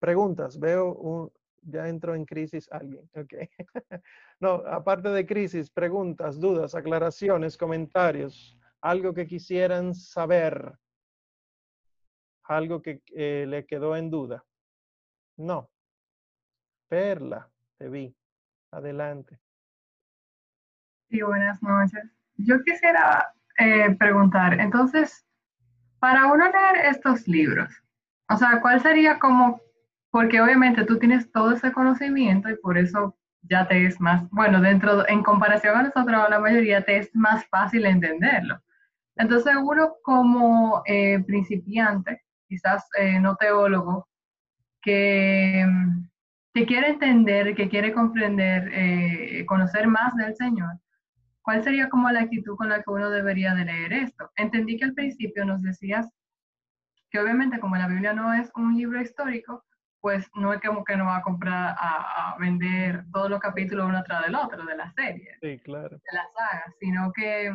preguntas. 0.00 0.58
Veo 0.58 0.94
un, 0.94 1.32
ya 1.62 1.88
entró 1.88 2.14
en 2.14 2.24
crisis 2.24 2.68
alguien. 2.72 3.08
Ok. 3.14 3.34
no, 4.40 4.54
aparte 4.66 5.10
de 5.10 5.26
crisis, 5.26 5.70
preguntas, 5.70 6.40
dudas, 6.40 6.74
aclaraciones, 6.74 7.56
comentarios, 7.56 8.58
algo 8.80 9.14
que 9.14 9.26
quisieran 9.26 9.94
saber, 9.94 10.74
algo 12.44 12.82
que 12.82 13.02
eh, 13.14 13.44
le 13.46 13.66
quedó 13.66 13.94
en 13.94 14.10
duda. 14.10 14.44
No. 15.36 15.70
Perla 16.88 17.49
te 17.80 17.88
vi. 17.88 18.14
Adelante. 18.72 19.40
Sí, 21.08 21.22
buenas 21.22 21.60
noches. 21.62 22.04
Yo 22.36 22.62
quisiera 22.62 23.32
eh, 23.58 23.96
preguntar, 23.98 24.60
entonces, 24.60 25.26
para 25.98 26.26
uno 26.26 26.44
leer 26.44 26.86
estos 26.86 27.26
libros, 27.26 27.72
o 28.28 28.36
sea, 28.36 28.60
¿cuál 28.60 28.80
sería 28.80 29.18
como, 29.18 29.60
porque 30.10 30.40
obviamente 30.40 30.84
tú 30.84 30.98
tienes 30.98 31.32
todo 31.32 31.52
ese 31.52 31.72
conocimiento 31.72 32.50
y 32.50 32.56
por 32.56 32.76
eso 32.76 33.16
ya 33.42 33.66
te 33.66 33.86
es 33.86 33.98
más, 33.98 34.28
bueno, 34.30 34.60
dentro, 34.60 35.08
en 35.08 35.22
comparación 35.22 35.76
a 35.76 35.82
nosotros, 35.84 36.28
la 36.28 36.38
mayoría 36.38 36.84
te 36.84 36.98
es 36.98 37.10
más 37.14 37.46
fácil 37.46 37.86
entenderlo. 37.86 38.60
Entonces, 39.16 39.54
uno 39.60 39.94
como 40.02 40.82
eh, 40.86 41.18
principiante, 41.26 42.22
quizás 42.46 42.86
eh, 42.98 43.18
no 43.18 43.36
teólogo, 43.36 44.06
que 44.82 45.66
que 46.52 46.66
quiere 46.66 46.88
entender, 46.88 47.54
que 47.54 47.68
quiere 47.68 47.92
comprender, 47.92 48.70
eh, 48.72 49.46
conocer 49.46 49.86
más 49.86 50.14
del 50.16 50.34
Señor, 50.34 50.78
¿cuál 51.42 51.62
sería 51.62 51.88
como 51.88 52.10
la 52.10 52.22
actitud 52.22 52.56
con 52.56 52.68
la 52.68 52.82
que 52.82 52.90
uno 52.90 53.10
debería 53.10 53.54
de 53.54 53.64
leer 53.64 53.92
esto? 53.92 54.30
Entendí 54.36 54.76
que 54.76 54.84
al 54.84 54.94
principio 54.94 55.44
nos 55.44 55.62
decías 55.62 56.08
que 57.10 57.20
obviamente 57.20 57.60
como 57.60 57.76
la 57.76 57.88
Biblia 57.88 58.12
no 58.12 58.32
es 58.34 58.50
un 58.56 58.76
libro 58.76 59.00
histórico, 59.00 59.64
pues 60.00 60.28
no 60.34 60.52
es 60.52 60.60
como 60.60 60.84
que 60.84 60.96
no 60.96 61.06
va 61.06 61.18
a 61.18 61.22
comprar, 61.22 61.76
a, 61.78 62.36
vender 62.38 63.04
todos 63.12 63.28
los 63.28 63.40
capítulos 63.40 63.86
uno 63.86 64.02
tras 64.02 64.24
del 64.24 64.34
otro 64.34 64.64
de 64.64 64.76
la 64.76 64.90
serie, 64.92 65.36
sí, 65.42 65.58
claro. 65.58 65.90
de 65.90 66.12
la 66.12 66.26
saga, 66.34 66.72
sino 66.80 67.12
que 67.12 67.54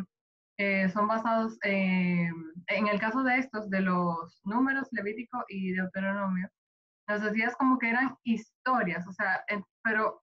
eh, 0.58 0.88
son 0.90 1.08
basados 1.08 1.58
en 1.62 2.88
el 2.88 3.00
caso 3.00 3.24
de 3.24 3.38
estos, 3.38 3.68
de 3.68 3.80
los 3.80 4.40
números 4.44 4.88
Levítico 4.92 5.44
y 5.48 5.72
Deuteronomio, 5.72 6.48
nos 7.08 7.22
decías 7.22 7.56
como 7.56 7.78
que 7.78 7.90
eran 7.90 8.16
historias, 8.24 9.06
o 9.06 9.12
sea, 9.12 9.44
pero 9.82 10.22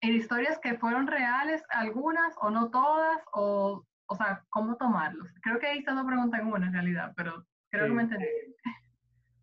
en 0.00 0.14
historias 0.14 0.58
que 0.58 0.78
fueron 0.78 1.06
reales, 1.06 1.62
algunas 1.70 2.34
o 2.40 2.50
no 2.50 2.70
todas, 2.70 3.18
o, 3.32 3.84
o 4.06 4.16
sea, 4.16 4.44
¿cómo 4.50 4.76
tomarlos? 4.76 5.28
Creo 5.42 5.58
que 5.58 5.66
ahí 5.66 5.78
está 5.78 5.94
la 5.94 6.06
pregunta 6.06 6.38
en 6.38 6.46
una 6.46 6.66
en 6.66 6.72
realidad, 6.72 7.12
pero 7.16 7.44
creo 7.70 7.86
que 7.86 7.92
me 7.92 8.02
entendí. 8.02 8.26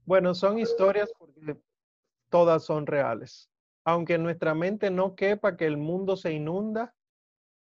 Bueno, 0.06 0.34
son 0.34 0.60
historias 0.60 1.12
porque 1.18 1.60
todas 2.30 2.64
son 2.64 2.86
reales. 2.86 3.50
aunque 3.88 4.16
en 4.16 4.24
nuestra 4.24 4.56
mente 4.56 4.90
no 4.90 5.16
quepa 5.16 5.56
que 5.58 5.66
el 5.66 5.78
mundo 5.78 6.18
se 6.18 6.34
inunda, 6.34 6.96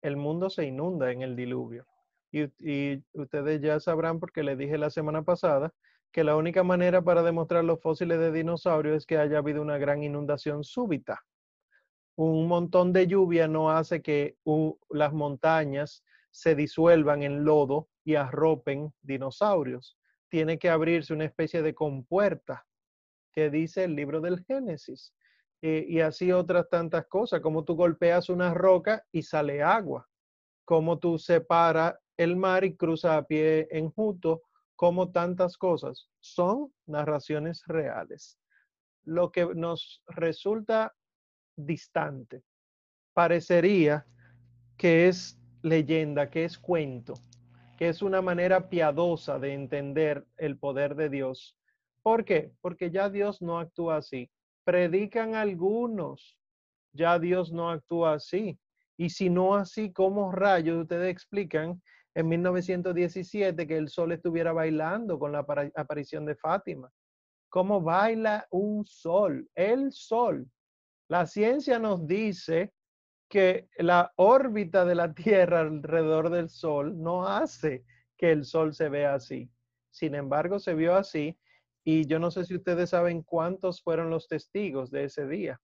el 0.02 0.16
mundo 0.16 0.50
se 0.50 0.66
inunda 0.66 1.12
en 1.12 1.22
el 1.22 1.36
diluvio. 1.36 1.86
Y, 2.32 3.04
ustedes 3.14 3.62
ya 3.62 3.80
sabrán, 3.80 4.20
porque 4.20 4.44
les 4.44 4.58
dije 4.58 4.78
la 4.78 4.90
semana 4.90 5.24
pasada, 5.24 5.74
que 6.16 6.24
la 6.24 6.38
única 6.38 6.64
manera 6.64 7.02
para 7.02 7.24
demostrar 7.24 7.66
los 7.66 7.82
fósiles 7.82 8.18
de 8.18 8.32
dinosaurios 8.32 8.96
es 8.96 9.06
que 9.06 9.18
haya 9.18 9.40
habido 9.40 9.62
una 9.62 9.78
gran 9.78 10.02
inundación 10.02 10.64
súbita. 10.64 11.26
Un 12.16 12.48
montón 12.48 12.94
de 12.94 13.06
lluvia 13.06 13.50
no 13.50 13.70
hace 13.70 14.02
que 14.02 14.38
las 14.92 15.12
montañas 15.12 16.06
se 16.32 16.56
disuelvan 16.56 17.22
en 17.24 17.44
lodo 17.44 17.90
y 18.06 18.16
arropen 18.16 18.94
dinosaurios. 19.02 19.98
Tiene 20.30 20.58
que 20.58 20.70
abrirse 20.70 21.14
una 21.14 21.26
especie 21.26 21.62
de 21.62 21.76
compuerta 21.76 22.66
que 23.34 23.50
dice 23.50 23.84
el 23.84 23.94
libro 23.94 24.22
del 24.22 24.42
Génesis. 24.46 25.14
Eh, 25.62 25.86
y 25.86 26.00
así 26.00 26.32
otras 26.32 26.70
tantas 26.70 27.08
cosas, 27.08 27.42
como 27.42 27.66
tú 27.66 27.76
golpeas 27.76 28.30
una 28.30 28.54
roca 28.54 29.04
y 29.12 29.24
sale 29.24 29.62
agua, 29.62 30.08
como 30.64 30.98
tú 30.98 31.20
separas 31.20 31.96
el 32.16 32.38
mar 32.38 32.64
y 32.64 32.78
cruza 32.78 33.18
a 33.18 33.26
pie 33.28 33.68
enjuto, 33.70 34.44
como 34.76 35.12
tantas 35.12 35.58
cosas. 35.58 36.10
Son 36.20 36.74
narraciones 36.86 37.64
reales. 37.66 38.40
Lo 39.04 39.32
que 39.32 39.46
nos 39.56 40.04
resulta 40.08 40.94
distante 41.56 42.44
parecería 43.14 44.06
que 44.78 45.08
es 45.08 45.40
leyenda, 45.62 46.30
que 46.30 46.44
es 46.44 46.58
cuento, 46.58 47.14
que 47.78 47.90
es 47.90 48.02
una 48.02 48.22
manera 48.22 48.70
piadosa 48.70 49.40
de 49.40 49.54
entender 49.54 50.26
el 50.38 50.58
poder 50.58 50.96
de 50.96 51.10
Dios. 51.10 51.58
¿Por 52.02 52.26
qué? 52.26 52.52
Porque 52.62 52.92
ya 52.92 53.10
Dios 53.10 53.42
no 53.42 53.60
actúa 53.60 53.98
así. 53.98 54.30
Predican 54.64 55.36
algunos, 55.36 56.38
ya 56.94 57.18
Dios 57.20 57.52
no 57.52 57.70
actúa 57.70 58.16
así. 58.16 58.60
Y 58.98 59.10
si 59.10 59.30
no 59.30 59.56
así, 59.56 59.92
¿cómo 59.92 60.32
rayos 60.32 60.82
ustedes 60.82 61.12
explican 61.12 61.82
en 62.16 62.30
1917 62.30 63.68
que 63.68 63.78
el 63.78 63.90
sol 63.90 64.14
estuviera 64.14 64.54
bailando 64.54 65.20
con 65.20 65.34
la 65.34 65.46
aparición 65.76 66.26
de 66.26 66.36
Fátima. 66.36 66.90
¿Cómo 67.50 67.82
baila 67.82 68.48
un 68.52 68.86
sol? 68.86 69.50
El 69.54 69.92
sol. 69.92 70.50
La 71.10 71.28
ciencia 71.28 71.78
nos 71.78 72.08
dice 72.08 72.74
que 73.30 73.68
la 73.78 74.14
órbita 74.16 74.86
de 74.86 74.96
la 74.96 75.14
Tierra 75.14 75.60
alrededor 75.60 76.30
del 76.30 76.50
Sol 76.50 77.02
no 77.02 77.28
hace 77.28 77.84
que 78.18 78.32
el 78.32 78.46
Sol 78.46 78.74
se 78.74 78.90
vea 78.90 79.16
así. 79.16 79.50
Sin 79.92 80.16
embargo, 80.16 80.60
se 80.60 80.74
vio 80.74 80.96
así 80.96 81.38
y 81.84 82.08
yo 82.08 82.18
no 82.18 82.32
sé 82.32 82.46
si 82.46 82.56
ustedes 82.56 82.92
saben 82.92 83.24
cuántos 83.24 83.82
fueron 83.82 84.10
los 84.10 84.28
testigos 84.28 84.90
de 84.90 85.06
ese 85.06 85.28
día, 85.28 85.60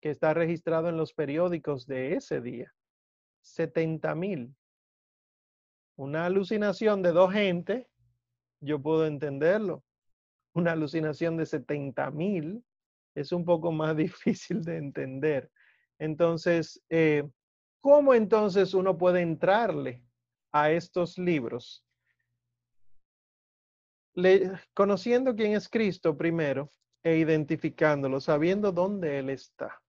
que 0.00 0.10
está 0.10 0.34
registrado 0.34 0.88
en 0.88 0.96
los 0.96 1.12
periódicos 1.12 1.86
de 1.86 2.14
ese 2.14 2.40
día. 2.40 2.72
70 3.42 4.14
mil 4.14 4.54
una 6.00 6.24
alucinación 6.24 7.02
de 7.02 7.12
dos 7.12 7.30
gente, 7.30 7.86
yo 8.60 8.80
puedo 8.80 9.06
entenderlo. 9.06 9.84
Una 10.54 10.72
alucinación 10.72 11.36
de 11.36 11.44
70 11.44 12.10
mil 12.10 12.64
es 13.14 13.32
un 13.32 13.44
poco 13.44 13.70
más 13.70 13.94
difícil 13.96 14.62
de 14.62 14.78
entender. 14.78 15.50
Entonces, 15.98 16.82
eh, 16.88 17.28
¿cómo 17.82 18.14
entonces 18.14 18.72
uno 18.72 18.96
puede 18.96 19.20
entrarle 19.20 20.02
a 20.52 20.70
estos 20.70 21.18
libros? 21.18 21.84
conociendo 24.74 25.34
quién 25.34 25.52
es 25.52 25.68
Cristo 25.68 26.16
primero 26.16 26.68
e 27.02 27.16
identificándolo, 27.16 28.20
sabiendo 28.20 28.72
dónde 28.72 29.18
Él 29.18 29.30
está. 29.30 29.80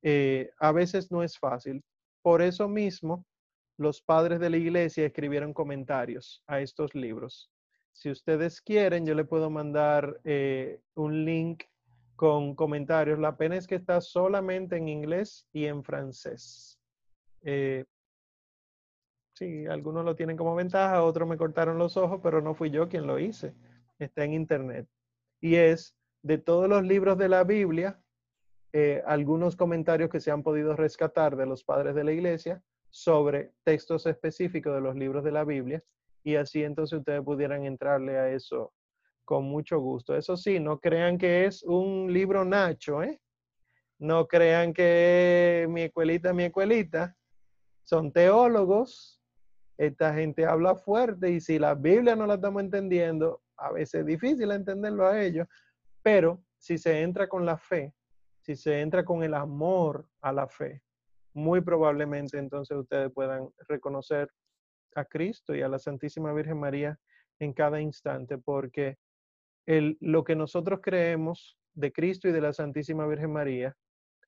Eh, 0.00 0.50
a 0.58 0.72
veces 0.72 1.10
no 1.10 1.22
es 1.22 1.36
fácil. 1.36 1.82
Por 2.22 2.40
eso 2.40 2.68
mismo, 2.68 3.26
los 3.76 4.00
padres 4.02 4.40
de 4.40 4.50
la 4.50 4.56
iglesia 4.56 5.06
escribieron 5.06 5.52
comentarios 5.52 6.42
a 6.46 6.60
estos 6.60 6.94
libros. 6.94 7.50
Si 7.92 8.10
ustedes 8.10 8.60
quieren, 8.60 9.06
yo 9.06 9.14
le 9.14 9.24
puedo 9.24 9.50
mandar 9.50 10.20
eh, 10.24 10.80
un 10.94 11.24
link 11.24 11.64
con 12.16 12.54
comentarios. 12.54 13.18
La 13.18 13.36
pena 13.36 13.56
es 13.56 13.66
que 13.66 13.76
está 13.76 14.00
solamente 14.00 14.76
en 14.76 14.88
inglés 14.88 15.46
y 15.52 15.66
en 15.66 15.82
francés. 15.82 16.78
Eh, 17.42 17.84
sí, 19.34 19.66
algunos 19.66 20.04
lo 20.04 20.16
tienen 20.16 20.36
como 20.36 20.54
ventaja, 20.54 21.02
otros 21.02 21.28
me 21.28 21.36
cortaron 21.36 21.78
los 21.78 21.96
ojos, 21.96 22.20
pero 22.22 22.40
no 22.40 22.54
fui 22.54 22.70
yo 22.70 22.88
quien 22.88 23.06
lo 23.06 23.18
hice. 23.18 23.54
Está 23.98 24.24
en 24.24 24.34
internet. 24.34 24.88
Y 25.40 25.56
es 25.56 25.96
de 26.22 26.38
todos 26.38 26.68
los 26.68 26.82
libros 26.82 27.18
de 27.18 27.28
la 27.28 27.44
Biblia, 27.44 28.00
eh, 28.72 29.02
algunos 29.06 29.54
comentarios 29.56 30.10
que 30.10 30.20
se 30.20 30.30
han 30.30 30.42
podido 30.42 30.74
rescatar 30.74 31.36
de 31.36 31.46
los 31.46 31.62
padres 31.62 31.94
de 31.94 32.02
la 32.02 32.12
iglesia 32.12 32.62
sobre 32.94 33.50
textos 33.64 34.06
específicos 34.06 34.72
de 34.72 34.80
los 34.80 34.94
libros 34.94 35.24
de 35.24 35.32
la 35.32 35.42
Biblia 35.42 35.82
y 36.22 36.36
así 36.36 36.62
entonces 36.62 37.00
ustedes 37.00 37.22
pudieran 37.22 37.64
entrarle 37.64 38.16
a 38.16 38.30
eso 38.30 38.72
con 39.24 39.46
mucho 39.46 39.80
gusto. 39.80 40.16
Eso 40.16 40.36
sí, 40.36 40.60
no 40.60 40.78
crean 40.78 41.18
que 41.18 41.44
es 41.44 41.64
un 41.64 42.12
libro 42.12 42.44
Nacho, 42.44 43.02
¿eh? 43.02 43.20
No 43.98 44.28
crean 44.28 44.72
que 44.72 45.66
mi 45.68 45.82
escuelita, 45.82 46.32
mi 46.32 46.44
escuelita. 46.44 47.16
Son 47.82 48.12
teólogos. 48.12 49.20
Esta 49.76 50.14
gente 50.14 50.46
habla 50.46 50.76
fuerte 50.76 51.30
y 51.30 51.40
si 51.40 51.58
la 51.58 51.74
Biblia 51.74 52.14
no 52.14 52.28
la 52.28 52.34
estamos 52.34 52.62
entendiendo, 52.62 53.42
a 53.56 53.72
veces 53.72 54.02
es 54.02 54.06
difícil 54.06 54.52
entenderlo 54.52 55.08
a 55.08 55.20
ellos, 55.20 55.48
pero 56.00 56.44
si 56.58 56.78
se 56.78 57.00
entra 57.00 57.28
con 57.28 57.44
la 57.44 57.58
fe, 57.58 57.92
si 58.40 58.54
se 58.54 58.80
entra 58.80 59.04
con 59.04 59.24
el 59.24 59.34
amor 59.34 60.08
a 60.20 60.32
la 60.32 60.46
fe, 60.46 60.84
muy 61.34 61.60
probablemente 61.60 62.38
entonces 62.38 62.76
ustedes 62.76 63.12
puedan 63.12 63.48
reconocer 63.68 64.30
a 64.94 65.04
Cristo 65.04 65.54
y 65.54 65.62
a 65.62 65.68
la 65.68 65.78
Santísima 65.78 66.32
Virgen 66.32 66.58
María 66.58 66.98
en 67.40 67.52
cada 67.52 67.80
instante, 67.80 68.38
porque 68.38 68.96
el, 69.66 69.98
lo 70.00 70.24
que 70.24 70.36
nosotros 70.36 70.80
creemos 70.82 71.58
de 71.74 71.92
Cristo 71.92 72.28
y 72.28 72.32
de 72.32 72.40
la 72.40 72.52
Santísima 72.52 73.06
Virgen 73.06 73.32
María 73.32 73.76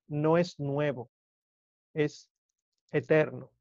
no 0.07 0.37
es 0.37 0.59
nuevo, 0.59 1.09
es 1.93 2.29
eterno, 2.91 3.51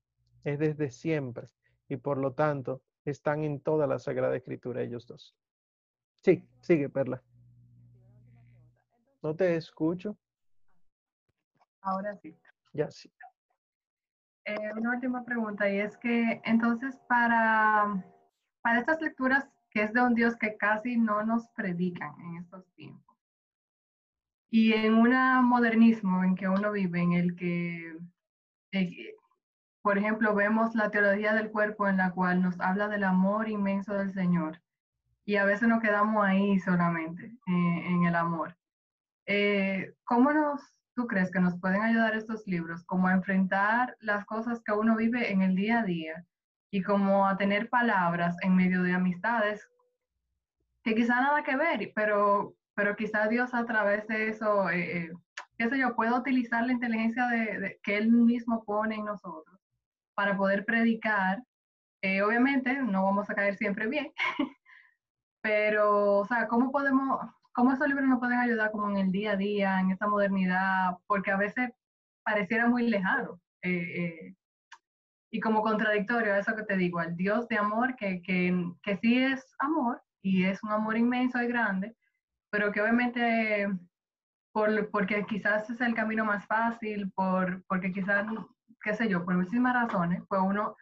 es 0.45 0.59
desde 0.59 0.91
siempre 0.91 1.49
y 1.89 1.97
por 1.97 2.19
lo 2.19 2.33
tanto 2.33 2.83
están 3.05 3.45
en 3.45 3.61
toda 3.61 3.87
la 3.87 3.99
Sagrada 4.01 4.37
Escritura 4.37 4.83
ellos 4.83 5.07
dos. 5.07 5.37
Sí, 6.23 6.45
sigue, 6.61 6.89
Perla. 6.89 7.23
No 9.23 9.37
te 9.37 9.55
escucho. 9.55 10.17
Ahora 11.81 12.17
sí. 12.17 12.37
Ya 12.73 12.91
sí. 12.91 13.11
Eh, 14.47 14.73
una 14.77 14.91
última 14.93 15.25
pregunta 15.25 15.69
y 15.69 15.81
es 15.81 15.97
que 15.97 16.41
entonces 16.45 16.97
para, 17.09 18.05
para 18.63 18.79
estas 18.79 19.01
lecturas 19.01 19.49
que 19.71 19.83
es 19.83 19.93
de 19.93 20.01
un 20.03 20.15
Dios 20.15 20.37
que 20.37 20.57
casi 20.57 20.97
no 20.97 21.25
nos 21.25 21.49
predican 21.49 22.15
en 22.21 22.37
estos 22.37 22.65
tiempos 22.77 23.17
y 24.49 24.73
en 24.73 24.95
un 24.95 25.11
modernismo 25.45 26.23
en 26.23 26.37
que 26.37 26.49
uno 26.49 26.71
vive, 26.71 27.01
en 27.01 27.13
el 27.15 27.35
que, 27.35 27.99
eh, 28.71 29.15
por 29.83 29.99
ejemplo, 29.99 30.33
vemos 30.33 30.77
la 30.77 30.93
teología 30.93 31.35
del 31.35 31.51
cuerpo 31.51 31.89
en 31.89 31.97
la 31.97 32.13
cual 32.13 32.41
nos 32.41 32.61
habla 32.61 32.87
del 32.87 33.03
amor 33.03 33.49
inmenso 33.49 33.95
del 33.95 34.15
Señor 34.15 34.63
y 35.25 35.37
a 35.37 35.45
veces 35.45 35.67
nos 35.67 35.83
quedamos 35.83 36.25
ahí 36.25 36.61
solamente 36.61 37.25
eh, 37.25 37.87
en 37.89 38.05
el 38.05 38.15
amor. 38.15 38.57
¿Cómo 40.05 40.33
nos 40.33 40.76
tú 40.97 41.07
crees 41.07 41.31
que 41.31 41.41
nos 41.41 41.61
pueden 41.61 41.83
ayudar 41.83 42.17
estos 42.17 42.47
libros 42.47 42.83
como 42.85 43.07
a 43.07 43.13
enfrentar 43.13 43.97
las 44.01 44.25
cosas 44.25 44.63
que 44.65 44.73
uno 44.73 44.97
vive 44.97 45.31
en 45.31 45.43
el 45.43 45.55
día 45.55 45.81
a 45.81 45.85
día 45.85 46.25
y 46.71 46.83
como 46.83 47.29
a 47.29 47.37
tener 47.37 47.69
palabras 47.69 48.35
en 48.43 48.57
medio 48.57 48.83
de 48.83 48.95
amistades 48.95 49.69
que 50.83 50.95
quizá 50.95 51.21
nada 51.21 51.43
que 51.43 51.57
ver, 51.57 51.93
pero, 51.95 52.55
pero 52.75 52.97
quizá 52.97 53.29
Dios 53.29 53.53
a 53.55 53.67
través 53.67 54.07
de 54.09 54.29
eso, 54.29 54.71
eh, 54.71 54.99
eh, 54.99 55.13
qué 55.59 55.69
sé 55.69 55.79
yo, 55.79 55.95
pueda 55.95 56.19
utilizar 56.19 56.65
la 56.65 56.73
inteligencia 56.73 57.27
de, 57.27 57.79
que 57.83 57.99
Él 57.99 58.11
mismo 58.11 58.65
pone 58.65 58.95
en 58.95 59.05
nosotros 59.05 59.61
para 60.15 60.37
poder 60.37 60.65
predicar. 60.65 61.43
Eh, 62.03 62.23
obviamente 62.23 62.81
no 62.83 63.05
vamos 63.05 63.29
a 63.29 63.35
caer 63.35 63.57
siempre 63.57 63.87
bien, 63.89 64.13
pero, 65.43 66.19
o 66.19 66.25
sea, 66.25 66.47
¿cómo 66.49 66.71
podemos, 66.71 67.21
cómo 67.57 67.73
esos 67.73 67.89
libros 67.89 68.07
nos 68.07 68.19
pueden 68.19 68.39
ayudar 68.39 68.71
como 68.71 68.91
en 68.91 68.99
el 68.99 69.11
día 69.11 69.33
a 69.33 69.37
día, 69.37 69.81
en 69.81 69.91
esta 69.91 70.07
modernidad, 70.07 70.99
porque 71.07 71.31
a 71.31 71.39
veces 71.39 71.71
pareciera 72.23 72.69
muy 72.69 72.87
lejano 72.87 73.41
eh, 73.63 73.71
eh, 73.71 74.35
y 75.31 75.41
como 75.41 75.63
contradictorio 75.63 76.35
a 76.35 76.39
eso 76.39 76.55
que 76.55 76.65
te 76.65 76.77
digo, 76.77 76.99
al 76.99 77.17
Dios 77.17 77.49
de 77.49 77.57
amor 77.57 77.97
que, 77.97 78.21
que, 78.21 78.55
que, 78.83 78.99
sí 78.99 79.19
es 79.19 79.43
amor 79.59 80.03
y 80.23 80.45
es 80.45 80.63
un 80.63 80.71
amor 80.71 80.99
inmenso 80.99 81.43
y 81.43 81.49
grande, 81.49 81.97
pero 82.51 82.71
que 82.73 82.83
obviamente 82.83 83.69
por, 84.53 84.91
porque 84.91 85.25
quizás 85.25 85.69
es 85.71 85.81
el 85.81 85.95
camino 85.95 86.27
más 86.27 86.45
fácil, 86.47 87.11
por, 87.13 87.65
porque 87.69 87.91
quizás, 87.91 88.27
qué 88.83 88.93
sé 88.93 89.09
yo, 89.09 89.25
por 89.25 89.35
muchísimas 89.35 89.73
razones, 89.73 90.23
pues 90.29 90.43
uno 90.45 90.77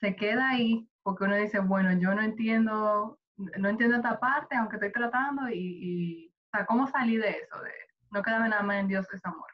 se 0.00 0.16
queda 0.16 0.48
ahí 0.48 0.88
porque 1.02 1.24
uno 1.24 1.36
dice, 1.36 1.58
bueno, 1.58 1.92
yo 2.00 2.14
no 2.14 2.22
entiendo 2.22 3.18
no 3.38 3.68
entiendo 3.68 3.96
esta 3.96 4.18
parte, 4.18 4.56
aunque 4.56 4.76
estoy 4.76 4.92
tratando, 4.92 5.48
y, 5.50 6.32
o 6.46 6.56
sea, 6.56 6.66
¿cómo 6.66 6.86
salí 6.86 7.16
de 7.16 7.30
eso? 7.30 7.60
De 7.62 7.70
no 8.10 8.22
quedarme 8.22 8.48
nada 8.48 8.62
más 8.62 8.78
en 8.78 8.88
Dios 8.88 9.06
es 9.12 9.24
amor. 9.24 9.48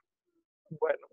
Bueno, 0.81 1.06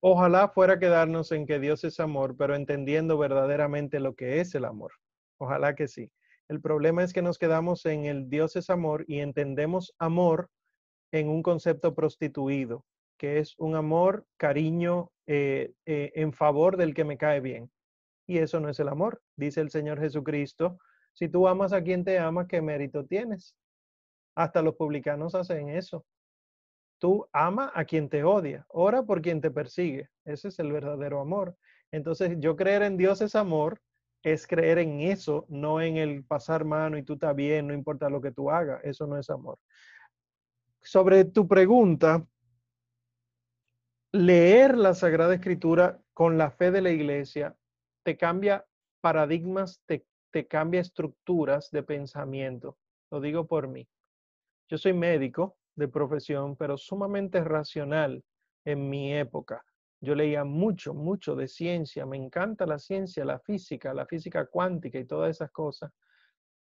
ojalá 0.00 0.48
fuera 0.48 0.78
quedarnos 0.78 1.32
en 1.32 1.46
que 1.46 1.58
Dios 1.58 1.84
es 1.84 2.00
amor, 2.00 2.36
pero 2.36 2.54
entendiendo 2.54 3.16
verdaderamente 3.18 4.00
lo 4.00 4.14
que 4.14 4.40
es 4.40 4.54
el 4.54 4.64
amor. 4.64 4.92
Ojalá 5.38 5.74
que 5.74 5.88
sí. 5.88 6.10
El 6.48 6.60
problema 6.60 7.02
es 7.02 7.12
que 7.12 7.22
nos 7.22 7.38
quedamos 7.38 7.84
en 7.86 8.04
el 8.04 8.28
Dios 8.28 8.56
es 8.56 8.70
amor 8.70 9.04
y 9.08 9.20
entendemos 9.20 9.94
amor 9.98 10.48
en 11.12 11.28
un 11.28 11.42
concepto 11.42 11.94
prostituido, 11.94 12.84
que 13.18 13.38
es 13.38 13.54
un 13.58 13.74
amor, 13.74 14.26
cariño 14.36 15.10
eh, 15.26 15.72
eh, 15.86 16.12
en 16.14 16.32
favor 16.32 16.76
del 16.76 16.94
que 16.94 17.04
me 17.04 17.18
cae 17.18 17.40
bien. 17.40 17.70
Y 18.26 18.38
eso 18.38 18.60
no 18.60 18.68
es 18.68 18.78
el 18.80 18.88
amor, 18.88 19.20
dice 19.36 19.60
el 19.60 19.70
Señor 19.70 20.00
Jesucristo. 20.00 20.78
Si 21.16 21.30
tú 21.30 21.48
amas 21.48 21.72
a 21.72 21.82
quien 21.82 22.04
te 22.04 22.18
ama, 22.18 22.46
¿qué 22.46 22.60
mérito 22.60 23.06
tienes? 23.06 23.56
Hasta 24.34 24.60
los 24.60 24.74
publicanos 24.74 25.34
hacen 25.34 25.70
eso. 25.70 26.04
Tú 26.98 27.26
ama 27.32 27.72
a 27.74 27.86
quien 27.86 28.10
te 28.10 28.22
odia, 28.22 28.66
ora 28.68 29.02
por 29.02 29.22
quien 29.22 29.40
te 29.40 29.50
persigue. 29.50 30.10
Ese 30.26 30.48
es 30.48 30.58
el 30.58 30.72
verdadero 30.72 31.18
amor. 31.20 31.56
Entonces, 31.90 32.36
yo 32.38 32.54
creer 32.54 32.82
en 32.82 32.98
Dios 32.98 33.22
es 33.22 33.34
amor, 33.34 33.80
es 34.22 34.46
creer 34.46 34.76
en 34.76 35.00
eso, 35.00 35.46
no 35.48 35.80
en 35.80 35.96
el 35.96 36.22
pasar 36.22 36.66
mano 36.66 36.98
y 36.98 37.02
tú 37.02 37.14
estás 37.14 37.34
bien, 37.34 37.66
no 37.66 37.72
importa 37.72 38.10
lo 38.10 38.20
que 38.20 38.32
tú 38.32 38.50
hagas. 38.50 38.84
Eso 38.84 39.06
no 39.06 39.16
es 39.18 39.30
amor. 39.30 39.58
Sobre 40.82 41.24
tu 41.24 41.48
pregunta, 41.48 42.26
leer 44.12 44.76
la 44.76 44.92
Sagrada 44.92 45.34
Escritura 45.34 45.98
con 46.12 46.36
la 46.36 46.50
fe 46.50 46.70
de 46.70 46.82
la 46.82 46.90
iglesia 46.90 47.56
te 48.02 48.18
cambia 48.18 48.66
paradigmas, 49.00 49.80
te, 49.86 50.04
te 50.30 50.46
cambia 50.46 50.80
estructuras 50.80 51.70
de 51.70 51.82
pensamiento. 51.82 52.78
Lo 53.10 53.20
digo 53.20 53.46
por 53.46 53.68
mí. 53.68 53.88
Yo 54.68 54.78
soy 54.78 54.92
médico 54.92 55.56
de 55.76 55.88
profesión, 55.88 56.56
pero 56.56 56.76
sumamente 56.76 57.42
racional 57.44 58.24
en 58.64 58.90
mi 58.90 59.14
época. 59.14 59.64
Yo 60.00 60.14
leía 60.14 60.44
mucho, 60.44 60.92
mucho 60.94 61.36
de 61.36 61.48
ciencia. 61.48 62.04
Me 62.04 62.16
encanta 62.16 62.66
la 62.66 62.78
ciencia, 62.78 63.24
la 63.24 63.38
física, 63.38 63.94
la 63.94 64.06
física 64.06 64.46
cuántica 64.46 64.98
y 64.98 65.06
todas 65.06 65.30
esas 65.30 65.50
cosas. 65.50 65.92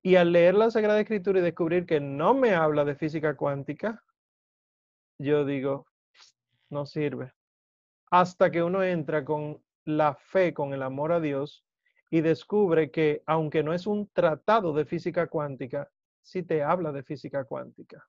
Y 0.02 0.16
al 0.16 0.32
leer 0.32 0.56
la 0.56 0.70
Sagrada 0.70 1.00
Escritura 1.00 1.40
y 1.40 1.44
descubrir 1.44 1.86
que 1.86 2.00
no 2.00 2.34
me 2.34 2.54
habla 2.54 2.84
de 2.84 2.96
física 2.96 3.36
cuántica, 3.36 4.04
yo 5.18 5.46
digo, 5.46 5.88
no 6.70 6.86
sirve. 6.86 7.32
Hasta 8.12 8.52
que 8.52 8.62
uno 8.62 8.84
entra 8.84 9.24
con 9.24 9.64
la 9.86 10.16
fe, 10.16 10.54
con 10.54 10.74
el 10.74 10.84
amor 10.84 11.14
a 11.14 11.20
Dios 11.20 11.66
y 12.14 12.22
descubre 12.22 12.92
que 12.92 13.24
aunque 13.26 13.64
no 13.64 13.74
es 13.74 13.88
un 13.88 14.08
tratado 14.14 14.72
de 14.72 14.86
física 14.86 15.26
cuántica, 15.26 15.90
sí 16.22 16.44
te 16.44 16.62
habla 16.62 16.92
de 16.92 17.02
física 17.02 17.44
cuántica. 17.44 18.08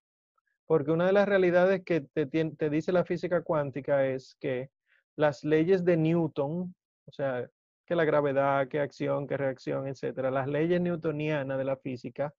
Porque 0.66 0.90
una 0.90 1.06
de 1.06 1.14
las 1.14 1.26
realidades 1.26 1.85
que 1.86 2.02
te, 2.02 2.26
te 2.26 2.68
dice 2.68 2.93
la 2.93 3.06
física 3.06 3.40
cuántica 3.40 4.05
es 4.06 4.36
que 4.39 4.68
las 5.16 5.43
leyes 5.43 5.86
de 5.86 5.97
Newton, 5.97 6.74
o 7.06 7.12
sea, 7.12 7.48
que 7.86 7.97
la 7.97 8.05
gravedad, 8.05 8.68
que 8.68 8.78
acción, 8.78 9.26
que 9.26 9.39
reacción, 9.39 9.89
etcétera, 9.89 10.31
las 10.31 10.48
leyes 10.48 10.82
newtonianas 10.82 11.56
de 11.56 11.64
la 11.64 11.78
física, 11.78 12.35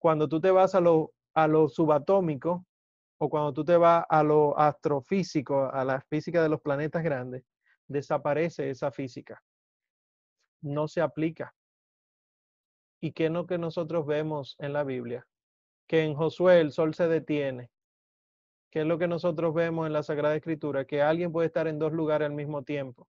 cuando 0.00 0.28
tú 0.28 0.40
te 0.40 0.50
vas 0.50 0.74
a 0.74 0.80
lo, 0.80 1.12
a 1.32 1.46
lo 1.46 1.68
subatómico, 1.68 2.66
o 3.18 3.30
cuando 3.30 3.52
tú 3.52 3.64
te 3.64 3.76
vas 3.76 4.04
a 4.08 4.24
lo 4.24 4.58
astrofísico, 4.58 5.70
a 5.72 5.84
la 5.84 6.00
física 6.00 6.42
de 6.42 6.48
los 6.48 6.60
planetas 6.60 7.04
grandes, 7.04 7.44
desaparece 7.86 8.68
esa 8.68 8.90
física. 8.90 9.40
No 10.62 10.88
se 10.88 11.00
aplica. 11.00 11.54
¿Y 13.00 13.12
qué 13.12 13.30
lo 13.30 13.46
que 13.46 13.58
nosotros 13.58 14.06
vemos 14.06 14.56
en 14.58 14.72
la 14.72 14.84
Biblia? 14.84 15.26
Que 15.86 16.02
en 16.04 16.14
Josué 16.14 16.60
el 16.60 16.72
sol 16.72 16.94
se 16.94 17.08
detiene. 17.08 17.70
¿Qué 18.70 18.80
es 18.80 18.86
lo 18.86 18.98
que 18.98 19.08
nosotros 19.08 19.54
vemos 19.54 19.86
en 19.86 19.92
la 19.92 20.02
Sagrada 20.02 20.36
Escritura? 20.36 20.84
Que 20.84 21.02
alguien 21.02 21.32
puede 21.32 21.46
estar 21.46 21.66
en 21.66 21.78
dos 21.78 21.92
lugares 21.92 22.26
al 22.26 22.34
mismo 22.34 22.62
tiempo, 22.62 23.08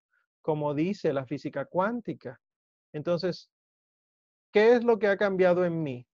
como 0.42 0.74
dice 0.74 1.14
la 1.14 1.26
física 1.26 1.66
cuántica. 1.66 2.40
Entonces, 2.92 3.52
¿qué 4.52 4.74
es 4.74 4.84
lo 4.84 4.98
que 4.98 5.08
ha 5.08 5.18
cambiado 5.18 5.66
en 5.66 5.84
mí? 5.84 6.08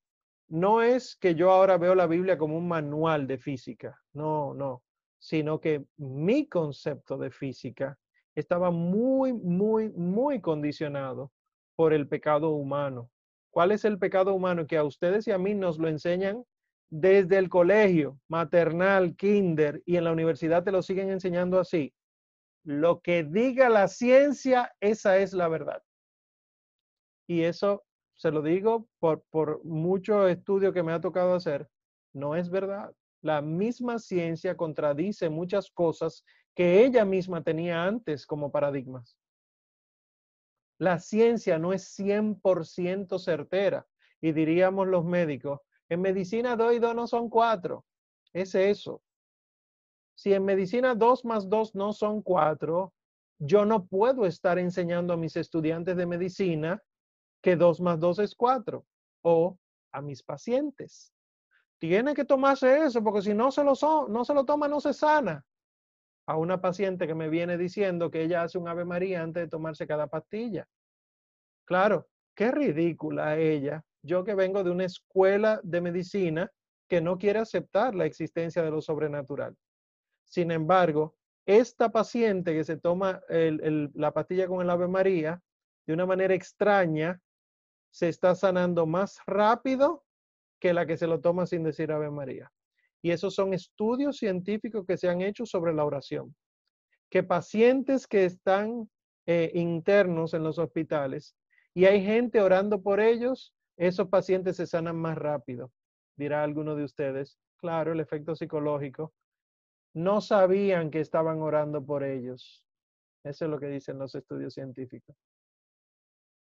no 0.49 0.81
es 0.81 1.15
que 1.15 1.35
yo 1.35 1.51
ahora 1.51 1.77
veo 1.77 1.95
la 1.95 2.07
Biblia 2.07 2.37
como 2.37 2.57
un 2.57 2.67
manual 2.67 3.27
de 3.27 3.37
física, 3.37 4.01
no, 4.13 4.53
no, 4.53 4.83
sino 5.19 5.59
que 5.59 5.85
mi 5.97 6.47
concepto 6.47 7.17
de 7.17 7.31
física 7.31 7.97
estaba 8.35 8.71
muy, 8.71 9.33
muy, 9.33 9.89
muy 9.89 10.41
condicionado 10.41 11.31
por 11.75 11.93
el 11.93 12.07
pecado 12.07 12.51
humano. 12.51 13.09
¿Cuál 13.51 13.71
es 13.71 13.85
el 13.85 13.97
pecado 13.97 14.33
humano? 14.33 14.67
Que 14.67 14.77
a 14.77 14.83
ustedes 14.83 15.27
y 15.27 15.31
a 15.31 15.37
mí 15.37 15.55
nos 15.55 15.79
lo 15.79 15.87
enseñan 15.87 16.43
desde 16.89 17.37
el 17.37 17.49
colegio, 17.49 18.19
maternal, 18.27 19.15
kinder, 19.15 19.81
y 19.85 19.97
en 19.97 20.03
la 20.03 20.11
universidad 20.11 20.63
te 20.63 20.71
lo 20.71 20.81
siguen 20.81 21.09
enseñando 21.09 21.59
así. 21.59 21.93
Lo 22.63 22.99
que 23.01 23.23
diga 23.23 23.69
la 23.69 23.87
ciencia, 23.87 24.73
esa 24.79 25.17
es 25.17 25.33
la 25.33 25.47
verdad. 25.47 25.81
Y 27.27 27.43
eso 27.43 27.83
se 28.15 28.31
lo 28.31 28.41
digo 28.41 28.87
por, 28.99 29.23
por 29.29 29.63
mucho 29.63 30.27
estudio 30.27 30.73
que 30.73 30.83
me 30.83 30.91
ha 30.91 30.99
tocado 30.99 31.35
hacer, 31.35 31.69
no 32.13 32.35
es 32.35 32.49
verdad. 32.49 32.91
La 33.21 33.41
misma 33.41 33.99
ciencia 33.99 34.57
contradice 34.57 35.29
muchas 35.29 35.69
cosas 35.71 36.23
que 36.59 36.83
ella 36.83 37.05
misma 37.05 37.41
tenía 37.41 37.85
antes 37.85 38.27
como 38.27 38.51
paradigmas. 38.51 39.17
La 40.77 40.99
ciencia 40.99 41.57
no 41.57 41.71
es 41.71 41.97
100% 41.97 43.17
certera 43.17 43.87
y 44.19 44.33
diríamos 44.33 44.85
los 44.89 45.05
médicos, 45.05 45.61
en 45.87 46.01
medicina 46.01 46.57
2 46.57 46.73
y 46.73 46.79
2 46.79 46.95
no 46.95 47.07
son 47.07 47.29
4. 47.29 47.85
Es 48.33 48.55
eso. 48.55 49.01
Si 50.15 50.33
en 50.33 50.43
medicina 50.43 50.95
2 50.95 51.23
más 51.23 51.47
2 51.47 51.75
no 51.75 51.93
son 51.93 52.21
4, 52.21 52.93
yo 53.37 53.63
no 53.63 53.85
puedo 53.85 54.25
estar 54.25 54.59
enseñando 54.59 55.13
a 55.13 55.17
mis 55.17 55.37
estudiantes 55.37 55.95
de 55.95 56.07
medicina 56.07 56.83
que 57.41 57.55
2 57.55 57.79
más 57.79 58.01
2 58.01 58.19
es 58.19 58.35
4 58.35 58.85
o 59.21 59.57
a 59.93 60.01
mis 60.01 60.21
pacientes. 60.23 61.13
Tiene 61.77 62.13
que 62.13 62.25
tomarse 62.25 62.79
eso 62.83 63.01
porque 63.01 63.21
si 63.21 63.33
no 63.33 63.49
se 63.49 63.63
lo, 63.63 63.75
no 64.09 64.25
se 64.25 64.33
lo 64.33 64.43
toma 64.43 64.67
no 64.67 64.81
se 64.81 64.91
sana. 64.91 65.45
A 66.29 66.37
una 66.37 66.61
paciente 66.61 67.07
que 67.07 67.15
me 67.15 67.27
viene 67.27 67.57
diciendo 67.57 68.11
que 68.11 68.21
ella 68.21 68.43
hace 68.43 68.59
un 68.59 68.67
Ave 68.67 68.85
María 68.85 69.23
antes 69.23 69.41
de 69.41 69.47
tomarse 69.47 69.87
cada 69.87 70.05
pastilla. 70.05 70.67
Claro, 71.65 72.07
qué 72.35 72.51
ridícula 72.51 73.35
ella. 73.35 73.83
Yo 74.03 74.23
que 74.23 74.35
vengo 74.35 74.63
de 74.63 74.69
una 74.69 74.85
escuela 74.85 75.59
de 75.63 75.81
medicina 75.81 76.51
que 76.87 77.01
no 77.01 77.17
quiere 77.17 77.39
aceptar 77.39 77.95
la 77.95 78.05
existencia 78.05 78.61
de 78.61 78.69
lo 78.69 78.79
sobrenatural. 78.79 79.57
Sin 80.23 80.51
embargo, 80.51 81.15
esta 81.47 81.89
paciente 81.89 82.53
que 82.53 82.63
se 82.63 82.77
toma 82.77 83.21
la 83.27 84.13
pastilla 84.13 84.47
con 84.47 84.61
el 84.61 84.69
Ave 84.69 84.87
María 84.87 85.41
de 85.87 85.93
una 85.93 86.05
manera 86.05 86.35
extraña, 86.35 87.19
se 87.89 88.07
está 88.07 88.35
sanando 88.35 88.85
más 88.85 89.19
rápido 89.25 90.03
que 90.59 90.75
la 90.75 90.85
que 90.85 90.95
se 90.95 91.07
lo 91.07 91.21
toma 91.21 91.47
sin 91.47 91.63
decir 91.63 91.91
Ave 91.91 92.11
María. 92.11 92.51
Y 93.01 93.11
esos 93.11 93.33
son 93.33 93.53
estudios 93.53 94.17
científicos 94.17 94.85
que 94.85 94.97
se 94.97 95.07
han 95.07 95.21
hecho 95.21 95.45
sobre 95.45 95.73
la 95.73 95.85
oración. 95.85 96.35
Que 97.09 97.23
pacientes 97.23 98.07
que 98.07 98.25
están 98.25 98.89
eh, 99.25 99.51
internos 99.55 100.33
en 100.33 100.43
los 100.43 100.59
hospitales 100.59 101.35
y 101.73 101.85
hay 101.85 102.03
gente 102.03 102.41
orando 102.41 102.81
por 102.81 102.99
ellos, 102.99 103.53
esos 103.77 104.09
pacientes 104.09 104.57
se 104.57 104.67
sanan 104.67 104.97
más 104.97 105.17
rápido. 105.17 105.71
Dirá 106.17 106.43
alguno 106.43 106.75
de 106.75 106.83
ustedes, 106.83 107.37
claro, 107.57 107.93
el 107.93 107.99
efecto 107.99 108.35
psicológico. 108.35 109.13
No 109.93 110.21
sabían 110.21 110.91
que 110.91 110.99
estaban 110.99 111.41
orando 111.41 111.83
por 111.83 112.03
ellos. 112.03 112.65
Eso 113.23 113.45
es 113.45 113.51
lo 113.51 113.59
que 113.59 113.67
dicen 113.67 113.97
los 113.97 114.13
estudios 114.15 114.53
científicos 114.53 115.15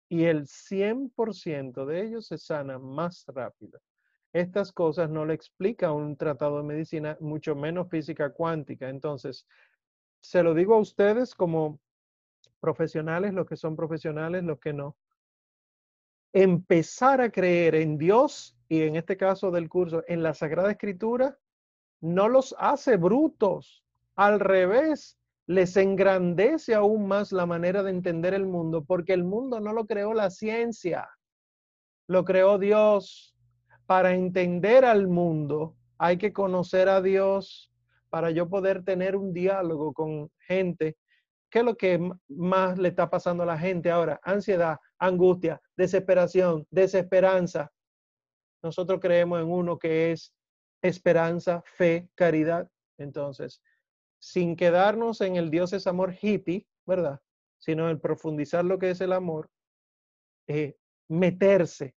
y 0.09 0.25
el 0.25 0.47
100% 0.47 1.85
de 1.85 2.03
ellos 2.03 2.27
se 2.27 2.37
sana 2.37 2.79
más 2.79 3.23
rápido. 3.27 3.79
Estas 4.33 4.71
cosas 4.71 5.09
no 5.09 5.25
le 5.25 5.33
explica 5.33 5.91
un 5.91 6.15
tratado 6.15 6.57
de 6.57 6.63
medicina, 6.63 7.17
mucho 7.19 7.55
menos 7.55 7.89
física 7.89 8.31
cuántica. 8.31 8.89
Entonces, 8.89 9.47
se 10.19 10.43
lo 10.43 10.53
digo 10.53 10.75
a 10.75 10.79
ustedes 10.79 11.33
como 11.33 11.79
profesionales, 12.59 13.33
los 13.33 13.47
que 13.47 13.55
son 13.55 13.75
profesionales, 13.75 14.43
los 14.43 14.59
que 14.59 14.73
no. 14.73 14.95
Empezar 16.33 17.21
a 17.21 17.31
creer 17.31 17.75
en 17.75 17.97
Dios 17.97 18.55
y 18.67 18.81
en 18.83 18.95
este 18.95 19.17
caso 19.17 19.49
del 19.49 19.67
curso, 19.67 20.03
en 20.07 20.21
la 20.21 20.33
Sagrada 20.35 20.71
Escritura, 20.71 21.37
no 22.01 22.29
los 22.29 22.55
hace 22.59 22.97
brutos. 22.97 23.83
Al 24.15 24.39
revés, 24.39 25.17
les 25.47 25.75
engrandece 25.77 26.75
aún 26.75 27.07
más 27.07 27.31
la 27.31 27.47
manera 27.47 27.81
de 27.81 27.89
entender 27.89 28.35
el 28.35 28.45
mundo, 28.45 28.83
porque 28.83 29.13
el 29.13 29.23
mundo 29.23 29.59
no 29.59 29.73
lo 29.73 29.87
creó 29.87 30.13
la 30.13 30.29
ciencia, 30.29 31.09
lo 32.07 32.23
creó 32.23 32.59
Dios. 32.59 33.35
Para 33.89 34.13
entender 34.13 34.85
al 34.85 35.07
mundo 35.07 35.75
hay 35.97 36.19
que 36.19 36.31
conocer 36.31 36.87
a 36.89 37.01
Dios 37.01 37.71
para 38.11 38.29
yo 38.29 38.47
poder 38.47 38.83
tener 38.83 39.15
un 39.15 39.33
diálogo 39.33 39.93
con 39.93 40.29
gente. 40.41 40.95
¿Qué 41.49 41.59
es 41.59 41.65
lo 41.65 41.75
que 41.75 41.99
más 42.27 42.77
le 42.77 42.89
está 42.89 43.09
pasando 43.09 43.41
a 43.41 43.47
la 43.47 43.57
gente 43.57 43.89
ahora? 43.89 44.19
Ansiedad, 44.21 44.77
angustia, 44.99 45.59
desesperación, 45.75 46.67
desesperanza. 46.69 47.71
Nosotros 48.61 48.99
creemos 49.01 49.41
en 49.41 49.49
uno 49.49 49.79
que 49.79 50.11
es 50.11 50.35
esperanza, 50.83 51.63
fe, 51.65 52.11
caridad. 52.13 52.69
Entonces, 52.99 53.59
sin 54.19 54.55
quedarnos 54.55 55.19
en 55.21 55.35
el 55.35 55.49
Dios 55.49 55.73
es 55.73 55.87
amor 55.87 56.13
hippie, 56.21 56.67
¿verdad? 56.85 57.19
Sino 57.57 57.89
el 57.89 57.99
profundizar 57.99 58.63
lo 58.63 58.77
que 58.77 58.91
es 58.91 59.01
el 59.01 59.13
amor, 59.13 59.49
eh, 60.45 60.77
meterse 61.07 61.95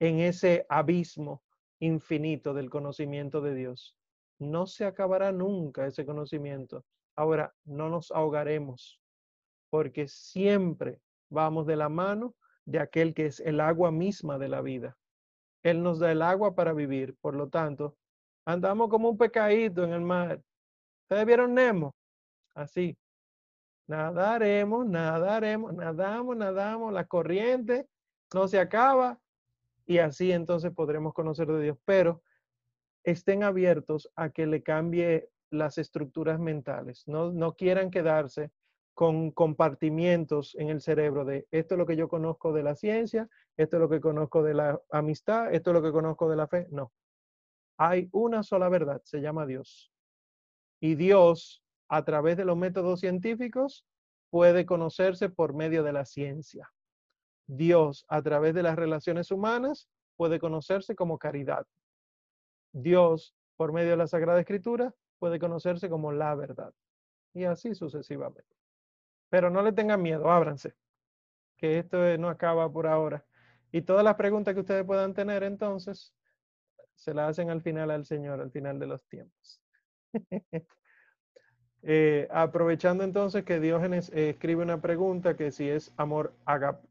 en 0.00 0.20
ese 0.20 0.66
abismo 0.68 1.42
infinito 1.80 2.54
del 2.54 2.70
conocimiento 2.70 3.40
de 3.40 3.54
Dios. 3.54 3.96
No 4.38 4.66
se 4.66 4.84
acabará 4.84 5.32
nunca 5.32 5.86
ese 5.86 6.04
conocimiento. 6.04 6.84
Ahora, 7.16 7.54
no 7.64 7.88
nos 7.88 8.10
ahogaremos, 8.10 9.00
porque 9.70 10.08
siempre 10.08 11.00
vamos 11.30 11.66
de 11.66 11.76
la 11.76 11.88
mano 11.88 12.34
de 12.64 12.80
aquel 12.80 13.14
que 13.14 13.26
es 13.26 13.40
el 13.40 13.60
agua 13.60 13.90
misma 13.90 14.38
de 14.38 14.48
la 14.48 14.62
vida. 14.62 14.96
Él 15.62 15.82
nos 15.82 15.98
da 15.98 16.12
el 16.12 16.22
agua 16.22 16.54
para 16.54 16.72
vivir, 16.72 17.16
por 17.20 17.34
lo 17.34 17.48
tanto, 17.48 17.96
andamos 18.44 18.88
como 18.88 19.08
un 19.10 19.18
pecadito 19.18 19.84
en 19.84 19.92
el 19.92 20.00
mar. 20.00 20.42
¿Ustedes 21.02 21.26
vieron 21.26 21.54
Nemo? 21.54 21.94
Así. 22.54 22.96
Nadaremos, 23.86 24.86
nadaremos, 24.86 25.74
nadamos, 25.74 26.36
nadamos, 26.36 26.92
la 26.92 27.04
corriente 27.04 27.86
no 28.32 28.48
se 28.48 28.58
acaba 28.58 29.18
y 29.86 29.98
así 29.98 30.32
entonces 30.32 30.72
podremos 30.72 31.14
conocer 31.14 31.46
de 31.48 31.62
Dios. 31.62 31.78
Pero 31.84 32.22
estén 33.02 33.42
abiertos 33.42 34.10
a 34.16 34.30
que 34.30 34.46
le 34.46 34.62
cambie 34.62 35.30
las 35.50 35.78
estructuras 35.78 36.40
mentales. 36.40 37.04
No, 37.06 37.32
no 37.32 37.54
quieran 37.54 37.90
quedarse 37.90 38.50
con 38.94 39.32
compartimientos 39.32 40.54
en 40.54 40.68
el 40.68 40.80
cerebro 40.80 41.24
de 41.24 41.46
esto 41.50 41.74
es 41.74 41.78
lo 41.78 41.86
que 41.86 41.96
yo 41.96 42.08
conozco 42.08 42.52
de 42.52 42.62
la 42.62 42.76
ciencia, 42.76 43.28
esto 43.56 43.76
es 43.76 43.80
lo 43.80 43.88
que 43.88 44.00
conozco 44.00 44.42
de 44.42 44.54
la 44.54 44.80
amistad, 44.90 45.52
esto 45.52 45.70
es 45.70 45.74
lo 45.74 45.82
que 45.82 45.92
conozco 45.92 46.30
de 46.30 46.36
la 46.36 46.46
fe. 46.46 46.68
No. 46.70 46.92
Hay 47.76 48.08
una 48.12 48.44
sola 48.44 48.68
verdad, 48.68 49.02
se 49.04 49.20
llama 49.20 49.46
Dios. 49.46 49.92
Y 50.80 50.94
Dios, 50.94 51.62
a 51.88 52.04
través 52.04 52.36
de 52.36 52.44
los 52.44 52.56
métodos 52.56 53.00
científicos, 53.00 53.84
puede 54.30 54.64
conocerse 54.64 55.28
por 55.28 55.54
medio 55.54 55.82
de 55.82 55.92
la 55.92 56.04
ciencia. 56.04 56.70
Dios, 57.46 58.04
a 58.08 58.22
través 58.22 58.54
de 58.54 58.62
las 58.62 58.76
relaciones 58.76 59.30
humanas, 59.30 59.88
puede 60.16 60.38
conocerse 60.38 60.94
como 60.94 61.18
caridad. 61.18 61.66
Dios, 62.72 63.34
por 63.56 63.72
medio 63.72 63.90
de 63.90 63.96
la 63.96 64.06
Sagrada 64.06 64.40
Escritura, 64.40 64.94
puede 65.18 65.38
conocerse 65.38 65.88
como 65.88 66.12
la 66.12 66.34
verdad. 66.34 66.72
Y 67.32 67.44
así 67.44 67.74
sucesivamente. 67.74 68.44
Pero 69.28 69.50
no 69.50 69.62
le 69.62 69.72
tengan 69.72 70.02
miedo, 70.02 70.30
ábranse, 70.30 70.74
que 71.56 71.78
esto 71.78 71.98
no 72.18 72.28
acaba 72.28 72.70
por 72.70 72.86
ahora. 72.86 73.24
Y 73.72 73.82
todas 73.82 74.04
las 74.04 74.14
preguntas 74.14 74.54
que 74.54 74.60
ustedes 74.60 74.84
puedan 74.84 75.14
tener, 75.14 75.42
entonces, 75.42 76.14
se 76.94 77.12
las 77.14 77.30
hacen 77.30 77.50
al 77.50 77.62
final 77.62 77.90
al 77.90 78.04
Señor, 78.04 78.40
al 78.40 78.50
final 78.50 78.78
de 78.78 78.86
los 78.86 79.04
tiempos. 79.06 79.60
Eh, 81.86 82.28
aprovechando 82.30 83.04
entonces 83.04 83.44
que 83.44 83.60
Diógenes 83.60 84.08
eh, 84.14 84.30
escribe 84.30 84.62
una 84.62 84.80
pregunta 84.80 85.36
que 85.36 85.50
si 85.50 85.68
es 85.68 85.92
amor 85.98 86.34
agape, 86.46 86.88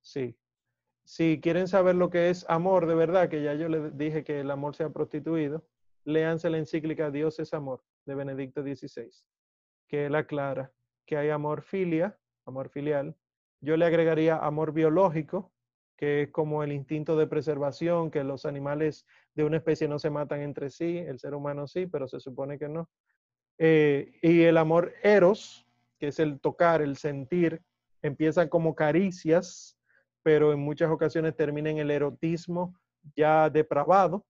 sí. 0.00 0.36
Si 1.04 1.40
quieren 1.40 1.68
saber 1.68 1.94
lo 1.94 2.10
que 2.10 2.30
es 2.30 2.44
amor 2.48 2.86
de 2.86 2.94
verdad, 2.94 3.28
que 3.28 3.42
ya 3.42 3.54
yo 3.54 3.68
les 3.68 3.96
dije 3.96 4.24
que 4.24 4.40
el 4.40 4.50
amor 4.50 4.74
se 4.74 4.84
ha 4.84 4.90
prostituido, 4.90 5.64
léanse 6.04 6.50
la 6.50 6.58
encíclica 6.58 7.10
Dios 7.10 7.38
es 7.38 7.54
amor 7.54 7.84
de 8.06 8.14
Benedicto 8.14 8.62
XVI, 8.62 9.10
que 9.88 10.06
él 10.06 10.14
aclara 10.16 10.72
que 11.06 11.16
hay 11.16 11.30
amor 11.30 11.62
filia, 11.62 12.18
amor 12.44 12.68
filial. 12.68 13.16
Yo 13.60 13.76
le 13.76 13.86
agregaría 13.86 14.36
amor 14.36 14.72
biológico, 14.72 15.52
que 15.96 16.22
es 16.22 16.30
como 16.30 16.62
el 16.62 16.72
instinto 16.72 17.16
de 17.16 17.26
preservación, 17.26 18.10
que 18.10 18.24
los 18.24 18.44
animales 18.44 19.06
de 19.34 19.44
una 19.44 19.56
especie 19.56 19.88
no 19.88 19.98
se 19.98 20.10
matan 20.10 20.40
entre 20.42 20.68
sí, 20.68 20.98
el 20.98 21.18
ser 21.18 21.34
humano 21.34 21.66
sí, 21.66 21.86
pero 21.86 22.06
se 22.08 22.20
supone 22.20 22.58
que 22.58 22.68
no. 22.68 22.90
Eh, 23.58 24.18
y 24.20 24.42
el 24.42 24.58
amor 24.58 24.92
eros, 25.02 25.66
que 25.98 26.08
es 26.08 26.18
el 26.18 26.40
tocar, 26.40 26.82
el 26.82 26.96
sentir, 26.96 27.62
empieza 28.06 28.48
como 28.48 28.74
caricias, 28.74 29.78
pero 30.22 30.52
en 30.52 30.60
muchas 30.60 30.90
ocasiones 30.90 31.36
termina 31.36 31.70
en 31.70 31.78
el 31.78 31.90
erotismo 31.90 32.78
ya 33.14 33.50
depravado. 33.50 34.26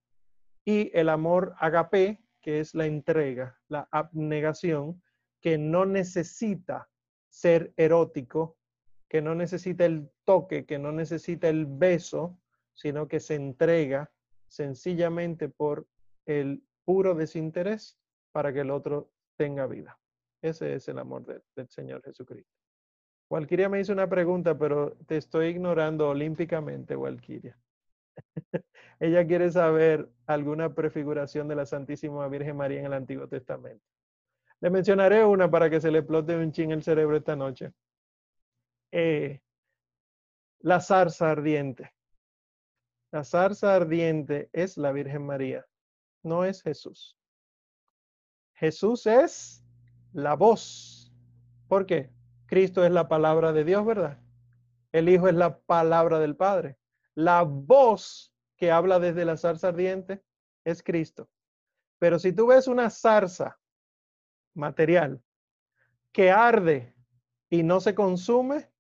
Y 0.65 0.90
el 0.98 1.09
amor 1.09 1.55
agape, 1.59 2.20
que 2.43 2.61
es 2.61 2.74
la 2.74 2.86
entrega, 2.86 3.59
la 3.69 3.89
abnegación, 3.90 5.03
que 5.40 5.59
no 5.59 5.86
necesita 5.86 6.89
ser 7.28 7.73
erótico, 7.77 8.57
que 9.09 9.23
no 9.23 9.35
necesita 9.35 9.85
el 9.85 10.11
toque, 10.24 10.66
que 10.66 10.78
no 10.78 10.93
necesita 10.93 11.48
el 11.48 11.66
beso, 11.66 12.39
sino 12.74 13.09
que 13.09 13.20
se 13.20 13.36
entrega 13.36 14.11
sencillamente 14.48 15.48
por 15.48 15.86
el 16.24 16.62
puro 16.85 17.15
desinterés 17.15 17.98
para 18.32 18.53
que 18.53 18.61
el 18.61 18.70
otro 18.70 19.12
tenga 19.36 19.66
vida. 19.66 19.98
Ese 20.43 20.74
es 20.74 20.89
el 20.89 20.98
amor 20.98 21.24
del 21.55 21.69
Señor 21.69 22.03
Jesucristo. 22.03 22.56
Walquiria 23.28 23.69
me 23.69 23.81
hizo 23.81 23.93
una 23.93 24.09
pregunta, 24.09 24.57
pero 24.57 24.93
te 25.07 25.16
estoy 25.16 25.48
ignorando 25.48 26.09
olímpicamente, 26.09 26.97
Walquiria. 26.97 27.59
Ella 29.01 29.27
quiere 29.27 29.51
saber 29.51 30.09
alguna 30.27 30.74
prefiguración 30.74 31.48
de 31.48 31.57
la 31.57 31.66
Santísima 31.66 32.28
Virgen 32.28 32.57
María 32.57 32.81
en 32.81 32.86
el 32.86 32.93
Antiguo 32.93 33.28
Testamento. 33.28 33.85
Le 34.61 34.70
mencionaré 34.70 35.24
una 35.24 35.51
para 35.51 35.69
que 35.69 35.81
se 35.81 35.90
le 35.90 35.98
explote 35.98 36.36
un 36.36 36.53
chin 36.53 36.70
el 36.70 36.82
cerebro 36.82 37.16
esta 37.16 37.36
noche. 37.36 37.73
Eh, 38.93 39.40
la 40.61 40.81
zarza 40.81 41.31
ardiente. 41.31 41.93
La 43.11 43.24
zarza 43.24 43.74
ardiente 43.74 44.48
es 44.53 44.77
la 44.77 44.93
Virgen 44.93 45.27
María, 45.27 45.66
no 46.23 46.44
es 46.44 46.62
Jesús. 46.62 47.16
Jesús 48.55 49.07
es 49.07 49.65
la 50.12 50.35
voz. 50.35 51.12
¿Por 51.69 51.86
qué? 51.86 52.11
Cristo 52.47 52.85
es 52.85 52.93
la 52.93 53.09
palabra 53.09 53.52
de 53.52 53.64
Dios, 53.64 53.85
¿verdad? 53.85 54.18
El 54.93 55.09
Hijo 55.09 55.28
es 55.28 55.35
la 55.35 55.59
palabra 55.59 56.18
del 56.18 56.36
Padre. 56.36 56.78
La 57.14 57.43
voz 57.43 58.32
que 58.56 58.70
habla 58.70 58.98
desde 58.98 59.24
la 59.24 59.36
zarza 59.36 59.68
ardiente 59.68 60.24
es 60.64 60.82
Cristo. 60.82 61.28
Pero 61.98 62.18
si 62.18 62.32
tú 62.32 62.47
ves 62.48 62.68
una 62.68 62.90
zarza 62.90 63.59
material 64.55 65.23
que 66.12 66.31
arde 66.31 66.94
y 67.51 67.62
no 67.62 67.81
se 67.81 67.94
consume 67.94 68.70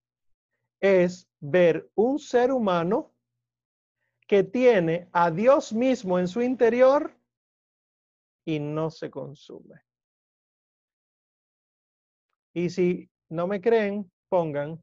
es 0.80 1.28
ver 1.40 1.90
un 1.94 2.18
ser 2.18 2.52
humano 2.52 3.14
que 4.26 4.42
tiene 4.42 5.08
a 5.12 5.30
Dios 5.30 5.72
mismo 5.72 6.18
en 6.18 6.28
su 6.28 6.42
interior 6.42 7.16
y 8.44 8.58
no 8.58 8.90
se 8.90 9.10
consume. 9.10 9.82
Y 12.54 12.70
si 12.70 13.10
no 13.28 13.46
me 13.46 13.60
creen, 13.60 14.10
pongan 14.28 14.82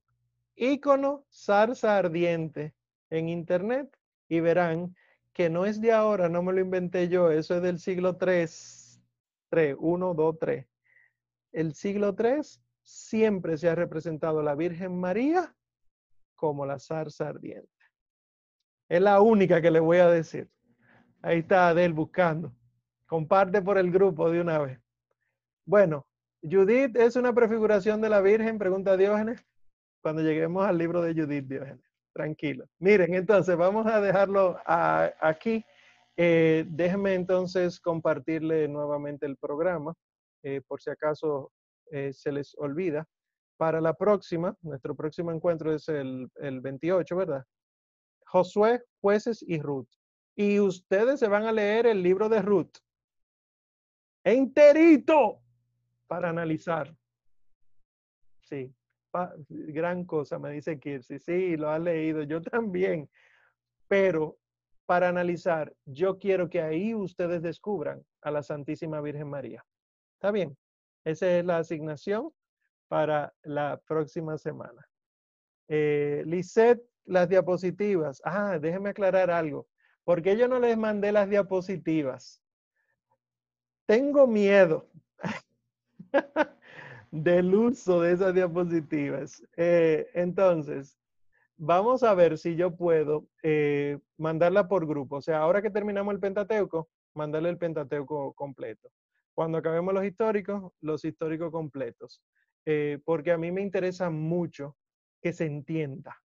icono 0.56 1.26
zarza 1.32 1.98
ardiente 1.98 2.74
en 3.10 3.30
internet 3.30 3.90
y 4.30 4.40
verán 4.40 4.96
que 5.34 5.50
no 5.50 5.66
es 5.66 5.82
de 5.82 5.92
ahora, 5.92 6.30
no 6.30 6.44
me 6.44 6.54
lo 6.54 6.60
inventé 6.60 7.10
yo, 7.10 7.32
eso 7.32 7.56
es 7.56 7.62
del 7.62 7.80
siglo 7.80 8.18
3, 8.18 9.02
3, 9.50 9.76
1, 9.80 10.14
2, 10.14 10.40
3 10.40 10.68
el 11.54 11.76
siglo 11.76 12.16
III 12.18 12.42
siempre 12.82 13.58
se 13.58 13.70
ha 13.70 13.76
representado 13.76 14.42
la 14.42 14.56
Virgen 14.56 15.00
María 15.00 15.56
como 16.36 16.66
la 16.66 16.80
zarza 16.80 17.30
ardiente. 17.30 17.70
Es 18.90 19.02
la 19.02 19.22
única 19.22 19.62
que 19.62 19.72
le 19.72 19.80
voy 19.80 20.00
a 20.00 20.10
decir. 20.10 20.50
Ahí 21.22 21.40
está 21.40 21.70
Adel 21.70 21.94
buscando. 21.94 22.54
Comparte 23.06 23.62
por 23.62 23.78
el 23.78 23.92
grupo 23.92 24.30
de 24.30 24.42
una 24.42 24.60
vez. 24.60 24.80
Bueno, 25.66 26.06
Judith 26.44 26.96
es 26.98 27.16
una 27.16 27.34
prefiguración 27.34 28.02
de 28.02 28.10
la 28.10 28.20
Virgen, 28.20 28.58
pregunta 28.58 28.98
Diógenes, 28.98 29.46
cuando 30.02 30.22
lleguemos 30.22 30.66
al 30.66 30.78
libro 30.78 31.02
de 31.02 31.14
Judith 31.14 31.46
Diógenes. 31.46 31.86
Tranquilo. 32.14 32.66
Miren, 32.80 33.14
entonces 33.14 33.56
vamos 33.56 33.88
a 33.88 34.02
dejarlo 34.02 34.60
aquí. 34.66 35.66
Eh, 36.18 36.66
déjenme 36.68 37.16
entonces 37.16 37.80
compartirle 37.80 38.68
nuevamente 38.68 39.26
el 39.26 39.38
programa. 39.38 39.94
Eh, 40.44 40.62
por 40.68 40.82
si 40.82 40.90
acaso 40.90 41.52
eh, 41.92 42.12
se 42.14 42.32
les 42.32 42.54
olvida. 42.58 43.08
Para 43.58 43.80
la 43.80 43.94
próxima, 43.94 44.56
nuestro 44.62 44.96
próximo 44.96 45.32
encuentro 45.32 45.74
es 45.74 45.88
el, 45.88 46.30
el 46.36 46.60
28, 46.60 47.16
¿verdad? 47.16 47.46
Josué, 48.26 48.84
jueces 49.00 49.44
y 49.48 49.62
Ruth. 49.62 49.90
Y 50.36 50.60
ustedes 50.60 51.20
se 51.20 51.28
van 51.28 51.46
a 51.46 51.52
leer 51.52 51.88
el 51.88 52.04
libro 52.04 52.28
de 52.28 52.42
Ruth 52.42 52.78
enterito 54.24 55.42
para 56.08 56.30
analizar. 56.30 56.96
Sí, 58.42 58.74
gran 59.50 60.06
cosa, 60.06 60.40
me 60.40 60.52
dice 60.52 60.80
Kirsi. 60.80 61.20
Sí, 61.20 61.56
lo 61.58 61.70
ha 61.70 61.80
leído, 61.80 62.24
yo 62.24 62.42
también. 62.42 63.10
Pero 63.88 64.38
para 64.86 65.10
analizar, 65.10 65.74
yo 65.86 66.18
quiero 66.18 66.50
que 66.50 66.62
ahí 66.62 66.94
ustedes 66.94 67.42
descubran 67.42 68.04
a 68.22 68.32
la 68.32 68.44
Santísima 68.44 69.02
Virgen 69.02 69.30
María. 69.30 69.66
Está 70.16 70.32
bien. 70.32 70.58
Esa 71.06 71.38
es 71.38 71.46
la 71.46 71.58
asignación 71.58 72.32
para 72.88 73.34
la 73.44 73.82
próxima 73.86 74.38
semana. 74.38 74.88
Eh, 75.68 76.24
las 77.06 77.30
diapositivas. 77.30 78.22
Ah, 78.24 78.60
déjenme 78.60 78.90
aclarar 78.90 79.32
algo. 79.32 79.68
¿Por 80.04 80.22
qué 80.22 80.38
yo 80.38 80.48
no 80.48 80.60
les 80.60 80.78
mandé 80.78 81.12
las 81.12 81.30
diapositivas? 81.30 82.42
Tengo 83.86 84.28
miedo 84.28 84.90
del 87.12 87.54
uso 87.54 88.02
de 88.02 88.14
esas 88.14 88.34
diapositivas. 88.34 89.44
Eh, 89.58 90.08
entonces, 90.14 90.98
vamos 91.58 92.04
a 92.04 92.14
ver 92.14 92.38
si 92.38 92.56
yo 92.56 92.76
puedo 92.76 93.28
eh, 93.44 94.00
mandarla 94.18 94.68
por 94.68 94.88
grupo. 94.88 95.18
O 95.18 95.22
sea, 95.22 95.40
ahora 95.40 95.62
que 95.62 95.70
terminamos 95.70 96.14
el 96.14 96.20
Pentateuco, 96.20 96.90
mandarle 97.14 97.50
el 97.50 97.58
Pentateuco 97.58 98.34
completo. 98.34 98.90
Cuando 99.36 99.58
acabemos 99.58 99.94
los 99.94 100.06
históricos, 100.06 100.72
los 100.82 101.04
históricos 101.06 101.52
completos. 101.52 102.22
Eh, 102.66 103.00
porque 103.04 103.32
a 103.32 103.38
mí 103.38 103.52
me 103.52 103.62
interesa 103.62 104.10
mucho 104.10 104.78
que 105.22 105.34
se 105.34 105.46
entienda, 105.46 106.18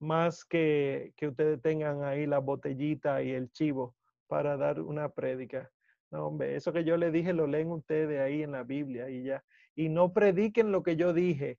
más 0.00 0.44
que 0.44 1.12
que 1.16 1.28
ustedes 1.28 1.60
tengan 1.60 2.04
ahí 2.04 2.26
la 2.26 2.38
botellita 2.38 3.22
y 3.22 3.30
el 3.32 3.50
chivo 3.52 3.94
para 4.26 4.56
dar 4.56 4.80
una 4.80 5.08
prédica. 5.10 5.70
No, 6.10 6.28
hombre, 6.28 6.56
eso 6.56 6.72
que 6.72 6.84
yo 6.84 6.96
le 6.96 7.10
dije 7.10 7.32
lo 7.32 7.46
leen 7.46 7.70
ustedes 7.70 8.20
ahí 8.20 8.42
en 8.42 8.52
la 8.52 8.62
Biblia 8.62 9.10
y 9.10 9.24
ya. 9.24 9.44
Y 9.74 9.88
no 9.88 10.12
prediquen 10.12 10.70
lo 10.70 10.82
que 10.82 10.96
yo 10.96 11.12
dije. 11.12 11.58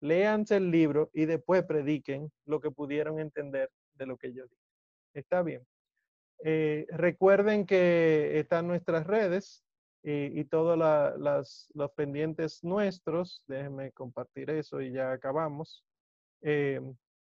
Léanse 0.00 0.56
el 0.56 0.70
libro 0.70 1.10
y 1.12 1.26
después 1.26 1.64
prediquen 1.64 2.30
lo 2.44 2.60
que 2.60 2.70
pudieron 2.70 3.20
entender 3.20 3.70
de 3.94 4.06
lo 4.06 4.16
que 4.16 4.32
yo 4.32 4.44
dije. 4.44 4.62
Está 5.14 5.42
bien. 5.42 5.62
Eh, 6.44 6.86
recuerden 6.90 7.64
que 7.64 8.38
están 8.38 8.66
nuestras 8.66 9.06
redes 9.06 9.64
y, 10.02 10.44
todos 10.44 10.78
los 11.74 11.90
pendientes 11.92 12.62
nuestros. 12.62 13.42
Déjenme 13.46 13.92
compartir 13.92 14.50
eso 14.50 14.80
y 14.80 14.92
ya 14.92 15.12
acabamos. 15.12 15.84
Eh, 16.42 16.80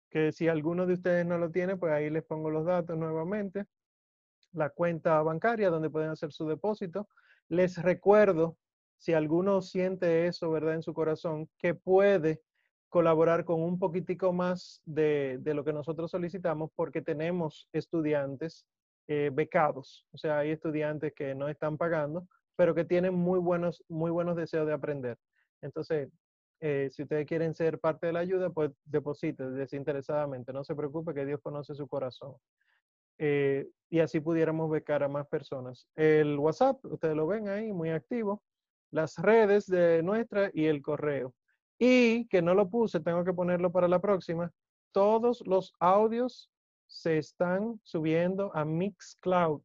que 0.09 0.31
si 0.31 0.47
alguno 0.47 0.85
de 0.85 0.93
ustedes 0.93 1.25
no 1.25 1.37
lo 1.37 1.51
tiene, 1.51 1.77
pues 1.77 1.93
ahí 1.93 2.09
les 2.09 2.23
pongo 2.23 2.49
los 2.49 2.65
datos 2.65 2.97
nuevamente 2.97 3.65
la 4.53 4.69
cuenta 4.69 5.21
bancaria 5.21 5.69
donde 5.69 5.89
pueden 5.89 6.09
hacer 6.09 6.31
su 6.31 6.47
depósito. 6.47 7.07
Les 7.47 7.81
recuerdo, 7.81 8.57
si 8.97 9.13
alguno 9.13 9.61
siente 9.61 10.27
eso, 10.27 10.51
¿verdad?, 10.51 10.75
en 10.75 10.83
su 10.83 10.93
corazón, 10.93 11.49
que 11.57 11.73
puede 11.73 12.41
colaborar 12.89 13.45
con 13.45 13.61
un 13.61 13.79
poquitico 13.79 14.33
más 14.33 14.81
de, 14.85 15.39
lo 15.45 15.63
que 15.63 15.73
nosotros 15.73 16.11
solicitamos 16.11 16.71
porque 16.75 17.01
tenemos 17.01 17.69
estudiantes 17.71 18.65
eh, 19.07 19.29
becados. 19.31 20.05
O 20.11 20.17
sea, 20.17 20.39
hay 20.39 20.51
estudiantes 20.51 21.13
que 21.13 21.35
no 21.35 21.47
están 21.47 21.77
pagando, 21.77 22.27
pero 22.55 22.75
que 22.75 22.85
tienen 22.85 23.13
muy 23.13 23.39
buenos, 23.39 23.83
muy 23.87 24.11
buenos 24.11 24.35
deseos 24.35 24.67
de 24.67 24.73
aprender. 24.73 25.17
Entonces, 25.61 26.09
eh, 26.61 26.89
si 26.91 27.03
ustedes 27.03 27.25
quieren 27.25 27.55
ser 27.55 27.79
parte 27.79 28.07
de 28.07 28.13
la 28.13 28.19
ayuda, 28.19 28.49
pues 28.49 28.71
depositen 28.85 29.55
desinteresadamente. 29.55 30.51
No 30.51 30.63
se 30.63 30.75
preocupe 30.75 31.13
que 31.13 31.25
Dios 31.25 31.39
conoce 31.41 31.73
su 31.73 31.87
corazón. 31.87 32.35
Eh, 33.19 33.69
y 33.89 33.99
así 33.99 34.19
pudiéramos 34.19 34.69
becar 34.69 35.03
a 35.03 35.07
más 35.07 35.27
personas. 35.27 35.87
El 35.95 36.39
WhatsApp, 36.39 36.83
ustedes 36.85 37.15
lo 37.15 37.27
ven 37.27 37.49
ahí, 37.49 37.71
muy 37.71 37.89
activo. 37.89 38.43
Las 38.91 39.17
redes 39.17 39.67
de 39.67 40.01
nuestra 40.01 40.49
y 40.53 40.65
el 40.65 40.81
correo. 40.81 41.33
Y 41.77 42.27
que 42.27 42.41
no 42.41 42.53
lo 42.53 42.69
puse, 42.69 42.99
tengo 42.99 43.23
que 43.23 43.33
ponerlo 43.33 43.71
para 43.71 43.87
la 43.87 43.99
próxima. 43.99 44.51
Todos 44.91 45.45
los 45.45 45.73
audios 45.79 46.49
se 46.87 47.17
están 47.17 47.79
subiendo 47.83 48.51
a 48.55 48.65
Mixcloud. 48.65 49.61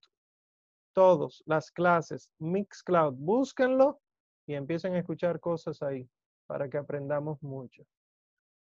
Todos, 0.93 1.43
las 1.47 1.71
clases, 1.71 2.31
Mixcloud. 2.39 3.15
Búsquenlo 3.15 4.01
y 4.47 4.55
empiecen 4.55 4.95
a 4.95 4.99
escuchar 4.99 5.41
cosas 5.41 5.83
ahí 5.83 6.09
para 6.47 6.69
que 6.69 6.79
aprendamos 6.79 7.43
mucho. 7.43 7.85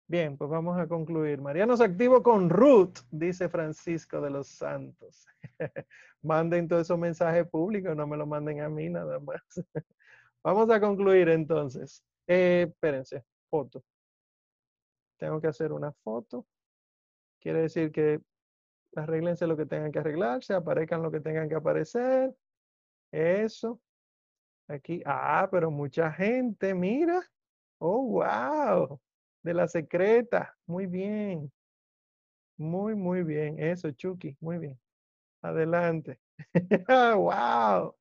Bien, 0.09 0.37
pues 0.37 0.51
vamos 0.51 0.79
a 0.79 0.87
concluir. 0.87 1.41
Mariano 1.41 1.77
se 1.77 1.85
activo 1.85 2.23
con 2.23 2.51
Ruth, 2.51 2.99
dice 3.11 3.49
Francisco 3.49 4.21
de 4.21 4.31
los 4.31 4.49
Santos. 4.49 5.27
manden 6.23 6.69
todos 6.69 6.83
esos 6.83 6.99
mensajes 6.99 7.49
públicos, 7.49 7.97
no 7.97 8.07
me 8.07 8.17
lo 8.17 8.27
manden 8.27 8.61
a 8.61 8.69
mí 8.69 8.89
nada 8.89 9.19
más. 9.21 9.41
vamos 10.45 10.69
a 10.71 10.81
concluir 10.81 11.29
entonces. 11.29 12.05
Eh, 12.27 12.67
espérense, 12.69 13.25
foto. 13.49 13.83
Tengo 15.19 15.41
que 15.41 15.47
hacer 15.47 15.73
una 15.73 15.93
foto. 15.93 16.47
Quiere 17.41 17.63
decir 17.63 17.91
que 17.93 18.21
arreglense 18.97 19.47
lo 19.47 19.57
que 19.57 19.67
tengan 19.67 19.93
que 19.93 20.01
arreglarse, 20.01 20.53
aparezcan 20.53 21.03
lo 21.03 21.11
que 21.11 21.21
tengan 21.21 21.49
que 21.49 21.55
aparecer. 21.55 22.35
Eso. 23.13 23.81
Aquí. 24.69 25.03
Ah, 25.07 25.49
pero 25.51 25.71
mucha 25.71 26.13
gente, 26.13 26.75
mira. 26.75 27.23
Oh, 27.79 28.03
wow 28.03 29.01
de 29.43 29.55
la 29.55 29.69
secreta. 29.69 30.57
Muy 30.67 30.87
bien. 30.87 31.51
Muy, 32.57 32.95
muy 32.95 33.23
bien. 33.23 33.59
Eso, 33.59 33.91
Chucky. 33.91 34.37
Muy 34.41 34.59
bien. 34.59 34.79
Adelante. 35.43 36.21
¡Wow! 37.17 37.97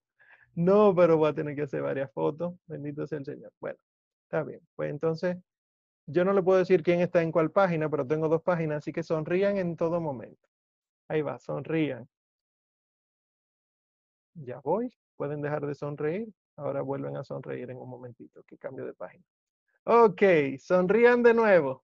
No, 0.55 0.93
pero 0.95 1.18
voy 1.18 1.30
a 1.30 1.34
tener 1.34 1.55
que 1.55 1.63
hacer 1.63 1.81
varias 1.81 2.11
fotos. 2.11 2.53
Bendito 2.68 3.07
sea 3.07 3.19
el 3.19 3.26
Señor. 3.26 3.51
Bueno, 3.59 3.80
está 4.23 4.43
bien. 4.43 4.61
Pues 4.76 4.91
entonces, 4.91 5.38
yo 6.07 6.26
no 6.26 6.34
le 6.34 6.43
puedo 6.43 6.59
decir 6.59 6.84
quién 6.84 7.01
está 7.01 7.22
en 7.22 7.31
cuál 7.31 7.51
página, 7.51 7.89
pero 7.89 8.05
tengo 8.05 8.27
dos 8.30 8.41
páginas, 8.43 8.80
así 8.80 8.91
que 8.91 9.03
sonrían 9.03 9.57
en 9.57 9.76
todo 9.77 10.01
momento. 10.01 10.47
Ahí 11.07 11.22
va, 11.22 11.39
sonrían. 11.39 12.07
Ya 14.35 14.59
voy. 14.59 14.93
Pueden 15.15 15.41
dejar 15.41 15.65
de 15.65 15.76
sonreír. 15.76 16.34
Ahora 16.57 16.81
vuelven 16.81 17.18
a 17.18 17.23
sonreír 17.23 17.69
en 17.72 17.77
un 17.77 17.89
momentito, 17.89 18.43
que 18.43 18.57
cambio 18.57 18.85
de 18.85 18.93
página. 18.93 19.23
Ok, 19.84 20.22
sonrían 20.60 21.24
de 21.24 21.34
nuevo. 21.34 21.84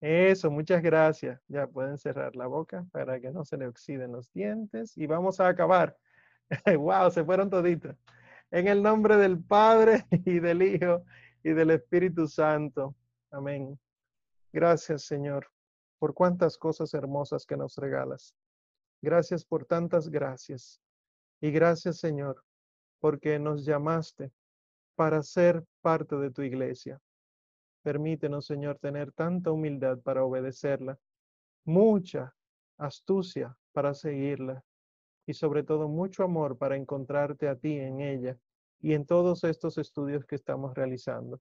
Eso, 0.00 0.50
muchas 0.50 0.82
gracias. 0.82 1.40
Ya 1.48 1.66
pueden 1.66 1.96
cerrar 1.98 2.36
la 2.36 2.46
boca 2.46 2.86
para 2.92 3.20
que 3.20 3.30
no 3.30 3.44
se 3.44 3.56
le 3.56 3.66
oxiden 3.66 4.12
los 4.12 4.32
dientes. 4.32 4.96
Y 4.96 5.06
vamos 5.06 5.40
a 5.40 5.48
acabar. 5.48 5.96
wow, 6.78 7.10
se 7.10 7.24
fueron 7.24 7.48
toditos. 7.48 7.96
En 8.50 8.68
el 8.68 8.82
nombre 8.82 9.16
del 9.16 9.42
Padre 9.42 10.06
y 10.26 10.38
del 10.38 10.62
Hijo 10.62 11.04
y 11.42 11.50
del 11.50 11.70
Espíritu 11.70 12.26
Santo. 12.26 12.94
Amén. 13.30 13.78
Gracias, 14.52 15.04
Señor, 15.04 15.50
por 15.98 16.12
cuántas 16.12 16.58
cosas 16.58 16.92
hermosas 16.94 17.46
que 17.46 17.56
nos 17.56 17.76
regalas. 17.76 18.34
Gracias 19.00 19.44
por 19.44 19.64
tantas 19.64 20.08
gracias. 20.10 20.80
Y 21.40 21.50
gracias, 21.52 21.98
Señor, 21.98 22.44
porque 23.00 23.38
nos 23.38 23.64
llamaste 23.64 24.30
para 24.94 25.22
ser 25.22 25.64
parte 25.80 26.16
de 26.16 26.30
tu 26.30 26.42
iglesia. 26.42 27.00
Permítenos, 27.82 28.46
Señor, 28.46 28.78
tener 28.78 29.12
tanta 29.12 29.50
humildad 29.50 29.98
para 30.00 30.24
obedecerla, 30.24 30.98
mucha 31.64 32.34
astucia 32.76 33.56
para 33.72 33.94
seguirla 33.94 34.62
y 35.26 35.34
sobre 35.34 35.62
todo 35.62 35.88
mucho 35.88 36.24
amor 36.24 36.58
para 36.58 36.76
encontrarte 36.76 37.48
a 37.48 37.56
ti 37.56 37.78
en 37.78 38.00
ella 38.00 38.36
y 38.80 38.94
en 38.94 39.06
todos 39.06 39.44
estos 39.44 39.78
estudios 39.78 40.24
que 40.24 40.34
estamos 40.34 40.74
realizando. 40.74 41.40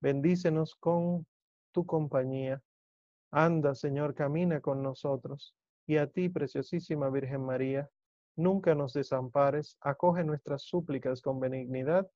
Bendícenos 0.00 0.74
con 0.76 1.26
tu 1.72 1.84
compañía. 1.84 2.62
Anda, 3.30 3.74
Señor, 3.74 4.14
camina 4.14 4.60
con 4.60 4.82
nosotros. 4.82 5.54
Y 5.86 5.96
a 5.96 6.06
ti, 6.06 6.28
preciosísima 6.28 7.10
Virgen 7.10 7.44
María, 7.44 7.90
nunca 8.36 8.74
nos 8.74 8.92
desampares, 8.92 9.76
acoge 9.80 10.24
nuestras 10.24 10.62
súplicas 10.62 11.20
con 11.20 11.40
benignidad 11.40 12.08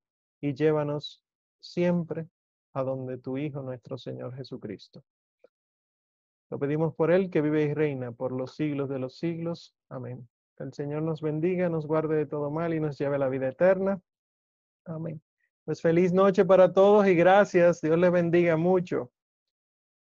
y 0.42 0.52
llévanos 0.52 1.24
siempre 1.60 2.28
a 2.74 2.82
donde 2.82 3.16
tu 3.16 3.38
Hijo 3.38 3.62
nuestro 3.62 3.96
Señor 3.96 4.34
Jesucristo. 4.34 5.02
Lo 6.50 6.58
pedimos 6.58 6.94
por 6.94 7.10
Él 7.10 7.30
que 7.30 7.40
vive 7.40 7.62
y 7.62 7.72
reina 7.72 8.12
por 8.12 8.32
los 8.32 8.56
siglos 8.56 8.90
de 8.90 8.98
los 8.98 9.16
siglos. 9.16 9.74
Amén. 9.88 10.28
Que 10.56 10.64
el 10.64 10.74
Señor 10.74 11.02
nos 11.02 11.22
bendiga, 11.22 11.70
nos 11.70 11.86
guarde 11.86 12.16
de 12.16 12.26
todo 12.26 12.50
mal 12.50 12.74
y 12.74 12.80
nos 12.80 12.98
lleve 12.98 13.16
a 13.16 13.18
la 13.18 13.30
vida 13.30 13.48
eterna. 13.48 14.02
Amén. 14.84 15.22
Pues 15.64 15.80
feliz 15.80 16.12
noche 16.12 16.44
para 16.44 16.72
todos 16.72 17.06
y 17.06 17.14
gracias. 17.14 17.80
Dios 17.80 17.96
les 17.98 18.10
bendiga 18.12 18.56
mucho. 18.56 19.12